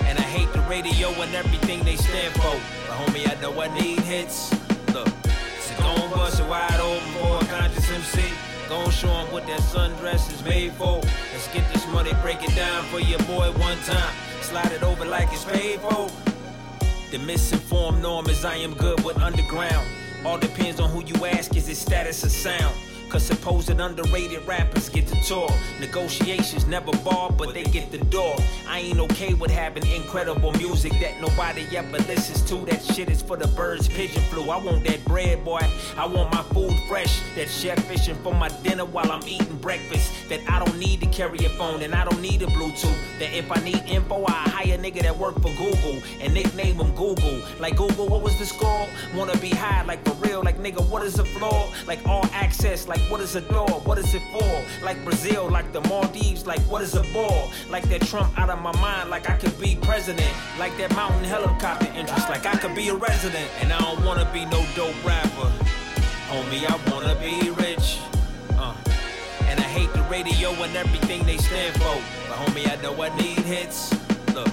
And 0.07 0.19
I 0.19 0.23
hate 0.23 0.53
the 0.53 0.63
radio 0.63 1.11
and 1.23 1.33
everything 1.37 1.85
they 1.85 1.95
stand 1.95 2.35
for. 2.35 2.57
But 2.89 2.97
homie, 2.99 3.31
I 3.31 3.41
know 3.41 3.61
I 3.61 3.69
need 3.81 4.01
hits. 4.01 4.51
Look, 4.93 5.07
so 5.07 5.75
gon' 5.79 6.11
bust 6.11 6.41
it 6.41 6.49
wide 6.49 6.81
open 6.81 7.09
for 7.13 7.45
a 7.45 7.47
conscious 7.47 7.89
MC. 7.93 8.25
Gon' 8.69 8.91
show 8.91 9.15
'em 9.21 9.31
what 9.31 9.47
that 9.47 9.61
sundress 9.61 10.29
is 10.35 10.43
made 10.43 10.73
for. 10.73 11.01
Let's 11.33 11.47
get 11.55 11.73
this 11.73 11.87
money, 11.93 12.13
break 12.23 12.43
it 12.43 12.57
down 12.57 12.83
for 12.87 12.99
your 12.99 13.21
boy 13.21 13.53
one 13.53 13.79
time. 13.87 14.15
Slide 14.43 14.73
it 14.73 14.83
over 14.83 15.05
like 15.05 15.33
it's 15.33 15.45
paid 15.45 15.79
for. 15.79 16.11
The 17.11 17.19
misinformed 17.19 18.03
norm 18.03 18.29
is 18.29 18.45
I 18.45 18.55
am 18.55 18.73
good 18.75 19.03
with 19.03 19.19
underground. 19.19 19.85
All 20.25 20.39
depends 20.39 20.79
on 20.79 20.91
who 20.91 21.05
you 21.05 21.27
ask, 21.27 21.57
is 21.57 21.69
it 21.69 21.75
status 21.75 22.25
or 22.25 22.29
sound? 22.29 22.77
Cause 23.11 23.25
supposed 23.25 23.71
underrated 23.71 24.47
rappers 24.47 24.89
get 24.89 25.09
the 25.09 25.17
tour. 25.17 25.51
Negotiations 25.81 26.67
never 26.69 26.93
bar, 26.99 27.33
but 27.33 27.55
they 27.55 27.65
get 27.65 27.91
the 27.91 27.99
door. 27.99 28.37
I 28.69 28.79
ain't 28.79 29.01
okay 29.01 29.35
with 29.35 29.51
having 29.51 29.85
incredible 29.89 30.53
music 30.53 30.93
that 31.01 31.21
nobody 31.21 31.67
ever 31.77 31.99
listens 31.99 32.41
to. 32.43 32.65
That 32.67 32.85
shit 32.85 33.11
is 33.11 33.21
for 33.21 33.37
the 33.37 33.49
birds, 33.49 33.89
pigeon 33.89 34.23
flu. 34.31 34.49
I 34.51 34.59
want 34.59 34.85
that 34.85 35.05
bread, 35.05 35.45
boy. 35.45 35.61
I 35.97 36.07
want 36.07 36.33
my 36.33 36.43
food 36.55 36.73
fresh. 36.89 37.21
That 37.35 37.49
chef 37.49 37.85
fishing 37.87 38.15
for 38.23 38.33
my 38.33 38.49
dinner 38.63 38.85
while 38.85 39.11
I'm 39.11 39.27
eating 39.27 39.57
breakfast. 39.59 40.13
That 40.29 40.41
I 40.49 40.65
don't 40.65 40.79
need 40.79 41.01
to 41.01 41.07
carry 41.07 41.45
a 41.45 41.49
phone 41.51 41.83
and 41.83 41.97
I 41.97 42.05
don't 42.05 42.23
need 42.23 42.43
a 42.43 42.47
Bluetooth. 42.47 42.97
That 43.19 43.35
if 43.37 43.51
I 43.51 43.61
need 43.65 43.83
info, 43.89 44.25
I 44.29 44.31
hire 44.31 44.75
a 44.75 44.79
nigga 44.79 45.03
that 45.03 45.19
work 45.19 45.35
for 45.43 45.53
Google 45.55 46.01
and 46.21 46.33
nickname 46.33 46.77
him 46.77 46.95
Google. 46.95 47.41
Like 47.59 47.77
Google, 47.77 48.09
what 48.09 48.23
was 48.23 48.39
the 48.39 48.47
score? 48.47 48.87
Wanna 49.17 49.37
be 49.39 49.51
high, 49.51 49.85
like 49.85 50.05
for 50.07 50.15
real, 50.25 50.43
like 50.45 50.59
nigga, 50.59 50.89
what 50.89 51.05
is 51.05 51.15
the 51.15 51.25
floor? 51.25 51.69
Like 51.89 52.07
all 52.07 52.25
access, 52.33 52.87
like 52.87 53.00
what 53.09 53.21
is 53.21 53.35
a 53.37 53.41
door? 53.41 53.69
What 53.85 53.99
is 53.99 54.15
it 54.15 54.23
for? 54.33 54.85
Like 54.85 55.03
Brazil, 55.05 55.49
like 55.49 55.73
the 55.73 55.81
Maldives, 55.83 56.47
like 56.47 56.61
what 56.63 56.83
is 56.83 56.95
a 56.95 57.03
ball? 57.13 57.51
Like 57.69 57.85
that 57.91 58.03
Trump 58.03 58.37
out 58.39 58.51
of 58.51 58.61
my 58.61 58.73
mind, 58.81 59.11
like 59.11 59.29
I 59.31 59.37
could 59.37 59.59
be 59.61 59.77
president. 59.83 60.33
Like 60.59 60.77
that 60.79 60.95
mountain 60.95 61.25
helicopter 61.25 61.91
interest, 61.95 62.29
like 62.29 62.47
I 62.47 62.57
could 62.57 62.75
be 62.75 62.89
a 62.89 62.95
resident. 62.95 63.49
And 63.61 63.73
I 63.73 63.79
don't 63.79 64.05
wanna 64.05 64.29
be 64.33 64.45
no 64.47 64.65
dope 64.75 64.95
rapper. 65.05 65.51
Homie, 66.29 66.65
I 66.69 66.91
wanna 66.91 67.15
be 67.21 67.51
rich. 67.51 67.99
Uh. 68.59 68.75
And 69.49 69.59
I 69.59 69.65
hate 69.65 69.93
the 69.93 70.03
radio 70.03 70.51
and 70.51 70.77
everything 70.77 71.25
they 71.25 71.39
stand 71.39 71.75
for. 71.75 71.97
But 72.29 72.39
homie, 72.39 72.71
I 72.71 72.81
know 72.83 73.01
I 73.03 73.15
need 73.17 73.39
hits. 73.39 73.93
Look, 74.35 74.49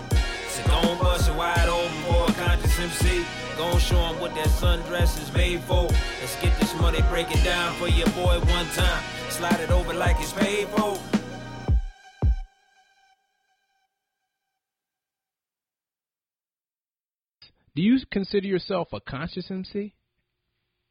so 0.68 0.82
gon' 0.82 0.98
bust 1.00 1.30
it 1.30 1.36
wide 1.36 1.68
open 1.68 1.98
for 2.04 2.24
a 2.30 2.34
conscious 2.34 2.80
MC. 2.80 3.26
Gon' 3.58 3.80
show 3.80 4.00
'em 4.00 4.20
what 4.20 4.36
that 4.36 4.48
sundress 4.48 5.20
is 5.22 5.34
made 5.34 5.62
for. 5.62 5.84
Let's 6.22 6.36
get 6.42 6.58
this 6.60 6.74
money, 6.76 7.02
break 7.10 7.32
it 7.32 7.44
down 7.44 7.74
for 7.76 7.88
your 7.88 8.10
boy 8.10 8.40
one 8.40 8.68
time. 8.76 9.04
Slide 9.30 9.60
it 9.60 9.72
over 9.72 9.94
like 9.94 10.18
it's 10.20 10.34
paid 10.34 10.68
for. 10.70 11.00
Do 17.76 17.84
you 17.84 18.00
consider 18.10 18.48
yourself 18.48 18.92
a 18.92 19.00
conscious 19.00 19.52
MC? 19.52 19.94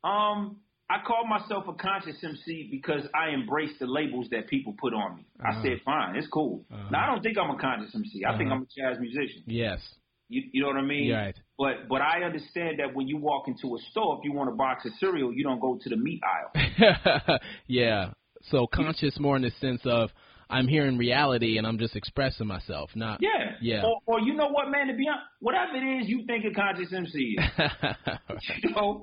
Um, 0.04 0.60
I 0.88 0.98
call 1.04 1.26
myself 1.26 1.64
a 1.68 1.72
conscious 1.74 2.16
MC 2.22 2.68
because 2.70 3.02
I 3.14 3.30
embrace 3.30 3.72
the 3.80 3.86
labels 3.86 4.28
that 4.30 4.46
people 4.48 4.74
put 4.78 4.94
on 4.94 5.16
me. 5.16 5.26
Uh-huh. 5.40 5.58
I 5.58 5.62
said, 5.62 5.80
fine, 5.84 6.16
it's 6.16 6.28
cool. 6.28 6.64
Uh-huh. 6.72 6.88
Now 6.90 7.04
I 7.04 7.06
don't 7.12 7.22
think 7.22 7.36
I'm 7.38 7.50
a 7.50 7.58
conscious 7.58 7.92
MC. 7.94 8.24
I 8.24 8.36
think 8.38 8.50
Uh-huh. 8.50 8.56
I'm 8.56 8.62
a 8.62 8.92
jazz 8.92 9.00
musician. 9.00 9.42
Yes. 9.46 9.80
You, 10.28 10.42
you 10.52 10.60
know 10.60 10.68
what 10.68 10.76
I 10.76 10.82
mean? 10.82 11.12
Right. 11.12 11.36
But 11.58 11.88
but 11.88 12.02
I 12.02 12.22
understand 12.24 12.80
that 12.80 12.94
when 12.94 13.06
you 13.08 13.16
walk 13.16 13.46
into 13.48 13.76
a 13.76 13.78
store, 13.90 14.18
if 14.18 14.24
you 14.24 14.32
want 14.32 14.48
a 14.50 14.54
box 14.54 14.84
of 14.84 14.92
cereal, 14.98 15.32
you 15.32 15.44
don't 15.44 15.60
go 15.60 15.78
to 15.80 15.88
the 15.88 15.96
meat 15.96 16.20
aisle. 16.24 17.38
yeah. 17.68 18.10
So 18.50 18.66
conscious 18.66 19.18
more 19.20 19.36
in 19.36 19.42
the 19.42 19.52
sense 19.60 19.80
of 19.84 20.10
I'm 20.48 20.68
here 20.68 20.86
in 20.86 20.96
reality 20.96 21.58
and 21.58 21.66
I'm 21.66 21.78
just 21.78 21.96
expressing 21.96 22.46
myself, 22.46 22.90
not 22.94 23.18
Yeah. 23.20 23.56
Yeah. 23.60 23.82
Or, 23.84 24.00
or 24.06 24.20
you 24.20 24.34
know 24.34 24.48
what, 24.48 24.70
man? 24.70 24.86
To 24.86 24.94
be 24.94 25.06
honest, 25.08 25.24
whatever 25.40 25.76
it 25.76 26.02
is 26.02 26.08
you 26.08 26.24
think 26.26 26.44
a 26.44 26.54
conscious 26.54 26.92
MC 26.92 27.36
is, 27.38 27.44
you 28.62 28.70
know, 28.70 29.02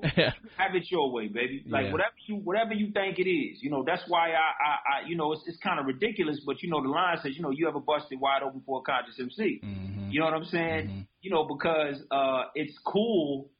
have 0.56 0.74
it 0.74 0.90
your 0.90 1.12
way, 1.12 1.28
baby. 1.28 1.62
Like 1.68 1.86
Yeah. 1.86 1.92
whatever 1.92 2.14
you 2.26 2.36
whatever 2.36 2.72
you 2.72 2.90
think 2.92 3.18
it 3.18 3.28
is. 3.28 3.62
You 3.62 3.70
know, 3.70 3.84
that's 3.86 4.02
why 4.08 4.30
I 4.30 4.34
I, 4.34 5.04
I 5.04 5.08
you 5.08 5.16
know 5.16 5.32
it's 5.32 5.42
it's 5.46 5.58
kind 5.58 5.78
of 5.78 5.86
ridiculous, 5.86 6.40
but 6.46 6.62
you 6.62 6.70
know 6.70 6.82
the 6.82 6.88
line 6.88 7.18
says 7.22 7.36
you 7.36 7.42
know 7.42 7.50
you 7.50 7.68
ever 7.68 7.80
busted 7.80 8.18
wide 8.20 8.42
open 8.42 8.62
for 8.64 8.80
a 8.80 8.82
conscious 8.82 9.18
MC. 9.20 9.60
Mm-hmm. 9.62 10.10
You 10.10 10.20
know 10.20 10.26
what 10.26 10.34
I'm 10.34 10.44
saying? 10.44 11.06
You 11.20 11.30
know 11.30 11.44
because 11.44 11.96
uh 12.10 12.44
it's 12.54 12.76
cool 12.86 13.50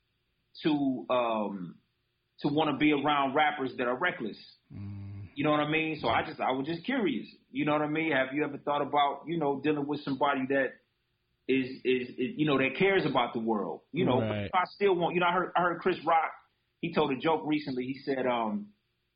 to 0.62 1.04
um 1.10 1.74
to 2.40 2.48
want 2.48 2.70
to 2.70 2.76
be 2.76 2.92
around 2.92 3.34
rappers 3.34 3.72
that 3.78 3.86
are 3.86 3.96
reckless. 3.96 4.38
You 5.34 5.44
know 5.44 5.50
what 5.50 5.60
I 5.60 5.68
mean? 5.68 5.98
So 6.00 6.08
I 6.08 6.22
just 6.24 6.40
I 6.40 6.52
was 6.52 6.66
just 6.66 6.84
curious. 6.84 7.26
You 7.50 7.64
know 7.64 7.72
what 7.72 7.82
I 7.82 7.88
mean? 7.88 8.12
Have 8.12 8.28
you 8.32 8.44
ever 8.44 8.58
thought 8.58 8.82
about 8.82 9.22
you 9.26 9.38
know 9.38 9.60
dealing 9.62 9.86
with 9.86 10.00
somebody 10.04 10.46
that 10.48 10.74
is 11.48 11.66
is, 11.84 12.08
is 12.10 12.34
you 12.36 12.46
know 12.46 12.58
that 12.58 12.76
cares 12.78 13.04
about 13.04 13.32
the 13.32 13.40
world? 13.40 13.80
You 13.92 14.04
know, 14.04 14.20
Right. 14.20 14.50
I 14.52 14.64
still 14.74 14.94
want. 14.94 15.14
You 15.14 15.20
know, 15.20 15.26
I 15.26 15.32
heard 15.32 15.52
I 15.56 15.62
heard 15.62 15.80
Chris 15.80 15.96
Rock. 16.06 16.32
He 16.80 16.92
told 16.92 17.10
a 17.12 17.16
joke 17.16 17.42
recently. 17.44 17.84
He 17.84 17.98
said 18.04 18.26
um 18.26 18.66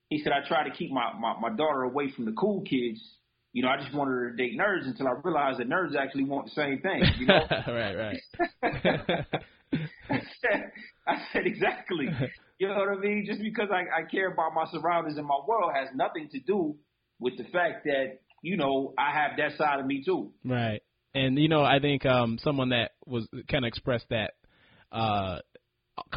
he 0.08 0.22
said 0.22 0.32
I 0.32 0.46
try 0.46 0.68
to 0.68 0.74
keep 0.74 0.90
my 0.90 1.12
my, 1.18 1.38
my 1.40 1.50
daughter 1.50 1.82
away 1.82 2.10
from 2.10 2.24
the 2.24 2.32
cool 2.32 2.62
kids. 2.62 3.00
You 3.52 3.62
know, 3.62 3.68
I 3.68 3.78
just 3.78 3.94
wanted 3.94 4.12
her 4.12 4.30
to 4.30 4.36
date 4.36 4.58
nerds 4.58 4.86
until 4.86 5.08
I 5.08 5.12
realized 5.24 5.58
that 5.58 5.68
nerds 5.68 5.96
actually 5.96 6.24
want 6.24 6.46
the 6.46 6.52
same 6.52 6.80
thing. 6.80 7.02
You 7.18 7.26
know, 7.26 7.46
right, 7.66 7.96
right. 7.96 8.20
I 10.10 10.20
said, 10.40 10.72
I 11.06 11.16
said 11.32 11.46
exactly. 11.46 12.08
You 12.58 12.68
know 12.68 12.74
what 12.74 12.88
I 12.88 12.96
mean? 12.96 13.24
Just 13.26 13.40
because 13.40 13.68
I, 13.72 14.00
I 14.00 14.02
care 14.10 14.32
about 14.32 14.52
my 14.52 14.64
surroundings 14.72 15.16
and 15.16 15.26
my 15.26 15.38
world 15.46 15.72
has 15.74 15.88
nothing 15.94 16.28
to 16.32 16.40
do 16.40 16.76
with 17.20 17.36
the 17.36 17.44
fact 17.44 17.84
that 17.84 18.18
you 18.42 18.56
know 18.56 18.94
I 18.98 19.12
have 19.12 19.32
that 19.38 19.56
side 19.56 19.80
of 19.80 19.86
me 19.86 20.02
too. 20.04 20.32
Right. 20.44 20.82
And 21.14 21.38
you 21.38 21.48
know, 21.48 21.62
I 21.62 21.78
think 21.78 22.04
um 22.04 22.38
someone 22.42 22.70
that 22.70 22.92
was 23.06 23.26
kind 23.50 23.64
of 23.64 23.68
expressed 23.68 24.06
that 24.10 24.32
uh 24.90 25.38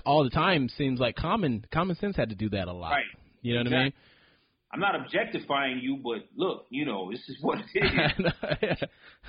all 0.05 0.23
the 0.23 0.29
time 0.29 0.69
seems 0.77 0.99
like 0.99 1.15
common 1.15 1.65
common 1.71 1.95
sense 1.97 2.15
had 2.15 2.29
to 2.29 2.35
do 2.35 2.49
that 2.49 2.67
a 2.67 2.73
lot. 2.73 2.91
Right. 2.91 3.05
You 3.41 3.55
know 3.55 3.63
what 3.63 3.73
I 3.73 3.83
mean? 3.83 3.93
I'm 4.73 4.79
not 4.79 4.95
objectifying 4.95 5.79
you, 5.81 5.97
but 5.97 6.27
look, 6.35 6.65
you 6.69 6.85
know, 6.85 7.11
this 7.11 7.19
is 7.27 7.37
what 7.41 7.59
it 7.73 8.63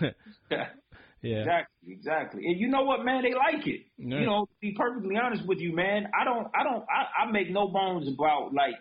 is. 0.01 0.11
Yeah. 1.23 1.39
Exactly, 1.39 1.93
exactly. 1.93 2.47
And 2.47 2.59
you 2.61 2.69
know 2.69 2.83
what, 2.83 3.05
man? 3.05 3.23
They 3.23 3.33
like 3.35 3.67
it. 3.67 3.83
Yeah. 3.97 4.19
You 4.21 4.27
know, 4.27 4.47
to 4.47 4.53
be 4.61 4.73
perfectly 4.77 5.17
honest 5.17 5.47
with 5.47 5.59
you, 5.59 5.75
man, 5.75 6.09
I 6.21 6.25
don't, 6.25 6.49
I 6.55 6.65
don't, 6.65 6.85
I, 6.91 7.23
I 7.25 7.31
make 7.31 7.51
no 7.51 7.69
bones 7.69 8.09
about 8.09 8.53
like 8.53 8.81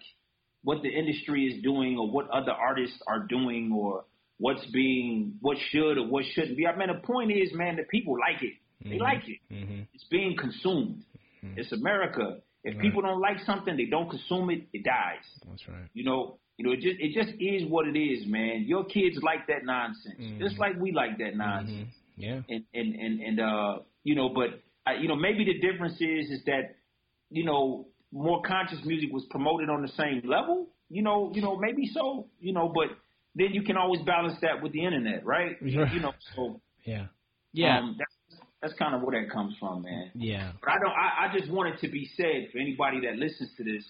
what 0.64 0.82
the 0.82 0.90
industry 0.90 1.46
is 1.46 1.62
doing 1.64 1.98
or 1.98 2.10
what 2.12 2.30
other 2.30 2.52
artists 2.52 2.98
are 3.08 3.20
doing 3.28 3.72
or 3.76 4.06
what's 4.38 4.66
being, 4.74 5.36
what 5.42 5.58
should 5.70 5.98
or 6.00 6.08
what 6.08 6.24
shouldn't 6.34 6.58
be. 6.58 6.66
I 6.66 6.76
mean, 6.76 6.88
the 6.88 7.06
point 7.06 7.32
is, 7.32 7.54
man, 7.54 7.76
that 7.78 7.90
people 7.90 8.18
like 8.20 8.42
it. 8.42 8.54
They 8.84 8.96
Mhm. 8.98 9.00
like 9.00 9.28
it. 9.30 9.40
Mm-hmm. 9.54 9.82
It's 9.94 10.06
being 10.06 10.36
consumed. 10.36 11.04
It's 11.56 11.72
America. 11.72 12.40
If 12.64 12.76
Right. 12.76 12.82
people 12.82 13.02
don't 13.04 13.20
like 13.22 13.40
something, 13.40 13.76
they 13.78 13.86
don't 13.86 14.10
consume 14.10 14.50
it. 14.52 14.68
It 14.74 14.84
dies. 14.84 15.26
That's 15.48 15.68
right. 15.68 15.90
You 15.94 16.04
know, 16.04 16.38
you 16.58 16.66
know, 16.66 16.72
it 16.74 16.80
just 16.82 17.00
it 17.00 17.14
just 17.14 17.34
is 17.42 17.66
what 17.70 17.88
it 17.88 17.98
is, 17.98 18.26
man. 18.28 18.64
Your 18.68 18.84
kids 18.86 19.18
like 19.24 19.48
that 19.48 19.64
nonsense, 19.66 20.20
just 20.40 20.60
like 20.60 20.76
we 20.80 20.92
like 20.92 21.18
that 21.20 21.36
nonsense. 21.36 21.94
Yeah. 22.22 22.42
And 22.50 22.64
and 22.74 22.96
and 22.96 23.20
and 23.22 23.40
uh, 23.40 23.80
you 24.04 24.16
know, 24.16 24.30
but 24.30 24.62
uh, 24.90 24.96
you 25.00 25.08
know, 25.08 25.16
maybe 25.16 25.46
the 25.46 25.60
difference 25.60 25.96
is 26.00 26.30
is 26.30 26.44
that 26.46 26.76
you 27.30 27.44
know 27.46 27.88
more 28.12 28.42
conscious 28.42 28.80
music 28.86 29.12
was 29.12 29.26
promoted 29.30 29.70
on 29.70 29.82
the 29.82 29.88
same 29.90 30.22
level. 30.30 30.68
You 30.90 31.02
know, 31.04 31.32
you 31.34 31.42
know, 31.42 31.58
maybe 31.58 31.90
so. 31.94 32.28
You 32.40 32.54
know, 32.54 32.72
but 32.74 32.90
then 33.36 33.54
you 33.54 33.64
can 33.64 33.78
always 33.78 34.02
balance 34.02 34.38
that 34.42 34.62
with 34.62 34.74
the 34.74 34.84
internet, 34.84 35.26
right? 35.26 35.56
Right. 35.62 35.94
You 35.94 36.00
know, 36.02 36.14
so 36.36 36.60
Yeah. 36.84 37.06
Yeah. 37.54 37.80
um, 37.80 37.96
that's 37.98 38.42
that's 38.62 38.74
kind 38.76 38.94
of 38.94 39.02
where 39.02 39.20
that 39.20 39.32
comes 39.32 39.56
from, 39.60 39.82
man. 39.84 40.12
yeah. 40.14 40.52
But 40.62 40.72
I 40.72 40.78
don't. 40.80 40.92
I, 40.92 41.28
I 41.28 41.38
just 41.40 41.50
want 41.52 41.74
it 41.74 41.80
to 41.86 41.92
be 41.92 42.10
said 42.18 42.50
for 42.52 42.60
anybody 42.60 43.00
that 43.08 43.16
listens 43.18 43.50
to 43.58 43.64
this 43.64 43.84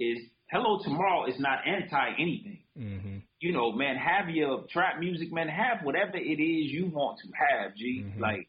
is 0.00 0.18
Hello 0.50 0.78
Tomorrow 0.82 1.26
is 1.26 1.38
not 1.40 1.58
anti 1.66 2.10
anything. 2.18 2.58
Mm-hmm. 2.78 3.18
You 3.40 3.52
know, 3.52 3.72
man, 3.72 3.96
have 3.96 4.28
your 4.30 4.64
trap 4.70 5.00
music, 5.00 5.32
man. 5.32 5.48
Have 5.48 5.84
whatever 5.84 6.16
it 6.16 6.40
is 6.40 6.70
you 6.70 6.86
want 6.92 7.18
to 7.20 7.28
have, 7.34 7.74
G. 7.74 8.04
Mm-hmm. 8.04 8.20
Like 8.20 8.48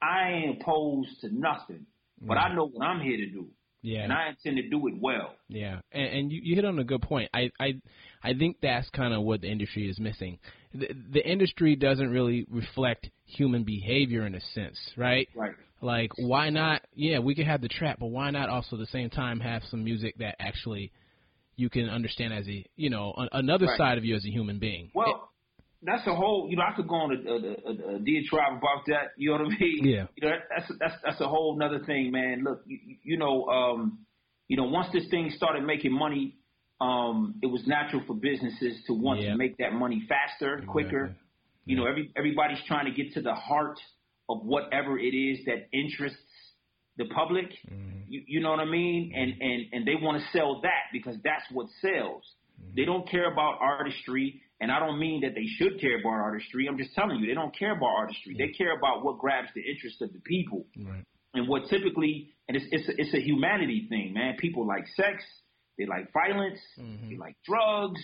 I 0.00 0.30
ain't 0.30 0.60
opposed 0.60 1.20
to 1.20 1.28
nothing, 1.34 1.86
but 2.20 2.34
I 2.38 2.54
know 2.54 2.66
what 2.68 2.84
I'm 2.84 3.00
here 3.00 3.16
to 3.18 3.26
do, 3.26 3.46
Yeah. 3.82 4.00
and 4.00 4.12
I 4.12 4.28
intend 4.28 4.56
to 4.56 4.68
do 4.68 4.86
it 4.88 4.94
well. 5.00 5.34
Yeah, 5.48 5.80
and, 5.92 6.06
and 6.06 6.32
you, 6.32 6.40
you 6.42 6.54
hit 6.54 6.64
on 6.64 6.78
a 6.78 6.84
good 6.84 7.02
point. 7.02 7.30
I 7.34 7.50
I 7.60 7.80
I 8.22 8.34
think 8.34 8.58
that's 8.62 8.88
kind 8.90 9.12
of 9.12 9.22
what 9.22 9.42
the 9.42 9.48
industry 9.48 9.88
is 9.88 9.98
missing. 9.98 10.38
The, 10.72 10.88
the 11.12 11.26
industry 11.26 11.76
doesn't 11.76 12.10
really 12.10 12.46
reflect 12.50 13.10
human 13.26 13.64
behavior 13.64 14.26
in 14.26 14.34
a 14.34 14.40
sense, 14.54 14.78
right? 14.96 15.28
Right. 15.34 15.54
Like, 15.80 16.12
why 16.16 16.48
not? 16.48 16.80
Yeah, 16.94 17.18
we 17.18 17.34
could 17.34 17.46
have 17.46 17.60
the 17.60 17.68
trap, 17.68 17.98
but 18.00 18.06
why 18.06 18.30
not 18.30 18.48
also 18.48 18.76
at 18.76 18.80
the 18.80 18.86
same 18.86 19.10
time 19.10 19.40
have 19.40 19.62
some 19.70 19.84
music 19.84 20.16
that 20.18 20.36
actually 20.38 20.90
you 21.56 21.70
can 21.70 21.88
understand 21.88 22.32
as 22.34 22.46
a 22.48 22.64
you 22.76 22.90
know 22.90 23.12
a, 23.16 23.38
another 23.38 23.66
Right. 23.66 23.78
side 23.78 23.98
of 23.98 24.04
you 24.04 24.14
as 24.16 24.24
a 24.24 24.30
human 24.30 24.58
being? 24.58 24.90
Well, 24.94 25.30
that's 25.82 26.06
a 26.06 26.14
whole. 26.14 26.48
You 26.50 26.56
know, 26.56 26.62
I 26.62 26.74
could 26.74 26.88
go 26.88 26.94
on 26.94 27.10
a, 27.12 27.30
a, 27.30 27.36
a, 27.36 27.96
a 27.96 27.98
diatribe 27.98 28.58
about 28.58 28.86
that. 28.86 29.12
You 29.16 29.30
know 29.30 29.44
what 29.44 29.52
I 29.52 29.58
mean? 29.60 29.80
Yeah. 29.84 30.06
You 30.16 30.28
know, 30.28 30.30
that, 30.30 30.42
that's 30.56 30.72
that's 30.80 30.94
that's 31.04 31.20
a 31.20 31.28
whole 31.28 31.54
another 31.54 31.84
thing, 31.84 32.10
man. 32.10 32.42
Look, 32.44 32.62
you, 32.66 32.96
you 33.02 33.16
know, 33.18 33.44
um, 33.46 33.98
you 34.48 34.56
know, 34.56 34.64
once 34.64 34.88
this 34.92 35.08
thing 35.10 35.30
started 35.36 35.62
making 35.64 35.92
money, 35.92 36.36
um, 36.80 37.34
it 37.42 37.46
was 37.46 37.66
natural 37.66 38.02
for 38.06 38.14
businesses 38.14 38.82
to 38.86 38.94
want 38.94 39.20
Yeah. 39.20 39.32
to 39.32 39.36
make 39.36 39.56
that 39.58 39.72
money 39.72 40.02
faster, 40.08 40.62
quicker. 40.66 41.04
Exactly. 41.04 41.20
You 41.66 41.76
know, 41.76 41.86
every 41.86 42.10
everybody's 42.16 42.62
trying 42.66 42.86
to 42.86 42.92
get 42.92 43.14
to 43.14 43.22
the 43.22 43.34
heart 43.34 43.78
of 44.28 44.44
whatever 44.44 44.98
it 44.98 45.14
is 45.14 45.44
that 45.46 45.68
interests 45.72 46.18
the 46.96 47.06
public. 47.06 47.46
Mm-hmm. 47.70 48.00
You, 48.08 48.22
you 48.26 48.40
know 48.40 48.50
what 48.50 48.60
I 48.60 48.64
mean? 48.66 49.12
Mm-hmm. 49.14 49.20
And 49.20 49.42
and 49.42 49.62
and 49.72 49.86
they 49.86 49.94
want 50.00 50.20
to 50.20 50.38
sell 50.38 50.60
that 50.62 50.92
because 50.92 51.16
that's 51.24 51.44
what 51.52 51.66
sells. 51.80 52.22
Mm-hmm. 52.60 52.76
They 52.76 52.84
don't 52.84 53.08
care 53.08 53.30
about 53.30 53.58
artistry, 53.60 54.42
and 54.60 54.70
I 54.70 54.78
don't 54.78 54.98
mean 54.98 55.22
that 55.22 55.34
they 55.34 55.46
should 55.58 55.80
care 55.80 55.98
about 56.00 56.20
artistry. 56.22 56.66
I'm 56.68 56.78
just 56.78 56.94
telling 56.94 57.18
you, 57.18 57.26
they 57.26 57.34
don't 57.34 57.56
care 57.56 57.76
about 57.76 57.90
artistry. 57.98 58.34
They 58.38 58.48
mm. 58.54 58.56
care 58.56 58.76
about 58.76 59.04
what 59.04 59.18
grabs 59.18 59.48
the 59.54 59.60
interest 59.60 60.00
of 60.00 60.12
the 60.12 60.20
people. 60.20 60.66
Right. 60.78 61.04
And 61.34 61.48
what 61.48 61.62
typically, 61.68 62.30
and 62.48 62.56
it's 62.56 62.66
it's 62.70 62.88
a, 62.88 62.92
it's 63.00 63.14
a 63.14 63.20
humanity 63.20 63.86
thing, 63.88 64.14
man. 64.14 64.36
People 64.38 64.66
like 64.66 64.86
sex, 64.94 65.24
they 65.76 65.86
like 65.86 66.12
violence, 66.12 66.60
they 66.78 67.16
like 67.18 67.34
drugs, 67.44 68.00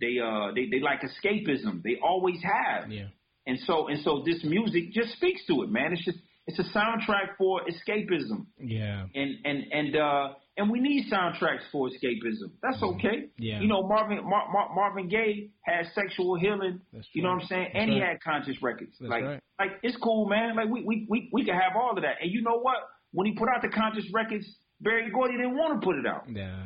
they 0.00 0.18
uh 0.18 0.52
they 0.54 0.68
they 0.70 0.80
like 0.80 1.00
escapism. 1.02 1.82
They 1.82 1.98
always 2.02 2.38
have. 2.42 2.90
Yeah. 2.90 3.08
And 3.46 3.58
so 3.66 3.88
and 3.88 4.02
so 4.02 4.22
this 4.24 4.42
music 4.42 4.92
just 4.92 5.12
speaks 5.12 5.44
to 5.48 5.62
it, 5.62 5.70
man. 5.70 5.92
It's 5.92 6.04
just 6.04 6.18
it's 6.46 6.58
a 6.58 6.76
soundtrack 6.76 7.36
for 7.38 7.62
escapism. 7.62 8.46
Yeah. 8.58 9.06
And 9.14 9.36
and 9.44 9.64
and 9.72 9.96
uh 9.96 10.28
and 10.56 10.70
we 10.70 10.80
need 10.80 11.10
soundtracks 11.10 11.62
for 11.70 11.88
escapism. 11.88 12.50
That's 12.62 12.82
okay. 12.82 13.30
Yeah. 13.38 13.60
You 13.60 13.68
know, 13.68 13.86
Marvin 13.86 14.18
Mar- 14.22 14.48
Mar- 14.52 14.74
Marvin 14.74 15.08
Gaye 15.08 15.50
had 15.62 15.86
sexual 15.94 16.38
healing. 16.38 16.80
You 17.12 17.22
know 17.22 17.30
what 17.30 17.42
I'm 17.42 17.46
saying? 17.46 17.70
That's 17.72 17.82
and 17.82 17.92
he 17.92 18.00
had 18.00 18.22
conscious 18.22 18.60
records. 18.60 18.92
That's 19.00 19.10
like 19.10 19.24
right. 19.24 19.40
like 19.58 19.70
it's 19.82 19.96
cool, 19.96 20.28
man. 20.28 20.56
Like 20.56 20.68
we 20.68 20.82
we 20.82 21.06
we 21.08 21.30
we 21.32 21.44
can 21.44 21.54
have 21.54 21.72
all 21.76 21.92
of 21.96 22.02
that. 22.02 22.16
And 22.20 22.30
you 22.30 22.42
know 22.42 22.58
what? 22.58 22.76
When 23.12 23.26
he 23.26 23.34
put 23.34 23.48
out 23.48 23.62
the 23.62 23.68
conscious 23.68 24.04
records, 24.12 24.46
Berry 24.80 25.10
Gordy 25.10 25.36
didn't 25.36 25.56
want 25.56 25.80
to 25.80 25.86
put 25.86 25.96
it 25.96 26.06
out. 26.06 26.24
Yeah. 26.28 26.58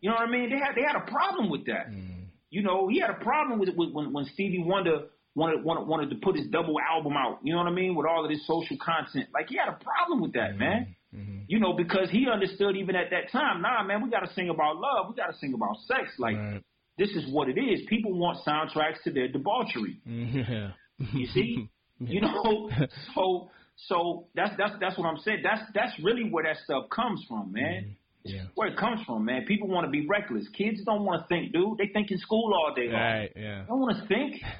You 0.00 0.10
know 0.10 0.16
what 0.16 0.28
I 0.28 0.30
mean? 0.30 0.50
They 0.50 0.58
had 0.58 0.74
they 0.76 0.82
had 0.82 0.96
a 0.96 1.10
problem 1.10 1.50
with 1.50 1.66
that. 1.66 1.90
Mm. 1.90 2.26
You 2.50 2.62
know, 2.62 2.88
he 2.88 3.00
had 3.00 3.08
a 3.08 3.24
problem 3.24 3.58
with 3.58 3.70
it 3.70 3.76
with, 3.76 3.92
when 3.92 4.12
when 4.12 4.26
Stevie 4.26 4.62
Wonder 4.62 5.06
wanted, 5.34 5.64
wanted 5.64 5.86
wanted 5.86 6.10
to 6.10 6.16
put 6.16 6.36
his 6.36 6.46
double 6.48 6.76
album 6.80 7.14
out. 7.16 7.38
You 7.42 7.52
know 7.52 7.58
what 7.58 7.68
I 7.68 7.72
mean? 7.74 7.94
With 7.94 8.06
all 8.06 8.24
of 8.24 8.30
this 8.30 8.46
social 8.46 8.76
content, 8.84 9.28
like 9.32 9.48
he 9.48 9.56
had 9.56 9.68
a 9.68 9.78
problem 9.82 10.20
with 10.20 10.32
that, 10.34 10.56
man. 10.58 10.94
Mm-hmm. 11.14 11.38
You 11.46 11.60
know, 11.60 11.74
because 11.74 12.10
he 12.10 12.26
understood 12.32 12.76
even 12.76 12.96
at 12.96 13.10
that 13.10 13.30
time, 13.30 13.60
nah, 13.60 13.82
man, 13.84 14.02
we 14.02 14.10
got 14.10 14.20
to 14.20 14.32
sing 14.34 14.48
about 14.48 14.76
love. 14.76 15.06
We 15.10 15.14
got 15.14 15.26
to 15.30 15.36
sing 15.38 15.52
about 15.54 15.76
sex. 15.86 16.12
Like 16.18 16.36
Right. 16.36 16.62
this 16.96 17.10
is 17.10 17.30
what 17.30 17.48
it 17.48 17.58
is. 17.60 17.80
People 17.88 18.18
want 18.18 18.38
soundtracks 18.46 19.02
to 19.04 19.10
their 19.12 19.28
debauchery. 19.28 20.00
Yeah. 20.06 20.70
You 21.12 21.26
see, 21.26 21.68
you 21.98 22.20
know, 22.20 22.70
so 23.14 23.50
so 23.88 24.26
that's 24.34 24.56
that's 24.56 24.72
that's 24.80 24.98
what 24.98 25.06
I'm 25.06 25.18
saying. 25.18 25.40
That's 25.42 25.62
that's 25.74 25.92
really 26.02 26.28
where 26.30 26.44
that 26.44 26.58
stuff 26.64 26.88
comes 26.90 27.24
from, 27.28 27.52
man. 27.52 27.96
Yeah. 28.24 28.42
Where 28.54 28.68
it 28.68 28.76
comes 28.76 29.00
from, 29.04 29.24
man. 29.24 29.44
People 29.46 29.68
want 29.68 29.84
to 29.86 29.90
be 29.90 30.06
reckless. 30.06 30.46
Kids 30.56 30.80
don't 30.84 31.04
want 31.04 31.22
to 31.22 31.26
think, 31.28 31.52
dude. 31.52 31.76
They 31.78 31.88
think 31.92 32.10
in 32.12 32.18
school 32.18 32.52
all 32.54 32.72
day 32.74 32.86
long. 32.88 33.00
Right. 33.00 33.32
Yeah. 33.34 33.62
They 33.62 33.66
don't 33.68 33.80
want 33.80 33.96
to 33.98 34.06
think. 34.06 34.40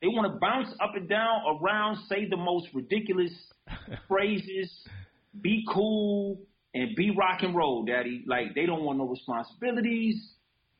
They 0.00 0.06
want 0.06 0.32
to 0.32 0.38
bounce 0.38 0.68
up 0.80 0.92
and 0.94 1.08
down, 1.08 1.40
around, 1.60 1.96
say 2.08 2.28
the 2.30 2.36
most 2.36 2.68
ridiculous 2.72 3.32
phrases, 4.08 4.70
be 5.40 5.64
cool, 5.72 6.38
and 6.72 6.94
be 6.94 7.10
rock 7.10 7.42
and 7.42 7.52
roll, 7.54 7.84
daddy. 7.84 8.22
Like 8.24 8.54
they 8.54 8.64
don't 8.64 8.84
want 8.84 8.98
no 8.98 9.08
responsibilities, 9.08 10.16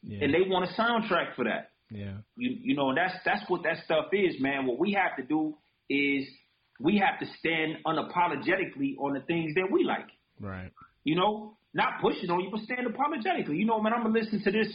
Yeah. 0.05 0.23
and 0.25 0.33
they 0.33 0.43
want 0.49 0.71
a 0.71 0.81
soundtrack 0.81 1.35
for 1.35 1.45
that. 1.47 1.71
yeah. 1.91 2.19
You 2.37 2.59
you 2.63 2.77
know, 2.77 2.91
and 2.91 2.97
that's 2.99 3.15
that's 3.25 3.43
what 3.51 3.65
that 3.65 3.79
stuff 3.85 4.07
is, 4.13 4.37
man. 4.41 4.67
What 4.67 4.79
we 4.79 4.93
have 4.93 5.17
to 5.17 5.25
do 5.25 5.57
is 5.91 6.25
we 6.79 6.99
have 6.99 7.19
to 7.19 7.27
stand 7.41 7.79
unapologetically 7.85 8.97
on 9.01 9.15
the 9.15 9.21
things 9.27 9.53
that 9.57 9.67
we 9.71 9.83
like. 9.83 10.07
Right. 10.41 10.71
You 11.03 11.17
know, 11.17 11.57
not 11.79 12.03
pushing 12.03 12.29
on 12.29 12.41
you, 12.41 12.51
but 12.51 12.61
stand 12.63 12.87
apologetically. 12.87 13.57
You 13.57 13.65
know, 13.65 13.81
man, 13.81 13.93
I'm 13.95 14.03
gonna 14.03 14.19
listen 14.19 14.43
to 14.43 14.51
this 14.51 14.69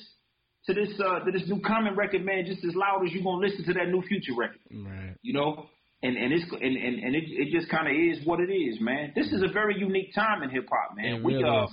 to 0.66 0.74
this 0.74 0.90
uh 0.98 1.20
to 1.20 1.32
this 1.32 1.44
new 1.48 1.60
Common 1.60 1.96
record, 1.96 2.26
man, 2.26 2.46
just 2.48 2.64
as 2.64 2.74
loud 2.74 3.06
as 3.06 3.12
you 3.12 3.22
gonna 3.22 3.46
listen 3.46 3.66
to 3.66 3.74
that 3.74 3.90
new 3.90 4.02
Future 4.02 4.32
record. 4.36 4.64
Right. 4.72 5.16
You 5.22 5.34
know, 5.34 5.68
and 6.02 6.16
and 6.16 6.32
it's 6.32 6.46
and 6.50 6.76
and, 6.88 7.04
and 7.04 7.16
it 7.16 7.26
it 7.28 7.52
just 7.52 7.70
kind 7.70 7.88
of 7.88 7.94
is 7.94 8.26
what 8.26 8.40
it 8.40 8.52
is, 8.52 8.80
man. 8.80 9.12
This 9.16 9.28
is 9.28 9.44
a 9.44 9.52
very 9.52 9.78
unique 9.78 10.16
time 10.16 10.42
in 10.44 10.50
hip 10.50 10.68
hop, 10.72 10.96
man. 10.96 11.16
It 11.16 11.24
we 11.24 11.36
really 11.36 11.50
uh, 11.50 11.68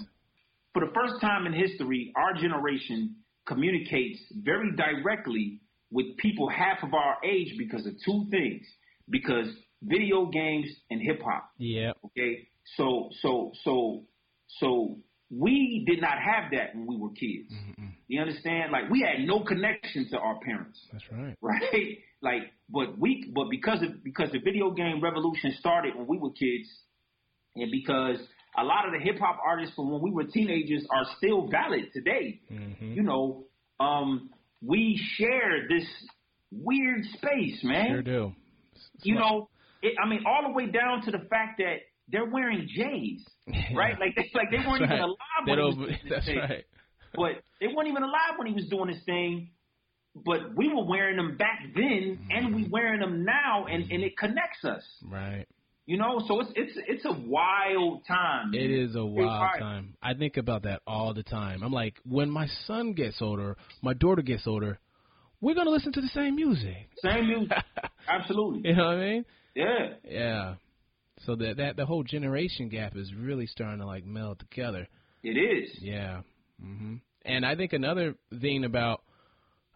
for 0.74 0.84
the 0.84 0.92
first 0.92 1.20
time 1.20 1.46
in 1.46 1.52
history, 1.52 2.12
our 2.16 2.34
generation 2.34 3.16
communicates 3.46 4.18
very 4.34 4.74
directly 4.76 5.60
with 5.92 6.16
people 6.18 6.48
half 6.48 6.82
of 6.82 6.92
our 6.92 7.16
age 7.24 7.54
because 7.56 7.86
of 7.86 7.94
two 8.04 8.26
things. 8.30 8.66
Because 9.08 9.46
video 9.82 10.26
games 10.26 10.66
and 10.90 11.00
hip 11.00 11.20
hop. 11.24 11.50
Yeah. 11.58 11.92
Okay. 12.04 12.48
So 12.76 13.10
so 13.22 13.52
so 13.64 14.04
so 14.58 14.98
we 15.30 15.84
did 15.86 16.00
not 16.00 16.18
have 16.18 16.50
that 16.52 16.74
when 16.74 16.86
we 16.86 16.96
were 16.96 17.10
kids. 17.10 17.52
You 18.08 18.20
understand? 18.20 18.72
Like 18.72 18.90
we 18.90 19.00
had 19.00 19.26
no 19.26 19.44
connection 19.44 20.08
to 20.10 20.18
our 20.18 20.40
parents 20.40 20.80
That's 20.92 21.04
right. 21.12 21.36
right? 21.40 21.98
Like, 22.22 22.42
but 22.68 22.98
we, 22.98 23.30
but 23.34 23.48
because 23.50 23.82
of 23.82 24.02
because 24.02 24.30
the 24.32 24.40
video 24.40 24.72
game 24.72 25.00
revolution 25.02 25.54
started 25.58 25.94
when 25.94 26.06
we 26.06 26.18
were 26.18 26.30
kids, 26.30 26.68
and 27.54 27.70
because 27.70 28.18
a 28.58 28.64
lot 28.64 28.86
of 28.86 28.92
the 28.92 28.98
hip 28.98 29.18
hop 29.20 29.38
artists 29.46 29.74
from 29.76 29.90
when 29.90 30.02
we 30.02 30.10
were 30.10 30.24
teenagers 30.24 30.84
are 30.90 31.06
still 31.16 31.48
valid 31.48 31.92
today. 31.92 32.40
Mm-hmm. 32.52 32.92
You 32.92 33.02
know, 33.02 33.44
um, 33.78 34.30
we 34.60 35.00
share 35.16 35.68
this 35.68 35.86
weird 36.50 37.04
space, 37.16 37.60
man. 37.62 37.88
Sure 37.88 38.02
do. 38.02 38.32
You 39.02 39.14
know, 39.14 39.48
it, 39.82 39.94
I 40.04 40.08
mean, 40.08 40.24
all 40.26 40.48
the 40.48 40.52
way 40.52 40.66
down 40.66 41.02
to 41.02 41.10
the 41.10 41.24
fact 41.30 41.58
that 41.58 41.76
they're 42.10 42.28
wearing 42.28 42.68
J's, 42.68 43.24
right? 43.74 43.98
Like, 43.98 44.14
they, 44.16 44.30
like 44.34 44.50
they 44.50 44.58
weren't 44.58 44.80
That's 44.80 44.92
even 44.92 45.00
right. 45.00 45.00
alive 45.00 45.46
when 45.46 45.58
he 45.58 45.64
was 45.64 45.74
doing 45.76 45.88
this 46.02 46.10
That's 46.10 46.26
thing 46.26 46.62
but 47.14 47.42
they 47.60 47.66
weren't 47.66 47.88
even 47.88 48.02
alive 48.02 48.38
when 48.38 48.46
he 48.46 48.54
was 48.54 48.66
doing 48.66 48.88
his 48.88 49.02
thing. 49.04 49.50
But 50.14 50.56
we 50.56 50.68
were 50.68 50.84
wearing 50.84 51.16
them 51.16 51.36
back 51.36 51.60
then, 51.74 52.18
and 52.30 52.54
we 52.54 52.64
mm. 52.64 52.70
wearing 52.70 53.00
them 53.00 53.24
now, 53.24 53.66
and, 53.66 53.90
and 53.92 54.02
it 54.02 54.18
connects 54.18 54.64
us. 54.64 54.82
Right. 55.08 55.46
You 55.86 55.98
know, 55.98 56.22
so 56.26 56.40
it's 56.40 56.50
it's 56.56 56.72
it's 56.86 57.04
a 57.04 57.12
wild 57.12 58.06
time. 58.06 58.52
It 58.52 58.70
man. 58.70 58.96
a 58.96 59.06
wild 59.06 59.26
wild. 59.26 59.58
time. 59.58 59.94
I 60.02 60.14
think 60.14 60.36
about 60.36 60.64
that 60.64 60.82
all 60.86 61.14
the 61.14 61.22
time. 61.22 61.62
I'm 61.62 61.72
like, 61.72 61.94
when 62.04 62.28
my 62.28 62.48
son 62.66 62.92
gets 62.92 63.22
older, 63.22 63.56
my 63.82 63.94
daughter 63.94 64.22
gets 64.22 64.46
older, 64.46 64.78
we're 65.40 65.54
gonna 65.54 65.70
listen 65.70 65.92
to 65.92 66.00
the 66.00 66.08
same 66.08 66.36
music. 66.36 66.90
Same 67.02 67.26
music, 67.26 67.56
absolutely. 68.08 68.68
You 68.68 68.76
know 68.76 68.86
what 68.86 68.96
I 68.96 69.00
mean? 69.00 69.24
Yeah, 69.54 69.88
Yeah. 70.04 70.54
So 71.26 71.36
that 71.36 71.56
that 71.58 71.76
the 71.76 71.86
whole 71.86 72.02
generation 72.02 72.68
gap 72.68 72.96
is 72.96 73.12
really 73.14 73.46
starting 73.46 73.80
to 73.80 73.86
like 73.86 74.04
meld 74.04 74.38
together. 74.38 74.86
it 75.22 75.36
is. 75.36 75.70
Yeah. 75.80 76.22
hmm 76.60 76.96
And 77.24 77.44
I 77.44 77.54
think 77.56 77.72
another 77.72 78.14
thing 78.40 78.64
about 78.64 79.02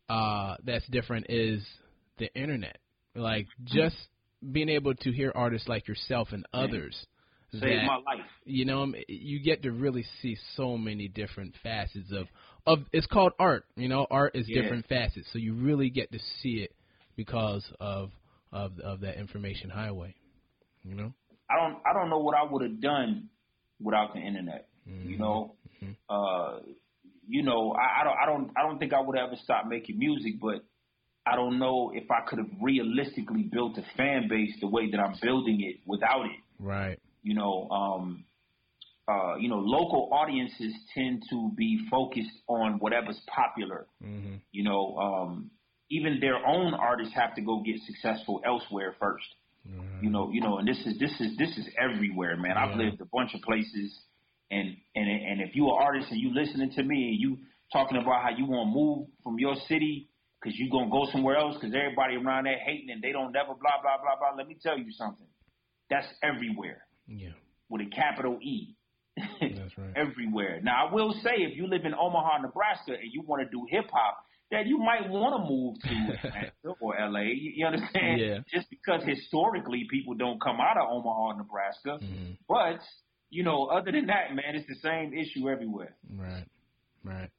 uh 0.08 0.56
that's 0.64 0.86
different 0.88 1.26
is 1.28 1.64
the 2.18 2.32
internet. 2.34 2.78
Like 3.14 3.46
just 3.64 3.96
being 4.52 4.68
able 4.68 4.94
to 4.94 5.12
hear 5.12 5.32
artists 5.34 5.68
like 5.68 5.88
yourself 5.88 6.28
and 6.32 6.46
others. 6.52 7.06
Saved 7.52 7.84
my 7.86 7.96
life. 7.96 8.26
you 8.44 8.64
know 8.64 8.92
you 9.06 9.38
get 9.40 9.62
to 9.62 9.70
really 9.70 10.04
see 10.20 10.36
so 10.56 10.76
many 10.76 11.06
different 11.06 11.54
facets 11.62 12.10
of 12.12 12.26
of 12.66 12.80
it's 12.92 13.06
called 13.06 13.32
art 13.38 13.64
you 13.76 13.88
know 13.88 14.06
art 14.10 14.34
is 14.34 14.48
Yeah. 14.48 14.60
different 14.62 14.86
facets 14.88 15.28
so 15.32 15.38
you 15.38 15.54
really 15.54 15.88
get 15.88 16.10
to 16.10 16.18
see 16.42 16.54
it 16.64 16.74
because 17.16 17.64
of 17.78 18.10
of 18.50 18.78
of 18.80 19.00
that 19.00 19.18
information 19.18 19.70
highway 19.70 20.14
you 20.82 20.96
know 20.96 21.12
I 21.54 21.56
don't 21.56 21.78
I 21.86 21.92
don't 21.92 22.10
know 22.10 22.18
what 22.18 22.36
I 22.36 22.42
would 22.42 22.62
have 22.62 22.80
done 22.80 23.28
without 23.80 24.14
the 24.14 24.20
internet. 24.20 24.68
You 25.08 25.18
know, 25.18 25.54
uh, 26.08 26.58
you 27.26 27.42
know, 27.42 27.72
I, 27.72 28.00
I 28.00 28.04
don't 28.04 28.16
I 28.22 28.26
don't 28.26 28.50
I 28.56 28.62
don't 28.62 28.78
think 28.78 28.92
I 28.92 29.00
would 29.00 29.16
ever 29.16 29.36
stop 29.42 29.66
making 29.66 29.98
music, 29.98 30.34
but 30.40 30.64
I 31.26 31.36
don't 31.36 31.58
know 31.58 31.92
if 31.94 32.10
I 32.10 32.20
could 32.26 32.38
have 32.38 32.50
realistically 32.60 33.44
built 33.44 33.78
a 33.78 33.84
fan 33.96 34.28
base 34.28 34.54
the 34.60 34.68
way 34.68 34.90
that 34.90 34.98
I'm 34.98 35.14
building 35.22 35.62
it 35.62 35.80
without 35.86 36.26
it. 36.26 36.40
right 36.58 36.98
You 37.22 37.34
know, 37.34 37.68
um, 37.70 38.24
uh, 39.08 39.36
you 39.36 39.48
know, 39.48 39.58
local 39.58 40.10
audiences 40.12 40.74
tend 40.94 41.22
to 41.30 41.50
be 41.56 41.86
focused 41.90 42.36
on 42.48 42.74
whatever's 42.74 43.20
popular. 43.26 43.86
hmm 44.02 44.36
You 44.52 44.64
know, 44.64 44.96
um, 44.96 45.50
even 45.90 46.18
their 46.20 46.36
own 46.46 46.74
artists 46.74 47.14
have 47.14 47.34
to 47.36 47.42
go 47.42 47.62
get 47.62 47.76
successful 47.86 48.42
elsewhere 48.44 48.94
first. 48.98 49.26
You 50.04 50.10
know, 50.10 50.30
you 50.30 50.42
know, 50.42 50.58
and 50.58 50.68
this 50.68 50.76
is 50.84 50.98
this 50.98 51.12
is 51.18 51.34
this 51.38 51.48
is 51.56 51.66
everywhere, 51.80 52.36
man. 52.36 52.58
I've 52.58 52.76
lived 52.76 53.00
a 53.00 53.06
bunch 53.06 53.32
of 53.32 53.40
places, 53.40 53.98
and 54.50 54.76
and 54.94 55.08
and 55.08 55.40
if 55.40 55.56
you 55.56 55.70
are 55.70 55.80
an 55.80 55.86
artist 55.86 56.12
and 56.12 56.20
you 56.20 56.34
listening 56.34 56.70
to 56.72 56.82
me 56.82 57.08
and 57.08 57.18
you 57.18 57.38
talking 57.72 57.96
about 57.96 58.22
how 58.22 58.28
you 58.36 58.44
want 58.44 58.68
to 58.68 58.74
move 58.74 59.08
from 59.22 59.38
your 59.38 59.54
city 59.66 60.10
because 60.38 60.58
you 60.58 60.70
gonna 60.70 60.90
go 60.90 61.06
somewhere 61.10 61.36
else 61.36 61.54
because 61.54 61.74
everybody 61.74 62.16
around 62.16 62.44
there 62.44 62.58
hating 62.58 62.90
and 62.90 63.00
they 63.00 63.12
don't 63.12 63.32
never 63.32 63.54
blah 63.54 63.80
blah 63.80 63.96
blah 63.96 64.16
blah. 64.18 64.36
Let 64.36 64.46
me 64.46 64.58
tell 64.62 64.76
you 64.76 64.92
something. 64.92 65.26
That's 65.88 66.06
everywhere 66.22 66.84
yeah 67.08 67.32
with 67.70 67.80
a 67.80 67.90
capital 67.90 68.38
E. 68.42 68.76
That's 69.16 69.78
right. 69.78 69.92
everywhere. 69.96 70.60
Now 70.62 70.88
I 70.88 70.92
will 70.92 71.14
say, 71.22 71.32
if 71.38 71.56
you 71.56 71.66
live 71.66 71.86
in 71.86 71.94
Omaha, 71.94 72.42
Nebraska, 72.42 72.92
and 72.92 73.10
you 73.10 73.22
want 73.22 73.42
to 73.42 73.48
do 73.48 73.66
hip 73.70 73.86
hop, 73.90 74.18
that 74.50 74.66
you 74.66 74.78
might 74.78 75.08
want 75.08 75.34
to 75.34 75.50
move 75.50 75.76
to 75.80 76.26
Atlanta 76.28 76.78
or 76.80 76.94
LA. 76.98 77.20
You, 77.20 77.52
you 77.56 77.66
understand? 77.66 78.20
Yeah. 78.20 78.38
Just 78.52 78.68
because 78.70 79.02
historically 79.04 79.86
people 79.90 80.14
don't 80.14 80.40
come 80.40 80.60
out 80.60 80.76
of 80.76 80.88
Omaha, 80.90 81.38
Nebraska. 81.38 81.98
Mm-hmm. 82.02 82.32
But 82.48 82.80
you 83.30 83.42
know, 83.42 83.66
other 83.66 83.90
than 83.90 84.06
that, 84.06 84.34
man, 84.34 84.54
it's 84.54 84.68
the 84.68 84.76
same 84.76 85.12
issue 85.12 85.50
everywhere. 85.50 85.96
Right, 86.16 86.46
right. 87.02 87.30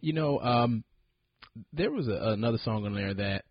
You 0.00 0.14
know, 0.14 0.40
um, 0.40 0.82
there 1.72 1.92
was 1.92 2.08
a, 2.08 2.18
another 2.32 2.58
song 2.64 2.84
on 2.86 2.94
there 2.94 3.14
that 3.14 3.44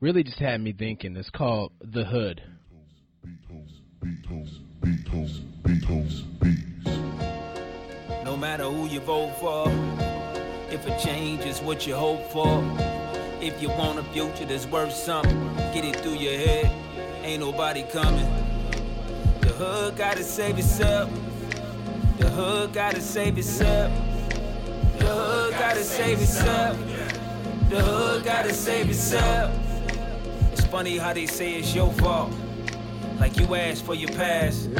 really 0.00 0.22
just 0.22 0.38
had 0.38 0.60
me 0.60 0.72
thinking. 0.72 1.14
It's 1.16 1.28
called 1.30 1.72
"The 1.80 2.04
Hood." 2.04 2.42
No 8.24 8.36
matter 8.36 8.64
who 8.64 8.86
you 8.86 9.00
vote 9.00 9.34
for, 9.40 10.11
if 10.72 10.86
a 10.86 10.98
change 10.98 11.44
is 11.44 11.60
what 11.60 11.86
you 11.86 11.94
hope 11.94 12.22
for, 12.30 12.64
if 13.42 13.60
you 13.60 13.68
want 13.68 13.98
a 13.98 14.02
future 14.04 14.46
that's 14.46 14.66
worth 14.66 14.92
something, 14.92 15.54
get 15.74 15.84
it 15.84 15.96
through 15.96 16.14
your 16.14 16.32
head. 16.32 16.72
Ain't 17.22 17.40
nobody 17.40 17.82
coming. 17.82 18.26
The 19.40 19.48
hood 19.48 19.96
gotta 19.96 20.24
save 20.24 20.58
itself. 20.58 21.10
The 22.18 22.30
hood 22.30 22.72
gotta 22.72 23.02
save 23.02 23.36
itself. 23.36 23.92
The 24.98 25.06
hood 25.06 25.52
gotta 25.52 25.84
save 25.84 26.22
itself. 26.22 26.78
The 27.68 27.82
hood 27.82 28.24
gotta 28.24 28.54
save 28.54 28.88
itself. 28.88 29.54
It's 30.52 30.64
funny 30.64 30.96
how 30.96 31.12
they 31.12 31.26
say 31.26 31.54
it's 31.56 31.74
your 31.74 31.92
fault. 31.92 32.32
Like 33.20 33.36
you 33.38 33.54
asked 33.54 33.84
for 33.84 33.94
your 33.94 34.10
past. 34.10 34.70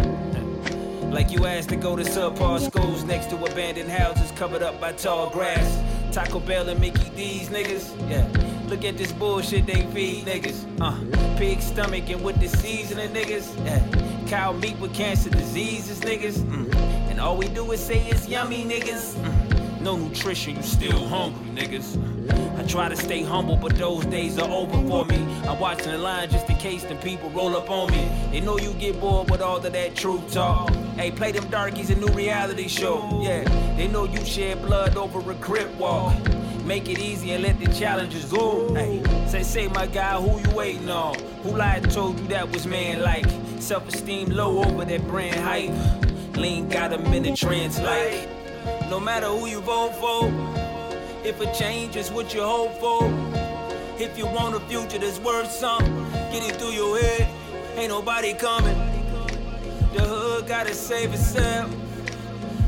Like 1.13 1.31
you 1.31 1.45
asked 1.45 1.69
to 1.69 1.77
go 1.77 1.95
to 1.95 2.03
subpar 2.03 2.59
schools 2.59 3.05
next 3.05 3.29
to 3.31 3.37
abandoned 3.37 3.91
houses 3.91 4.31
covered 4.33 4.63
up 4.63 4.81
by 4.81 4.93
tall 4.93 5.29
grass. 5.29 5.83
Taco 6.11 6.41
Bell 6.41 6.71
and 6.71 6.81
Mickey 6.81 7.11
D's, 7.11 7.51
niggas. 7.51 7.93
Yeah. 8.11 8.27
Look 8.67 8.83
at 8.87 8.97
this 8.97 9.13
bullshit 9.13 9.67
they 9.67 9.83
feed, 9.93 10.25
niggas. 10.25 10.65
Uh, 10.81 11.37
pig 11.37 11.61
stomach 11.61 12.09
and 12.09 12.25
with 12.25 12.41
the 12.41 12.49
seasoning, 12.49 13.11
niggas. 13.11 13.55
Yeah. 13.67 14.27
Cow 14.27 14.53
meat 14.53 14.79
with 14.79 14.95
cancer 14.95 15.29
diseases, 15.29 16.01
niggas. 16.01 16.39
Mm. 16.39 16.75
And 17.11 17.21
all 17.21 17.37
we 17.37 17.49
do 17.49 17.71
is 17.73 17.81
say 17.81 18.07
it's 18.07 18.27
yummy, 18.27 18.65
niggas. 18.65 19.15
Mm. 19.17 19.81
No 19.83 19.97
nutrition, 19.97 20.57
you 20.57 20.63
still 20.63 21.07
hungry, 21.09 21.63
niggas. 21.63 21.99
I 22.63 22.65
try 22.65 22.89
to 22.89 22.95
stay 22.95 23.25
humble, 23.25 23.57
but 23.57 23.75
those 23.77 24.05
days 24.05 24.39
are 24.39 24.49
over 24.49 24.77
for 24.87 25.05
me. 25.07 25.17
I'm 25.49 25.59
watching 25.59 25.91
the 25.91 25.99
line 25.99 26.31
just 26.31 26.49
in 26.49 26.57
case 26.59 26.85
them 26.85 26.97
people 26.99 27.29
roll 27.31 27.57
up 27.57 27.69
on 27.69 27.91
me. 27.91 28.09
They 28.31 28.39
know 28.39 28.57
you 28.57 28.73
get 28.75 29.01
bored 29.01 29.29
with 29.29 29.43
all 29.43 29.57
of 29.57 29.73
that 29.73 29.97
truth 29.97 30.33
talk. 30.33 30.73
Hey, 30.95 31.11
play 31.11 31.33
them 31.33 31.51
darkies 31.51 31.91
a 31.91 31.97
new 31.97 32.07
reality 32.15 32.69
show. 32.69 33.21
Yeah, 33.21 33.43
they 33.77 33.89
know 33.89 34.05
you 34.05 34.25
shed 34.25 34.63
blood 34.63 34.97
over 34.97 35.29
a 35.29 35.35
crip 35.35 35.75
walk. 35.75 36.15
Make 36.65 36.89
it 36.89 37.01
easy 37.01 37.33
and 37.33 37.43
let 37.43 37.59
the 37.59 37.67
challenges 37.75 38.27
go. 38.27 38.73
Hey, 38.75 39.03
say, 39.27 39.43
say, 39.43 39.67
my 39.67 39.87
guy, 39.89 40.21
who 40.21 40.39
you 40.49 40.57
waiting 40.57 40.89
on? 40.89 41.19
Who 41.43 41.57
lied 41.57 41.91
told 41.91 42.21
you 42.21 42.29
that 42.29 42.49
was 42.53 42.65
man 42.65 43.03
like? 43.03 43.27
Self 43.59 43.89
esteem 43.89 44.31
low 44.31 44.63
over 44.63 44.85
that 44.85 45.05
brand 45.09 45.41
hype. 45.41 46.37
Lean 46.37 46.69
got 46.69 46.93
him 46.93 47.13
in 47.13 47.25
the 47.25 47.35
trance 47.35 47.81
like. 47.81 48.29
No 48.89 49.01
matter 49.01 49.27
who 49.27 49.47
you 49.47 49.61
vote 49.63 49.97
for, 49.97 50.62
if 51.25 51.41
a 51.41 51.53
change 51.55 51.97
is 51.97 52.11
what 52.11 52.35
you 52.35 52.43
hope 52.43 52.75
for, 52.81 53.05
if 53.99 54.19
you 54.19 54.27
want 54.27 54.57
a 54.57 54.61
future 54.61 54.99
that's 54.99 55.21
worth 55.21 55.51
something, 55.51 55.95
get 56.33 56.49
it 56.49 56.57
through 56.57 56.71
your 56.73 56.99
head. 56.99 57.29
Ain't 57.77 57.91
nobody 57.91 58.35
coming. 58.35 58.77
The 59.95 60.01
hood 60.01 60.49
gotta 60.49 60.75
save 60.75 61.13
itself. 61.13 61.71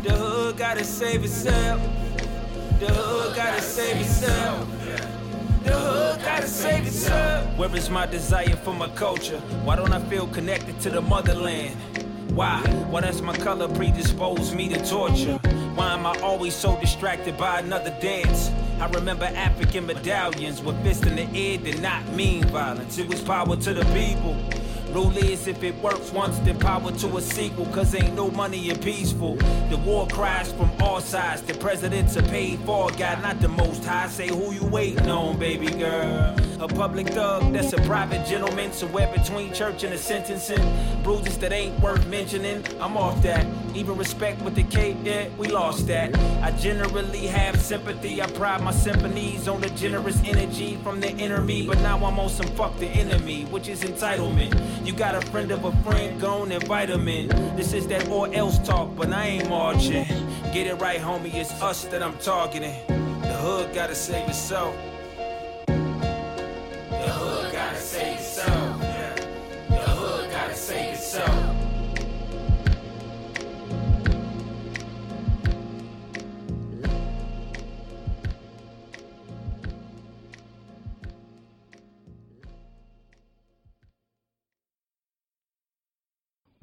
The 0.02 0.12
hood 0.12 0.56
gotta 0.56 0.84
save 0.84 1.24
itself. 1.24 1.80
The 2.78 2.86
hood 2.86 3.34
gotta 3.34 3.60
save 3.60 3.96
itself. 3.96 4.68
The 5.64 5.72
hood 5.72 6.20
gotta 6.22 6.46
save 6.46 6.86
itself. 6.86 7.56
Where 7.56 7.74
is 7.74 7.90
my 7.90 8.06
desire 8.06 8.56
for 8.56 8.74
my 8.74 8.88
culture? 8.90 9.40
Why 9.64 9.76
don't 9.76 9.92
I 9.92 10.00
feel 10.00 10.26
connected 10.28 10.78
to 10.80 10.90
the 10.90 11.00
motherland? 11.00 11.76
Why? 12.34 12.58
Why 12.90 13.02
does 13.02 13.22
my 13.22 13.36
color 13.36 13.68
predispose 13.68 14.52
me 14.52 14.68
to 14.70 14.84
torture? 14.84 15.38
Why 15.76 15.94
am 15.94 16.04
I 16.04 16.18
always 16.20 16.52
so 16.52 16.76
distracted 16.80 17.36
by 17.36 17.60
another 17.60 17.96
dance? 18.00 18.50
I 18.80 18.88
remember 18.88 19.26
African 19.26 19.86
medallions 19.86 20.60
with 20.60 20.82
fists 20.82 21.06
in 21.06 21.14
the 21.14 21.28
air 21.32 21.58
did 21.58 21.80
not 21.80 22.04
mean 22.08 22.42
violence. 22.46 22.98
It 22.98 23.06
was 23.06 23.20
power 23.20 23.54
to 23.54 23.74
the 23.74 23.84
people. 23.94 24.34
Rule 24.94 25.18
is 25.18 25.48
if 25.48 25.64
it 25.64 25.74
works 25.82 26.12
once, 26.12 26.38
then 26.38 26.56
power 26.56 26.92
to 26.92 27.16
a 27.16 27.20
sequel. 27.20 27.66
Cause 27.66 27.96
ain't 27.96 28.14
no 28.14 28.30
money 28.30 28.70
in 28.70 28.78
peaceful. 28.78 29.34
The 29.68 29.76
war 29.84 30.06
cries 30.06 30.52
from 30.52 30.70
all 30.80 31.00
sides. 31.00 31.42
The 31.42 31.54
presidents 31.54 32.16
are 32.16 32.22
paid 32.22 32.60
for. 32.60 32.92
God, 32.92 33.20
not 33.20 33.40
the 33.40 33.48
most 33.48 33.84
high. 33.84 34.06
Say 34.06 34.28
who 34.28 34.52
you 34.52 34.64
waiting 34.64 35.10
on, 35.10 35.36
baby 35.36 35.66
girl. 35.66 36.36
A 36.60 36.68
public 36.68 37.08
thug 37.08 37.52
that's 37.52 37.72
a 37.72 37.78
private 37.78 38.24
gentleman. 38.24 38.72
Somewhere 38.72 39.12
between 39.12 39.52
church 39.52 39.82
and 39.82 39.92
a 39.92 39.98
sentencing. 39.98 40.62
Bruises 41.02 41.38
that 41.38 41.50
ain't 41.50 41.76
worth 41.80 42.06
mentioning. 42.06 42.64
I'm 42.80 42.96
off 42.96 43.20
that. 43.22 43.44
Even 43.74 43.96
respect 43.96 44.40
with 44.42 44.54
the 44.54 44.62
K, 44.62 44.96
yeah, 45.02 45.28
we 45.36 45.48
lost 45.48 45.88
that. 45.88 46.16
I 46.42 46.52
generally 46.52 47.26
have 47.26 47.60
sympathy. 47.60 48.22
I 48.22 48.26
pride 48.28 48.62
my 48.62 48.70
symphonies 48.70 49.48
on 49.48 49.60
the 49.60 49.70
generous 49.70 50.20
energy 50.24 50.76
from 50.76 51.00
the 51.00 51.10
inner 51.10 51.40
me. 51.40 51.66
But 51.66 51.78
now 51.80 51.96
I'm 51.96 52.20
on 52.20 52.28
some 52.28 52.46
fuck 52.48 52.78
the 52.78 52.86
enemy, 52.86 53.46
which 53.46 53.66
is 53.66 53.82
entitlement. 53.82 54.54
You 54.86 54.92
got 54.92 55.16
a 55.16 55.20
friend 55.32 55.50
of 55.50 55.64
a 55.64 55.72
friend, 55.82 56.20
go 56.20 56.44
and 56.44 56.62
vitamin. 56.68 57.28
This 57.56 57.72
is 57.72 57.88
that 57.88 58.06
or 58.08 58.32
else 58.32 58.58
talk, 58.60 58.94
but 58.94 59.12
I 59.12 59.26
ain't 59.26 59.48
marching. 59.48 60.06
Get 60.52 60.68
it 60.68 60.80
right, 60.80 61.00
homie, 61.00 61.34
it's 61.34 61.50
us 61.60 61.84
that 61.86 62.00
I'm 62.00 62.16
targeting. 62.18 62.76
The 62.86 63.34
hood 63.34 63.74
gotta 63.74 63.96
save 63.96 64.28
itself. 64.28 64.76
The 65.66 65.72
hood 66.92 67.52
gotta 67.52 67.76
save 67.76 68.18
itself. 68.18 68.80
The 69.68 69.74
hood 69.74 70.30
gotta 70.30 70.54
save 70.54 70.94
itself. 70.94 71.63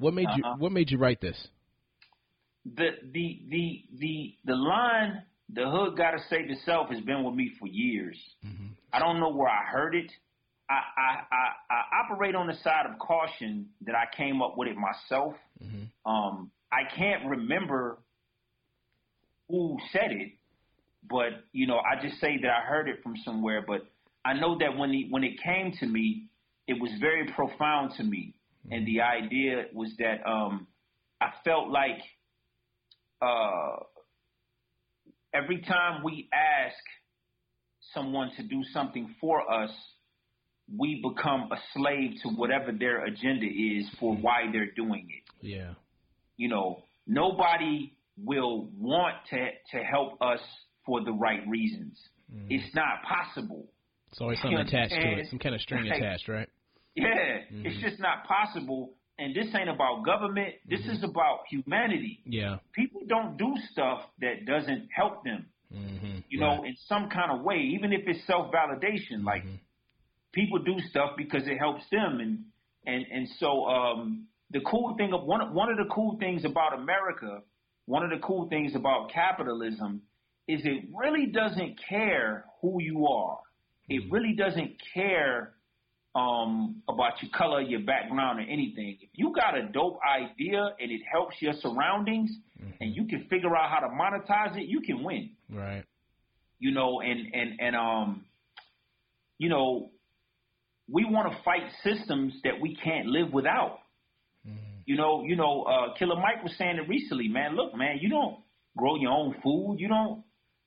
What 0.02 0.14
made 0.14 0.28
you 0.36 0.42
Uh-huh. 0.44 0.56
What 0.58 0.72
made 0.72 0.90
you 0.90 0.98
write 0.98 1.20
this? 1.20 1.36
The 2.64 2.90
the 3.12 3.42
the 3.48 3.84
the 3.98 4.34
the 4.44 4.54
line 4.54 5.22
the 5.48 5.68
hood 5.68 5.96
gotta 5.96 6.18
save 6.28 6.50
itself 6.50 6.88
has 6.90 7.00
been 7.00 7.24
with 7.24 7.34
me 7.34 7.52
for 7.58 7.66
years. 7.68 8.16
I 8.92 8.98
don't 8.98 9.20
know 9.20 9.30
where 9.30 9.48
I 9.48 9.64
heard 9.64 9.94
it. 9.94 10.10
I, 10.70 10.74
I, 10.74 11.10
I, 11.30 11.74
I 11.74 12.04
operate 12.04 12.34
on 12.34 12.46
the 12.46 12.54
side 12.62 12.86
of 12.86 12.98
caution 12.98 13.68
that 13.82 13.94
I 13.94 14.04
came 14.16 14.40
up 14.40 14.56
with 14.56 14.68
it 14.68 14.76
myself. 14.76 15.34
Um, 16.06 16.50
I 16.70 16.82
can't 16.96 17.28
remember 17.28 17.98
who 19.48 19.78
said 19.92 20.12
it, 20.12 20.32
but 21.08 21.44
you 21.52 21.66
know, 21.66 21.78
I 21.78 22.00
just 22.00 22.20
say 22.20 22.38
that 22.40 22.50
I 22.50 22.60
heard 22.66 22.88
it 22.88 23.02
from 23.02 23.16
somewhere. 23.24 23.62
But 23.66 23.86
I 24.24 24.32
know 24.34 24.56
that 24.58 24.76
when 24.78 24.90
the, 24.90 25.08
when 25.10 25.24
it 25.24 25.42
came 25.42 25.72
to 25.80 25.86
me, 25.86 26.28
it 26.66 26.80
was 26.80 26.90
very 27.00 27.30
profound 27.34 27.92
to 27.98 28.04
me, 28.04 28.34
and 28.70 28.86
the 28.86 29.00
idea 29.00 29.66
was 29.72 29.90
that 29.98 30.26
um, 30.28 30.66
I 31.20 31.30
felt 31.44 31.68
like 31.68 31.98
uh, 33.20 33.76
every 35.34 35.60
time 35.62 36.02
we 36.04 36.28
ask 36.32 36.76
someone 37.94 38.30
to 38.36 38.42
do 38.42 38.62
something 38.72 39.14
for 39.20 39.50
us, 39.52 39.70
we 40.78 41.02
become 41.02 41.50
a 41.52 41.58
slave 41.74 42.12
to 42.22 42.28
whatever 42.30 42.72
their 42.72 43.04
agenda 43.04 43.46
is 43.46 43.88
for 43.98 44.14
why 44.16 44.44
they're 44.52 44.70
doing 44.76 45.08
it. 45.10 45.46
Yeah. 45.46 45.74
You 46.36 46.48
know, 46.48 46.84
nobody 47.06 47.92
will 48.16 48.68
want 48.78 49.16
to 49.30 49.48
to 49.72 49.84
help 49.84 50.20
us 50.22 50.40
for 50.86 51.04
the 51.04 51.12
right 51.12 51.46
reasons. 51.48 51.98
It's 52.48 52.74
not 52.74 53.02
possible. 53.06 53.66
It's 54.10 54.20
always 54.20 54.40
something 54.40 54.58
attached 54.58 54.94
to 54.94 55.18
it, 55.18 55.26
some 55.28 55.38
kind 55.38 55.54
of 55.54 55.60
string 55.60 55.86
attached, 55.90 56.28
right? 56.28 56.48
Yeah, 56.94 57.40
it's 57.50 57.80
just 57.80 58.00
not 58.00 58.24
possible. 58.24 58.94
And 59.18 59.34
this 59.34 59.46
ain't 59.54 59.68
about 59.68 60.04
government. 60.04 60.54
This 60.68 60.80
is 60.80 61.02
about 61.04 61.40
humanity. 61.48 62.20
Yeah. 62.24 62.56
People 62.74 63.02
don't 63.06 63.36
do 63.36 63.54
stuff 63.70 64.00
that 64.20 64.46
doesn't 64.46 64.88
help 64.94 65.24
them. 65.24 65.46
Mm-hmm. 65.72 66.18
You 66.28 66.40
know, 66.40 66.64
in 66.64 66.74
some 66.86 67.08
kind 67.08 67.30
of 67.30 67.44
way, 67.44 67.58
even 67.74 67.92
if 67.92 68.02
it's 68.06 68.26
self 68.26 68.52
validation. 68.52 69.24
Like 69.24 69.44
people 70.32 70.58
do 70.58 70.74
stuff 70.90 71.10
because 71.16 71.46
it 71.46 71.58
helps 71.58 71.82
them, 71.90 72.20
and 72.20 72.44
and 72.86 73.04
and 73.10 73.28
so 73.38 73.64
um, 73.66 74.26
the 74.50 74.60
cool 74.60 74.94
thing 74.96 75.12
of 75.12 75.24
one 75.24 75.54
one 75.54 75.70
of 75.70 75.76
the 75.76 75.92
cool 75.92 76.16
things 76.18 76.44
about 76.44 76.74
America, 76.74 77.40
one 77.86 78.02
of 78.02 78.10
the 78.10 78.18
cool 78.26 78.48
things 78.48 78.74
about 78.74 79.10
capitalism, 79.12 80.02
is 80.48 80.60
it 80.64 80.84
really 80.94 81.26
doesn't 81.26 81.78
care 81.88 82.44
who 82.60 82.80
you 82.82 83.06
are. 83.06 83.38
It 83.88 84.10
really 84.10 84.34
doesn't 84.34 84.76
care 84.94 85.54
um, 86.14 86.82
about 86.88 87.22
your 87.22 87.30
color, 87.36 87.60
your 87.60 87.80
background, 87.80 88.38
or 88.40 88.42
anything. 88.42 88.98
If 89.00 89.10
you 89.14 89.32
got 89.34 89.56
a 89.56 89.68
dope 89.68 89.98
idea 90.06 90.60
and 90.80 90.90
it 90.90 91.00
helps 91.10 91.36
your 91.40 91.54
surroundings, 91.60 92.30
and 92.80 92.94
you 92.94 93.06
can 93.06 93.26
figure 93.28 93.56
out 93.56 93.70
how 93.70 93.80
to 93.80 93.88
monetize 93.88 94.56
it, 94.56 94.68
you 94.68 94.80
can 94.80 95.02
win. 95.02 95.30
Right. 95.50 95.84
you 96.58 96.70
know, 96.70 97.00
and 97.00 97.34
and 97.34 97.60
and 97.60 97.76
um, 97.76 98.24
you 99.38 99.48
know, 99.48 99.90
we 100.88 101.04
want 101.04 101.32
to 101.32 101.42
fight 101.42 101.62
systems 101.82 102.34
that 102.44 102.60
we 102.60 102.76
can't 102.76 103.06
live 103.06 103.32
without. 103.32 103.80
You 104.86 104.96
know, 104.96 105.24
you 105.24 105.36
know, 105.36 105.62
uh, 105.62 105.94
Killer 105.98 106.16
Mike 106.16 106.42
was 106.42 106.52
saying 106.58 106.76
it 106.76 106.88
recently, 106.88 107.28
man. 107.28 107.56
Look, 107.56 107.74
man, 107.74 107.98
you 108.00 108.08
don't 108.10 108.38
grow 108.76 108.96
your 108.96 109.12
own 109.12 109.34
food. 109.42 109.76
You 109.78 109.88
don't, 109.88 110.22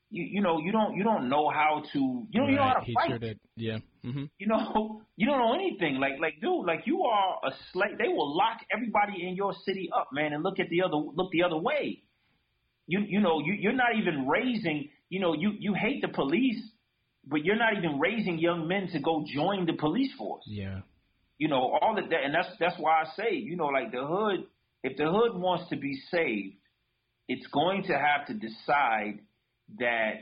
you 0.10 0.24
you 0.24 0.42
know, 0.42 0.60
you 0.60 0.72
don't 0.72 0.96
you 0.96 1.04
don't 1.04 1.30
know 1.30 1.50
how 1.50 1.84
to, 1.94 2.00
you 2.00 2.40
don't 2.40 2.50
you 2.50 2.56
know 2.56 2.64
how 2.64 2.80
to 2.80 2.86
he 2.86 2.94
fight. 2.94 3.10
sure 3.10 3.20
did. 3.20 3.40
Yeah. 3.56 3.80
hmm 4.04 4.26
You 4.38 4.48
know, 4.48 5.02
you 5.16 5.28
don't 5.28 5.40
know 5.40 5.54
anything. 5.54 5.96
Like, 5.96 6.14
like, 6.22 6.36
dude, 6.42 6.66
like 6.66 6.82
you 6.86 7.02
are 7.04 7.40
a 7.46 7.52
slave. 7.72 7.98
They 7.98 8.08
will 8.08 8.36
lock 8.36 8.58
everybody 8.74 9.28
in 9.28 9.36
your 9.36 9.54
city 9.66 9.90
up, 9.96 10.10
man, 10.14 10.34
and 10.34 10.44
look 10.44 10.60
at 10.60 10.70
the 10.70 10.82
other, 10.84 10.96
look 10.96 11.32
the 11.32 11.44
other 11.44 11.58
way. 11.58 12.04
You, 12.88 13.00
you 13.00 13.20
know, 13.20 13.40
you, 13.40 13.54
you're 13.54 13.74
not 13.74 13.96
even 13.98 14.28
raising. 14.28 14.90
You 15.10 15.20
know, 15.20 15.34
you 15.34 15.54
you 15.60 15.74
hate 15.74 16.02
the 16.02 16.08
police, 16.08 16.62
but 17.26 17.44
you're 17.44 17.58
not 17.58 17.78
even 17.78 18.00
raising 18.00 18.38
young 18.38 18.68
men 18.68 18.88
to 18.94 19.00
go 19.00 19.26
join 19.34 19.66
the 19.66 19.74
police 19.74 20.12
force. 20.18 20.44
Yeah. 20.48 20.82
You 21.38 21.48
know, 21.48 21.78
all 21.82 21.98
of 21.98 22.10
that, 22.10 22.24
and 22.24 22.34
that's 22.34 22.50
that's 22.60 22.76
why 22.80 23.02
I 23.02 23.06
say, 23.16 23.36
you 23.36 23.56
know, 23.56 23.68
like 23.68 23.92
the 23.92 24.06
hood. 24.06 24.46
If 24.84 24.98
the 24.98 25.06
hood 25.06 25.34
wants 25.36 25.68
to 25.72 25.78
be 25.78 26.00
saved, 26.12 26.58
it's 27.28 27.48
going 27.48 27.84
to 27.84 27.94
have 27.94 28.28
to 28.28 28.34
decide 28.36 29.20
that 29.80 30.22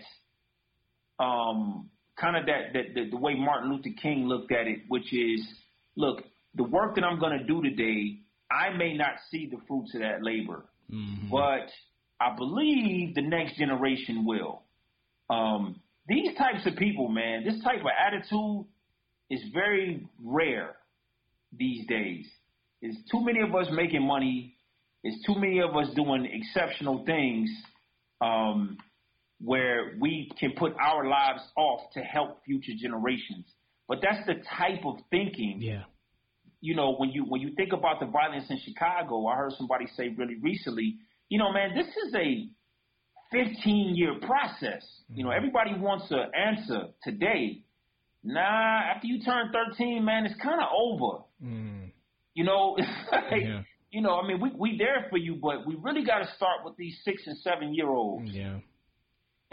um, 1.23 1.89
kind 2.19 2.37
of 2.37 2.45
that, 2.45 2.73
that, 2.73 2.93
that 2.95 3.11
the 3.11 3.17
way 3.17 3.35
Martin 3.35 3.71
Luther 3.71 3.95
King 4.01 4.25
looked 4.27 4.51
at 4.51 4.67
it, 4.67 4.79
which 4.87 5.13
is, 5.13 5.45
look, 5.95 6.23
the 6.55 6.63
work 6.63 6.95
that 6.95 7.03
I'm 7.03 7.19
going 7.19 7.37
to 7.37 7.45
do 7.45 7.61
today, 7.61 8.19
I 8.51 8.75
may 8.75 8.95
not 8.95 9.13
see 9.31 9.47
the 9.49 9.57
fruits 9.67 9.93
of 9.95 10.01
that 10.01 10.23
labor, 10.23 10.65
Mm-hmm. 10.91 11.29
but 11.31 11.71
I 12.19 12.35
believe 12.35 13.15
the 13.15 13.21
next 13.21 13.57
generation 13.57 14.25
will. 14.25 14.61
Um, 15.29 15.79
these 16.07 16.35
types 16.37 16.67
of 16.67 16.75
people, 16.75 17.07
man, 17.07 17.43
this 17.45 17.63
type 17.63 17.79
of 17.79 17.87
attitude 18.05 18.65
is 19.29 19.41
very 19.53 20.05
rare 20.21 20.75
these 21.57 21.87
days. 21.87 22.27
There's 22.81 22.97
too 23.11 23.23
many 23.23 23.39
of 23.41 23.55
us 23.55 23.67
making 23.71 24.05
money. 24.05 24.55
There's 25.03 25.19
too 25.25 25.35
many 25.35 25.61
of 25.61 25.75
us 25.75 25.87
doing 25.95 26.27
exceptional 26.31 27.03
things 27.05 27.49
um, 28.21 28.77
where 29.43 29.95
we 29.99 30.31
can 30.39 30.53
put 30.57 30.73
our 30.79 31.05
lives 31.07 31.41
off 31.57 31.91
to 31.93 31.99
help 31.99 32.43
future 32.45 32.71
generations. 32.79 33.45
But 33.87 33.99
that's 34.01 34.25
the 34.25 34.35
type 34.57 34.85
of 34.85 34.95
thinking. 35.11 35.57
Yeah. 35.61 35.83
You 36.61 36.75
know, 36.75 36.95
when 36.95 37.09
you 37.09 37.25
when 37.25 37.41
you 37.41 37.53
think 37.55 37.73
about 37.73 37.99
the 37.99 38.05
violence 38.05 38.45
in 38.49 38.57
Chicago, 38.63 39.27
I 39.27 39.35
heard 39.35 39.51
somebody 39.57 39.85
say 39.97 40.07
really 40.17 40.35
recently, 40.41 40.95
you 41.27 41.37
know, 41.37 41.51
man, 41.51 41.75
this 41.75 41.87
is 41.87 42.13
a 42.15 42.47
15 43.31 43.95
year 43.95 44.13
process. 44.21 44.85
You 45.13 45.23
know, 45.25 45.31
everybody 45.31 45.71
wants 45.77 46.05
an 46.11 46.25
answer 46.33 46.87
today. 47.03 47.63
Nah, 48.23 48.39
after 48.95 49.07
you 49.07 49.21
turn 49.21 49.51
13, 49.51 50.05
man, 50.05 50.25
it's 50.25 50.39
kind 50.41 50.61
of 50.61 50.67
over. 50.73 51.23
Mm. 51.43 51.91
You 52.33 52.45
know, 52.45 52.75
it's 52.77 52.87
like, 53.11 53.41
Yeah. 53.43 53.63
you 53.91 54.01
know, 54.01 54.17
I 54.19 54.25
mean, 54.25 54.39
we 54.39 54.51
we 54.57 54.77
there 54.77 55.07
for 55.09 55.17
you, 55.17 55.35
but 55.35 55.67
we 55.67 55.75
really 55.75 56.05
got 56.05 56.19
to 56.19 56.27
start 56.37 56.59
with 56.63 56.77
these 56.77 56.97
six 57.03 57.23
and 57.27 57.37
seven 57.39 57.73
year 57.73 57.89
olds, 57.89 58.31
Yeah. 58.31 58.59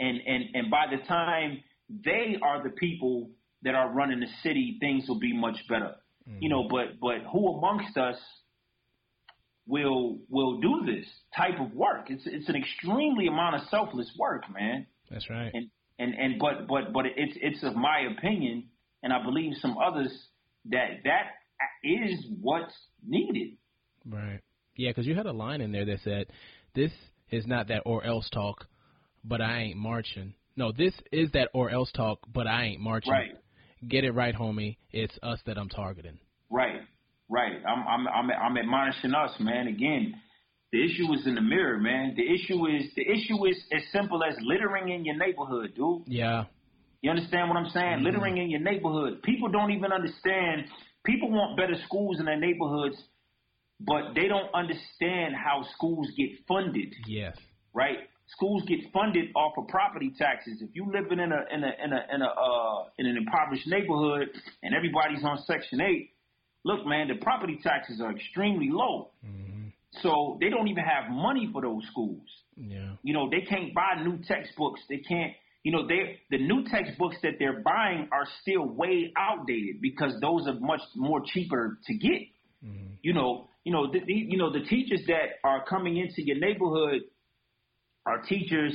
And 0.01 0.19
and 0.25 0.43
and 0.53 0.71
by 0.71 0.85
the 0.89 1.05
time 1.07 1.63
they 1.89 2.37
are 2.41 2.63
the 2.63 2.71
people 2.71 3.29
that 3.63 3.75
are 3.75 3.89
running 3.89 4.19
the 4.19 4.27
city, 4.43 4.77
things 4.79 5.05
will 5.07 5.19
be 5.19 5.33
much 5.33 5.57
better. 5.69 5.95
You 6.39 6.49
know, 6.49 6.63
mm-hmm. 6.63 6.75
but 6.75 6.99
but 6.99 7.31
who 7.31 7.55
amongst 7.55 7.97
us 7.97 8.17
will 9.67 10.19
will 10.29 10.59
do 10.59 10.81
this 10.85 11.05
type 11.35 11.59
of 11.59 11.73
work? 11.73 12.09
It's 12.09 12.23
it's 12.25 12.47
an 12.49 12.55
extremely 12.55 13.27
amount 13.27 13.55
of 13.55 13.61
selfless 13.69 14.11
work, 14.17 14.43
man. 14.53 14.85
That's 15.09 15.29
right. 15.29 15.51
And 15.53 15.69
and 15.99 16.13
and 16.13 16.39
but 16.39 16.67
but 16.67 16.93
but 16.93 17.05
it's 17.05 17.37
it's 17.41 17.63
of 17.63 17.75
my 17.75 18.07
opinion, 18.17 18.69
and 19.03 19.11
I 19.11 19.23
believe 19.23 19.53
some 19.57 19.77
others 19.77 20.11
that 20.69 21.01
that 21.03 21.23
is 21.83 22.25
what's 22.39 22.73
needed. 23.05 23.57
Right. 24.05 24.39
Yeah, 24.75 24.91
because 24.91 25.05
you 25.05 25.15
had 25.15 25.25
a 25.25 25.33
line 25.33 25.61
in 25.61 25.71
there 25.71 25.85
that 25.85 25.99
said, 26.03 26.27
"This 26.73 26.91
is 27.31 27.45
not 27.45 27.67
that 27.69 27.81
or 27.85 28.03
else 28.03 28.29
talk, 28.29 28.67
but 29.23 29.41
I 29.41 29.61
ain't 29.61 29.77
marching." 29.77 30.33
No, 30.55 30.71
this 30.71 30.93
is 31.11 31.31
that 31.31 31.49
or 31.53 31.69
else 31.69 31.91
talk, 31.91 32.19
but 32.31 32.47
I 32.47 32.65
ain't 32.65 32.81
marching. 32.81 33.11
Right. 33.11 33.31
Get 33.87 34.03
it 34.03 34.11
right, 34.11 34.35
homie. 34.35 34.77
It's 34.91 35.17
us 35.23 35.39
that 35.45 35.57
I'm 35.57 35.69
targeting. 35.69 36.19
Right, 36.49 36.81
right. 37.29 37.53
I'm 37.67 37.87
I'm 37.87 38.07
I'm 38.07 38.31
I'm 38.31 38.57
admonishing 38.57 39.13
us, 39.13 39.31
man. 39.39 39.67
Again, 39.67 40.13
the 40.71 40.83
issue 40.83 41.11
is 41.13 41.25
in 41.25 41.35
the 41.35 41.41
mirror, 41.41 41.79
man. 41.79 42.13
The 42.15 42.23
issue 42.23 42.67
is 42.67 42.83
the 42.95 43.01
issue 43.01 43.45
is 43.47 43.57
as 43.73 43.81
simple 43.91 44.23
as 44.23 44.35
littering 44.41 44.89
in 44.89 45.03
your 45.05 45.17
neighborhood, 45.17 45.73
dude. 45.75 46.03
Yeah. 46.07 46.45
You 47.01 47.09
understand 47.09 47.49
what 47.49 47.57
I'm 47.57 47.69
saying? 47.69 47.97
Mm-hmm. 47.97 48.05
Littering 48.05 48.37
in 48.37 48.49
your 48.51 48.59
neighborhood. 48.59 49.23
People 49.23 49.49
don't 49.49 49.71
even 49.71 49.91
understand. 49.91 50.65
People 51.03 51.31
want 51.31 51.57
better 51.57 51.73
schools 51.85 52.19
in 52.19 52.25
their 52.25 52.39
neighborhoods, 52.39 52.95
but 53.79 54.13
they 54.13 54.27
don't 54.27 54.53
understand 54.53 55.33
how 55.35 55.65
schools 55.75 56.07
get 56.15 56.29
funded. 56.47 56.93
Yes. 57.07 57.35
right? 57.73 57.97
Schools 58.35 58.63
get 58.67 58.79
funded 58.93 59.29
off 59.35 59.53
of 59.57 59.67
property 59.67 60.11
taxes. 60.17 60.61
If 60.61 60.69
you 60.73 60.85
live 60.91 61.11
in 61.11 61.19
a 61.19 61.23
in 61.23 61.31
a 61.31 61.71
in 61.83 61.93
a 61.93 62.15
in 62.15 62.21
a 62.21 62.25
uh, 62.25 62.83
in 62.97 63.05
an 63.05 63.17
impoverished 63.17 63.67
neighborhood 63.67 64.29
and 64.63 64.73
everybody's 64.73 65.23
on 65.23 65.37
Section 65.45 65.81
Eight, 65.81 66.11
look, 66.63 66.85
man, 66.85 67.07
the 67.09 67.15
property 67.15 67.59
taxes 67.61 68.01
are 68.01 68.11
extremely 68.11 68.69
low. 68.69 69.11
So 70.01 70.37
they 70.39 70.49
don't 70.49 70.69
even 70.69 70.83
have 70.83 71.11
money 71.11 71.49
for 71.51 71.61
those 71.61 71.83
schools. 71.91 72.23
Yeah. 72.55 72.93
You 73.03 73.13
know, 73.13 73.29
they 73.29 73.41
can't 73.41 73.73
buy 73.73 74.01
new 74.03 74.19
textbooks. 74.25 74.79
They 74.87 74.99
can't. 74.99 75.33
You 75.63 75.71
know, 75.73 75.85
they 75.85 76.19
the 76.29 76.39
new 76.39 76.63
textbooks 76.63 77.17
that 77.23 77.33
they're 77.37 77.61
buying 77.61 78.07
are 78.11 78.25
still 78.41 78.65
way 78.65 79.11
outdated 79.17 79.81
because 79.81 80.13
those 80.21 80.47
are 80.47 80.59
much 80.59 80.81
more 80.95 81.21
cheaper 81.33 81.77
to 81.85 81.93
get. 81.93 82.21
You 83.03 83.13
know, 83.13 83.49
you 83.63 83.71
know, 83.71 83.91
the, 83.91 83.99
the, 83.99 84.13
you 84.13 84.37
know 84.37 84.51
the 84.51 84.61
teachers 84.61 85.01
that 85.07 85.39
are 85.43 85.65
coming 85.65 85.97
into 85.97 86.23
your 86.23 86.39
neighborhood 86.39 87.01
are 88.05 88.21
teachers 88.21 88.73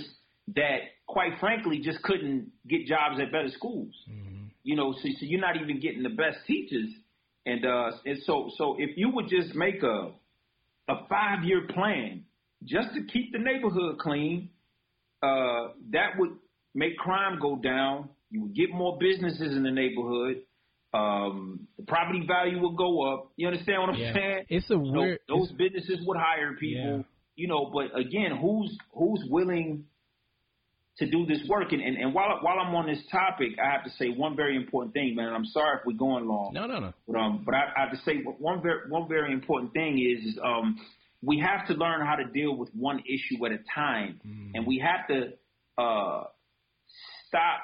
that, 0.55 0.79
quite 1.07 1.33
frankly, 1.41 1.81
just 1.81 2.03
couldn't 2.03 2.51
get 2.69 2.87
jobs 2.87 3.19
at 3.21 3.33
better 3.33 3.51
schools. 3.51 3.95
You 4.63 4.75
know, 4.77 4.93
so, 4.93 5.01
so 5.03 5.27
you're 5.27 5.41
not 5.41 5.57
even 5.57 5.81
getting 5.81 6.03
the 6.03 6.09
best 6.11 6.39
teachers. 6.47 6.89
And 7.45 7.65
uh, 7.65 7.93
and 8.05 8.19
so 8.25 8.51
so 8.59 8.75
if 8.79 8.97
you 8.97 9.11
would 9.11 9.29
just 9.29 9.55
make 9.55 9.83
a 9.85 10.11
a 10.89 11.07
five 11.09 11.45
year 11.45 11.63
plan 11.73 12.25
just 12.65 12.89
to 12.95 13.05
keep 13.05 13.31
the 13.33 13.39
neighborhood 13.39 13.99
clean, 14.01 14.51
uh, 15.23 15.69
that 15.93 16.19
would 16.19 16.31
make 16.75 16.97
crime 16.97 17.39
go 17.41 17.57
down. 17.57 18.09
You 18.31 18.43
would 18.43 18.55
get 18.55 18.71
more 18.71 18.99
businesses 18.99 19.57
in 19.57 19.63
the 19.63 19.71
neighborhood. 19.71 20.43
Um, 20.93 21.69
the 21.79 21.85
property 21.85 22.25
value 22.27 22.61
would 22.61 22.77
go 22.77 23.13
up. 23.15 23.31
You 23.37 23.47
understand 23.49 23.83
what 23.83 23.91
I'm 23.91 24.01
Yeah. 24.01 24.13
saying? 24.15 24.45
It's 24.49 24.71
a 24.71 24.79
weird- 24.79 25.21
those 25.29 25.53
businesses 25.53 26.05
would 26.07 26.17
hire 26.17 26.55
people. 26.55 26.99
Yeah. 26.99 27.03
You 27.37 27.49
know, 27.49 27.71
but 27.73 27.99
again, 27.99 28.37
who's 28.41 28.77
who's 28.93 29.23
willing 29.29 29.85
to 30.99 31.11
do 31.11 31.27
this 31.27 31.47
work? 31.49 31.73
And, 31.73 31.83
and 31.83 31.97
and 31.99 32.15
while 32.15 32.39
while 32.41 32.59
I'm 32.59 32.75
on 32.75 32.87
this 32.87 33.03
topic, 33.11 33.59
I 33.63 33.71
have 33.71 33.85
to 33.85 33.91
say 33.99 34.09
one 34.09 34.35
very 34.35 34.57
important 34.57 34.95
thing, 34.95 35.15
man. 35.15 35.33
I'm 35.33 35.45
sorry 35.45 35.79
if 35.79 35.87
we're 35.87 35.99
going 35.99 36.27
long. 36.27 36.53
No, 36.55 36.67
no, 36.67 36.79
no. 36.79 36.93
But 37.07 37.17
um, 37.19 37.43
but 37.45 37.55
I, 37.55 37.65
I 37.77 37.81
have 37.83 37.91
to 37.91 37.99
say 38.05 38.23
one 38.39 38.63
very 38.63 38.89
one 38.89 39.07
very 39.07 39.33
important 39.33 39.75
thing 39.75 39.99
is, 39.99 40.33
is 40.33 40.39
um, 40.43 40.79
we 41.23 41.39
have 41.41 41.67
to 41.69 41.75
learn 41.75 42.05
how 42.07 42.17
to 42.17 42.25
deal 42.25 42.57
with 42.57 42.71
one 42.75 43.01
issue 43.01 43.45
at 43.45 43.53
a 43.53 43.59
time, 43.75 44.21
and 44.55 44.67
we 44.67 44.79
have 44.79 45.07
to 45.09 45.33
uh, 45.83 46.25
stop. 47.29 47.61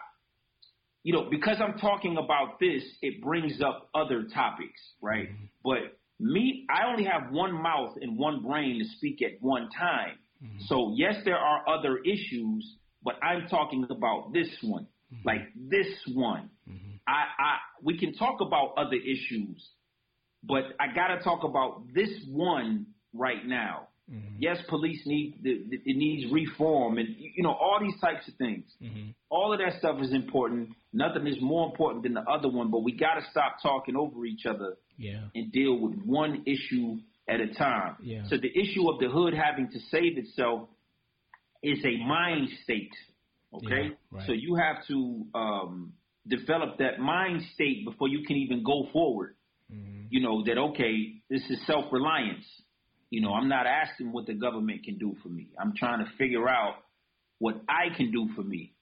You 1.04 1.14
know, 1.14 1.28
because 1.30 1.56
I'm 1.60 1.78
talking 1.78 2.16
about 2.16 2.60
this, 2.60 2.84
it 3.00 3.22
brings 3.22 3.60
up 3.60 3.88
other 3.92 4.24
topics, 4.32 4.80
right? 5.00 5.30
But 5.64 5.98
me, 6.22 6.66
I 6.70 6.90
only 6.90 7.04
have 7.04 7.32
one 7.32 7.52
mouth 7.52 7.96
and 8.00 8.18
one 8.18 8.42
brain 8.42 8.78
to 8.78 8.84
speak 8.96 9.22
at 9.22 9.40
one 9.40 9.68
time. 9.76 10.18
Mm-hmm. 10.42 10.64
So 10.66 10.92
yes, 10.96 11.16
there 11.24 11.36
are 11.36 11.68
other 11.68 11.98
issues, 11.98 12.76
but 13.02 13.14
I'm 13.22 13.48
talking 13.48 13.86
about 13.90 14.32
this 14.32 14.48
one, 14.62 14.86
mm-hmm. 15.12 15.26
like 15.26 15.42
this 15.54 15.88
one. 16.14 16.50
Mm-hmm. 16.68 16.96
I, 17.06 17.24
I 17.38 17.56
we 17.82 17.98
can 17.98 18.14
talk 18.14 18.40
about 18.40 18.74
other 18.76 18.96
issues, 18.96 19.68
but 20.42 20.64
I 20.80 20.94
got 20.94 21.08
to 21.08 21.22
talk 21.22 21.44
about 21.44 21.92
this 21.94 22.10
one 22.28 22.86
right 23.12 23.44
now. 23.44 23.88
Yes, 24.38 24.58
police 24.68 25.00
need 25.06 25.38
it 25.44 25.96
needs 25.96 26.30
reform, 26.32 26.98
and 26.98 27.08
you 27.18 27.42
know 27.42 27.52
all 27.52 27.78
these 27.80 27.98
types 28.00 28.26
of 28.28 28.34
things. 28.34 28.64
All 29.30 29.52
of 29.52 29.58
that 29.60 29.78
stuff 29.78 29.96
is 30.02 30.12
important. 30.12 30.70
Nothing 30.92 31.26
is 31.26 31.36
more 31.40 31.66
important 31.70 32.02
than 32.02 32.14
the 32.14 32.22
other 32.22 32.48
one, 32.50 32.70
but 32.70 32.80
we 32.80 32.92
got 32.92 33.14
to 33.14 33.22
stop 33.30 33.56
talking 33.62 33.96
over 33.96 34.26
each 34.26 34.44
other 34.44 34.76
Yeah. 34.98 35.22
and 35.34 35.50
deal 35.50 35.78
with 35.78 35.94
one 36.04 36.42
issue 36.46 36.98
at 37.28 37.40
a 37.40 37.54
time. 37.54 37.96
Yeah. 38.02 38.24
So 38.28 38.36
the 38.36 38.50
issue 38.50 38.90
of 38.90 38.98
the 39.00 39.08
hood 39.08 39.32
having 39.32 39.70
to 39.70 39.78
save 39.90 40.18
itself 40.18 40.68
is 41.62 41.78
a 41.84 41.96
mind 42.04 42.48
state. 42.64 42.92
Okay, 43.54 43.84
Yeah, 43.84 43.88
right. 44.10 44.26
so 44.26 44.32
you 44.32 44.56
have 44.56 44.84
to 44.88 45.24
um, 45.34 45.92
develop 46.26 46.78
that 46.78 46.98
mind 46.98 47.42
state 47.54 47.84
before 47.86 48.08
you 48.08 48.26
can 48.26 48.36
even 48.36 48.62
go 48.64 48.88
forward. 48.92 49.36
Mm-hmm. 49.72 50.06
You 50.10 50.20
know 50.20 50.42
that 50.44 50.58
okay, 50.58 51.14
this 51.30 51.42
is 51.48 51.64
self 51.66 51.86
reliance. 51.92 52.44
You 53.12 53.20
know, 53.20 53.34
I'm 53.34 53.50
not 53.50 53.66
asking 53.66 54.10
what 54.10 54.24
the 54.24 54.32
government 54.32 54.84
can 54.84 54.96
do 54.96 55.14
for 55.22 55.28
me. 55.28 55.50
I'm 55.60 55.74
trying 55.76 56.02
to 56.02 56.10
figure 56.16 56.48
out 56.48 56.76
what 57.40 57.56
I 57.68 57.94
can 57.94 58.10
do 58.10 58.30
for 58.34 58.42
me. 58.42 58.72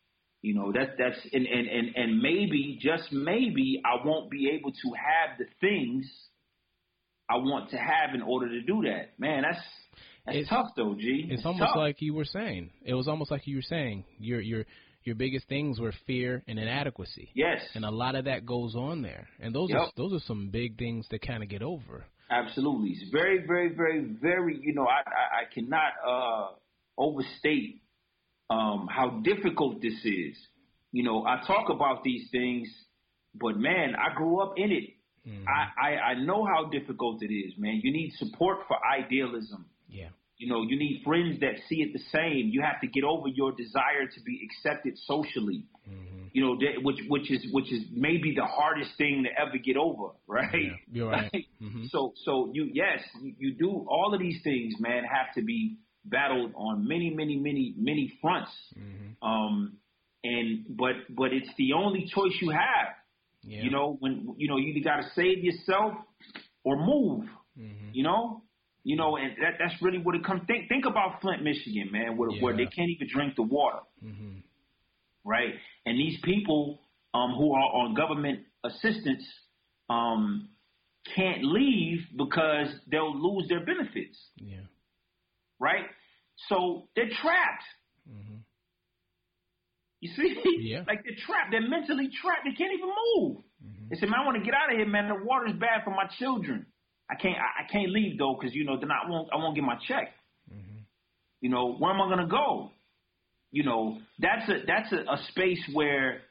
You 0.41 0.55
know, 0.55 0.71
that 0.71 0.91
that's 0.97 1.19
and, 1.33 1.45
and, 1.45 1.67
and, 1.67 1.97
and 1.97 2.23
maybe, 2.23 2.79
just 2.81 3.11
maybe, 3.11 3.83
I 3.85 4.07
won't 4.07 4.31
be 4.31 4.49
able 4.57 4.71
to 4.71 4.89
have 4.95 5.37
the 5.37 5.47
things 5.61 6.07
I 7.29 7.39
want 7.39 7.71
to 7.71 7.77
have 7.77 8.15
in 8.15 8.23
order 8.23 8.49
to 8.49 8.63
do 8.63 8.83
that. 8.83 9.19
Man, 9.19 9.43
that's 9.43 9.65
that's 10.25 10.37
It's- 10.37 10.49
tough 10.49 10.69
though, 10.77 10.95
G. 10.95 11.27
It's 11.29 11.45
almost 11.45 11.65
tough. 11.65 11.77
like 11.77 12.01
you 12.01 12.15
were 12.15 12.25
saying. 12.25 12.71
It 12.85 12.95
was 12.95 13.09
almost 13.09 13.33
like 13.33 13.49
you 13.49 13.57
were 13.57 13.63
saying. 13.63 14.05
Your 14.21 14.41
your 14.41 14.65
your 15.03 15.17
biggest 15.17 15.49
things 15.49 15.81
were 15.81 15.93
fear 16.07 16.45
and 16.47 16.57
inadequacy. 16.57 17.33
Yes. 17.35 17.63
And 17.75 17.85
a 17.85 17.91
lot 17.91 18.15
of 18.15 18.27
that 18.27 18.47
goes 18.47 18.77
on 18.77 19.03
there. 19.03 19.27
And 19.41 19.53
those 19.53 19.73
are 19.73 19.91
those 19.97 20.13
are 20.13 20.25
some 20.25 20.51
big 20.51 20.79
things 20.79 21.09
to 21.09 21.19
kind 21.19 21.43
of 21.43 21.49
get 21.49 21.63
over. 21.63 22.07
Absolutely. 22.31 22.91
It's 22.91 23.11
very, 23.11 23.45
very, 23.47 23.75
very, 23.75 24.01
very, 24.21 24.59
you 24.63 24.73
know, 24.73 24.87
I, 24.87 25.01
I, 25.01 25.43
I 25.43 25.55
cannot 25.55 25.93
uh, 26.07 26.49
overstate 26.97 27.83
um, 28.49 28.89
how 28.91 29.21
difficult 29.25 29.83
this 29.83 29.95
is. 30.05 30.37
You 30.93 31.03
know, 31.05 31.25
I 31.25 31.41
talk 31.47 31.71
about 31.71 32.05
these 32.05 32.29
things, 32.31 32.69
but 33.35 33.57
man, 33.57 33.95
I 33.97 34.15
grew 34.15 34.41
up 34.41 34.55
in 34.57 34.71
it. 34.71 34.91
I, 35.47 35.89
I, 35.89 35.97
I 36.13 36.15
know 36.15 36.45
how 36.45 36.71
difficult 36.71 37.23
it 37.23 37.33
is, 37.33 37.53
man. 37.59 37.81
You 37.83 37.93
need 37.93 38.13
support 38.17 38.59
for 38.67 38.77
idealism. 38.87 39.67
Yeah. 39.89 40.09
You 40.41 40.49
know, 40.49 40.63
you 40.63 40.79
need 40.79 41.03
friends 41.05 41.39
that 41.41 41.57
see 41.69 41.83
it 41.83 41.93
the 41.93 42.03
same. 42.13 42.49
You 42.51 42.63
have 42.63 42.81
to 42.81 42.87
get 42.87 43.05
over 43.05 43.29
your 43.29 43.53
desire 43.53 44.07
to 44.15 44.21
be 44.23 44.41
accepted 44.47 44.97
socially. 45.05 45.67
You 46.33 46.43
know, 46.45 46.57
that, 46.57 46.83
which 46.83 47.01
which 47.09 47.31
is 47.31 47.45
which 47.53 47.71
is 47.71 47.83
maybe 47.93 48.35
the 48.35 48.47
hardest 48.47 48.97
thing 48.97 49.25
to 49.25 49.31
ever 49.39 49.59
get 49.59 49.77
over, 49.77 50.13
right? 50.27 50.49
Yeah, 50.55 50.71
you're 50.91 51.11
right. 51.11 51.31
Like, 51.35 51.47
Mhm. 51.61 51.91
So 51.91 52.15
so 52.25 52.51
you 52.55 52.71
yes, 52.73 53.01
you, 53.21 53.35
you 53.39 53.55
do 53.55 53.85
all 53.87 54.15
of 54.15 54.21
these 54.21 54.41
things, 54.43 54.75
man, 54.81 55.03
have 55.05 55.35
to 55.35 55.43
be 55.43 55.77
battled 56.07 56.53
on 56.57 56.89
many 56.89 57.11
many 57.11 57.37
many 57.37 57.75
many 57.77 58.13
fronts. 58.23 58.51
Mm-hmm. 58.79 59.29
Um, 59.29 59.77
and 60.25 60.65
but 60.71 60.95
but 61.11 61.33
it's 61.35 61.51
the 61.59 61.75
only 61.75 62.07
choice 62.15 62.33
you 62.41 62.51
have. 62.51 62.95
Yeah. 63.43 63.63
You 63.63 63.71
know, 63.71 63.97
when 64.01 64.35
you 64.39 64.49
know 64.49 64.57
you 64.57 64.69
either 64.73 64.85
got 64.85 65.03
to 65.03 65.11
save 65.15 65.45
yourself 65.45 65.95
or 66.65 66.77
move. 66.77 67.25
Mm-hmm. 67.59 67.91
You 67.93 68.05
know, 68.05 68.43
you 68.85 68.97
know, 68.97 69.17
and 69.17 69.33
that 69.43 69.55
that's 69.59 69.75
really 69.83 69.99
what 69.99 70.15
it 70.15 70.25
comes. 70.25 70.43
Think 70.47 70.69
think 70.69 70.85
about 70.87 71.21
Flint, 71.21 71.43
Michigan, 71.43 71.91
man, 71.93 72.17
where 72.17 72.31
where 72.41 72.57
they 72.57 72.67
can't 72.67 72.91
even 72.91 73.09
drink 73.13 73.37
the 73.37 73.43
water, 73.43 73.81
Mm-hmm. 74.05 74.39
right? 75.25 75.55
And 75.87 75.99
these 75.99 76.19
people 76.25 76.81
um, 77.15 77.35
who 77.37 77.53
are 77.53 77.61
on 77.81 77.95
government 77.95 78.41
assistance 78.65 79.25
um, 79.89 80.49
can't 81.17 81.45
leave 81.45 82.01
because 82.17 82.69
they'll 82.91 83.17
lose 83.17 83.49
their 83.49 83.65
benefits, 83.65 84.19
Yeah. 84.37 84.61
right? 85.59 85.85
So 86.49 86.89
they're 86.95 87.09
trapped. 87.09 87.65
Mm-hmm. 88.09 88.37
You 90.01 90.11
see, 90.17 90.37
Yeah. 90.61 90.85
like 90.89 91.03
they're 91.05 91.17
trapped. 91.27 91.51
They're 91.51 91.69
mentally 91.69 92.09
trapped. 92.23 92.43
They 92.45 92.53
can't 92.57 92.73
even 92.73 92.89
move. 92.89 93.37
Mm-hmm. 93.65 93.89
They 93.91 93.97
say, 93.97 94.07
"Man, 94.07 94.21
I 94.23 94.25
want 94.25 94.39
to 94.39 94.45
get 94.45 94.55
out 94.55 94.71
of 94.73 94.77
here, 94.79 94.87
man. 94.87 95.09
The 95.09 95.23
water's 95.25 95.53
bad 95.59 95.85
for 95.85 95.91
my 95.91 96.07
children. 96.19 96.67
I 97.11 97.21
can't. 97.21 97.37
I, 97.37 97.65
I 97.65 97.73
can't 97.73 97.91
leave 97.91 98.19
though, 98.19 98.37
because 98.39 98.55
you 98.55 98.65
know, 98.65 98.79
then 98.79 98.91
I 98.91 99.09
won't. 99.09 99.29
I 99.33 99.37
won't 99.37 99.55
get 99.55 99.65
my 99.65 99.77
check. 99.89 100.13
Mm-hmm. 100.53 100.79
You 101.41 101.51
know, 101.51 101.75
where 101.75 101.93
am 101.93 102.01
I 102.01 102.09
gonna 102.09 102.29
go? 102.29 102.71
You 103.51 103.65
know, 103.65 103.99
that's 104.19 104.49
a 104.49 104.65
that's 104.67 104.93
a, 104.93 104.97
a 104.97 105.19
space 105.31 105.63
where 105.73 106.23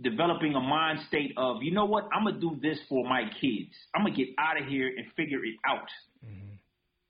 developing 0.00 0.54
a 0.54 0.60
mind 0.60 1.00
state 1.08 1.32
of, 1.36 1.62
you 1.62 1.72
know 1.72 1.84
what, 1.84 2.04
I'm 2.12 2.24
gonna 2.24 2.40
do 2.40 2.56
this 2.62 2.78
for 2.88 3.04
my 3.04 3.22
kids. 3.40 3.70
I'm 3.94 4.04
gonna 4.04 4.16
get 4.16 4.28
out 4.38 4.60
of 4.60 4.66
here 4.66 4.88
and 4.88 5.06
figure 5.16 5.44
it 5.44 5.56
out. 5.66 5.88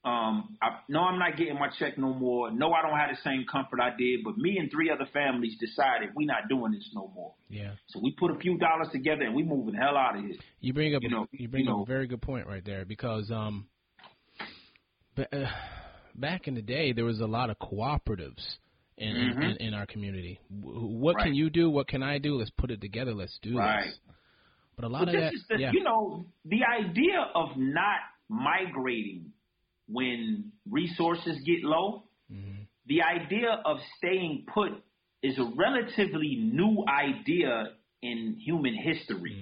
Um, 0.05 0.57
I, 0.61 0.81
no, 0.89 1.01
I'm 1.03 1.19
not 1.21 1.37
getting 1.37 1.55
my 1.55 1.69
check 1.79 1.97
no 1.97 2.13
more. 2.13 2.51
No, 2.51 2.73
I 2.73 2.83
don't 2.83 2.99
have 2.99 3.11
the 3.11 3.19
same 3.23 3.45
comfort 3.51 3.79
I 3.81 3.91
did. 3.97 4.25
But 4.25 4.37
me 4.37 4.59
and 4.59 4.69
three 4.71 4.91
other 4.91 5.07
families 5.13 5.57
decided 5.61 6.11
we're 6.17 6.27
not 6.27 6.49
doing 6.49 6.73
this 6.73 6.91
no 6.93 7.13
more. 7.15 7.35
Yeah. 7.49 7.73
So 7.87 8.01
we 8.03 8.11
put 8.11 8.33
a 8.33 8.39
few 8.41 8.59
dollars 8.59 8.89
together 8.91 9.23
and 9.23 9.35
we 9.35 9.45
moving 9.45 9.75
the 9.75 9.81
hell 9.81 9.97
out 9.97 10.17
of 10.17 10.25
here. 10.25 10.35
You 10.61 10.73
bring 10.73 10.95
up 10.97 11.03
You 11.03 11.11
know, 11.11 11.27
you 11.31 11.47
bring 11.49 11.67
you 11.67 11.71
up 11.71 11.77
know. 11.77 11.83
a 11.85 11.87
very 11.87 12.09
good 12.09 12.21
point 12.21 12.49
right 12.49 12.65
there 12.65 12.85
because 12.85 13.31
um, 13.31 13.69
uh, 15.17 15.23
back 16.17 16.49
in 16.49 16.55
the 16.55 16.63
day 16.63 16.93
there 16.93 17.05
was 17.05 17.21
a 17.21 17.27
lot 17.27 17.51
of 17.51 17.59
cooperatives 17.61 18.43
in 18.99 19.09
in, 19.17 19.35
Mhm. 19.37 19.51
in, 19.53 19.67
in 19.69 19.75
our 19.75 19.87
community. 19.87 20.41
What 20.51 21.15
Right. 21.17 21.27
can 21.27 21.35
you 21.35 21.49
do? 21.49 21.71
What 21.71 21.87
can 21.87 22.03
I 22.03 22.19
do? 22.19 22.35
Let's 22.37 22.51
put 22.51 22.71
it 22.73 22.81
together. 22.81 23.15
Let's 23.15 23.39
do 23.41 23.57
Right. 23.59 23.85
this. 23.85 23.99
But 24.75 24.85
a 24.85 24.89
lot 24.89 25.01
But 25.07 25.09
of 25.09 25.15
this 25.15 25.23
that, 25.23 25.35
is 25.35 25.47
the, 25.49 25.59
yeah, 25.61 25.71
you 25.73 25.85
know, 25.85 26.27
the 26.45 26.65
idea 26.65 27.21
of 27.35 27.57
not 27.57 27.99
migrating 28.29 29.33
when 29.89 30.53
resources 30.71 31.39
get 31.45 31.63
low, 31.63 32.05
Mm-hmm. 32.33 32.63
the 32.87 33.03
idea 33.03 33.61
of 33.67 33.77
staying 33.99 34.47
put 34.55 34.71
is 35.23 35.39
a 35.39 35.45
relatively 35.55 36.37
new 36.41 36.83
idea 36.89 37.65
in 38.01 38.37
human 38.43 38.75
history. 38.75 39.37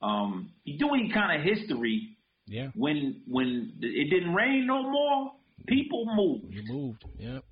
Mm-hmm. 0.00 0.08
Um, 0.08 0.50
you 0.64 0.78
do 0.78 0.94
any 0.94 1.10
kind 1.12 1.38
of 1.38 1.44
history 1.46 2.16
yeah, 2.46 2.68
when 2.74 3.20
when 3.28 3.74
it 3.82 4.08
didn't 4.08 4.32
rain 4.34 4.66
no 4.66 4.82
more, 4.90 5.32
people 5.66 6.06
moved, 6.14 6.54
you 6.54 6.62
moved. 6.72 7.04
Yep, 7.18 7.44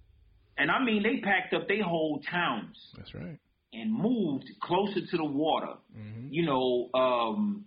and 0.57 0.71
I 0.71 0.83
mean 0.83 1.03
they 1.03 1.19
packed 1.21 1.53
up 1.53 1.69
their 1.69 1.83
whole 1.85 2.21
towns 2.31 2.77
that's 2.97 3.13
right. 3.15 3.39
and 3.75 3.93
moved 3.93 4.47
closer 4.63 5.01
to 5.11 5.17
the 5.19 5.25
water. 5.25 5.75
Mm-hmm. 5.95 6.29
You 6.31 6.47
know, 6.47 6.89
um, 6.95 7.67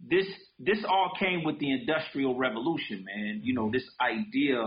this 0.00 0.26
this 0.58 0.78
all 0.88 1.12
came 1.18 1.44
with 1.44 1.58
the 1.58 1.72
industrial 1.72 2.36
revolution, 2.36 3.04
man. 3.04 3.40
You 3.42 3.54
know, 3.54 3.70
this 3.72 3.88
idea 4.00 4.62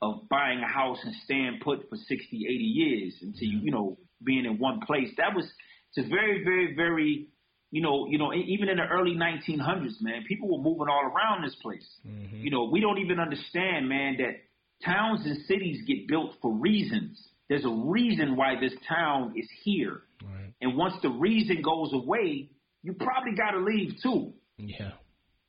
of 0.00 0.28
buying 0.28 0.60
a 0.60 0.68
house 0.68 0.98
and 1.02 1.14
staying 1.24 1.60
put 1.62 1.88
for 1.88 1.96
60, 1.96 2.46
80 2.48 2.54
years 2.54 3.14
until 3.20 3.48
you, 3.48 3.58
you 3.64 3.70
know, 3.72 3.98
being 4.24 4.44
in 4.44 4.58
one 4.58 4.80
place. 4.86 5.08
That 5.16 5.34
was 5.34 5.44
it's 5.90 6.06
a 6.06 6.08
very, 6.08 6.44
very, 6.44 6.74
very, 6.74 7.28
you 7.70 7.82
know, 7.82 8.06
you 8.08 8.18
know, 8.18 8.32
even 8.32 8.68
in 8.68 8.76
the 8.76 8.86
early 8.86 9.14
1900s, 9.14 10.00
man, 10.00 10.24
people 10.28 10.48
were 10.50 10.62
moving 10.62 10.88
all 10.88 11.04
around 11.04 11.44
this 11.44 11.56
place. 11.62 11.86
Mm-hmm. 12.06 12.36
You 12.36 12.50
know, 12.50 12.64
we 12.64 12.80
don't 12.80 12.98
even 12.98 13.18
understand, 13.18 13.88
man, 13.88 14.16
that 14.18 14.36
towns 14.84 15.24
and 15.24 15.44
cities 15.46 15.82
get 15.86 16.06
built 16.08 16.34
for 16.40 16.52
reasons. 16.52 17.20
There's 17.48 17.64
a 17.64 17.70
reason 17.70 18.36
why 18.36 18.54
this 18.60 18.74
town 18.88 19.34
is 19.36 19.48
here. 19.62 20.02
Right. 20.22 20.52
And 20.60 20.76
once 20.76 20.94
the 21.02 21.08
reason 21.08 21.62
goes 21.62 21.92
away, 21.92 22.50
you 22.82 22.92
probably 22.92 23.34
got 23.34 23.52
to 23.52 23.60
leave 23.60 23.94
too. 24.02 24.34
Yeah. 24.58 24.92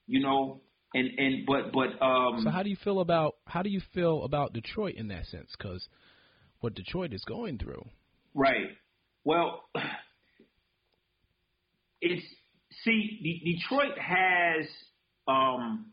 You 0.07 0.21
know, 0.21 0.61
and 0.93 1.09
and 1.17 1.45
but 1.45 1.71
but 1.71 2.01
um, 2.03 2.41
So 2.43 2.49
how 2.49 2.63
do 2.63 2.69
you 2.69 2.77
feel 2.83 2.99
about 2.99 3.35
how 3.45 3.61
do 3.61 3.69
you 3.69 3.81
feel 3.93 4.23
about 4.23 4.53
Detroit 4.53 4.95
in 4.95 5.07
that 5.09 5.25
sense? 5.25 5.49
Because 5.57 5.87
what 6.61 6.73
Detroit 6.75 7.13
is 7.13 7.23
going 7.25 7.57
through. 7.57 7.85
right. 8.33 8.67
Well, 9.25 9.65
it's 12.01 12.25
see, 12.83 13.19
De- 13.21 13.53
Detroit 13.53 13.97
has. 13.97 14.65
Um, 15.27 15.87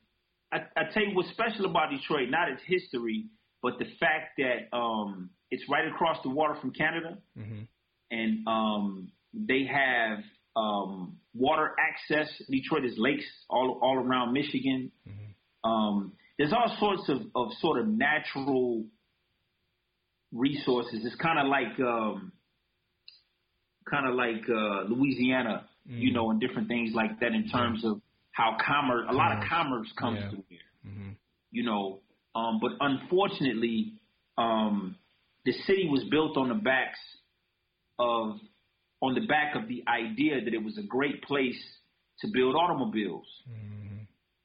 I, 0.52 0.58
I 0.76 0.84
tell 0.94 1.02
you 1.02 1.14
what's 1.14 1.28
special 1.30 1.66
about 1.66 1.90
Detroit, 1.90 2.30
not 2.30 2.48
its 2.48 2.62
history, 2.66 3.26
but 3.62 3.78
the 3.78 3.84
fact 4.00 4.38
that 4.38 4.74
um, 4.74 5.30
it's 5.50 5.64
right 5.68 5.86
across 5.86 6.16
the 6.22 6.30
water 6.30 6.54
from 6.60 6.70
Canada. 6.70 7.18
Mm-hmm. 7.38 7.62
and 8.10 8.46
um, 8.46 9.08
they 9.34 9.68
have 9.70 10.20
um, 10.56 11.18
water 11.34 11.72
access. 11.78 12.28
Detroit 12.50 12.84
is 12.84 12.94
lakes 12.96 13.24
all 13.50 13.78
all 13.82 13.96
around 13.96 14.32
Michigan. 14.32 14.90
Um, 15.64 16.12
there's 16.38 16.52
all 16.52 16.76
sorts 16.78 17.08
of, 17.08 17.22
of 17.34 17.52
sort 17.60 17.80
of 17.80 17.88
natural 17.88 18.84
resources. 20.32 21.04
It's 21.04 21.16
kind 21.16 21.38
of 21.38 21.46
like 21.46 21.78
um, 21.80 22.32
kind 23.88 24.08
of 24.08 24.14
like 24.14 24.42
uh, 24.48 24.84
Louisiana, 24.92 25.66
you 25.84 26.12
know, 26.12 26.30
and 26.30 26.40
different 26.40 26.68
things 26.68 26.92
like 26.94 27.20
that 27.20 27.32
in 27.32 27.48
terms 27.48 27.84
of 27.84 28.00
how 28.32 28.56
commerce. 28.64 29.06
A 29.08 29.12
lot 29.14 29.32
of 29.36 29.44
commerce 29.48 29.88
comes 29.98 30.18
Yeah. 30.20 30.30
through 30.30 30.44
here 30.48 30.58
Mm-hmm. 30.86 31.10
you 31.50 31.64
know. 31.64 32.00
Um, 32.34 32.60
but 32.60 32.72
unfortunately, 32.80 33.94
um, 34.38 34.96
the 35.44 35.52
city 35.52 35.88
was 35.90 36.04
built 36.10 36.36
on 36.36 36.48
the 36.50 36.54
backs 36.54 36.98
of, 37.98 38.36
on 39.06 39.14
the 39.14 39.26
back 39.26 39.54
of 39.54 39.68
the 39.68 39.84
idea 39.88 40.44
that 40.44 40.52
it 40.54 40.62
was 40.62 40.76
a 40.78 40.82
great 40.82 41.22
place 41.22 41.60
to 42.20 42.28
build 42.32 42.56
automobiles, 42.56 43.26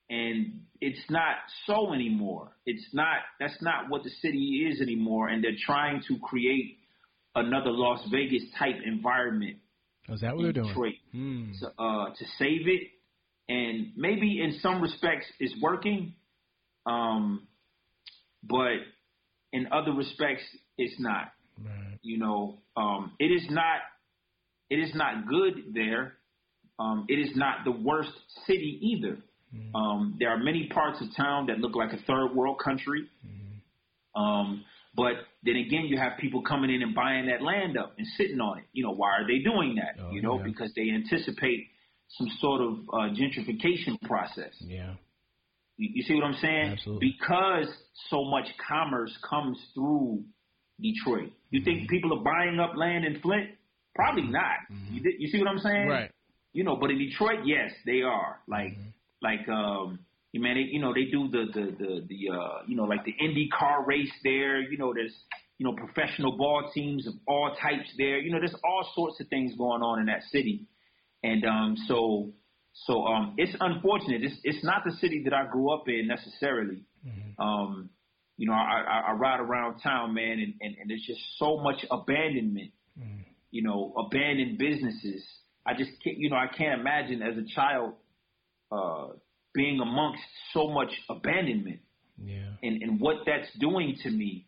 and 0.10 0.62
it's 0.82 1.00
not 1.10 1.36
so 1.66 1.94
anymore. 1.94 2.52
It's 2.66 2.86
not. 2.94 3.18
That's 3.40 3.60
not 3.62 3.90
what 3.90 4.04
the 4.04 4.10
city 4.22 4.68
is 4.70 4.82
anymore, 4.82 5.30
and 5.30 5.44
they're 5.44 5.62
trying 5.66 6.02
to 6.10 6.18
create 6.20 6.78
another 7.36 7.72
Las 7.72 8.02
Vegas 8.12 8.44
type 8.60 8.76
environment 8.86 9.58
Is 10.10 10.20
that 10.22 10.36
what 10.36 10.42
they're 10.42 10.50
in 10.50 10.56
doing? 10.56 10.68
Detroit 10.68 10.96
Hmm. 11.12 11.52
to, 11.60 11.82
uh, 11.82 12.14
to 12.14 12.26
save 12.38 12.68
it, 12.68 12.84
and 13.48 13.94
maybe 13.96 14.42
in 14.42 14.60
some 14.60 14.82
respects 14.82 15.26
it's 15.40 15.56
working, 15.62 16.14
um, 16.86 17.48
but 18.44 18.78
in 19.54 19.68
other 19.72 19.94
respects 19.94 20.44
it's 20.78 21.00
not. 21.00 21.32
Right. 21.58 22.00
You 22.02 22.18
know, 22.18 22.60
um, 22.76 23.14
it 23.20 23.32
is 23.32 23.46
not. 23.50 23.80
It 24.72 24.80
is 24.80 24.92
not 24.96 25.28
good 25.28 25.54
there. 25.74 26.14
Um, 26.80 27.06
it 27.10 27.20
is 27.26 27.36
not 27.36 27.56
the 27.66 27.72
worst 27.72 28.16
city 28.48 28.80
either. 28.82 29.18
Um, 29.76 30.16
there 30.18 30.30
are 30.30 30.38
many 30.38 30.70
parts 30.74 31.02
of 31.02 31.08
town 31.16 31.48
that 31.48 31.60
look 31.60 31.76
like 31.76 31.92
a 31.92 32.02
third 32.08 32.30
world 32.34 32.58
country. 32.64 33.02
Um, 34.16 34.64
But 34.96 35.14
then 35.44 35.56
again, 35.56 35.86
you 35.86 35.98
have 35.98 36.14
people 36.20 36.42
coming 36.42 36.70
in 36.74 36.82
and 36.82 36.94
buying 36.94 37.26
that 37.28 37.42
land 37.42 37.78
up 37.78 37.94
and 37.98 38.06
sitting 38.18 38.40
on 38.42 38.60
it. 38.60 38.66
You 38.74 38.84
know, 38.84 38.92
why 38.92 39.12
are 39.12 39.26
they 39.26 39.40
doing 39.40 39.76
that? 39.76 40.02
Oh, 40.02 40.12
you 40.12 40.22
know, 40.22 40.38
yeah. 40.38 40.44
because 40.44 40.72
they 40.76 40.90
anticipate 40.90 41.68
some 42.18 42.28
sort 42.40 42.62
of 42.62 42.74
uh, 42.92 43.08
gentrification 43.20 44.00
process. 44.04 44.54
Yeah. 44.60 44.94
You, 45.78 45.90
you 45.96 46.04
see 46.04 46.16
what 46.16 46.26
I'm 46.26 46.40
saying? 46.42 46.72
Absolutely. 46.74 47.16
Because 47.18 47.68
so 48.10 48.26
much 48.26 48.48
commerce 48.70 49.14
comes 49.30 49.58
through 49.74 50.24
Detroit. 50.82 51.32
You 51.52 51.64
think 51.64 51.90
people 51.90 52.12
are 52.18 52.24
buying 52.24 52.60
up 52.60 52.76
land 52.76 53.06
in 53.06 53.22
Flint? 53.22 53.50
Probably 53.96 54.24
not. 54.24 54.58
You, 54.92 55.02
di- 55.02 55.16
you 55.20 55.28
see 55.30 55.40
what 55.40 55.48
I'm 55.48 55.60
saying? 55.60 55.88
Right. 55.88 56.12
You 56.54 56.64
know, 56.64 56.76
but 56.76 56.92
in 56.92 56.98
Detroit, 56.98 57.40
yes, 57.46 57.72
they 57.86 58.02
are. 58.02 58.40
Like, 58.48 58.78
like, 59.22 59.48
um, 59.48 60.00
you 60.32 60.42
man, 60.42 60.56
they, 60.56 60.62
you 60.62 60.80
know, 60.80 60.94
they 60.94 61.06
do 61.06 61.28
the 61.30 61.46
the 61.54 61.66
the 61.78 62.06
the 62.08 62.36
uh, 62.36 62.62
you 62.68 62.76
know, 62.76 62.84
like 62.84 63.04
the 63.06 63.14
Indy 63.20 63.50
car 63.58 63.86
race 63.86 64.12
there. 64.24 64.62
You 64.62 64.78
know, 64.78 64.94
there's 64.94 65.14
you 65.58 65.66
know 65.66 65.74
professional 65.74 66.38
ball 66.38 66.72
teams 66.74 67.08
of 67.08 67.14
all 67.28 67.56
types 67.62 67.90
there. 67.98 68.20
You 68.20 68.32
know, 68.32 68.40
there's 68.40 68.56
all 68.64 68.90
sorts 68.96 69.20
of 69.20 69.28
things 69.28 69.54
going 69.58 69.82
on 69.82 70.00
in 70.00 70.06
that 70.08 70.24
city, 70.32 70.68
and 71.24 71.46
um, 71.46 71.76
so 71.88 72.34
so 72.86 73.06
um, 73.06 73.36
it's 73.38 73.56
unfortunate. 73.60 74.24
It's 74.24 74.36
it's 74.44 74.64
not 74.64 74.84
the 74.86 74.92
city 75.00 75.22
that 75.26 75.34
I 75.34 75.46
grew 75.52 75.72
up 75.74 75.88
in 75.88 76.08
necessarily. 76.08 76.84
Um, 77.40 77.90
you 78.38 78.48
know, 78.48 78.54
I, 78.54 78.82
I, 78.88 79.00
I 79.10 79.12
ride 79.14 79.40
around 79.40 79.82
town, 79.82 80.14
man, 80.14 80.40
and, 80.40 80.54
and, 80.62 80.76
and 80.80 80.90
there's 80.90 81.04
just 81.06 81.20
so 81.38 81.58
much 81.58 81.86
abandonment. 81.92 82.72
You 83.52 83.64
know, 83.64 83.94
abandoned 83.98 84.58
businesses. 84.58 85.24
I 85.66 85.74
just 85.74 85.92
can't, 86.04 86.18
you 86.18 86.30
know, 86.30 86.38
I 86.38 86.48
can't 86.48 86.80
imagine 86.80 87.22
as 87.22 87.38
a 87.38 87.46
child 87.54 87.94
uh, 88.72 89.08
being 89.54 89.80
amongst 89.80 90.22
so 90.54 90.70
much 90.70 90.90
abandonment 91.10 91.82
Yeah. 92.18 92.54
and, 92.64 92.82
and 92.82 93.00
what 93.00 93.18
that's 93.26 93.48
doing 93.60 93.98
to 94.04 94.10
me 94.10 94.48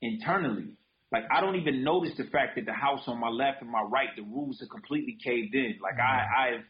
internally. 0.00 0.72
Like 1.12 1.24
I 1.30 1.40
don't 1.40 1.56
even 1.56 1.84
notice 1.84 2.12
the 2.16 2.24
fact 2.24 2.56
that 2.56 2.66
the 2.66 2.72
house 2.72 3.02
on 3.06 3.20
my 3.20 3.28
left 3.28 3.62
and 3.62 3.70
my 3.70 3.82
right, 3.82 4.08
the 4.16 4.22
roofs 4.22 4.60
are 4.62 4.66
completely 4.66 5.16
caved 5.22 5.54
in. 5.54 5.76
Like 5.82 5.98
I, 5.98 6.24
I've 6.48 6.64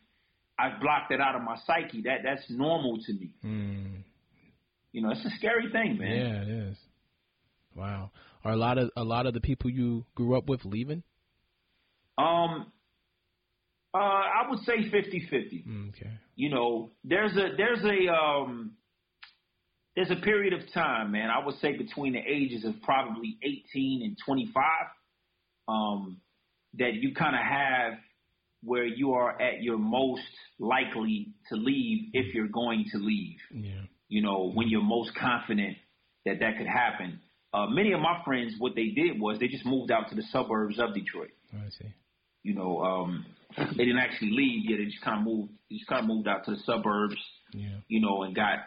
I've 0.61 0.81
blocked 0.81 1.11
that 1.11 1.21
out 1.21 1.35
of 1.35 1.43
my 1.43 1.57
psyche. 1.67 2.03
That 2.03 2.19
that's 2.25 2.43
normal 2.49 2.99
to 3.05 3.13
me. 3.13 3.31
Mm. 3.45 4.03
You 4.93 5.03
know, 5.03 5.11
it's 5.11 5.25
a 5.25 5.31
scary 5.39 5.71
thing, 5.73 5.99
man. 5.99 6.17
Yeah, 6.17 6.43
it 6.43 6.49
is. 6.49 6.77
Wow. 7.75 8.11
Are 8.45 8.53
a 8.53 8.57
lot 8.57 8.79
of 8.79 8.91
a 8.97 9.05
lot 9.05 9.27
of 9.27 9.35
the 9.35 9.41
people 9.41 9.71
you 9.71 10.05
grew 10.15 10.37
up 10.37 10.49
with 10.49 10.65
leaving? 10.65 11.03
Um, 12.19 12.73
uh, 13.95 13.99
I 13.99 14.49
would 14.51 14.61
say 14.61 14.91
50-50. 14.91 15.67
Mm, 15.67 15.89
okay. 15.91 16.11
You 16.37 16.51
know, 16.51 16.91
there's 17.05 17.33
a 17.33 17.57
there's 17.57 17.83
a 17.85 18.13
um 18.13 18.73
there's 19.97 20.11
a 20.11 20.23
period 20.23 20.53
of 20.53 20.61
time, 20.73 21.13
man. 21.13 21.31
I 21.31 21.45
would 21.45 21.57
say 21.57 21.77
between 21.77 22.13
the 22.13 22.21
ages 22.21 22.65
of 22.65 22.75
probably 22.83 23.37
18 23.43 24.03
and 24.05 24.17
25, 24.25 24.65
um, 25.67 26.21
that 26.75 26.95
you 26.95 27.15
kind 27.15 27.35
of 27.35 27.43
have 27.43 27.99
where 28.63 28.85
you 28.85 29.13
are 29.13 29.41
at 29.41 29.63
your 29.63 29.79
most 29.79 30.23
likely 30.59 31.29
to 31.49 31.57
leave 31.57 32.11
if 32.13 32.35
you're 32.35 32.49
going 32.49 32.85
to 32.93 32.99
leave. 32.99 33.39
Yeah. 33.53 33.83
You 34.09 34.23
know, 34.23 34.53
when 34.55 34.69
you're 34.69 34.83
most 34.83 35.13
confident 35.17 35.77
that 36.27 36.41
that 36.41 36.59
could 36.59 36.67
happen. 36.67 37.21
Uh, 37.53 37.67
many 37.67 37.93
of 37.93 38.01
my 38.01 38.21
friends, 38.25 38.55
what 38.59 38.75
they 38.75 38.89
did 38.89 39.19
was 39.21 39.39
they 39.39 39.49
just 39.49 39.65
moved 39.65 39.91
out 39.91 40.11
to 40.11 40.15
the 40.15 40.23
suburbs 40.31 40.79
of 40.79 40.95
Detroit. 40.95 41.31
I 41.53 41.71
see. 41.71 41.93
You 42.49 42.55
know, 42.55 42.81
um, 42.83 43.27
they 43.77 43.85
didn't 43.85 43.99
actually 43.99 44.31
leave 44.33 44.71
yet. 44.71 44.79
They 44.79 44.87
just 44.87 45.03
kind 45.05 45.19
of 45.21 45.25
moved. 45.25 45.51
They 45.69 45.77
just 45.77 45.89
kind 45.89 46.03
of 46.03 46.09
moved 46.09 46.27
out 46.29 46.45
to 46.47 46.53
the 46.53 46.61
suburbs. 46.65 47.17
Yeah. 47.53 47.77
You 47.89 48.01
know, 48.01 48.23
and 48.23 48.35
got 48.35 48.61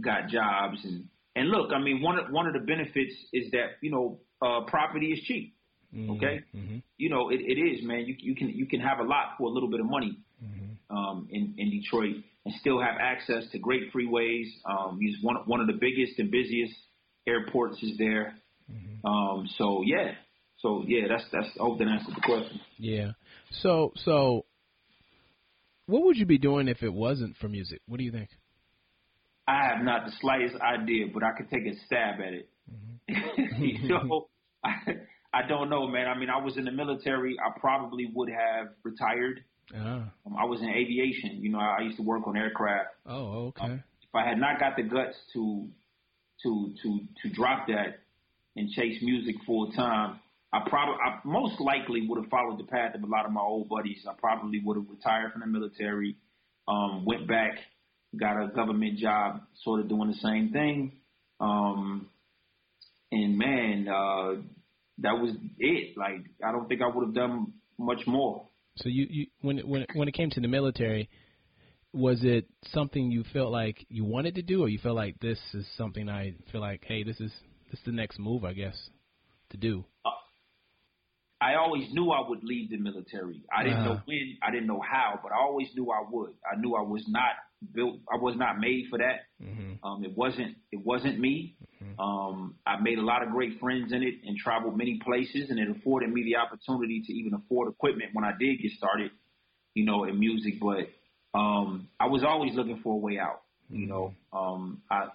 got 0.00 0.28
jobs 0.28 0.78
and 0.84 1.08
and 1.36 1.48
look. 1.48 1.72
I 1.72 1.78
mean, 1.80 2.02
one 2.02 2.18
of 2.18 2.26
one 2.30 2.46
of 2.46 2.52
the 2.52 2.60
benefits 2.60 3.14
is 3.32 3.50
that 3.52 3.78
you 3.80 3.90
know 3.90 4.20
uh, 4.42 4.64
property 4.66 5.06
is 5.12 5.20
cheap. 5.26 5.54
Okay, 5.96 6.40
Mm-hmm. 6.56 6.78
you 6.98 7.08
know 7.08 7.30
it, 7.30 7.40
it 7.40 7.56
is, 7.56 7.84
man. 7.84 8.00
You 8.06 8.16
you 8.18 8.34
can 8.34 8.48
you 8.50 8.66
can 8.66 8.80
have 8.80 8.98
a 8.98 9.04
lot 9.04 9.36
for 9.38 9.46
a 9.48 9.52
little 9.52 9.70
bit 9.70 9.80
of 9.80 9.86
money 9.86 10.18
Mm-hmm. 10.44 10.96
um, 10.96 11.28
in 11.30 11.54
in 11.56 11.70
Detroit 11.70 12.16
and 12.44 12.54
still 12.60 12.80
have 12.80 12.96
access 13.00 13.44
to 13.52 13.58
great 13.58 13.92
freeways. 13.94 14.48
Um, 14.68 14.98
he's 15.00 15.16
one 15.22 15.36
one 15.46 15.60
of 15.60 15.68
the 15.68 15.78
biggest 15.86 16.18
and 16.18 16.30
busiest 16.30 16.74
airports 17.28 17.80
is 17.82 17.96
there. 17.96 18.34
Mm-hmm. 18.70 19.06
Um, 19.06 19.48
so 19.56 19.82
yeah, 19.86 20.12
so 20.64 20.82
yeah, 20.86 21.02
that's 21.08 21.24
that's. 21.30 21.48
I 21.60 21.62
hope 21.62 21.78
that 21.78 21.86
answers 21.86 22.14
the 22.14 22.22
question. 22.22 22.58
Yeah. 22.78 23.12
So 23.60 23.92
so 24.04 24.46
what 25.86 26.04
would 26.04 26.16
you 26.16 26.24
be 26.24 26.38
doing 26.38 26.68
if 26.68 26.82
it 26.82 26.92
wasn't 26.92 27.36
for 27.36 27.48
music? 27.48 27.82
What 27.86 27.98
do 27.98 28.04
you 28.04 28.10
think? 28.10 28.30
I 29.46 29.66
have 29.66 29.84
not 29.84 30.06
the 30.06 30.12
slightest 30.20 30.56
idea, 30.56 31.06
but 31.12 31.22
I 31.22 31.32
could 31.32 31.50
take 31.50 31.66
a 31.66 31.76
stab 31.84 32.14
at 32.20 32.32
it. 32.32 32.48
you 33.58 33.88
know, 33.90 34.28
I, 34.64 34.70
I 35.34 35.46
don't 35.46 35.68
know, 35.68 35.86
man. 35.86 36.08
I 36.08 36.18
mean, 36.18 36.30
I 36.30 36.42
was 36.42 36.56
in 36.56 36.64
the 36.64 36.72
military. 36.72 37.36
I 37.38 37.58
probably 37.60 38.10
would 38.14 38.30
have 38.30 38.68
retired. 38.82 39.44
Ah. 39.76 40.10
Um, 40.26 40.36
I 40.38 40.46
was 40.46 40.62
in 40.62 40.70
aviation. 40.70 41.42
You 41.42 41.50
know, 41.50 41.58
I 41.58 41.82
used 41.82 41.98
to 41.98 42.02
work 42.02 42.26
on 42.26 42.38
aircraft. 42.38 42.88
Oh, 43.04 43.52
okay. 43.58 43.74
If 43.74 44.14
I 44.14 44.26
had 44.26 44.38
not 44.38 44.58
got 44.58 44.76
the 44.76 44.82
guts 44.82 45.16
to 45.34 45.68
to 46.42 46.74
to 46.82 47.00
to 47.22 47.34
drop 47.34 47.66
that 47.66 47.98
and 48.56 48.70
chase 48.70 49.02
music 49.02 49.34
full 49.44 49.70
time, 49.72 50.20
I 50.54 50.60
probably 50.68 50.94
I 51.04 51.18
most 51.24 51.60
likely 51.60 52.06
would 52.06 52.22
have 52.22 52.30
followed 52.30 52.60
the 52.60 52.64
path 52.64 52.94
of 52.94 53.02
a 53.02 53.06
lot 53.06 53.26
of 53.26 53.32
my 53.32 53.40
old 53.40 53.68
buddies. 53.68 54.06
I 54.08 54.12
probably 54.16 54.60
would 54.64 54.76
have 54.76 54.86
retired 54.88 55.32
from 55.32 55.40
the 55.40 55.48
military, 55.48 56.16
um, 56.68 57.04
went 57.04 57.26
back, 57.26 57.58
got 58.16 58.40
a 58.40 58.46
government 58.54 58.98
job, 58.98 59.40
sort 59.64 59.80
of 59.80 59.88
doing 59.88 60.10
the 60.12 60.16
same 60.18 60.50
thing. 60.52 60.92
Um, 61.40 62.08
and 63.10 63.36
man, 63.36 63.88
uh, 63.88 64.42
that 64.98 65.14
was 65.14 65.34
it. 65.58 65.96
Like 65.96 66.24
I 66.46 66.52
don't 66.52 66.68
think 66.68 66.82
I 66.82 66.86
would 66.86 67.04
have 67.04 67.14
done 67.14 67.54
much 67.76 68.06
more. 68.06 68.46
So 68.76 68.88
you, 68.88 69.06
you 69.10 69.26
when 69.40 69.58
when 69.58 69.86
when 69.94 70.06
it 70.06 70.14
came 70.14 70.30
to 70.30 70.40
the 70.40 70.46
military, 70.46 71.10
was 71.92 72.20
it 72.22 72.46
something 72.66 73.10
you 73.10 73.24
felt 73.32 73.50
like 73.50 73.84
you 73.88 74.04
wanted 74.04 74.36
to 74.36 74.42
do, 74.42 74.62
or 74.62 74.68
you 74.68 74.78
felt 74.78 74.94
like 74.94 75.18
this 75.18 75.38
is 75.52 75.66
something 75.76 76.08
I 76.08 76.36
feel 76.52 76.60
like, 76.60 76.84
hey, 76.86 77.02
this 77.02 77.18
is 77.18 77.32
this 77.72 77.80
is 77.80 77.86
the 77.86 77.92
next 77.92 78.20
move, 78.20 78.44
I 78.44 78.52
guess, 78.52 78.76
to 79.50 79.56
do? 79.56 79.84
I 81.40 81.54
always 81.56 81.92
knew 81.92 82.10
I 82.10 82.26
would 82.28 82.42
leave 82.44 82.70
the 82.70 82.78
military. 82.78 83.42
I 83.54 83.64
didn't 83.64 83.84
know 83.84 83.92
Uh-huh. 83.92 84.02
when, 84.06 84.38
I 84.42 84.50
didn't 84.50 84.66
know 84.66 84.80
how, 84.80 85.18
but 85.22 85.32
I 85.32 85.36
always 85.36 85.68
knew 85.74 85.90
I 85.90 86.02
would. 86.08 86.32
I 86.50 86.56
knew 86.56 86.74
I 86.74 86.82
was 86.82 87.04
not 87.08 87.32
built. 87.74 87.98
I 88.12 88.16
was 88.16 88.36
not 88.36 88.58
made 88.60 88.86
for 88.88 88.98
that. 88.98 89.22
Mm-hmm. 89.42 89.84
Um, 89.84 90.04
it 90.04 90.16
wasn't. 90.16 90.56
It 90.72 90.84
wasn't 90.84 91.18
me. 91.18 91.56
Um, 91.98 92.54
I 92.66 92.80
made 92.80 92.98
a 92.98 93.02
lot 93.02 93.22
of 93.22 93.30
great 93.30 93.60
friends 93.60 93.92
in 93.92 94.02
it 94.02 94.14
and 94.26 94.36
traveled 94.38 94.76
many 94.76 95.00
places, 95.04 95.50
and 95.50 95.58
it 95.58 95.68
afforded 95.68 96.10
me 96.10 96.22
the 96.24 96.36
opportunity 96.36 97.02
to 97.06 97.12
even 97.12 97.34
afford 97.34 97.68
equipment 97.70 98.10
when 98.14 98.24
I 98.24 98.32
did 98.38 98.60
get 98.62 98.72
started, 98.72 99.10
you 99.74 99.84
know, 99.84 100.04
in 100.04 100.18
music. 100.18 100.54
But 100.60 100.88
um, 101.38 101.88
I 102.00 102.06
was 102.06 102.24
always 102.24 102.54
looking 102.54 102.80
for 102.82 102.94
a 102.94 102.98
way 102.98 103.18
out. 103.18 103.42
You 103.70 103.86
know, 103.86 104.14
um, 104.32 104.82
I. 104.90 105.08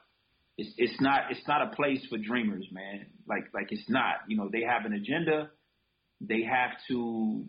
It's, 0.58 0.74
it's 0.78 1.00
not. 1.00 1.32
It's 1.32 1.48
not 1.48 1.62
a 1.62 1.76
place 1.76 2.06
for 2.10 2.18
dreamers, 2.18 2.68
man. 2.72 3.06
Like 3.28 3.46
like 3.54 3.68
it's 3.72 3.90
not. 3.90 4.16
You 4.28 4.36
know, 4.38 4.50
they 4.52 4.62
have 4.62 4.86
an 4.86 4.94
agenda. 4.94 5.50
They 6.22 6.44
have 6.44 6.72
to 6.90 7.46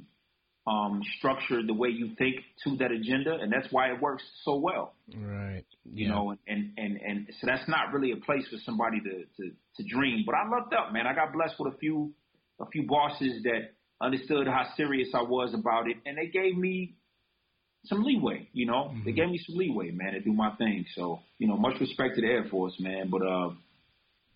um, 0.67 1.03
structure 1.19 1.63
the 1.67 1.75
way 1.75 1.89
you 1.89 2.15
think 2.17 2.37
to 2.65 2.77
that 2.77 2.93
agenda, 2.93 3.39
and 3.41 3.53
that's 3.53 3.67
why 3.73 3.93
it 3.93 4.01
works 4.01 4.23
so 4.45 4.57
well 4.57 4.95
Right. 5.15 5.65
you 5.85 6.07
Yeah. 6.07 6.15
know, 6.15 6.37
and, 6.47 6.73
and, 6.77 6.97
and 6.97 7.27
so 7.41 7.47
that's 7.47 7.69
not 7.69 7.93
really 7.93 8.13
a 8.13 8.17
place 8.17 8.47
for 8.49 8.59
somebody 8.65 9.01
to, 9.01 9.25
to, 9.37 9.51
to 9.77 9.83
dream. 9.89 10.25
But 10.27 10.35
I 10.37 10.49
lucked 10.49 10.75
up, 10.75 10.93
man. 10.93 11.07
I 11.07 11.15
got 11.15 11.33
blessed 11.33 11.55
with 11.59 11.75
a 11.75 11.79
few, 11.79 12.13
a 12.61 12.67
few 12.67 12.87
bosses 12.87 13.43
that 13.45 13.73
understood 14.01 14.47
how 14.47 14.67
serious 14.77 15.09
I 15.15 15.23
was 15.23 15.53
about 15.55 15.89
it, 15.89 15.97
and 16.07 16.17
they 16.17 16.27
gave 16.27 16.57
me 16.57 16.95
some 17.87 18.03
leeway, 18.05 18.47
you 18.53 18.67
know, 18.67 18.95
they 19.07 19.13
gave 19.13 19.31
me 19.31 19.39
some 19.47 19.57
leeway, 19.57 19.91
man, 19.91 20.13
to 20.13 20.21
do 20.21 20.33
my 20.33 20.55
thing. 20.57 20.85
So, 20.95 21.21
you 21.39 21.49
know, 21.49 21.57
much 21.57 21.81
respect 21.81 22.15
to 22.17 22.21
the 22.21 22.27
Air 22.27 22.45
Force, 22.51 22.75
man. 22.79 23.09
But, 23.11 23.23
uh, 23.23 23.51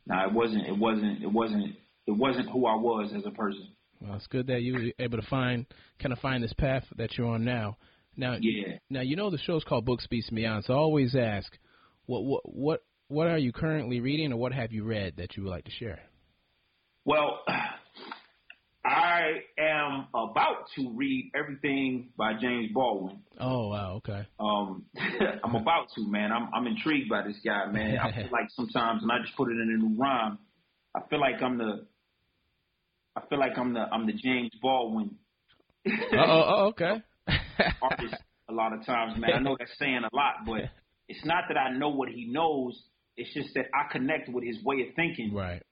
nah, 0.06 0.26
it 0.26 0.32
wasn't, 0.32 0.66
it 0.66 0.76
wasn't, 0.78 1.22
it 1.22 1.30
wasn't, 1.30 1.76
it 2.06 2.12
wasn't 2.12 2.48
who 2.50 2.66
I 2.66 2.76
was 2.76 3.12
as 3.14 3.24
a 3.26 3.30
person. 3.30 3.68
Well, 4.04 4.16
it's 4.16 4.26
good 4.26 4.46
that 4.48 4.62
you 4.62 4.74
were 4.74 5.04
able 5.04 5.18
to 5.18 5.26
find 5.28 5.64
kind 5.98 6.12
of 6.12 6.18
find 6.18 6.42
this 6.44 6.52
path 6.52 6.84
that 6.96 7.16
you're 7.16 7.28
on 7.28 7.44
now. 7.44 7.78
Now, 8.16 8.36
Yeah. 8.40 8.78
now 8.90 9.00
you 9.00 9.16
know 9.16 9.30
the 9.30 9.38
show's 9.38 9.64
called 9.64 9.86
Book 9.86 10.00
Speaks 10.00 10.28
Beyond, 10.30 10.64
so 10.66 10.74
I 10.74 10.76
always 10.76 11.16
ask, 11.16 11.50
what 12.06 12.24
what 12.24 12.42
what 12.44 12.84
what 13.08 13.26
are 13.28 13.38
you 13.38 13.52
currently 13.52 14.00
reading, 14.00 14.32
or 14.32 14.36
what 14.36 14.52
have 14.52 14.72
you 14.72 14.84
read 14.84 15.16
that 15.16 15.36
you 15.36 15.44
would 15.44 15.50
like 15.50 15.64
to 15.64 15.70
share? 15.70 16.00
Well, 17.06 17.40
I 18.84 19.42
am 19.58 20.06
about 20.14 20.66
to 20.76 20.90
read 20.94 21.30
everything 21.34 22.10
by 22.16 22.34
James 22.34 22.70
Baldwin. 22.72 23.20
Oh 23.40 23.68
wow, 23.68 23.94
okay. 23.96 24.26
Um, 24.38 24.84
I'm 25.44 25.54
about 25.54 25.88
to, 25.96 26.06
man. 26.06 26.30
I'm 26.30 26.48
I'm 26.52 26.66
intrigued 26.66 27.08
by 27.08 27.22
this 27.26 27.38
guy, 27.44 27.66
man. 27.70 27.98
I 27.98 28.12
feel 28.12 28.28
like 28.32 28.50
sometimes, 28.50 29.02
and 29.02 29.10
I 29.10 29.20
just 29.22 29.34
put 29.36 29.48
it 29.48 29.52
in 29.52 29.70
a 29.80 29.82
new 29.82 29.98
rhyme. 29.98 30.38
I 30.94 31.00
feel 31.08 31.20
like 31.20 31.42
I'm 31.42 31.58
the, 31.58 31.86
I 33.16 33.22
feel 33.28 33.38
like 33.38 33.52
I'm 33.56 33.74
the 33.74 33.80
I'm 33.80 34.06
the 34.06 34.12
James 34.12 34.50
Baldwin 34.60 35.16
oh, 35.86 36.68
okay. 36.70 37.02
artist 37.82 38.14
a 38.48 38.52
lot 38.52 38.72
of 38.72 38.84
times, 38.84 39.14
man. 39.18 39.30
I 39.34 39.38
know 39.38 39.56
that's 39.58 39.76
saying 39.78 40.02
a 40.10 40.14
lot, 40.14 40.34
but 40.46 40.70
it's 41.08 41.24
not 41.24 41.44
that 41.48 41.56
I 41.56 41.76
know 41.76 41.90
what 41.90 42.08
he 42.08 42.26
knows. 42.26 42.80
It's 43.16 43.32
just 43.32 43.54
that 43.54 43.66
I 43.74 43.90
connect 43.92 44.28
with 44.28 44.44
his 44.44 44.62
way 44.64 44.86
of 44.88 44.94
thinking. 44.96 45.32
Right. 45.34 45.62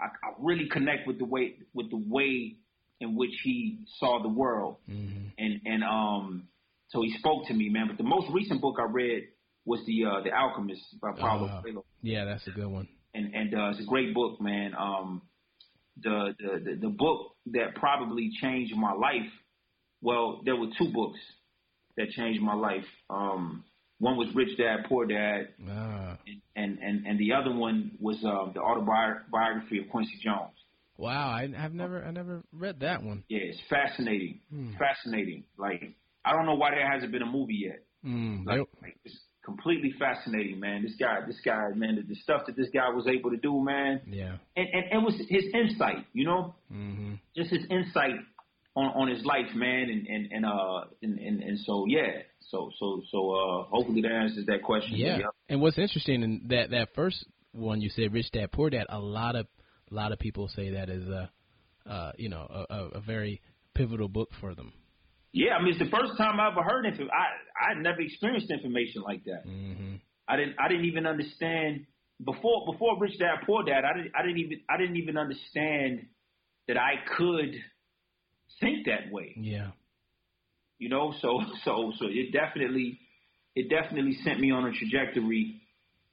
I, 0.00 0.04
I 0.04 0.32
really 0.38 0.68
connect 0.68 1.06
with 1.06 1.18
the 1.18 1.24
way 1.24 1.56
with 1.74 1.90
the 1.90 2.02
way 2.08 2.56
in 3.00 3.16
which 3.16 3.34
he 3.42 3.80
saw 3.98 4.22
the 4.22 4.28
world, 4.28 4.76
mm-hmm. 4.88 5.28
and 5.38 5.60
and 5.64 5.84
um, 5.84 6.48
so 6.88 7.02
he 7.02 7.12
spoke 7.18 7.46
to 7.48 7.54
me, 7.54 7.68
man. 7.68 7.88
But 7.88 7.98
the 7.98 8.04
most 8.04 8.28
recent 8.32 8.60
book 8.60 8.76
I 8.78 8.90
read 8.90 9.24
was 9.64 9.80
the 9.86 10.04
uh, 10.04 10.22
the 10.22 10.30
Alchemist 10.32 10.82
by 11.00 11.12
Paulo 11.18 11.46
Uh, 11.46 11.62
Coelho, 11.62 11.84
yeah, 12.02 12.24
that's 12.24 12.46
a 12.46 12.50
good 12.50 12.68
one. 12.68 12.88
and 13.14 13.34
and 13.34 13.54
uh, 13.54 13.70
it's 13.70 13.80
a 13.80 13.84
great 13.84 14.14
book, 14.14 14.40
man. 14.40 14.72
Um, 14.78 15.22
the, 16.00 16.34
the 16.38 16.58
the 16.64 16.76
the 16.82 16.88
book 16.88 17.32
that 17.46 17.74
probably 17.76 18.30
changed 18.40 18.74
my 18.76 18.92
life. 18.92 19.30
Well, 20.00 20.40
there 20.44 20.56
were 20.56 20.68
two 20.78 20.92
books 20.92 21.18
that 21.96 22.10
changed 22.10 22.40
my 22.42 22.54
life. 22.54 22.84
Um, 23.10 23.64
one 23.98 24.16
was 24.16 24.28
Rich 24.34 24.56
Dad 24.58 24.86
Poor 24.88 25.06
Dad, 25.06 25.48
Ah, 25.70 26.18
and 26.56 26.78
and 26.78 27.06
and 27.06 27.18
the 27.20 27.32
other 27.34 27.54
one 27.54 27.92
was 28.00 28.16
uh, 28.24 28.50
the 28.52 28.60
autobiography 28.60 29.78
of 29.78 29.88
Quincy 29.90 30.18
Jones. 30.24 30.56
wow, 30.96 31.28
I, 31.30 31.48
I've 31.58 31.74
never 31.74 32.04
I 32.04 32.10
never 32.10 32.42
read 32.52 32.80
that 32.80 33.02
one. 33.02 33.22
Yeah, 33.28 33.40
it's 33.42 33.60
fascinating, 33.70 34.40
Hmm. 34.50 34.72
fascinating. 34.78 35.44
Like 35.56 35.94
I 36.24 36.32
don't 36.32 36.46
know 36.46 36.54
why 36.56 36.70
there 36.70 36.90
hasn't 36.90 37.12
been 37.12 37.22
a 37.22 37.26
movie 37.26 37.60
yet. 37.66 37.84
Mm, 38.04 38.44
Like, 38.46 38.58
like 38.82 38.96
it's 39.04 39.16
completely 39.44 39.92
fascinating, 39.98 40.60
man. 40.60 40.82
This 40.82 40.94
guy, 40.98 41.20
this 41.26 41.40
guy, 41.44 41.70
man, 41.74 41.96
the, 41.96 42.02
the 42.02 42.14
stuff 42.20 42.42
that 42.46 42.56
this 42.56 42.68
guy 42.72 42.88
was 42.90 43.06
able 43.06 43.30
to 43.30 43.36
do, 43.36 43.60
man, 43.62 44.00
Yeah. 44.06 44.36
and 44.56 44.68
and 44.72 44.84
it 44.92 45.04
was 45.04 45.14
his 45.28 45.44
insight, 45.52 46.06
you 46.12 46.24
know, 46.24 46.54
mm-hmm. 46.72 47.14
just 47.36 47.50
his 47.50 47.64
insight 47.70 48.16
on 48.74 48.86
on 48.86 49.08
his 49.08 49.24
life, 49.24 49.54
man, 49.54 49.90
and 49.90 50.06
and 50.06 50.32
and 50.32 50.46
uh 50.46 50.84
and 51.02 51.18
and, 51.18 51.42
and 51.42 51.58
so 51.60 51.86
yeah, 51.88 52.22
so 52.50 52.70
so 52.78 53.02
so 53.10 53.30
uh 53.30 53.62
hopefully 53.64 54.02
that 54.02 54.12
answers 54.12 54.46
that 54.46 54.62
question. 54.62 54.94
Yeah. 54.96 55.18
But, 55.18 55.34
And 55.48 55.60
what's 55.60 55.78
interesting 55.78 56.22
in 56.22 56.42
that 56.48 56.70
that 56.70 56.94
first 56.94 57.24
one 57.52 57.80
you 57.80 57.90
said, 57.90 58.12
Rich 58.12 58.30
Dad 58.32 58.52
Poor 58.52 58.70
Dad, 58.70 58.86
a 58.88 58.98
lot 58.98 59.36
of 59.36 59.46
a 59.90 59.94
lot 59.94 60.12
of 60.12 60.18
people 60.18 60.48
say 60.48 60.70
that 60.70 60.88
is 60.88 61.06
a 61.08 61.30
uh, 61.86 62.12
you 62.16 62.28
know 62.28 62.46
a, 62.70 62.98
a 62.98 63.00
very 63.00 63.40
pivotal 63.74 64.08
book 64.08 64.30
for 64.40 64.54
them. 64.54 64.72
Yeah, 65.32 65.54
I 65.54 65.62
mean, 65.62 65.72
it's 65.74 65.78
the 65.78 65.96
first 65.96 66.16
time 66.18 66.38
I 66.38 66.50
ever 66.50 66.62
heard 66.62 66.84
info. 66.84 67.04
I 67.04 67.70
I 67.70 67.74
never 67.80 68.00
experienced 68.00 68.50
information 68.50 69.02
like 69.02 69.24
that. 69.24 69.42
hmm 69.44 69.96
I 70.28 70.36
didn't 70.36 70.56
I 70.58 70.68
didn't 70.68 70.84
even 70.84 71.06
understand 71.06 71.86
before 72.24 72.64
before 72.70 72.98
Rich 73.00 73.18
Dad 73.18 73.44
Poor 73.46 73.64
Dad. 73.64 73.84
I 73.84 73.96
didn't 73.96 74.12
I 74.14 74.22
didn't 74.22 74.38
even 74.38 74.60
I 74.68 74.76
didn't 74.76 74.96
even 74.96 75.16
understand 75.16 76.06
that 76.68 76.76
I 76.76 76.94
could 77.16 77.54
think 78.60 78.86
that 78.86 79.10
way. 79.10 79.34
Yeah. 79.36 79.70
You 80.78 80.88
know, 80.88 81.14
so 81.20 81.40
so 81.64 81.92
so 81.98 82.06
it 82.08 82.32
definitely 82.32 83.00
it 83.54 83.68
definitely 83.68 84.18
sent 84.24 84.38
me 84.38 84.50
on 84.50 84.66
a 84.66 84.72
trajectory 84.72 85.60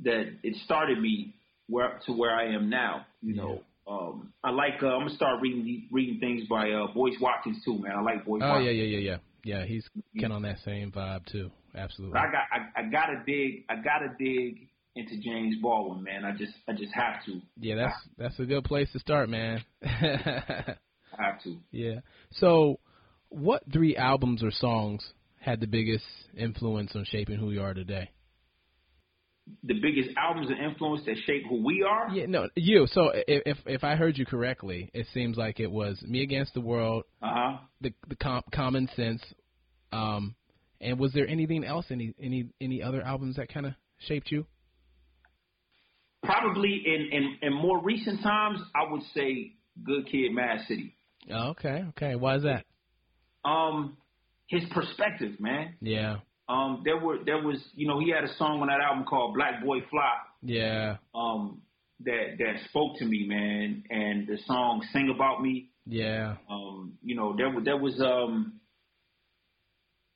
that 0.02 0.32
it 0.44 0.56
started 0.64 1.00
me 1.00 1.36
where 1.68 2.00
to 2.06 2.14
where 2.14 2.34
I 2.34 2.56
am 2.56 2.70
now. 2.70 3.06
You 3.22 3.36
know. 3.36 3.62
Um, 3.90 4.34
I 4.44 4.52
like. 4.52 4.84
Uh, 4.84 4.88
I'm 4.88 5.02
gonna 5.02 5.16
start 5.16 5.41
reading 5.41 5.88
reading 5.91 6.20
things 6.20 6.48
by 6.48 6.70
uh, 6.70 6.88
Boyce 6.94 7.16
Watkins 7.20 7.64
too, 7.66 7.80
man. 7.80 7.94
I 7.98 8.02
like 8.02 8.26
Boyce. 8.26 8.41
Watkins. 8.41 8.44
Oh 8.44 8.53
Watkins. 8.53 8.78
yeah, 8.78 8.84
yeah, 8.84 8.98
yeah, 8.98 9.10
yeah. 9.11 9.18
Yeah, 9.44 9.66
he's 9.66 9.88
kind 10.20 10.34
of 10.34 10.38
on 10.38 10.41
that 10.44 10.60
same 10.66 10.91
vibe 10.91 11.26
too. 11.26 11.49
Absolutely. 11.76 12.14
But 12.14 12.22
I 12.22 12.32
got 12.32 12.44
I, 12.52 12.82
I 12.82 12.90
gotta 12.90 13.24
dig 13.26 13.66
I 13.70 13.76
gotta 13.78 14.14
dig 14.20 14.68
into 14.95 15.18
James 15.22 15.56
Baldwin, 15.61 16.03
man. 16.03 16.26
I 16.26 16.32
just 16.32 16.53
I 16.68 16.74
just 16.74 16.94
have 16.94 17.24
to. 17.26 17.41
Yeah, 17.60 17.76
that's 17.76 17.95
that's 18.18 18.40
a 18.40 18.45
good 18.45 18.64
place 18.64 18.91
to 18.94 18.99
start, 18.99 19.30
man. 19.30 19.64
I 19.84 20.76
have 21.18 21.41
to. 21.44 21.57
yeah. 21.72 21.99
So, 22.34 22.80
what 23.30 23.64
three 23.72 23.95
albums 23.95 24.44
or 24.44 24.52
songs 24.52 25.06
had 25.40 25.61
the 25.61 25.68
biggest 25.68 26.06
influence 26.38 26.95
on 26.95 27.06
shaping 27.06 27.38
who 27.40 27.52
you 27.52 27.61
are 27.61 27.74
today? 27.74 28.11
The 29.64 29.74
biggest 29.74 30.10
albums 30.18 30.48
and 30.50 30.60
influence 30.60 31.06
that 31.06 31.16
shape 31.26 31.44
who 31.50 31.64
we 31.66 31.84
are. 31.84 32.10
Yeah, 32.14 32.26
no, 32.28 32.48
you. 32.56 32.88
So 32.88 33.12
if 33.14 33.58
if, 33.66 33.84
I 33.84 33.96
heard 33.96 34.18
you 34.18 34.26
correctly, 34.26 34.90
it 34.94 35.08
seems 35.14 35.38
like 35.38 35.60
it 35.60 35.72
was 35.72 36.02
Me 36.04 36.22
Against 36.24 36.54
the 36.54 36.62
World, 36.62 37.04
Uh 37.22 37.30
huh. 37.34 37.58
the 37.82 37.94
the 38.08 38.16
com- 38.16 38.44
Common 38.54 38.90
Sense, 38.96 39.22
um, 39.92 40.36
and 40.82 41.00
was 41.00 41.14
there 41.14 41.28
anything 41.28 41.64
else? 41.64 41.86
Any 41.90 42.14
any 42.22 42.50
any 42.62 42.82
other 42.84 43.02
albums 43.02 43.38
that 43.38 43.52
kind 43.54 43.66
of 43.66 43.74
shaped 44.00 44.32
you? 44.32 44.46
Probably 46.24 46.84
in, 46.86 47.10
in 47.12 47.38
in 47.42 47.54
more 47.54 47.82
recent 47.82 48.22
times, 48.22 48.60
I 48.76 48.92
would 48.92 49.04
say 49.16 49.54
Good 49.84 50.06
Kid, 50.08 50.32
Mad 50.34 50.60
City. 50.68 50.96
Oh, 51.32 51.50
okay, 51.52 51.86
okay. 51.90 52.16
Why 52.16 52.36
is 52.36 52.44
that? 52.44 52.66
Um, 53.46 53.98
his 54.48 54.64
perspective, 54.72 55.40
man. 55.40 55.76
Yeah, 55.82 56.18
Um, 56.50 56.82
there 56.84 56.98
were 56.98 57.20
there 57.24 57.42
was 57.42 57.58
you 57.76 57.88
know 57.88 58.00
he 58.00 58.10
had 58.10 58.24
a 58.24 58.34
song 58.38 58.60
on 58.62 58.68
that 58.68 58.82
album 58.82 59.06
called 59.06 59.36
Black 59.36 59.64
Boy 59.64 59.80
Fly. 59.90 60.14
yeah, 60.42 60.98
Um, 61.14 61.62
that 62.02 62.38
that 62.40 62.56
spoke 62.70 62.98
to 62.98 63.06
me, 63.06 63.26
man. 63.28 63.84
And 63.90 64.28
the 64.28 64.38
song 64.48 64.82
Sing 64.92 65.12
About 65.16 65.42
Me. 65.44 65.70
yeah. 65.86 66.36
Um, 66.50 66.98
you 67.04 67.16
know, 67.16 67.36
there 67.38 67.50
was 67.50 67.64
there 67.66 67.78
was 67.78 68.02
um 68.02 68.60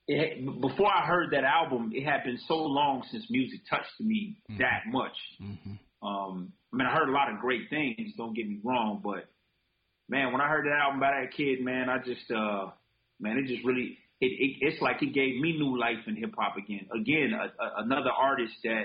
it, 0.07 0.43
before 0.59 0.91
I 0.93 1.05
heard 1.05 1.31
that 1.31 1.43
album, 1.45 1.91
it 1.93 2.03
had 2.03 2.23
been 2.25 2.37
so 2.47 2.55
long 2.55 3.03
since 3.09 3.25
music 3.29 3.61
touched 3.69 3.99
me 4.01 4.37
that 4.59 4.81
much. 4.91 5.15
hmm 5.39 5.75
Um, 6.05 6.51
I 6.73 6.75
mean, 6.75 6.87
I 6.87 6.93
heard 6.93 7.07
a 7.09 7.13
lot 7.13 7.31
of 7.31 7.39
great 7.39 7.69
things. 7.69 8.11
Don't 8.17 8.33
get 8.35 8.47
me 8.49 8.59
wrong, 8.63 8.99
but 9.03 9.25
man, 10.09 10.31
when 10.33 10.41
I 10.41 10.49
heard 10.49 10.65
that 10.65 10.73
album 10.81 10.99
by 10.99 11.11
that 11.11 11.31
kid, 11.37 11.63
man, 11.63 11.87
I 11.89 11.99
just 11.99 12.29
uh, 12.31 12.71
man, 13.21 13.37
it 13.37 13.45
just 13.47 13.63
really 13.63 13.97
it, 14.23 14.31
it 14.43 14.57
it's 14.61 14.81
like 14.81 15.01
it 15.01 15.13
gave 15.13 15.39
me 15.41 15.57
new 15.57 15.77
life 15.79 15.97
in 16.07 16.15
hip 16.15 16.33
hop 16.37 16.55
again. 16.57 16.87
Again, 16.95 17.31
a, 17.33 17.45
a, 17.63 17.83
another 17.83 18.11
artist 18.11 18.53
that 18.63 18.83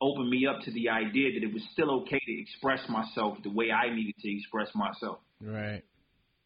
opened 0.00 0.28
me 0.30 0.46
up 0.46 0.60
to 0.64 0.70
the 0.72 0.88
idea 0.88 1.32
that 1.32 1.46
it 1.46 1.52
was 1.52 1.62
still 1.72 1.90
okay 2.02 2.20
to 2.26 2.40
express 2.40 2.80
myself 2.88 3.38
the 3.44 3.50
way 3.50 3.70
I 3.70 3.94
needed 3.94 4.14
to 4.20 4.36
express 4.36 4.68
myself. 4.74 5.18
Right. 5.40 5.82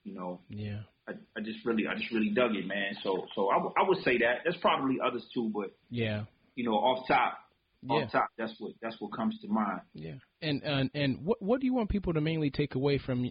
You 0.04 0.14
know, 0.14 0.40
Yeah. 0.50 0.80
I, 1.08 1.12
I 1.36 1.40
just 1.40 1.64
really, 1.64 1.84
I 1.86 1.94
just 1.96 2.12
really 2.12 2.30
dug 2.30 2.54
it, 2.54 2.66
man. 2.66 2.94
So, 3.02 3.26
so 3.34 3.48
I, 3.48 3.54
w- 3.54 3.72
I 3.78 3.88
would 3.88 3.98
say 4.04 4.18
that. 4.18 4.40
There's 4.44 4.56
probably 4.60 4.96
others 5.04 5.24
too, 5.32 5.50
but 5.54 5.74
Yeah. 5.88 6.24
you 6.54 6.64
know, 6.64 6.74
off 6.74 7.06
top, 7.08 7.38
Yeah. 7.82 7.92
off 7.94 8.12
top, 8.12 8.28
that's 8.36 8.52
what 8.58 8.72
that's 8.82 8.96
what 9.00 9.12
comes 9.16 9.38
to 9.40 9.48
mind. 9.48 9.80
Yeah. 9.94 10.14
And 10.42 10.62
and 10.62 10.90
and 10.94 11.24
what 11.24 11.40
what 11.40 11.60
do 11.60 11.66
you 11.66 11.74
want 11.74 11.88
people 11.90 12.12
to 12.12 12.20
mainly 12.20 12.50
take 12.50 12.74
away 12.74 12.98
from 12.98 13.30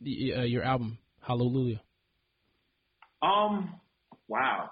the, 0.00 0.34
uh, 0.34 0.42
your 0.42 0.62
album 0.64 0.98
Hallelujah? 1.20 1.80
Um, 3.22 3.80
wow. 4.28 4.70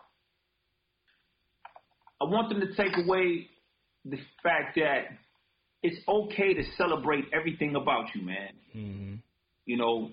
I 2.20 2.24
want 2.24 2.48
them 2.48 2.60
to 2.60 2.74
take 2.74 2.97
away 2.97 3.48
the 4.05 4.18
fact 4.43 4.76
that 4.76 5.09
it's 5.82 5.98
okay 6.09 6.55
to 6.55 6.62
celebrate 6.76 7.24
everything 7.32 7.76
about 7.76 8.06
you, 8.14 8.22
man. 8.22 8.51
Mm-hmm. 8.74 9.14
You 9.66 9.76
know, 9.76 10.10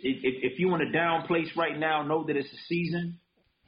if, 0.00 0.16
if 0.22 0.52
if 0.52 0.58
you're 0.58 0.80
in 0.80 0.88
a 0.88 0.92
down 0.92 1.26
place 1.26 1.48
right 1.56 1.78
now, 1.78 2.02
know 2.02 2.24
that 2.26 2.36
it's 2.36 2.48
a 2.48 2.62
season. 2.68 3.18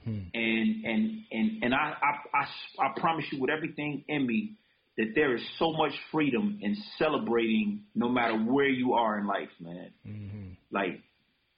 Hmm. 0.05 0.21
and 0.33 0.85
and 0.87 1.25
and 1.31 1.63
and 1.63 1.75
I, 1.75 1.93
I 2.03 2.39
I 2.39 2.87
I 2.87 3.01
promise 3.01 3.27
you 3.31 3.39
with 3.39 3.51
everything 3.51 4.03
in 4.09 4.27
me 4.27 4.57
that 4.97 5.13
there 5.15 5.35
is 5.35 5.43
so 5.59 5.73
much 5.73 5.93
freedom 6.11 6.59
in 6.63 6.75
celebrating 6.99 7.85
no 7.95 8.09
matter 8.09 8.37
where 8.37 8.69
you 8.69 8.95
are 8.95 9.19
in 9.19 9.27
life, 9.27 9.51
man. 9.61 9.91
Mm-hmm. 10.07 10.53
Like 10.71 11.01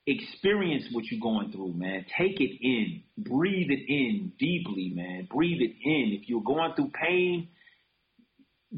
experience 0.07 0.85
what 0.93 1.05
you're 1.11 1.21
going 1.21 1.53
through, 1.53 1.75
man. 1.75 2.05
Take 2.19 2.41
it 2.41 2.59
in, 2.61 3.03
breathe 3.17 3.71
it 3.71 3.85
in 3.89 4.33
deeply, 4.39 4.93
man. 4.95 5.29
Breathe 5.31 5.61
it 5.61 5.77
in. 5.83 6.19
If 6.21 6.29
you're 6.29 6.43
going 6.43 6.75
through 6.75 6.91
pain, 6.91 7.49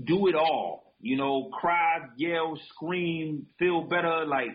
do 0.04 0.28
it 0.28 0.34
all. 0.34 0.94
You 1.00 1.16
know, 1.16 1.50
cry, 1.52 1.98
yell, 2.16 2.58
scream, 2.70 3.46
feel 3.58 3.82
better, 3.82 4.24
like 4.26 4.50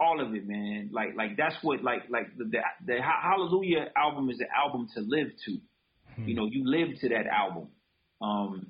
all 0.00 0.20
of 0.20 0.34
it, 0.34 0.46
man. 0.46 0.90
Like 0.92 1.16
like 1.16 1.36
that's 1.36 1.56
what 1.62 1.82
like 1.82 2.02
like 2.10 2.36
the 2.36 2.44
the, 2.44 2.58
the 2.86 2.98
Hallelujah 3.02 3.88
album 3.96 4.28
is 4.30 4.40
an 4.40 4.48
album 4.54 4.88
to 4.94 5.00
live 5.00 5.28
to. 5.46 5.58
You 6.16 6.34
know, 6.34 6.46
you 6.46 6.62
live 6.64 7.00
to 7.00 7.08
that 7.08 7.26
album. 7.26 7.68
Um, 8.22 8.66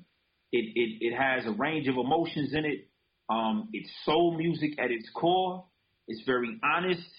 it 0.51 0.65
it 0.75 1.13
it 1.13 1.15
has 1.15 1.45
a 1.45 1.51
range 1.51 1.87
of 1.87 1.95
emotions 1.95 2.53
in 2.53 2.65
it. 2.65 2.87
Um, 3.29 3.69
it's 3.73 3.89
soul 4.03 4.37
music 4.37 4.79
at 4.79 4.91
its 4.91 5.09
core. 5.13 5.65
It's 6.07 6.21
very 6.25 6.59
honest, 6.63 7.09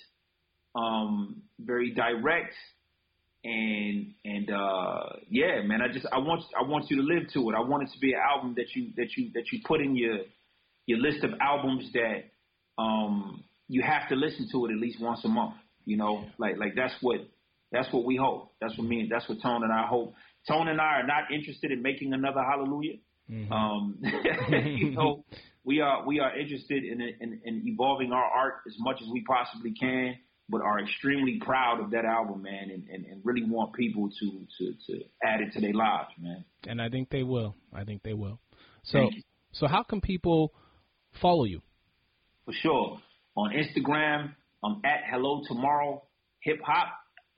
um, 0.76 1.42
very 1.58 1.92
direct, 1.92 2.54
and 3.44 4.12
and 4.24 4.50
uh, 4.50 5.04
yeah, 5.28 5.62
man. 5.62 5.80
I 5.82 5.92
just 5.92 6.06
I 6.12 6.18
want 6.18 6.42
I 6.58 6.68
want 6.68 6.90
you 6.90 6.96
to 6.96 7.02
live 7.02 7.32
to 7.34 7.50
it. 7.50 7.54
I 7.56 7.60
want 7.60 7.84
it 7.84 7.92
to 7.92 7.98
be 7.98 8.12
an 8.12 8.20
album 8.20 8.54
that 8.56 8.74
you 8.74 8.90
that 8.96 9.16
you 9.16 9.30
that 9.34 9.44
you 9.52 9.60
put 9.64 9.80
in 9.80 9.96
your 9.96 10.18
your 10.86 10.98
list 10.98 11.24
of 11.24 11.30
albums 11.40 11.90
that 11.92 12.24
um, 12.78 13.44
you 13.68 13.82
have 13.82 14.08
to 14.08 14.14
listen 14.16 14.48
to 14.52 14.66
it 14.66 14.72
at 14.72 14.78
least 14.78 15.00
once 15.00 15.20
a 15.24 15.28
month. 15.28 15.54
You 15.84 15.96
know, 15.96 16.24
like 16.38 16.58
like 16.58 16.74
that's 16.74 16.94
what 17.00 17.20
that's 17.72 17.92
what 17.92 18.04
we 18.04 18.16
hope. 18.16 18.52
That's 18.60 18.76
what 18.76 18.86
me. 18.86 19.08
That's 19.10 19.28
what 19.28 19.40
Tone 19.42 19.62
and 19.62 19.72
I 19.72 19.86
hope. 19.86 20.14
Tone 20.48 20.68
and 20.68 20.80
I 20.80 21.00
are 21.00 21.06
not 21.06 21.32
interested 21.32 21.72
in 21.72 21.82
making 21.82 22.12
another 22.12 22.42
Hallelujah. 22.42 22.98
Mm-hmm. 23.30 23.52
Um, 23.52 23.98
you 24.76 24.90
know, 24.90 25.24
we 25.64 25.80
are 25.80 26.06
we 26.06 26.20
are 26.20 26.38
interested 26.38 26.84
in, 26.84 27.00
in 27.00 27.40
in 27.44 27.62
evolving 27.66 28.12
our 28.12 28.24
art 28.24 28.54
as 28.66 28.74
much 28.78 28.96
as 29.02 29.08
we 29.12 29.24
possibly 29.24 29.72
can, 29.72 30.16
but 30.48 30.60
are 30.60 30.80
extremely 30.80 31.40
proud 31.44 31.80
of 31.80 31.90
that 31.90 32.04
album, 32.04 32.42
man, 32.42 32.70
and, 32.70 32.88
and, 32.88 33.04
and 33.06 33.20
really 33.24 33.44
want 33.44 33.72
people 33.72 34.08
to, 34.08 34.46
to 34.58 34.72
to 34.86 35.04
add 35.22 35.40
it 35.40 35.52
to 35.54 35.60
their 35.60 35.74
lives, 35.74 36.10
man. 36.20 36.44
And 36.66 36.80
I 36.80 36.88
think 36.88 37.10
they 37.10 37.22
will. 37.22 37.56
I 37.74 37.84
think 37.84 38.02
they 38.02 38.14
will. 38.14 38.38
So 38.84 39.10
so 39.52 39.66
how 39.66 39.82
can 39.82 40.00
people 40.00 40.52
follow 41.20 41.44
you? 41.44 41.62
For 42.44 42.52
sure. 42.52 42.98
On 43.36 43.50
Instagram, 43.52 44.34
I'm 44.64 44.80
at 44.84 45.02
Hello 45.10 45.42
Tomorrow 45.46 46.02
Hip 46.40 46.60
Hop. 46.64 46.88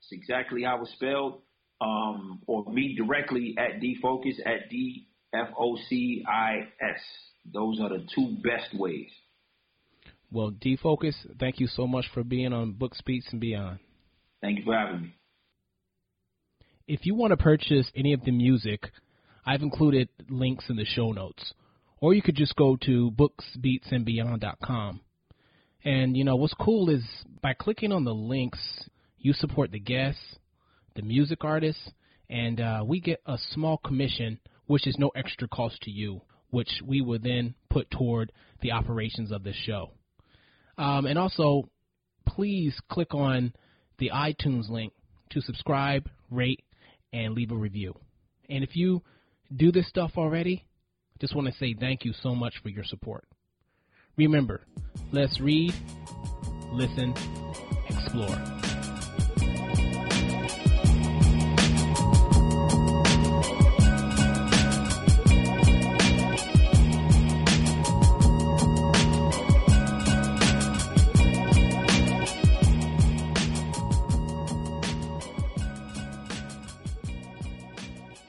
It's 0.01 0.11
exactly 0.11 0.63
how 0.63 0.81
it's 0.81 0.91
spelled. 0.93 1.41
Um, 1.81 2.41
or 2.45 2.65
me 2.71 2.95
directly 2.97 3.55
at 3.57 3.81
DFocis 3.81 4.39
at 4.45 4.69
D 4.69 5.07
F 5.33 5.47
O 5.57 5.77
C 5.89 6.23
I 6.27 6.67
S. 6.81 7.01
Those 7.51 7.79
are 7.79 7.89
the 7.89 8.05
two 8.13 8.37
best 8.43 8.77
ways. 8.77 9.09
Well, 10.31 10.51
D. 10.51 10.77
Focis, 10.77 11.15
thank 11.39 11.59
you 11.59 11.67
so 11.67 11.87
much 11.87 12.05
for 12.13 12.23
being 12.23 12.53
on 12.53 12.73
Books 12.73 13.01
Beats 13.05 13.27
and 13.31 13.41
Beyond. 13.41 13.79
Thank 14.41 14.59
you 14.59 14.65
for 14.65 14.75
having 14.75 15.01
me. 15.01 15.15
If 16.87 17.05
you 17.05 17.15
want 17.15 17.31
to 17.31 17.37
purchase 17.37 17.91
any 17.95 18.13
of 18.13 18.23
the 18.23 18.31
music, 18.31 18.91
I've 19.45 19.61
included 19.61 20.09
links 20.29 20.65
in 20.69 20.75
the 20.75 20.85
show 20.85 21.11
notes. 21.11 21.53
Or 21.99 22.13
you 22.13 22.21
could 22.21 22.35
just 22.35 22.55
go 22.55 22.77
to 22.83 23.11
booksbeatsandbeyond.com. 23.11 25.01
And 25.83 26.15
you 26.15 26.23
know 26.23 26.35
what's 26.35 26.53
cool 26.53 26.89
is 26.89 27.03
by 27.41 27.53
clicking 27.53 27.91
on 27.91 28.03
the 28.03 28.13
links, 28.13 28.59
you 29.17 29.33
support 29.33 29.71
the 29.71 29.79
guests, 29.79 30.37
the 30.95 31.01
music 31.01 31.43
artists, 31.43 31.89
and 32.29 32.61
uh, 32.61 32.83
we 32.85 32.99
get 32.99 33.21
a 33.25 33.37
small 33.51 33.77
commission, 33.77 34.39
which 34.67 34.85
is 34.85 34.97
no 34.99 35.09
extra 35.15 35.47
cost 35.47 35.81
to 35.83 35.91
you, 35.91 36.21
which 36.51 36.81
we 36.85 37.01
will 37.01 37.19
then 37.19 37.55
put 37.69 37.89
toward 37.89 38.31
the 38.61 38.71
operations 38.71 39.31
of 39.31 39.43
the 39.43 39.53
show. 39.53 39.91
Um, 40.79 41.05
and 41.05 41.19
also, 41.19 41.69
please 42.25 42.79
click 42.89 43.13
on 43.13 43.53
the 43.97 44.11
iTunes 44.13 44.69
link 44.69 44.93
to 45.31 45.41
subscribe, 45.41 46.09
rate, 46.31 46.63
and 47.11 47.33
leave 47.33 47.51
a 47.51 47.55
review. 47.55 47.93
And 48.49 48.63
if 48.63 48.75
you 48.75 49.03
do 49.55 49.73
this 49.73 49.89
stuff 49.89 50.11
already, 50.17 50.65
just 51.19 51.35
want 51.35 51.47
to 51.47 51.53
say 51.53 51.75
thank 51.77 52.05
you 52.05 52.13
so 52.13 52.33
much 52.33 52.53
for 52.63 52.69
your 52.69 52.85
support. 52.85 53.25
Remember, 54.15 54.61
let's 55.11 55.41
read, 55.41 55.73
listen, 56.71 57.13
explore. 57.89 58.58